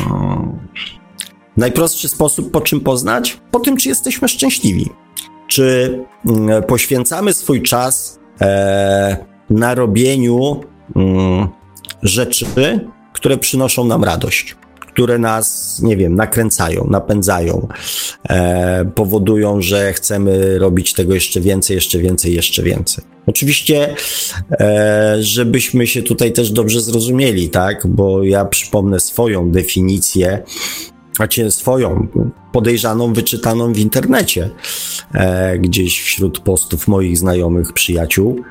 Najprostszy 1.57 2.09
sposób, 2.09 2.51
po 2.51 2.61
czym 2.61 2.79
poznać? 2.79 3.39
Po 3.51 3.59
tym, 3.59 3.77
czy 3.77 3.89
jesteśmy 3.89 4.27
szczęśliwi. 4.27 4.89
Czy 5.47 5.99
mm, 6.27 6.63
poświęcamy 6.63 7.33
swój 7.33 7.61
czas 7.61 8.19
e, 8.41 9.17
na 9.49 9.75
robieniu 9.75 10.61
mm, 10.95 11.47
rzeczy, 12.03 12.45
które 13.13 13.37
przynoszą 13.37 13.85
nam 13.85 14.03
radość 14.03 14.55
które 14.95 15.17
nas, 15.17 15.79
nie 15.83 15.97
wiem, 15.97 16.15
nakręcają, 16.15 16.87
napędzają, 16.89 17.67
e, 18.29 18.85
powodują, 18.95 19.61
że 19.61 19.93
chcemy 19.93 20.59
robić 20.59 20.93
tego 20.93 21.13
jeszcze 21.13 21.41
więcej, 21.41 21.75
jeszcze 21.75 21.99
więcej, 21.99 22.33
jeszcze 22.33 22.63
więcej. 22.63 23.03
Oczywiście, 23.27 23.95
e, 24.51 25.17
żebyśmy 25.19 25.87
się 25.87 26.03
tutaj 26.03 26.33
też 26.33 26.51
dobrze 26.51 26.81
zrozumieli, 26.81 27.49
tak, 27.49 27.87
bo 27.87 28.23
ja 28.23 28.45
przypomnę 28.45 28.99
swoją 28.99 29.51
definicję, 29.51 30.43
znaczy 31.15 31.51
swoją, 31.51 32.07
podejrzaną, 32.51 33.13
wyczytaną 33.13 33.73
w 33.73 33.77
internecie, 33.77 34.49
e, 35.13 35.59
gdzieś 35.59 36.01
wśród 36.01 36.39
postów 36.39 36.87
moich 36.87 37.17
znajomych, 37.17 37.73
przyjaciół, 37.73 38.41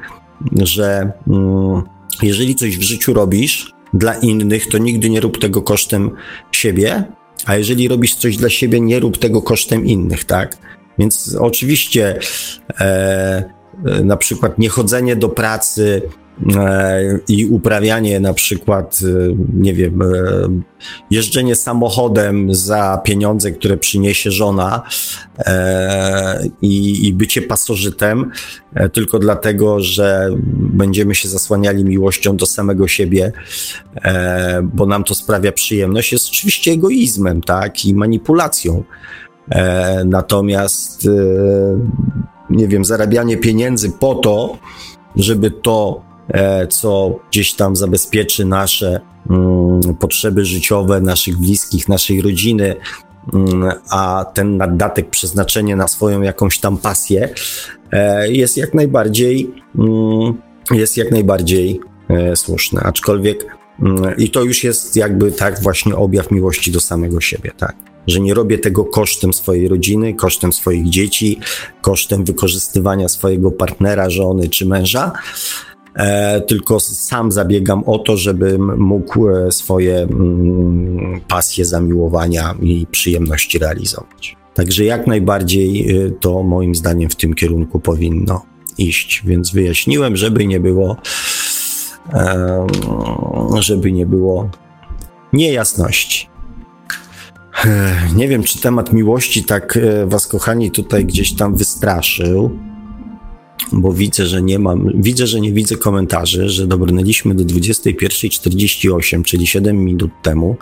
że 0.52 1.12
mm, 1.28 1.82
jeżeli 2.22 2.54
coś 2.54 2.78
w 2.78 2.82
życiu 2.82 3.14
robisz, 3.14 3.74
dla 3.94 4.14
innych, 4.14 4.68
to 4.68 4.78
nigdy 4.78 5.10
nie 5.10 5.20
rób 5.20 5.38
tego 5.38 5.62
kosztem 5.62 6.10
siebie, 6.52 7.04
a 7.46 7.56
jeżeli 7.56 7.88
robisz 7.88 8.14
coś 8.14 8.36
dla 8.36 8.50
siebie, 8.50 8.80
nie 8.80 9.00
rób 9.00 9.18
tego 9.18 9.42
kosztem 9.42 9.86
innych, 9.86 10.24
tak? 10.24 10.56
Więc 10.98 11.36
oczywiście 11.40 12.18
e, 12.80 12.84
e 13.86 14.04
na 14.04 14.16
przykład 14.16 14.58
niechodzenie 14.58 15.16
do 15.16 15.28
pracy 15.28 16.02
i 17.28 17.46
uprawianie 17.46 18.20
na 18.20 18.34
przykład, 18.34 19.00
e, 19.02 19.36
nie 19.54 19.74
wiem, 19.74 20.02
e, 20.02 20.06
jeżdżenie 21.10 21.54
samochodem 21.54 22.54
za 22.54 23.00
pieniądze, 23.04 23.50
które 23.50 23.76
przyniesie 23.76 24.30
żona 24.30 24.82
i, 26.62 27.06
i 27.08 27.12
bycie 27.12 27.42
pasożytem 27.42 28.30
tylko 28.92 29.18
dlatego, 29.18 29.80
że 29.80 30.28
będziemy 30.56 31.14
się 31.14 31.28
zasłaniali 31.28 31.84
miłością 31.84 32.36
do 32.36 32.46
samego 32.46 32.88
siebie, 32.88 33.32
bo 34.62 34.86
nam 34.86 35.04
to 35.04 35.14
sprawia 35.14 35.52
przyjemność, 35.52 36.12
jest 36.12 36.28
oczywiście 36.28 36.72
egoizmem, 36.72 37.40
tak, 37.40 37.84
i 37.84 37.94
manipulacją. 37.94 38.84
Natomiast, 40.04 41.08
nie 42.50 42.68
wiem, 42.68 42.84
zarabianie 42.84 43.36
pieniędzy 43.36 43.90
po 43.90 44.14
to, 44.14 44.58
żeby 45.16 45.50
to 45.50 46.02
E, 46.02 46.13
co 46.68 47.18
gdzieś 47.30 47.54
tam 47.54 47.76
zabezpieczy 47.76 48.44
nasze 48.44 49.00
mm, 49.30 49.80
potrzeby 50.00 50.44
życiowe, 50.44 51.00
naszych 51.00 51.36
bliskich, 51.38 51.88
naszej 51.88 52.22
rodziny, 52.22 52.76
mm, 53.34 53.72
a 53.90 54.24
ten 54.34 54.56
naddatek 54.56 55.10
przeznaczenie 55.10 55.76
na 55.76 55.88
swoją 55.88 56.22
jakąś 56.22 56.58
tam 56.58 56.76
pasję 56.76 57.28
e, 57.92 58.32
jest 58.32 58.56
jak 58.56 58.74
najbardziej 58.74 59.54
mm, 59.78 60.34
jest 60.70 60.96
jak 60.96 61.10
najbardziej 61.10 61.80
e, 62.08 62.36
słuszne, 62.36 62.80
aczkolwiek 62.80 63.56
i 64.18 64.30
to 64.30 64.42
już 64.42 64.64
jest 64.64 64.96
jakby 64.96 65.32
tak 65.32 65.62
właśnie 65.62 65.96
objaw 65.96 66.30
miłości 66.30 66.72
do 66.72 66.80
samego 66.80 67.20
siebie, 67.20 67.50
tak. 67.56 67.76
że 68.06 68.20
nie 68.20 68.34
robię 68.34 68.58
tego 68.58 68.84
kosztem 68.84 69.32
swojej 69.32 69.68
rodziny, 69.68 70.14
kosztem 70.14 70.52
swoich 70.52 70.88
dzieci, 70.88 71.40
kosztem 71.80 72.24
wykorzystywania 72.24 73.08
swojego 73.08 73.50
partnera, 73.50 74.10
żony 74.10 74.48
czy 74.48 74.66
męża, 74.66 75.12
e, 75.12 75.73
tylko 76.46 76.80
sam 76.80 77.32
zabiegam 77.32 77.84
o 77.84 77.98
to, 77.98 78.16
żebym 78.16 78.78
mógł 78.78 79.28
e, 79.28 79.52
swoje 79.52 79.96
mm, 79.96 81.20
pasje, 81.28 81.64
zamiłowania 81.64 82.54
i 82.62 82.86
przyjemności 82.90 83.58
realizować. 83.58 84.36
Także 84.54 84.84
jak 84.84 85.06
najbardziej 85.06 85.96
e, 86.06 86.10
to 86.10 86.42
moim 86.42 86.74
zdaniem 86.74 87.10
w 87.10 87.16
tym 87.16 87.34
kierunku 87.34 87.80
powinno 87.80 88.42
iść, 88.78 89.22
więc 89.24 89.52
wyjaśniłem, 89.52 90.16
żeby 90.16 90.46
nie 90.46 90.60
było, 90.60 90.96
żeby 93.60 93.92
nie 93.92 94.06
było 94.06 94.50
niejasności. 95.32 96.28
Nie 98.14 98.28
wiem, 98.28 98.42
czy 98.42 98.60
temat 98.60 98.92
miłości 98.92 99.44
tak 99.44 99.76
e, 99.76 100.06
was, 100.06 100.26
kochani, 100.26 100.70
tutaj 100.70 101.04
gdzieś 101.04 101.34
tam 101.34 101.56
wystraszył, 101.56 102.58
bo 103.72 103.92
widzę, 103.92 104.26
że 104.26 104.42
nie 104.42 104.58
mam, 104.58 104.90
widzę, 104.94 105.26
że 105.26 105.40
nie 105.40 105.52
widzę 105.52 105.76
komentarzy, 105.76 106.48
że 106.48 106.66
dobrnęliśmy 106.66 107.34
do 107.34 107.44
21.48, 107.44 109.22
czyli 109.22 109.46
7 109.46 109.84
minut 109.84 110.10
temu. 110.22 110.56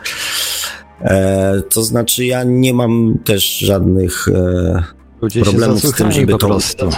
E, 1.00 1.62
to 1.70 1.82
znaczy, 1.82 2.24
ja 2.24 2.44
nie 2.44 2.74
mam 2.74 3.18
też 3.24 3.58
żadnych 3.58 4.28
e, 4.28 5.42
problemów 5.42 5.80
z 5.80 5.92
tym, 5.92 6.12
żeby 6.12 6.32
to. 6.32 6.46
Prostu. 6.46 6.88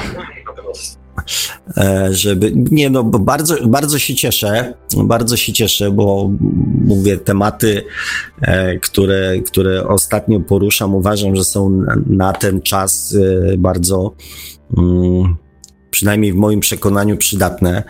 E, 1.77 2.09
żeby, 2.15 2.53
nie 2.55 2.91
no, 2.91 3.05
bo 3.05 3.19
bardzo, 3.19 3.69
bardzo 3.69 3.99
się 3.99 4.15
cieszę, 4.15 4.75
bardzo 5.05 5.37
się 5.37 5.53
cieszę, 5.53 5.91
bo 5.91 6.31
mówię, 6.85 7.17
tematy, 7.17 7.85
e, 8.41 8.79
które, 8.79 9.39
które 9.47 9.89
ostatnio 9.89 10.41
poruszam, 10.41 10.95
uważam, 10.95 11.37
że 11.37 11.45
są 11.45 11.85
na 12.07 12.33
ten 12.33 12.63
czas 12.63 13.17
e, 13.53 13.57
bardzo 13.57 14.15
mm, 14.77 15.37
przynajmniej 15.95 16.33
w 16.33 16.37
moim 16.37 16.61
przekonaniu 16.61 17.17
przydatne. 17.17 17.83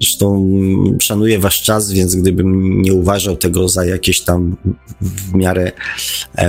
Zresztą 0.00 0.52
szanuję 1.00 1.38
wasz 1.38 1.62
czas, 1.62 1.92
więc 1.92 2.16
gdybym 2.16 2.82
nie 2.82 2.94
uważał 2.94 3.36
tego 3.36 3.68
za 3.68 3.84
jakieś 3.84 4.20
tam 4.20 4.56
w 5.00 5.34
miarę 5.34 5.72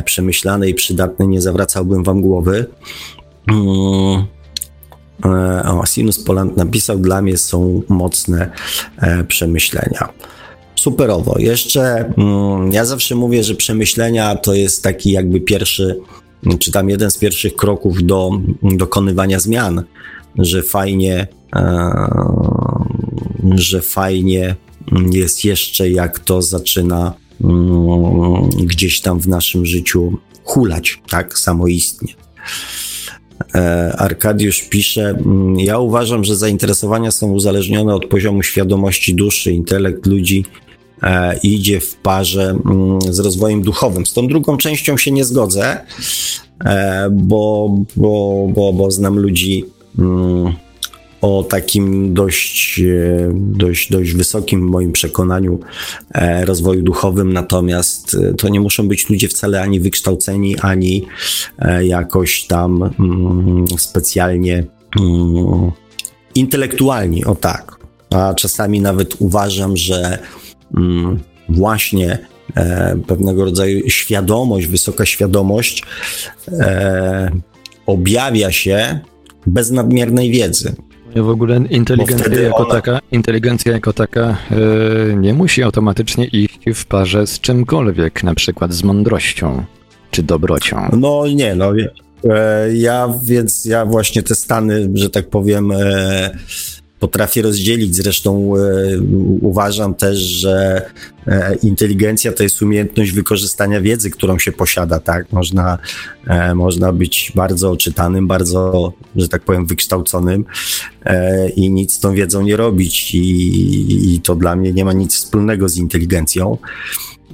przemyślane 0.05 0.69
i 0.69 0.73
przydatne, 0.73 1.27
nie 1.27 1.41
zawracałbym 1.41 2.03
wam 2.03 2.21
głowy. 2.21 2.65
Mm. 3.47 4.23
E, 5.25 5.63
o, 5.63 5.85
Sinus 5.85 6.23
Poland 6.23 6.57
napisał, 6.57 6.97
dla 6.99 7.21
mnie 7.21 7.37
są 7.37 7.81
mocne 7.89 8.51
e, 8.97 9.23
przemyślenia. 9.23 10.09
Superowo. 10.75 11.35
Jeszcze 11.39 12.13
mm, 12.17 12.71
ja 12.71 12.85
zawsze 12.85 13.15
mówię, 13.15 13.43
że 13.43 13.55
przemyślenia 13.55 14.35
to 14.35 14.53
jest 14.53 14.83
taki 14.83 15.11
jakby 15.11 15.41
pierwszy, 15.41 15.99
czy 16.59 16.71
tam 16.71 16.89
jeden 16.89 17.11
z 17.11 17.17
pierwszych 17.17 17.55
kroków 17.55 18.03
do 18.03 18.31
dokonywania 18.61 19.39
zmian, 19.39 19.83
że 20.37 20.63
fajnie, 20.63 21.27
e, 21.55 21.95
że 23.55 23.81
fajnie 23.81 24.55
jest 25.11 25.45
jeszcze 25.45 25.89
jak 25.89 26.19
to 26.19 26.41
zaczyna 26.41 27.13
mm, 27.43 28.49
gdzieś 28.49 29.01
tam 29.01 29.19
w 29.19 29.27
naszym 29.27 29.65
życiu 29.65 30.17
hulać, 30.43 31.01
tak, 31.09 31.39
samoistnie. 31.39 32.13
E, 33.55 33.93
Arkadiusz 33.97 34.61
pisze: 34.61 35.09
mm, 35.09 35.59
Ja 35.59 35.79
uważam, 35.79 36.23
że 36.23 36.35
zainteresowania 36.35 37.11
są 37.11 37.31
uzależnione 37.31 37.95
od 37.95 38.05
poziomu 38.05 38.43
świadomości 38.43 39.15
duszy. 39.15 39.51
Intelekt 39.51 40.05
ludzi 40.05 40.45
e, 41.03 41.39
idzie 41.43 41.79
w 41.79 41.95
parze 41.95 42.49
mm, 42.65 43.01
z 43.01 43.19
rozwojem 43.19 43.61
duchowym. 43.61 44.05
Z 44.05 44.13
tą 44.13 44.27
drugą 44.27 44.57
częścią 44.57 44.97
się 44.97 45.11
nie 45.11 45.25
zgodzę, 45.25 45.77
bo, 47.11 47.75
bo, 47.95 48.47
bo, 48.55 48.73
bo 48.73 48.91
znam 48.91 49.19
ludzi. 49.19 49.65
O 51.23 51.43
takim 51.43 52.13
dość, 52.13 52.79
e, 52.79 53.31
dość, 53.33 53.91
dość 53.91 54.13
wysokim 54.13 54.67
w 54.67 54.71
moim 54.71 54.91
przekonaniu 54.91 55.59
e, 56.13 56.45
rozwoju 56.45 56.81
duchowym, 56.81 57.33
natomiast 57.33 58.15
e, 58.15 58.33
to 58.33 58.49
nie 58.49 58.59
muszą 58.59 58.87
być 58.87 59.09
ludzie 59.09 59.27
wcale 59.27 59.61
ani 59.61 59.79
wykształceni, 59.79 60.59
ani 60.59 61.05
jakoś 61.81 62.43
tam 62.43 62.83
mm, 62.99 63.65
specjalnie 63.77 64.65
mm, 64.99 65.71
intelektualni, 66.35 67.25
o 67.25 67.35
tak. 67.35 67.77
A 68.09 68.33
czasami 68.33 68.81
nawet 68.81 69.15
uważam, 69.19 69.77
że 69.77 70.19
mm, 70.77 71.19
właśnie 71.49 72.17
pewnego 73.07 73.45
rodzaju 73.45 73.89
świadomość, 73.89 74.67
wysoka 74.67 75.05
świadomość 75.05 75.83
objawia 77.85 78.51
się 78.51 78.99
bez 79.45 79.71
nadmiernej 79.71 80.31
wiedzy. 80.31 80.75
W 81.15 81.29
ogóle 81.29 81.57
inteligencja 81.69 82.41
jako 82.41 82.57
ona... 82.57 82.73
taka, 82.73 82.99
inteligencja 83.11 83.71
jako 83.71 83.93
taka 83.93 84.37
yy, 84.51 85.15
nie 85.15 85.33
musi 85.33 85.63
automatycznie 85.63 86.25
iść 86.25 86.59
w 86.75 86.85
parze 86.85 87.27
z 87.27 87.39
czymkolwiek, 87.39 88.23
na 88.23 88.35
przykład 88.35 88.73
z 88.73 88.83
mądrością 88.83 89.63
czy 90.11 90.23
dobrocią. 90.23 90.89
No 90.99 91.23
nie, 91.35 91.55
no 91.55 91.73
e, 92.29 92.75
ja 92.75 93.13
więc 93.23 93.65
ja 93.65 93.85
właśnie 93.85 94.23
te 94.23 94.35
stany, 94.35 94.89
że 94.93 95.09
tak 95.09 95.29
powiem, 95.29 95.71
e, 95.71 96.37
potrafię 97.03 97.41
rozdzielić. 97.41 97.95
Zresztą 97.95 98.53
e, 98.55 98.59
uważam 99.41 99.95
też, 99.95 100.17
że 100.19 100.85
e, 101.27 101.55
inteligencja 101.55 102.31
to 102.31 102.43
jest 102.43 102.61
umiejętność 102.61 103.11
wykorzystania 103.11 103.81
wiedzy, 103.81 104.09
którą 104.09 104.39
się 104.39 104.51
posiada, 104.51 104.99
tak? 104.99 105.31
Można, 105.31 105.77
e, 106.27 106.55
można 106.55 106.93
być 106.93 107.31
bardzo 107.35 107.71
oczytanym, 107.71 108.27
bardzo, 108.27 108.93
że 109.15 109.27
tak 109.27 109.43
powiem, 109.43 109.65
wykształconym 109.65 110.45
i 111.55 111.71
nic 111.71 111.93
z 111.93 111.99
tą 111.99 112.13
wiedzą 112.13 112.41
nie 112.41 112.57
robić. 112.57 113.15
I, 113.15 114.15
i 114.15 114.21
to 114.21 114.35
dla 114.35 114.55
mnie 114.55 114.73
nie 114.73 114.85
ma 114.85 114.93
nic 114.93 115.15
wspólnego 115.15 115.69
z 115.69 115.77
inteligencją. 115.77 116.57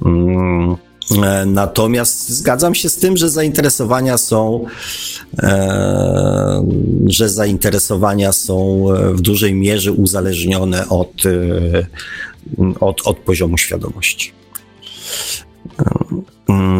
Mm. 0.04 0.89
E, 1.10 1.46
natomiast 1.46 2.28
zgadzam 2.28 2.74
się 2.74 2.88
z 2.88 2.96
tym, 2.96 3.16
że 3.16 3.30
zainteresowania 3.30 4.18
są, 4.18 4.66
e, 5.42 6.66
że 7.06 7.28
zainteresowania 7.28 8.32
są 8.32 8.86
w 9.12 9.20
dużej 9.20 9.54
mierze 9.54 9.92
uzależnione 9.92 10.88
od, 10.88 11.26
e, 11.26 11.86
od, 12.80 13.00
od 13.04 13.16
poziomu 13.16 13.58
świadomości. 13.58 14.32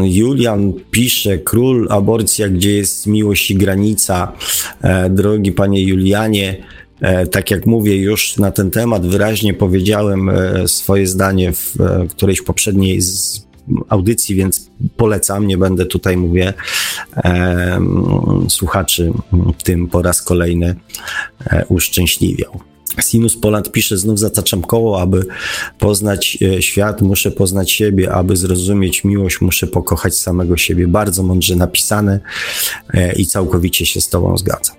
Julian 0.04 0.72
pisze, 0.90 1.38
król 1.38 1.88
aborcja, 1.90 2.48
gdzie 2.48 2.76
jest 2.76 3.06
miłość 3.06 3.50
i 3.50 3.54
granica. 3.54 4.32
Drogi 5.10 5.52
panie 5.52 5.82
Julianie, 5.82 6.56
tak 7.30 7.50
jak 7.50 7.66
mówię, 7.66 7.96
już 7.96 8.36
na 8.36 8.50
ten 8.50 8.70
temat 8.70 9.06
wyraźnie 9.06 9.54
powiedziałem 9.54 10.30
swoje 10.66 11.06
zdanie 11.06 11.52
w 11.52 11.76
którejś 12.10 12.42
poprzedniej 12.42 13.00
audycji, 13.88 14.34
więc 14.34 14.70
polecam, 14.96 15.46
nie 15.46 15.58
będę 15.58 15.86
tutaj, 15.86 16.16
mówię, 16.16 16.54
e, 17.16 17.80
słuchaczy 18.48 19.12
tym 19.64 19.88
po 19.88 20.02
raz 20.02 20.22
kolejny 20.22 20.76
e, 21.46 21.66
uszczęśliwiał. 21.66 22.60
Sinus 23.00 23.36
Poland 23.36 23.72
pisze, 23.72 23.98
znów 23.98 24.18
zataczam 24.18 24.62
koło, 24.62 25.00
aby 25.00 25.26
poznać 25.78 26.38
e, 26.42 26.62
świat, 26.62 27.02
muszę 27.02 27.30
poznać 27.30 27.70
siebie, 27.72 28.12
aby 28.12 28.36
zrozumieć 28.36 29.04
miłość, 29.04 29.40
muszę 29.40 29.66
pokochać 29.66 30.18
samego 30.18 30.56
siebie. 30.56 30.88
Bardzo 30.88 31.22
mądrze 31.22 31.56
napisane 31.56 32.20
e, 32.94 33.12
i 33.12 33.26
całkowicie 33.26 33.86
się 33.86 34.00
z 34.00 34.08
Tobą 34.08 34.38
zgadzam. 34.38 34.76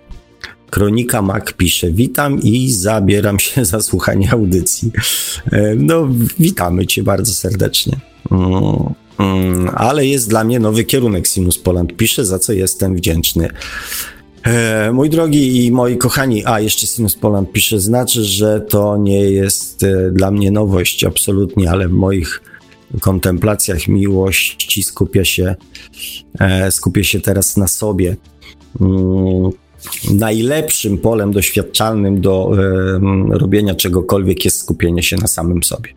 Kronika 0.69 1.21
Mac 1.21 1.53
pisze, 1.53 1.91
witam 1.91 2.41
i 2.41 2.71
zabieram 2.71 3.39
się 3.39 3.65
za 3.71 3.81
słuchanie 3.81 4.31
audycji. 4.31 4.91
E, 5.51 5.75
no, 5.75 6.07
witamy 6.39 6.87
Cię 6.87 7.03
bardzo 7.03 7.33
serdecznie. 7.33 8.10
Mm, 8.31 8.93
mm, 9.19 9.69
ale 9.75 10.05
jest 10.05 10.29
dla 10.29 10.43
mnie 10.43 10.59
nowy 10.59 10.83
kierunek 10.83 11.27
Sinus 11.27 11.57
Poland 11.57 11.95
pisze, 11.95 12.25
za 12.25 12.39
co 12.39 12.53
jestem 12.53 12.95
wdzięczny. 12.95 13.49
E, 14.43 14.91
mój 14.91 15.09
drogi 15.09 15.65
i 15.65 15.71
moi 15.71 15.97
kochani, 15.97 16.45
a 16.45 16.59
jeszcze 16.59 16.87
Sinus 16.87 17.15
Poland 17.15 17.51
pisze, 17.51 17.79
znaczy, 17.79 18.23
że 18.23 18.61
to 18.61 18.97
nie 18.97 19.19
jest 19.19 19.83
e, 19.83 20.11
dla 20.11 20.31
mnie 20.31 20.51
nowość, 20.51 21.03
absolutnie, 21.03 21.71
ale 21.71 21.87
w 21.87 21.91
moich 21.91 22.41
kontemplacjach 23.01 23.87
miłości 23.87 24.83
skupia 24.83 25.25
się, 25.25 25.55
e, 26.39 26.71
skupia 26.71 27.03
się 27.03 27.21
teraz 27.21 27.57
na 27.57 27.67
sobie. 27.67 28.15
Mm, 28.81 29.49
najlepszym 30.11 30.97
polem 30.97 31.31
doświadczalnym 31.31 32.21
do 32.21 32.51
robienia 33.29 33.75
czegokolwiek 33.75 34.45
jest 34.45 34.59
skupienie 34.59 35.03
się 35.03 35.15
na 35.17 35.27
samym 35.27 35.63
sobie. 35.63 35.89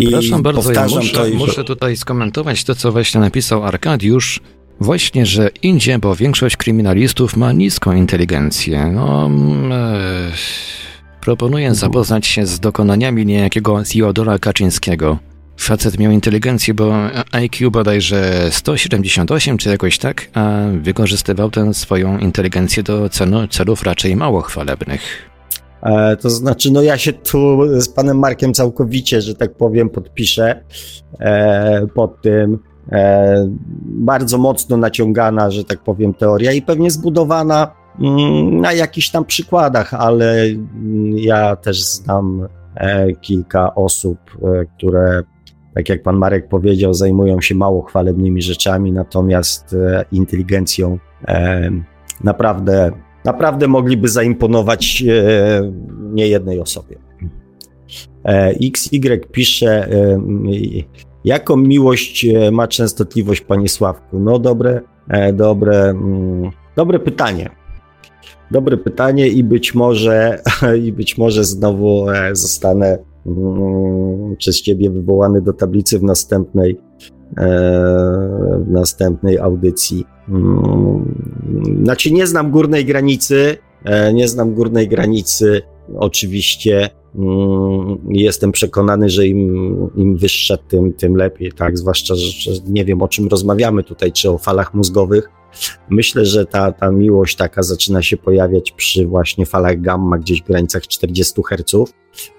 Przepraszam 0.00 0.42
bardzo, 0.42 0.72
ja 0.72 0.86
muszę, 0.86 1.12
to 1.12 1.24
muszę 1.34 1.64
tutaj 1.64 1.96
skomentować 1.96 2.64
to, 2.64 2.74
co 2.74 2.92
właśnie 2.92 3.20
napisał 3.20 3.64
Arkadiusz. 3.64 4.40
Właśnie, 4.80 5.26
że 5.26 5.50
idzie, 5.62 5.98
bo 5.98 6.16
większość 6.16 6.56
kryminalistów 6.56 7.36
ma 7.36 7.52
niską 7.52 7.92
inteligencję. 7.92 8.86
No, 8.94 9.26
mm, 9.26 9.72
e, 9.72 10.30
proponuję 11.20 11.74
zapoznać 11.74 12.26
się 12.26 12.46
z 12.46 12.60
dokonaniami 12.60 13.26
niejakiego 13.26 13.82
Theodora 13.92 14.38
Kaczyńskiego. 14.38 15.18
Facet 15.56 15.98
miał 15.98 16.12
inteligencję, 16.12 16.74
bo 16.74 16.92
IQ 17.32 17.70
bodajże 17.70 18.48
178 18.50 19.58
czy 19.58 19.68
jakoś 19.68 19.98
tak, 19.98 20.28
a 20.34 20.60
wykorzystywał 20.82 21.50
tę 21.50 21.74
swoją 21.74 22.18
inteligencję 22.18 22.82
do 22.82 23.08
celów 23.50 23.82
raczej 23.82 24.16
mało 24.16 24.42
chwalebnych. 24.42 25.30
E, 25.86 26.16
to 26.16 26.30
znaczy, 26.30 26.72
no 26.72 26.82
ja 26.82 26.98
się 26.98 27.12
tu 27.12 27.58
z 27.80 27.88
panem 27.88 28.18
Markiem 28.18 28.54
całkowicie, 28.54 29.20
że 29.20 29.34
tak 29.34 29.54
powiem, 29.54 29.90
podpiszę 29.90 30.64
e, 31.20 31.86
pod 31.86 32.22
tym. 32.22 32.58
E, 32.92 33.48
bardzo 33.84 34.38
mocno 34.38 34.76
naciągana, 34.76 35.50
że 35.50 35.64
tak 35.64 35.78
powiem, 35.78 36.14
teoria 36.14 36.52
i 36.52 36.62
pewnie 36.62 36.90
zbudowana 36.90 37.72
mm, 38.00 38.60
na 38.60 38.72
jakichś 38.72 39.10
tam 39.10 39.24
przykładach, 39.24 39.94
ale 39.94 40.42
mm, 40.42 41.18
ja 41.18 41.56
też 41.56 41.84
znam 41.84 42.48
kilka 43.20 43.74
osób, 43.74 44.18
które 44.76 45.22
tak 45.74 45.88
jak 45.88 46.02
pan 46.02 46.16
Marek 46.16 46.48
powiedział, 46.48 46.94
zajmują 46.94 47.40
się 47.40 47.54
mało 47.54 47.82
chwalebnymi 47.82 48.42
rzeczami, 48.42 48.92
natomiast 48.92 49.76
inteligencją 50.12 50.98
naprawdę, 52.24 52.92
naprawdę 53.26 53.68
mogliby 53.68 54.08
zaimponować 54.08 55.04
e, 55.08 55.72
niejednej 56.12 56.60
osobie. 56.60 56.96
XY 58.72 59.20
pisze, 59.32 59.88
jaką 61.24 61.56
miłość 61.56 62.26
ma 62.52 62.68
częstotliwość, 62.68 63.40
panie 63.40 63.68
Sławku? 63.68 64.18
No 64.18 64.38
dobre, 64.38 64.80
dobre, 65.32 65.94
dobre 66.76 66.98
pytanie. 66.98 67.50
Dobre 68.50 68.76
pytanie 68.76 69.28
i 69.28 69.44
być 69.44 69.74
może, 69.74 70.42
i 70.86 70.92
być 70.92 71.18
może 71.18 71.44
znowu 71.44 72.06
zostanę 72.32 72.98
przez 74.38 74.62
ciebie 74.62 74.90
wywołany 74.90 75.42
do 75.42 75.52
tablicy 75.52 75.98
w 75.98 76.02
następnej, 76.02 76.70
e, 76.70 76.85
w 77.36 78.70
następnej 78.70 79.38
audycji. 79.38 80.06
Mm, 80.28 81.14
znaczy, 81.82 82.12
nie 82.12 82.26
znam 82.26 82.50
górnej 82.50 82.84
granicy, 82.84 83.56
e, 83.84 84.12
nie 84.12 84.28
znam 84.28 84.54
górnej 84.54 84.88
granicy. 84.88 85.62
Oczywiście 85.96 86.90
mm, 87.14 87.98
jestem 88.08 88.52
przekonany, 88.52 89.08
że 89.10 89.26
im, 89.26 89.76
im 89.96 90.18
tym, 90.68 90.92
tym 90.92 91.16
lepiej, 91.16 91.52
tak? 91.52 91.78
Zwłaszcza, 91.78 92.14
że 92.14 92.50
nie 92.68 92.84
wiem 92.84 93.02
o 93.02 93.08
czym 93.08 93.28
rozmawiamy 93.28 93.84
tutaj, 93.84 94.12
czy 94.12 94.30
o 94.30 94.38
falach 94.38 94.74
mózgowych. 94.74 95.30
Myślę, 95.90 96.26
że 96.26 96.46
ta, 96.46 96.72
ta 96.72 96.90
miłość 96.90 97.36
taka 97.36 97.62
zaczyna 97.62 98.02
się 98.02 98.16
pojawiać 98.16 98.72
przy 98.72 99.06
właśnie 99.06 99.46
falach 99.46 99.80
gamma, 99.80 100.18
gdzieś 100.18 100.42
w 100.42 100.46
granicach 100.46 100.86
40 100.86 101.42
Hz 101.48 101.92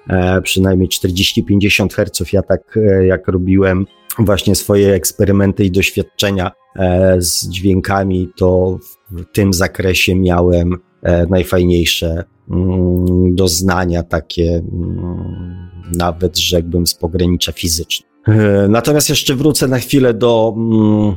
e, 0.10 0.41
przynajmniej 0.41 0.89
40-50 0.89 1.94
Hz. 1.94 2.34
Ja 2.34 2.41
tak 2.41 2.77
e, 2.77 3.06
jak 3.06 3.27
robiłem 3.27 3.85
właśnie 4.19 4.56
swoje 4.56 4.94
eksperymenty 4.94 5.65
i 5.65 5.72
doświadczenia 5.72 6.52
e, 6.76 7.15
z 7.22 7.49
dźwiękami, 7.49 8.30
to 8.38 8.77
w 9.11 9.26
tym 9.34 9.53
zakresie 9.53 10.15
miałem 10.15 10.77
e, 11.03 11.26
najfajniejsze 11.26 12.23
mm, 12.52 13.35
doznania, 13.35 14.03
takie 14.03 14.61
mm, 14.73 15.69
nawet 15.98 16.38
rzekłbym 16.38 16.88
z 16.88 16.94
pogranicza 16.94 17.52
fizycznego. 17.52 18.07
E, 18.27 18.68
natomiast 18.68 19.10
jeszcze 19.10 19.35
wrócę 19.35 19.68
na 19.68 19.80
chwilę 19.80 20.14
do, 20.14 20.53
mm, 20.57 21.15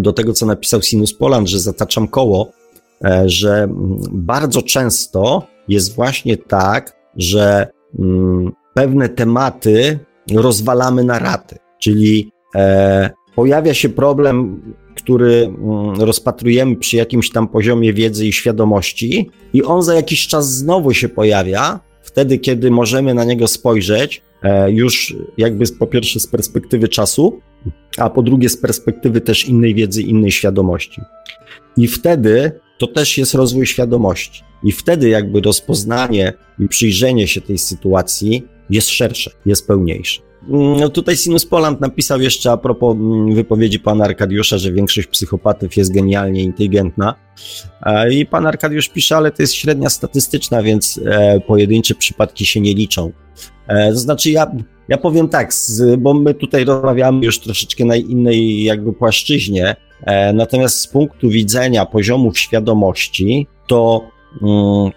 do 0.00 0.12
tego, 0.12 0.32
co 0.32 0.46
napisał 0.46 0.82
Sinus 0.82 1.14
Poland, 1.14 1.48
że 1.48 1.60
zataczam 1.60 2.08
koło, 2.08 2.50
e, 3.04 3.28
że 3.28 3.68
bardzo 4.12 4.62
często 4.62 5.46
jest 5.68 5.94
właśnie 5.94 6.36
tak, 6.36 6.96
że 7.16 7.66
mm, 7.98 8.52
pewne 8.74 9.08
tematy 9.08 9.98
rozwalamy 10.34 11.04
na 11.04 11.18
raty, 11.18 11.56
czyli 11.78 12.30
e, 12.54 13.10
pojawia 13.36 13.74
się 13.74 13.88
problem, 13.88 14.62
który 14.96 15.34
mm, 15.34 16.00
rozpatrujemy 16.00 16.76
przy 16.76 16.96
jakimś 16.96 17.30
tam 17.30 17.48
poziomie 17.48 17.92
wiedzy 17.92 18.26
i 18.26 18.32
świadomości, 18.32 19.30
i 19.52 19.62
on 19.62 19.82
za 19.82 19.94
jakiś 19.94 20.26
czas 20.26 20.54
znowu 20.54 20.94
się 20.94 21.08
pojawia, 21.08 21.80
wtedy, 22.02 22.38
kiedy 22.38 22.70
możemy 22.70 23.14
na 23.14 23.24
niego 23.24 23.48
spojrzeć, 23.48 24.22
e, 24.42 24.70
już 24.70 25.16
jakby 25.36 25.64
po 25.78 25.86
pierwsze 25.86 26.20
z 26.20 26.26
perspektywy 26.26 26.88
czasu, 26.88 27.40
a 27.98 28.10
po 28.10 28.22
drugie 28.22 28.48
z 28.48 28.56
perspektywy 28.56 29.20
też 29.20 29.44
innej 29.44 29.74
wiedzy, 29.74 30.02
innej 30.02 30.30
świadomości. 30.30 31.00
I 31.76 31.88
wtedy 31.88 32.52
to 32.78 32.86
też 32.86 33.18
jest 33.18 33.34
rozwój 33.34 33.66
świadomości. 33.66 34.42
I 34.62 34.72
wtedy 34.72 35.08
jakby 35.08 35.40
rozpoznanie 35.40 36.32
i 36.58 36.68
przyjrzenie 36.68 37.28
się 37.28 37.40
tej 37.40 37.58
sytuacji 37.58 38.48
jest 38.70 38.90
szersze, 38.90 39.30
jest 39.46 39.66
pełniejsze. 39.66 40.22
No 40.48 40.88
tutaj 40.88 41.16
Sinus 41.16 41.46
Poland 41.46 41.80
napisał 41.80 42.20
jeszcze 42.20 42.52
a 42.52 42.56
propos 42.56 42.96
mm, 42.96 43.34
wypowiedzi 43.34 43.80
pana 43.80 44.04
Arkadiusza, 44.04 44.58
że 44.58 44.72
większość 44.72 45.06
psychopatów 45.06 45.76
jest 45.76 45.94
genialnie 45.94 46.42
inteligentna. 46.42 47.14
I 48.10 48.26
pan 48.26 48.46
Arkadiusz 48.46 48.88
pisze, 48.88 49.16
ale 49.16 49.30
to 49.30 49.42
jest 49.42 49.54
średnia 49.54 49.90
statystyczna, 49.90 50.62
więc 50.62 51.00
e, 51.06 51.40
pojedyncze 51.40 51.94
przypadki 51.94 52.46
się 52.46 52.60
nie 52.60 52.74
liczą. 52.74 53.12
E, 53.66 53.92
to 53.92 53.98
znaczy, 53.98 54.30
ja, 54.30 54.52
ja 54.88 54.98
powiem 54.98 55.28
tak, 55.28 55.52
bo 55.98 56.14
my 56.14 56.34
tutaj 56.34 56.64
rozmawiamy 56.64 57.26
już 57.26 57.40
troszeczkę 57.40 57.84
na 57.84 57.96
innej 57.96 58.62
jakby 58.62 58.92
płaszczyźnie, 58.92 59.76
e, 60.02 60.32
natomiast 60.32 60.80
z 60.80 60.86
punktu 60.86 61.28
widzenia 61.28 61.86
poziomów 61.86 62.38
świadomości, 62.38 63.46
to 63.66 64.08
mm, 64.42 64.90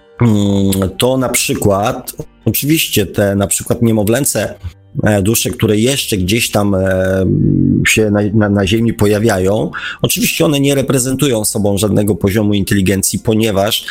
to 0.98 1.18
na 1.18 1.30
przykład, 1.30 2.14
oczywiście 2.46 3.06
te 3.06 3.36
na 3.36 3.48
przykład 3.48 3.82
niemowlęce 3.82 4.54
dusze, 5.22 5.50
które 5.50 5.78
jeszcze 5.78 6.18
gdzieś 6.18 6.52
tam 6.52 6.76
e, 6.76 7.26
się 7.88 8.12
na, 8.12 8.20
na, 8.34 8.50
na, 8.50 8.68
Ziemi 8.68 8.94
pojawiają. 8.94 9.72
Oczywiście 10.02 10.46
one 10.46 10.60
nie 10.60 10.76
reprezentują 10.76 11.46
sobą 11.46 11.78
żadnego 11.78 12.16
poziomu 12.16 12.54
inteligencji, 12.54 13.20
ponieważ 13.20 13.86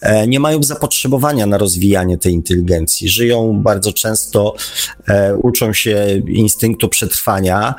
e, 0.00 0.26
nie 0.26 0.40
mają 0.40 0.62
zapotrzebowania 0.62 1.46
na 1.46 1.58
rozwijanie 1.58 2.18
tej 2.18 2.32
inteligencji. 2.32 3.08
Żyją 3.08 3.62
bardzo 3.62 3.92
często, 3.92 4.54
uczą 5.42 5.72
się 5.72 6.22
instynktu 6.28 6.88
przetrwania 6.88 7.74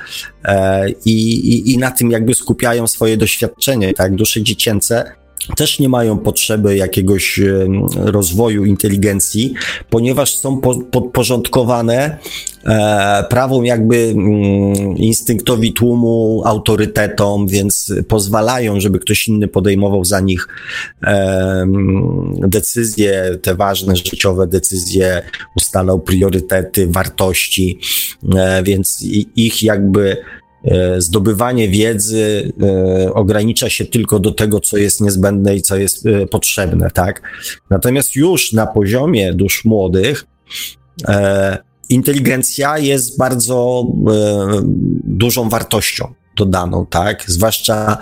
i, 1.05 1.33
i, 1.33 1.71
i 1.73 1.77
na 1.77 1.91
tym 1.91 2.11
jakby 2.11 2.33
skupiają 2.33 2.87
swoje 2.87 3.17
doświadczenie. 3.17 3.93
Tak, 3.93 4.15
dusze 4.15 4.43
dziecięce 4.43 5.11
też 5.55 5.79
nie 5.79 5.89
mają 5.89 6.17
potrzeby 6.17 6.75
jakiegoś 6.75 7.39
rozwoju 7.95 8.65
inteligencji, 8.65 9.53
ponieważ 9.89 10.35
są 10.35 10.61
podporządkowane 10.91 12.17
e, 12.65 13.25
prawom 13.29 13.65
jakby 13.65 13.95
mm, 13.97 14.97
instynktowi 14.97 15.73
tłumu, 15.73 16.41
autorytetom, 16.45 17.47
więc 17.47 17.93
pozwalają, 18.07 18.79
żeby 18.79 18.99
ktoś 18.99 19.27
inny 19.27 19.47
podejmował 19.47 20.05
za 20.05 20.19
nich 20.19 20.47
decyzje, 22.39 23.37
te 23.41 23.55
ważne 23.55 23.95
życiowe 23.95 24.47
decyzje, 24.47 25.21
ustalał 25.55 25.99
priorytety, 25.99 26.87
wartości, 26.87 27.79
e, 28.35 28.63
więc 28.63 29.01
ich 29.35 29.63
jakby 29.63 30.17
zdobywanie 30.97 31.69
wiedzy 31.69 32.53
e, 32.61 33.13
ogranicza 33.13 33.69
się 33.69 33.85
tylko 33.85 34.19
do 34.19 34.31
tego, 34.31 34.59
co 34.59 34.77
jest 34.77 35.01
niezbędne 35.01 35.55
i 35.55 35.61
co 35.61 35.77
jest 35.77 36.05
e, 36.05 36.27
potrzebne, 36.27 36.91
tak? 36.91 37.21
Natomiast 37.69 38.15
już 38.15 38.53
na 38.53 38.67
poziomie 38.67 39.33
dusz 39.33 39.65
młodych 39.65 40.25
inteligencja 41.89 42.77
jest 42.77 43.17
bardzo 43.17 43.85
dużą 45.03 45.49
wartością 45.49 46.13
dodaną, 46.37 46.85
tak? 46.85 47.23
Zwłaszcza 47.27 47.97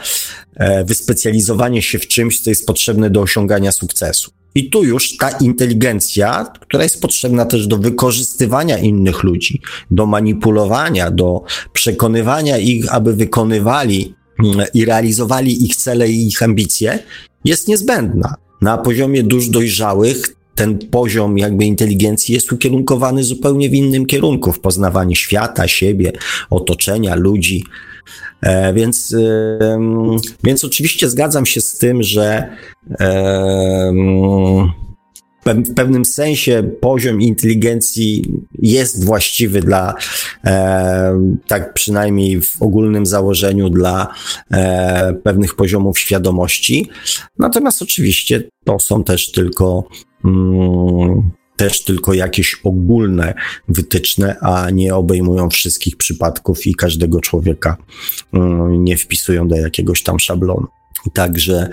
wyspecjalizowanie 0.85 1.81
się 1.81 1.99
w 1.99 2.07
czymś, 2.07 2.41
co 2.41 2.49
jest 2.49 2.67
potrzebne 2.67 3.09
do 3.09 3.21
osiągania 3.21 3.71
sukcesu. 3.71 4.31
I 4.57 4.69
tu 4.69 4.83
już 4.83 5.17
ta 5.17 5.29
inteligencja, 5.29 6.45
która 6.61 6.83
jest 6.83 7.01
potrzebna 7.01 7.45
też 7.45 7.67
do 7.67 7.77
wykorzystywania 7.77 8.77
innych 8.77 9.23
ludzi, 9.23 9.61
do 9.91 10.05
manipulowania, 10.05 11.11
do 11.11 11.43
przekonywania 11.73 12.57
ich, 12.57 12.93
aby 12.93 13.13
wykonywali 13.13 14.15
mm, 14.43 14.65
i 14.73 14.85
realizowali 14.85 15.65
ich 15.65 15.75
cele 15.75 16.09
i 16.09 16.27
ich 16.27 16.43
ambicje, 16.43 16.99
jest 17.45 17.67
niezbędna. 17.67 18.35
Na 18.61 18.77
poziomie 18.77 19.23
dusz 19.23 19.49
dojrzałych 19.49 20.35
ten 20.55 20.77
poziom 20.77 21.37
jakby 21.37 21.65
inteligencji 21.65 22.35
jest 22.35 22.51
ukierunkowany 22.51 23.23
zupełnie 23.23 23.69
w 23.69 23.73
innym 23.73 24.05
kierunku, 24.05 24.51
w 24.51 24.59
poznawanie 24.59 25.15
świata, 25.15 25.67
siebie, 25.67 26.11
otoczenia, 26.49 27.15
ludzi. 27.15 27.63
E, 28.41 28.73
więc, 28.73 29.15
więc 30.43 30.63
oczywiście 30.63 31.09
zgadzam 31.09 31.45
się 31.45 31.61
z 31.61 31.77
tym, 31.77 32.03
że 32.03 32.49
w 35.45 35.73
pewnym 35.75 36.05
sensie 36.05 36.63
poziom 36.81 37.21
inteligencji 37.21 38.25
jest 38.59 39.05
właściwy 39.05 39.61
dla, 39.61 39.93
tak 41.47 41.73
przynajmniej 41.73 42.41
w 42.41 42.61
ogólnym 42.61 43.05
założeniu, 43.05 43.69
dla 43.69 44.07
e, 44.51 45.13
pewnych 45.23 45.55
poziomów 45.55 45.99
świadomości. 45.99 46.89
Natomiast 47.39 47.81
oczywiście 47.81 48.43
to 48.65 48.79
są 48.79 49.03
też 49.03 49.31
tylko 49.31 49.87
też 51.57 51.83
tylko 51.83 52.13
jakieś 52.13 52.61
ogólne 52.63 53.33
wytyczne, 53.67 54.35
a 54.41 54.69
nie 54.69 54.95
obejmują 54.95 55.49
wszystkich 55.49 55.97
przypadków 55.97 56.67
i 56.67 56.75
każdego 56.75 57.19
człowieka 57.19 57.77
mm, 58.33 58.83
nie 58.83 58.97
wpisują 58.97 59.47
do 59.47 59.55
jakiegoś 59.55 60.03
tam 60.03 60.19
szablonu. 60.19 60.67
Także, 61.13 61.69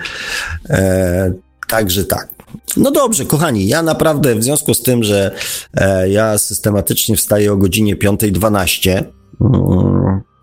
e, 0.69 1.33
także 1.67 2.05
tak. 2.05 2.35
No 2.77 2.91
dobrze, 2.91 3.25
kochani, 3.25 3.67
ja 3.67 3.81
naprawdę 3.81 4.35
w 4.35 4.43
związku 4.43 4.73
z 4.73 4.81
tym, 4.81 5.03
że 5.03 5.31
e, 5.73 6.09
ja 6.09 6.37
systematycznie 6.37 7.15
wstaję 7.15 7.53
o 7.53 7.57
godzinie 7.57 7.95
5.12, 7.95 9.03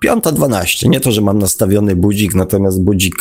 5.12. 0.04 0.88
Nie 0.88 1.00
to, 1.00 1.12
że 1.12 1.20
mam 1.20 1.38
nastawiony 1.38 1.96
budzik, 1.96 2.34
natomiast 2.34 2.82
budzik 2.82 3.14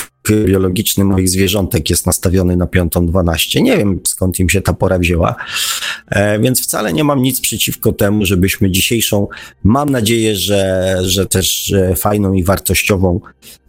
biologiczny 0.45 1.03
moich 1.03 1.30
zwierzątek 1.30 1.90
jest 1.90 2.06
nastawiony 2.06 2.58
na 2.58 2.66
5.12. 2.66 3.62
Nie 3.62 3.78
wiem 3.78 3.99
skąd 4.08 4.40
im 4.40 4.49
się 4.49 4.62
ta 4.62 4.74
pora 4.74 4.99
wzięła, 4.99 5.36
e, 6.08 6.40
więc 6.40 6.62
wcale 6.62 6.94
nie 6.94 7.03
mam 7.03 7.22
nic 7.22 7.41
przeciwko 7.41 7.94
temu, 7.94 8.26
żebyśmy 8.26 8.72
dzisiejszą, 8.72 9.28
mam 9.64 9.90
nadzieję, 9.90 10.36
że, 10.36 10.98
że 11.02 11.26
też 11.26 11.74
fajną 11.95 12.34
i 12.34 12.44
wartościową 12.44 13.20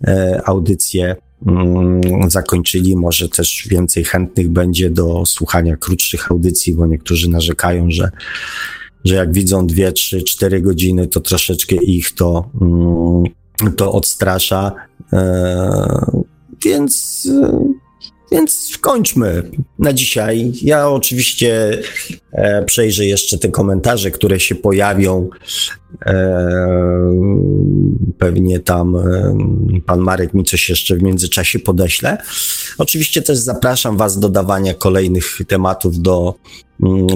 e, 0.05 0.41
audycję 0.45 1.17
mm, 1.47 2.31
zakończyli. 2.31 2.97
Może 2.97 3.29
też 3.29 3.67
więcej 3.71 4.05
chętnych 4.05 4.49
będzie 4.49 4.91
do 4.91 5.27
słuchania 5.27 5.77
krótszych 5.77 6.31
audycji, 6.31 6.75
bo 6.75 6.87
niektórzy 6.87 7.31
narzekają, 7.31 7.91
że 7.91 8.11
że 9.05 9.15
jak 9.15 9.33
widzą 9.33 9.67
dwie, 9.67 9.93
trzy, 9.93 10.23
cztery 10.23 10.61
godziny, 10.61 11.07
to 11.07 11.21
troszeczkę 11.21 11.77
ich 11.77 12.15
to, 12.15 12.51
mm, 12.61 13.25
to 13.77 13.93
odstrasza. 13.93 14.73
E, 15.13 16.23
więc, 16.65 17.29
więc 18.33 18.79
kończmy 18.81 19.51
na 19.79 19.93
dzisiaj. 19.93 20.53
Ja 20.63 20.89
oczywiście 20.89 21.83
e, 22.33 22.65
przejrzę 22.65 23.07
jeszcze 23.07 23.39
te 23.39 23.49
komentarze, 23.49 24.11
które 24.11 24.41
się 24.41 24.55
pojawią. 24.55 25.29
E, 26.07 26.47
pewnie 28.19 28.61
tam 28.61 28.97
pan 29.87 30.01
Marek 30.01 30.35
mi 30.35 30.45
coś 30.45 30.69
jeszcze 30.69 30.97
w 30.97 31.03
międzyczasie 31.03 31.59
podeśle. 31.59 32.19
Oczywiście 32.79 33.23
też 33.23 33.39
zapraszam 33.39 33.97
Was 33.97 34.19
do 34.19 34.29
dawania 34.29 34.75
kolejnych 34.75 35.39
tematów 35.49 35.99
do 35.99 36.35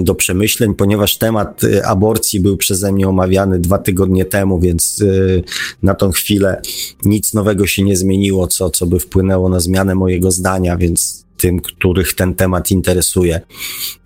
do 0.01 0.15
przemyśleń, 0.15 0.75
ponieważ 0.75 1.17
temat 1.17 1.63
y, 1.63 1.85
aborcji 1.85 2.39
był 2.39 2.57
przeze 2.57 2.91
mnie 2.91 3.07
omawiany 3.07 3.59
dwa 3.59 3.77
tygodnie 3.77 4.25
temu, 4.25 4.59
więc 4.59 5.01
y, 5.01 5.43
na 5.83 5.95
tą 5.95 6.11
chwilę 6.11 6.61
nic 7.05 7.33
nowego 7.33 7.67
się 7.67 7.83
nie 7.83 7.97
zmieniło, 7.97 8.47
co, 8.47 8.69
co 8.69 8.85
by 8.85 8.99
wpłynęło 8.99 9.49
na 9.49 9.59
zmianę 9.59 9.95
mojego 9.95 10.31
zdania, 10.31 10.77
więc 10.77 11.27
tym, 11.37 11.59
których 11.59 12.13
ten 12.13 12.35
temat 12.35 12.71
interesuje, 12.71 13.41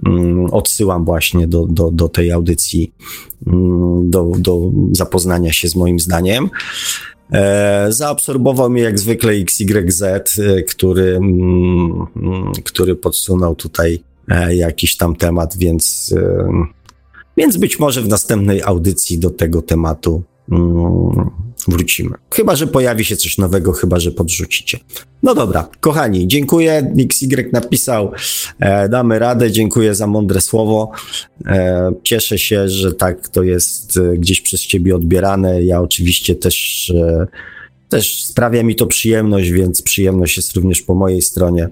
mm, 0.06 0.46
odsyłam 0.46 1.06
właśnie 1.06 1.48
do, 1.48 1.66
do, 1.66 1.92
do 1.92 2.10
tej 2.10 2.32
audycji, 2.32 2.94
mm, 3.48 4.10
do, 4.10 4.32
do 4.38 4.72
zapoznania 4.92 5.54
się 5.54 5.68
z 5.68 5.76
moim 5.76 6.00
zdaniem. 6.00 6.50
E, 7.32 7.86
zaabsorbował 7.90 8.70
mnie 8.70 8.82
jak 8.82 9.00
zwykle 9.00 9.34
XYZ, 9.34 10.04
y, 10.38 10.64
który, 10.70 11.20
który 12.64 12.96
podsunął 12.96 13.56
tutaj 13.56 14.04
jakiś 14.50 14.98
tam 14.98 15.16
temat, 15.16 15.58
więc, 15.58 16.16
e, 16.18 16.48
więc 17.38 17.58
być 17.58 17.80
może 17.80 18.02
w 18.02 18.08
następnej 18.08 18.62
audycji 18.62 19.20
do 19.20 19.30
tego 19.30 19.62
tematu 19.62 20.24
mm, 20.52 21.30
wrócimy. 21.68 22.16
Chyba, 22.34 22.56
że 22.56 22.68
pojawi 22.68 23.06
się 23.06 23.16
coś 23.16 23.38
nowego, 23.38 23.72
chyba, 23.72 24.00
że 24.00 24.12
podrzucicie. 24.12 24.80
No 25.24 25.36
dobra, 25.36 25.70
kochani, 25.80 26.28
dziękuję. 26.28 26.94
XY 27.00 27.50
napisał, 27.54 28.12
e, 28.60 28.90
damy 28.90 29.20
radę, 29.20 29.52
dziękuję 29.52 29.96
za 29.96 30.08
mądre 30.08 30.42
słowo. 30.42 30.92
E, 31.46 31.92
cieszę 32.04 32.38
się, 32.38 32.70
że 32.70 32.94
tak 32.94 33.30
to 33.30 33.44
jest 33.44 33.98
e, 33.98 34.18
gdzieś 34.18 34.42
przez 34.42 34.62
ciebie 34.62 34.96
odbierane. 34.96 35.64
Ja 35.64 35.82
oczywiście 35.82 36.36
też, 36.36 36.90
e, 36.90 37.28
też 37.90 38.26
sprawia 38.26 38.64
mi 38.64 38.76
to 38.76 38.86
przyjemność, 38.86 39.50
więc 39.50 39.82
przyjemność 39.82 40.38
jest 40.38 40.56
również 40.56 40.82
po 40.82 40.96
mojej 40.96 41.22
stronie. 41.22 41.70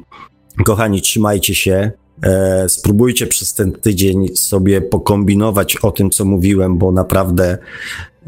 Kochani, 0.65 1.01
trzymajcie 1.01 1.55
się. 1.55 1.91
E, 2.23 2.69
spróbujcie 2.69 3.27
przez 3.27 3.53
ten 3.53 3.71
tydzień 3.71 4.27
sobie 4.35 4.81
pokombinować 4.81 5.77
o 5.77 5.91
tym, 5.91 6.09
co 6.09 6.25
mówiłem, 6.25 6.77
bo 6.77 6.91
naprawdę 6.91 7.57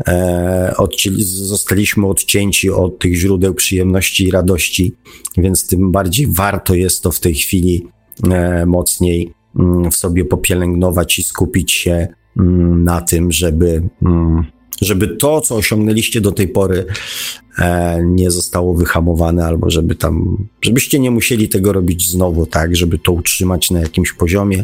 e, 0.07 0.75
zostaliśmy 1.23 2.07
odcięci 2.07 2.69
od 2.69 2.99
tych 2.99 3.15
źródeł 3.15 3.53
przyjemności 3.53 4.27
i 4.27 4.31
radości, 4.31 4.95
więc 5.37 5.67
tym 5.67 5.91
bardziej 5.91 6.27
warto 6.27 6.75
jest 6.75 7.03
to 7.03 7.11
w 7.11 7.19
tej 7.19 7.35
chwili 7.35 7.87
e, 8.29 8.65
mocniej 8.65 9.33
mm, 9.59 9.91
w 9.91 9.95
sobie 9.95 10.25
popielęgnować 10.25 11.19
i 11.19 11.23
skupić 11.23 11.71
się 11.71 12.07
mm, 12.37 12.83
na 12.83 13.01
tym, 13.01 13.31
żeby, 13.31 13.89
mm, 14.01 14.45
żeby 14.81 15.07
to, 15.07 15.41
co 15.41 15.55
osiągnęliście 15.55 16.21
do 16.21 16.31
tej 16.31 16.47
pory, 16.47 16.85
E, 17.59 18.01
nie 18.05 18.31
zostało 18.31 18.73
wyhamowane, 18.73 19.45
albo 19.45 19.69
żeby 19.69 19.95
tam, 19.95 20.37
żebyście 20.61 20.99
nie 20.99 21.11
musieli 21.11 21.49
tego 21.49 21.73
robić 21.73 22.09
znowu, 22.09 22.45
tak, 22.45 22.75
żeby 22.75 22.99
to 22.99 23.11
utrzymać 23.11 23.71
na 23.71 23.79
jakimś 23.79 24.13
poziomie, 24.13 24.63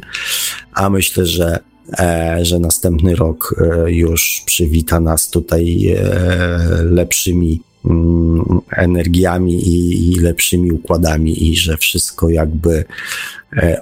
a 0.74 0.90
myślę, 0.90 1.26
że 1.26 1.60
e, 2.00 2.40
że 2.42 2.60
następny 2.60 3.16
rok 3.16 3.56
e, 3.58 3.92
już 3.92 4.44
przywita 4.46 5.00
nas 5.00 5.30
tutaj 5.30 5.96
lepszymi 6.84 7.62
mm, 7.86 8.62
energiami 8.72 9.70
i, 9.70 10.20
lepszymi 10.20 10.72
układami 10.72 11.50
i 11.50 11.58
że 11.58 11.78
wszystko 11.78 12.30
jakby 12.30 12.86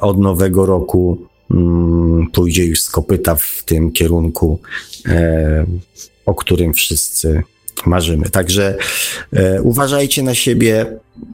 od 0.02 0.20
nowego 0.20 0.66
roku 0.66 1.18
mm, 1.52 2.28
pójdzie 2.34 2.66
już 2.66 2.82
z 2.82 2.90
kopyta 2.90 3.36
w 3.36 3.64
tym 3.66 3.92
kierunku, 3.92 4.60
o 6.26 6.36
którym 6.36 6.74
wszyscy 6.74 7.44
marzymy. 7.86 8.30
Także 8.30 8.78
e, 9.34 9.62
uważajcie 9.62 10.24
na 10.24 10.36
siebie, 10.36 10.86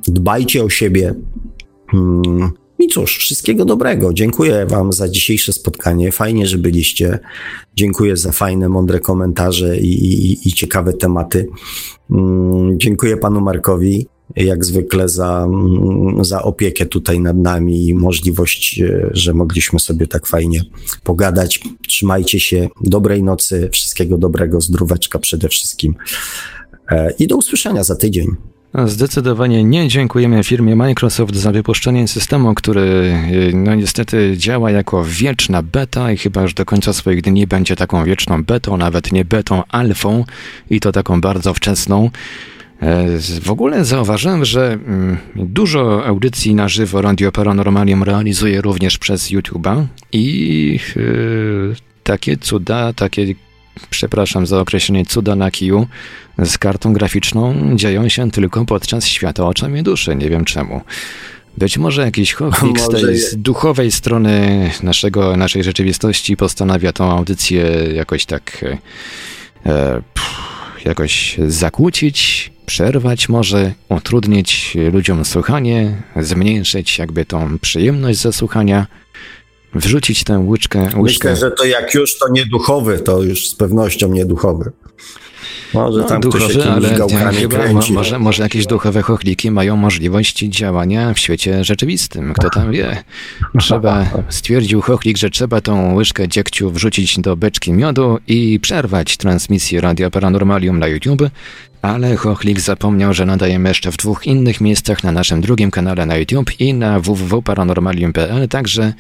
dbajcie 0.08 0.64
o 0.64 0.70
siebie. 0.70 1.14
Hmm. 1.88 2.52
I 2.80 2.88
cóż, 2.88 3.18
wszystkiego 3.18 3.66
dobrego. 3.66 4.14
Dziękuję 4.14 4.66
Wam 4.66 4.94
za 4.94 5.10
dzisiejsze 5.10 5.54
spotkanie. 5.54 6.12
Fajnie, 6.12 6.48
że 6.48 6.58
byliście. 6.58 7.20
Dziękuję 7.76 8.18
za 8.18 8.32
fajne, 8.32 8.70
mądre 8.70 9.00
komentarze 9.00 9.78
i, 9.78 10.04
i, 10.04 10.48
i 10.48 10.54
ciekawe 10.54 10.94
tematy. 10.94 11.48
Hmm. 12.10 12.80
Dziękuję 12.80 13.18
Panu 13.18 13.42
Markowi 13.42 14.08
jak 14.36 14.66
zwykle 14.66 15.10
za, 15.10 15.46
mm, 15.46 16.26
za 16.26 16.44
opiekę 16.44 16.86
tutaj 16.86 17.20
nad 17.20 17.38
nami 17.38 17.88
i 17.88 17.94
możliwość, 17.94 18.80
e, 18.80 19.10
że 19.12 19.34
mogliśmy 19.34 19.80
sobie 19.80 20.08
tak 20.08 20.28
fajnie 20.28 20.64
pogadać. 21.04 21.60
Trzymajcie 21.88 22.40
się, 22.40 22.70
dobrej 22.82 23.24
nocy, 23.24 23.70
wszystkiego 23.72 24.18
dobrego, 24.18 24.62
zdróweczka 24.62 25.20
przede 25.20 25.50
wszystkim 25.50 25.96
e, 26.92 27.14
i 27.20 27.28
do 27.28 27.38
usłyszenia 27.38 27.84
za 27.84 27.96
tydzień. 27.96 28.36
Zdecydowanie 28.86 29.64
nie 29.64 29.88
dziękujemy 29.88 30.44
firmie 30.44 30.76
Microsoft 30.76 31.36
za 31.36 31.52
wypuszczenie 31.52 32.08
systemu, 32.08 32.56
który 32.56 32.82
e, 32.82 33.56
no 33.56 33.76
niestety 33.76 34.34
działa 34.38 34.72
jako 34.72 35.04
wieczna 35.04 35.62
beta 35.62 36.12
i 36.12 36.18
chyba 36.18 36.42
już 36.42 36.54
do 36.54 36.66
końca 36.66 36.94
swoich 36.94 37.22
dni 37.22 37.48
będzie 37.48 37.76
taką 37.76 38.04
wieczną 38.04 38.44
betą, 38.44 38.78
nawet 38.78 39.12
nie 39.12 39.26
betą, 39.26 39.64
alfą 39.68 40.26
i 40.70 40.80
to 40.80 40.92
taką 40.92 41.22
bardzo 41.22 41.54
wczesną. 41.54 42.10
E, 42.82 43.20
w 43.42 43.52
ogóle 43.52 43.86
zauważyłem, 43.86 44.46
że 44.46 44.74
mm, 44.74 45.18
dużo 45.36 46.06
audycji 46.06 46.56
na 46.56 46.70
żywo 46.70 47.02
Radio 47.02 47.32
Paranormalium 47.32 48.04
realizuje 48.04 48.62
również 48.62 48.98
przez 48.98 49.32
YouTube'a 49.32 49.86
i 50.12 50.80
e, 50.98 51.02
takie 52.04 52.38
cuda, 52.38 52.94
takie, 52.94 53.26
przepraszam 53.90 54.48
za 54.48 54.60
określenie, 54.60 55.06
cuda 55.06 55.36
na 55.36 55.52
kiju 55.52 55.88
z 56.40 56.58
kartą 56.58 56.94
graficzną 56.94 57.56
dzieją 57.76 58.10
się 58.10 58.32
tylko 58.32 58.66
podczas 58.66 59.08
świata 59.08 59.46
oczami 59.46 59.84
duszy. 59.84 60.16
Nie 60.16 60.30
wiem 60.30 60.46
czemu. 60.46 60.82
Być 61.58 61.78
może 61.78 62.02
jakiś 62.02 62.34
chowik 62.34 62.80
z 62.80 62.90
tej 62.90 63.18
z 63.18 63.38
duchowej 63.38 63.92
strony 63.92 64.70
naszego, 64.84 65.38
naszej 65.38 65.64
rzeczywistości 65.64 66.38
postanawia 66.38 66.94
tą 66.94 67.12
audycję 67.12 67.64
jakoś 67.94 68.26
tak 68.26 68.66
e, 69.66 70.02
pff, 70.14 70.86
jakoś 70.86 71.38
zakłócić, 71.48 72.51
przerwać 72.66 73.30
może, 73.30 73.74
utrudnić 73.90 74.78
ludziom 74.94 75.26
słuchanie, 75.26 76.02
zmniejszyć 76.16 76.98
jakby 76.98 77.26
tą 77.26 77.60
przyjemność 77.60 78.20
ze 78.20 78.34
słuchania, 78.34 78.88
wrzucić 79.74 80.24
tę 80.24 80.40
łyczkę, 80.40 80.80
łyczkę. 80.80 81.02
Myślę, 81.02 81.36
że 81.36 81.52
to 81.52 81.66
jak 81.66 81.94
już 81.94 82.18
to 82.18 82.30
nieduchowy, 82.30 83.00
to 83.00 83.24
już 83.24 83.50
z 83.50 83.56
pewnością 83.56 84.14
nieduchowy. 84.14 84.72
Może 85.74 86.00
No, 86.00 86.04
tam 86.04 86.22
duchowy, 86.22 86.54
ktoś 86.54 86.66
ale 86.66 86.90
gałkami 86.90 87.38
chyba 87.38 87.58
może, 87.92 88.20
może 88.20 88.44
jakieś 88.44 88.66
duchowe 88.66 89.02
chochliki 89.02 89.52
mają 89.52 89.76
możliwość 89.76 90.40
działania 90.40 91.14
w 91.14 91.20
świecie 91.20 91.64
rzeczywistym. 91.64 92.34
Kto 92.34 92.50
tam 92.50 92.72
wie? 92.72 93.04
Trzeba, 93.60 94.06
stwierdził 94.30 94.82
chochlik, 94.82 95.18
że 95.18 95.30
trzeba 95.30 95.62
tą 95.62 95.96
łyżkę 95.96 96.28
dziegciu 96.28 96.72
wrzucić 96.72 97.20
do 97.20 97.36
beczki 97.36 97.74
miodu 97.74 98.20
i 98.28 98.60
przerwać 98.60 99.18
transmisję 99.18 99.82
Radia 99.82 100.10
Paranormalium 100.10 100.80
na 100.80 100.88
YouTube, 100.88 101.24
ale 101.82 102.16
chochlik 102.16 102.60
zapomniał, 102.60 103.14
że 103.14 103.26
nadajemy 103.26 103.70
jeszcze 103.70 103.92
w 103.92 103.98
dwóch 103.98 104.28
innych 104.28 104.62
miejscach 104.62 105.04
na 105.04 105.12
naszym 105.12 105.42
drugim 105.42 105.72
kanale 105.72 106.06
na 106.06 106.18
YouTube 106.18 106.60
i 106.60 106.74
na 106.74 107.00
www.paranormalium.pl, 107.00 108.48
także 108.48 108.94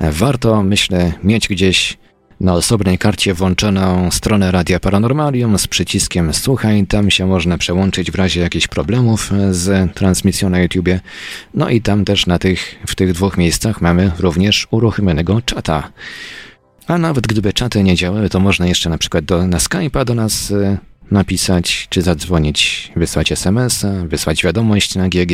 warto, 0.00 0.62
myślę, 0.62 1.12
mieć 1.24 1.48
gdzieś 1.48 1.98
na 2.42 2.54
osobnej 2.54 2.98
karcie 2.98 3.34
włączoną 3.34 4.10
stronę 4.10 4.50
Radia 4.50 4.80
Paranormalium 4.80 5.58
z 5.58 5.66
przyciskiem 5.66 6.34
Słuchaj. 6.34 6.86
Tam 6.86 7.10
się 7.10 7.26
można 7.26 7.58
przełączyć 7.58 8.10
w 8.10 8.14
razie 8.14 8.40
jakichś 8.40 8.66
problemów 8.66 9.30
z 9.50 9.94
transmisją 9.94 10.50
na 10.50 10.60
YouTubie. 10.60 11.00
No 11.54 11.68
i 11.68 11.80
tam 11.80 12.04
też 12.04 12.26
na 12.26 12.38
tych, 12.38 12.78
w 12.86 12.94
tych 12.94 13.12
dwóch 13.12 13.36
miejscach 13.36 13.80
mamy 13.80 14.10
również 14.18 14.68
uruchomionego 14.70 15.42
czata. 15.42 15.92
A 16.86 16.98
nawet 16.98 17.26
gdyby 17.26 17.52
czaty 17.52 17.82
nie 17.82 17.94
działały, 17.94 18.28
to 18.28 18.40
można 18.40 18.66
jeszcze 18.66 18.90
na 18.90 18.98
przykład 18.98 19.24
do, 19.24 19.46
na 19.46 19.58
Skype'a 19.58 20.04
do 20.04 20.14
nas 20.14 20.50
y, 20.50 20.78
napisać, 21.10 21.86
czy 21.90 22.02
zadzwonić, 22.02 22.92
wysłać 22.96 23.32
SMS-a, 23.32 23.92
wysłać 24.06 24.44
wiadomość 24.44 24.94
na 24.94 25.08
GG. 25.08 25.32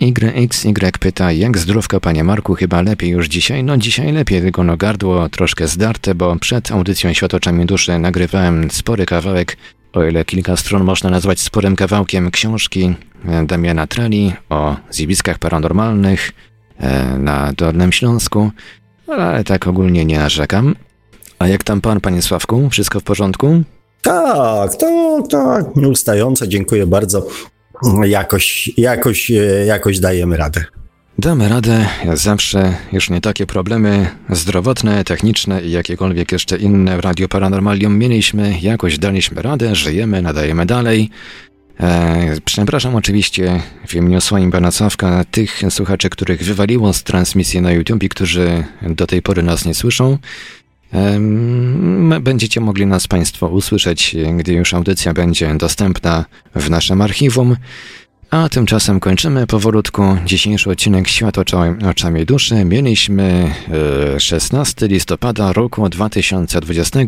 YXY 0.00 0.74
pyta, 1.00 1.32
jak 1.32 1.58
zdrówka 1.58 2.00
panie 2.00 2.24
Marku, 2.24 2.54
chyba 2.54 2.82
lepiej 2.82 3.10
już 3.10 3.28
dzisiaj? 3.28 3.64
No 3.64 3.76
dzisiaj 3.76 4.12
lepiej, 4.12 4.40
tylko 4.40 4.64
no 4.64 4.76
gardło 4.76 5.28
troszkę 5.28 5.68
zdarte, 5.68 6.14
bo 6.14 6.36
przed 6.36 6.72
audycją 6.72 7.12
Świat 7.12 7.34
oczami 7.34 7.66
duszy 7.66 7.98
nagrywałem 7.98 8.70
spory 8.70 9.06
kawałek, 9.06 9.56
o 9.92 10.04
ile 10.04 10.24
kilka 10.24 10.56
stron 10.56 10.84
można 10.84 11.10
nazwać 11.10 11.40
sporym 11.40 11.76
kawałkiem 11.76 12.30
książki 12.30 12.94
e, 13.28 13.46
Damiana 13.46 13.86
Treli 13.86 14.32
o 14.48 14.76
zjawiskach 14.90 15.38
paranormalnych 15.38 16.32
e, 16.78 17.18
na 17.18 17.52
Dolnym 17.52 17.92
Śląsku, 17.92 18.50
ale 19.08 19.44
tak 19.44 19.66
ogólnie 19.66 20.04
nie 20.04 20.18
narzekam. 20.18 20.74
A 21.38 21.48
jak 21.48 21.64
tam 21.64 21.80
pan, 21.80 22.00
panie 22.00 22.22
Sławku? 22.22 22.70
Wszystko 22.70 23.00
w 23.00 23.02
porządku? 23.02 23.62
Tak, 24.02 24.76
tak, 24.76 25.28
tak. 25.30 25.76
Nieustająco, 25.76 26.46
dziękuję 26.46 26.86
bardzo. 26.86 27.26
Jakoś, 28.04 28.70
jakoś, 28.76 29.30
e, 29.30 29.66
jakoś 29.66 30.00
dajemy 30.00 30.36
radę. 30.36 30.64
Damy 31.18 31.48
radę, 31.48 31.86
jak 32.04 32.18
zawsze, 32.18 32.74
już 32.92 33.10
nie 33.10 33.20
takie 33.20 33.46
problemy 33.46 34.10
zdrowotne, 34.30 35.04
techniczne 35.04 35.62
i 35.62 35.70
jakiekolwiek 35.70 36.32
jeszcze 36.32 36.56
inne 36.56 36.96
w 36.96 37.00
Radio 37.00 37.28
Paranormalium 37.28 37.98
mieliśmy, 37.98 38.60
jakoś 38.60 38.98
daliśmy 38.98 39.42
radę, 39.42 39.74
żyjemy, 39.74 40.22
nadajemy 40.22 40.66
dalej. 40.66 41.10
E, 41.80 42.36
przepraszam 42.44 42.94
oczywiście 42.94 43.62
w 43.88 43.94
imieniu 43.94 44.20
swoim 44.20 44.50
pana 44.50 44.70
Sławka 44.70 45.24
tych 45.30 45.62
słuchaczy, 45.70 46.10
których 46.10 46.42
wywaliło 46.42 46.92
z 46.92 47.02
transmisji 47.02 47.60
na 47.60 47.72
YouTube 47.72 48.02
i 48.02 48.08
którzy 48.08 48.64
do 48.82 49.06
tej 49.06 49.22
pory 49.22 49.42
nas 49.42 49.64
nie 49.64 49.74
słyszą. 49.74 50.18
Będziecie 52.20 52.60
mogli 52.60 52.86
nas 52.86 53.08
Państwo 53.08 53.48
usłyszeć, 53.48 54.16
gdy 54.36 54.52
już 54.52 54.74
audycja 54.74 55.12
będzie 55.12 55.54
dostępna 55.54 56.24
w 56.54 56.70
naszym 56.70 57.02
archiwum. 57.02 57.56
A 58.30 58.48
tymczasem 58.48 59.00
kończymy 59.00 59.46
powolutku 59.46 60.02
dzisiejszy 60.26 60.70
odcinek 60.70 61.08
Świat 61.08 61.38
oczami, 61.88 62.26
duszy. 62.26 62.64
Mieliśmy 62.64 63.54
e, 64.16 64.20
16 64.20 64.88
listopada 64.88 65.52
roku 65.52 65.88
2020. 65.88 66.98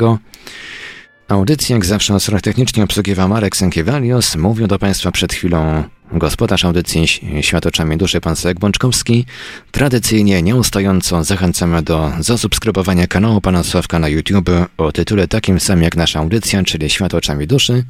Audycję 1.29 1.75
jak 1.77 1.85
zawsze 1.85 2.17
technicznie 2.43 2.85
obsługiwał 2.85 3.29
Marek 3.29 3.57
Sękiewalios. 3.57 4.37
Mówił 4.37 4.67
do 4.67 4.79
Państwa 4.79 5.11
przed 5.11 5.33
chwilą 5.33 5.85
gospodarz 6.15 6.65
audycji 6.65 7.07
Świat 7.41 7.67
oczami 7.67 7.97
duszy, 7.97 8.21
pan 8.21 8.37
Sławek 8.37 8.61
Bączkowski. 8.61 9.27
Tradycyjnie, 9.71 10.43
nieustająco 10.43 11.25
zachęcamy 11.25 11.83
do 11.83 12.13
zasubskrybowania 12.21 13.07
kanału 13.07 13.41
pana 13.41 13.63
Sławka 13.63 13.99
na 13.99 14.09
YouTube 14.09 14.51
o 14.79 14.93
tytule 14.93 15.29
takim 15.29 15.61
samym 15.61 15.85
jak 15.85 15.97
nasza 15.97 16.19
audycja, 16.19 16.63
czyli 16.63 16.91
Świat 16.91 17.15
oczami 17.15 17.47
duszy. 17.47 17.85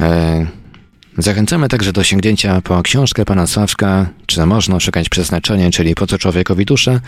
E, 0.00 0.46
Zachęcamy 1.18 1.68
także 1.68 1.92
do 1.92 2.04
sięgnięcia 2.04 2.60
po 2.60 2.82
książkę 2.82 3.24
pana 3.24 3.46
Sławka, 3.46 4.10
czy 4.26 4.46
można 4.46 4.80
szukać 4.80 5.08
przeznaczenia, 5.08 5.70
czyli 5.70 5.94
po 5.94 6.06
co 6.06 6.18
człowiekowi 6.18 6.64
dusza. 6.64 7.00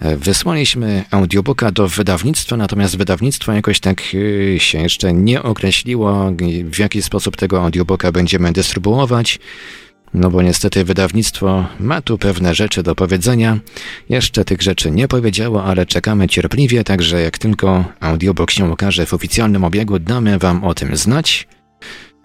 E, 0.00 0.16
Wysłaliśmy 0.16 1.04
audiobooka 1.10 1.72
do 1.72 1.88
wydawnictwa, 1.88 2.56
natomiast 2.56 2.96
wydawnictwo 2.96 3.52
jakoś 3.52 3.80
tak 3.80 4.02
y, 4.14 4.56
się 4.60 4.78
jeszcze 4.78 5.12
nie 5.12 5.42
określiło, 5.42 6.32
w 6.64 6.78
jaki 6.78 7.02
sposób 7.02 7.36
tego 7.36 7.62
audiobooka 7.62 8.12
będziemy 8.12 8.52
dystrybuować. 8.52 9.38
No 10.14 10.30
bo 10.30 10.42
niestety 10.42 10.84
wydawnictwo 10.84 11.66
ma 11.80 12.02
tu 12.02 12.18
pewne 12.18 12.54
rzeczy 12.54 12.82
do 12.82 12.94
powiedzenia. 12.94 13.58
Jeszcze 14.08 14.44
tych 14.44 14.62
rzeczy 14.62 14.90
nie 14.90 15.08
powiedziało, 15.08 15.64
ale 15.64 15.86
czekamy 15.86 16.28
cierpliwie, 16.28 16.84
także 16.84 17.20
jak 17.20 17.38
tylko 17.38 17.84
audiobook 18.00 18.50
się 18.50 18.64
ukaże 18.64 19.06
w 19.06 19.14
oficjalnym 19.14 19.64
obiegu, 19.64 19.98
damy 19.98 20.38
wam 20.38 20.64
o 20.64 20.74
tym 20.74 20.96
znać. 20.96 21.46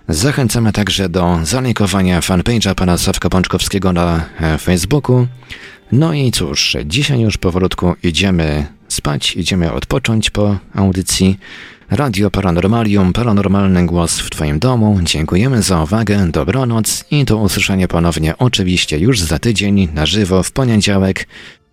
Zachęcamy 0.09 0.71
także 0.73 1.09
do 1.09 1.39
zalajkowania 1.43 2.19
fanpage'a 2.19 2.75
pana 2.75 2.97
Sławka 2.97 3.29
Pączkowskiego 3.29 3.93
na 3.93 4.25
e, 4.41 4.57
Facebooku. 4.57 5.27
No 5.91 6.13
i 6.13 6.31
cóż, 6.31 6.77
dzisiaj 6.85 7.19
już 7.19 7.37
powolutku 7.37 7.95
idziemy 8.03 8.65
spać, 8.87 9.35
idziemy 9.35 9.73
odpocząć 9.73 10.29
po 10.29 10.57
audycji. 10.75 11.39
Radio 11.91 12.31
Paranormalium, 12.31 13.13
paranormalny 13.13 13.85
głos 13.85 14.19
w 14.19 14.29
Twoim 14.29 14.59
domu. 14.59 14.99
Dziękujemy 15.03 15.61
za 15.61 15.83
uwagę, 15.83 16.31
dobranoc 16.31 17.05
i 17.11 17.25
do 17.25 17.37
usłyszenia 17.37 17.87
ponownie 17.87 18.37
oczywiście 18.37 18.99
już 18.99 19.21
za 19.21 19.39
tydzień 19.39 19.87
na 19.93 20.05
żywo 20.05 20.43
w 20.43 20.51
poniedziałek 20.51 21.27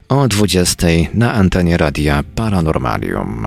o 0.09 0.29
20 0.29 0.87
na 1.15 1.33
antenie 1.33 1.77
Radia 1.77 2.25
Paranormalium. 2.35 3.47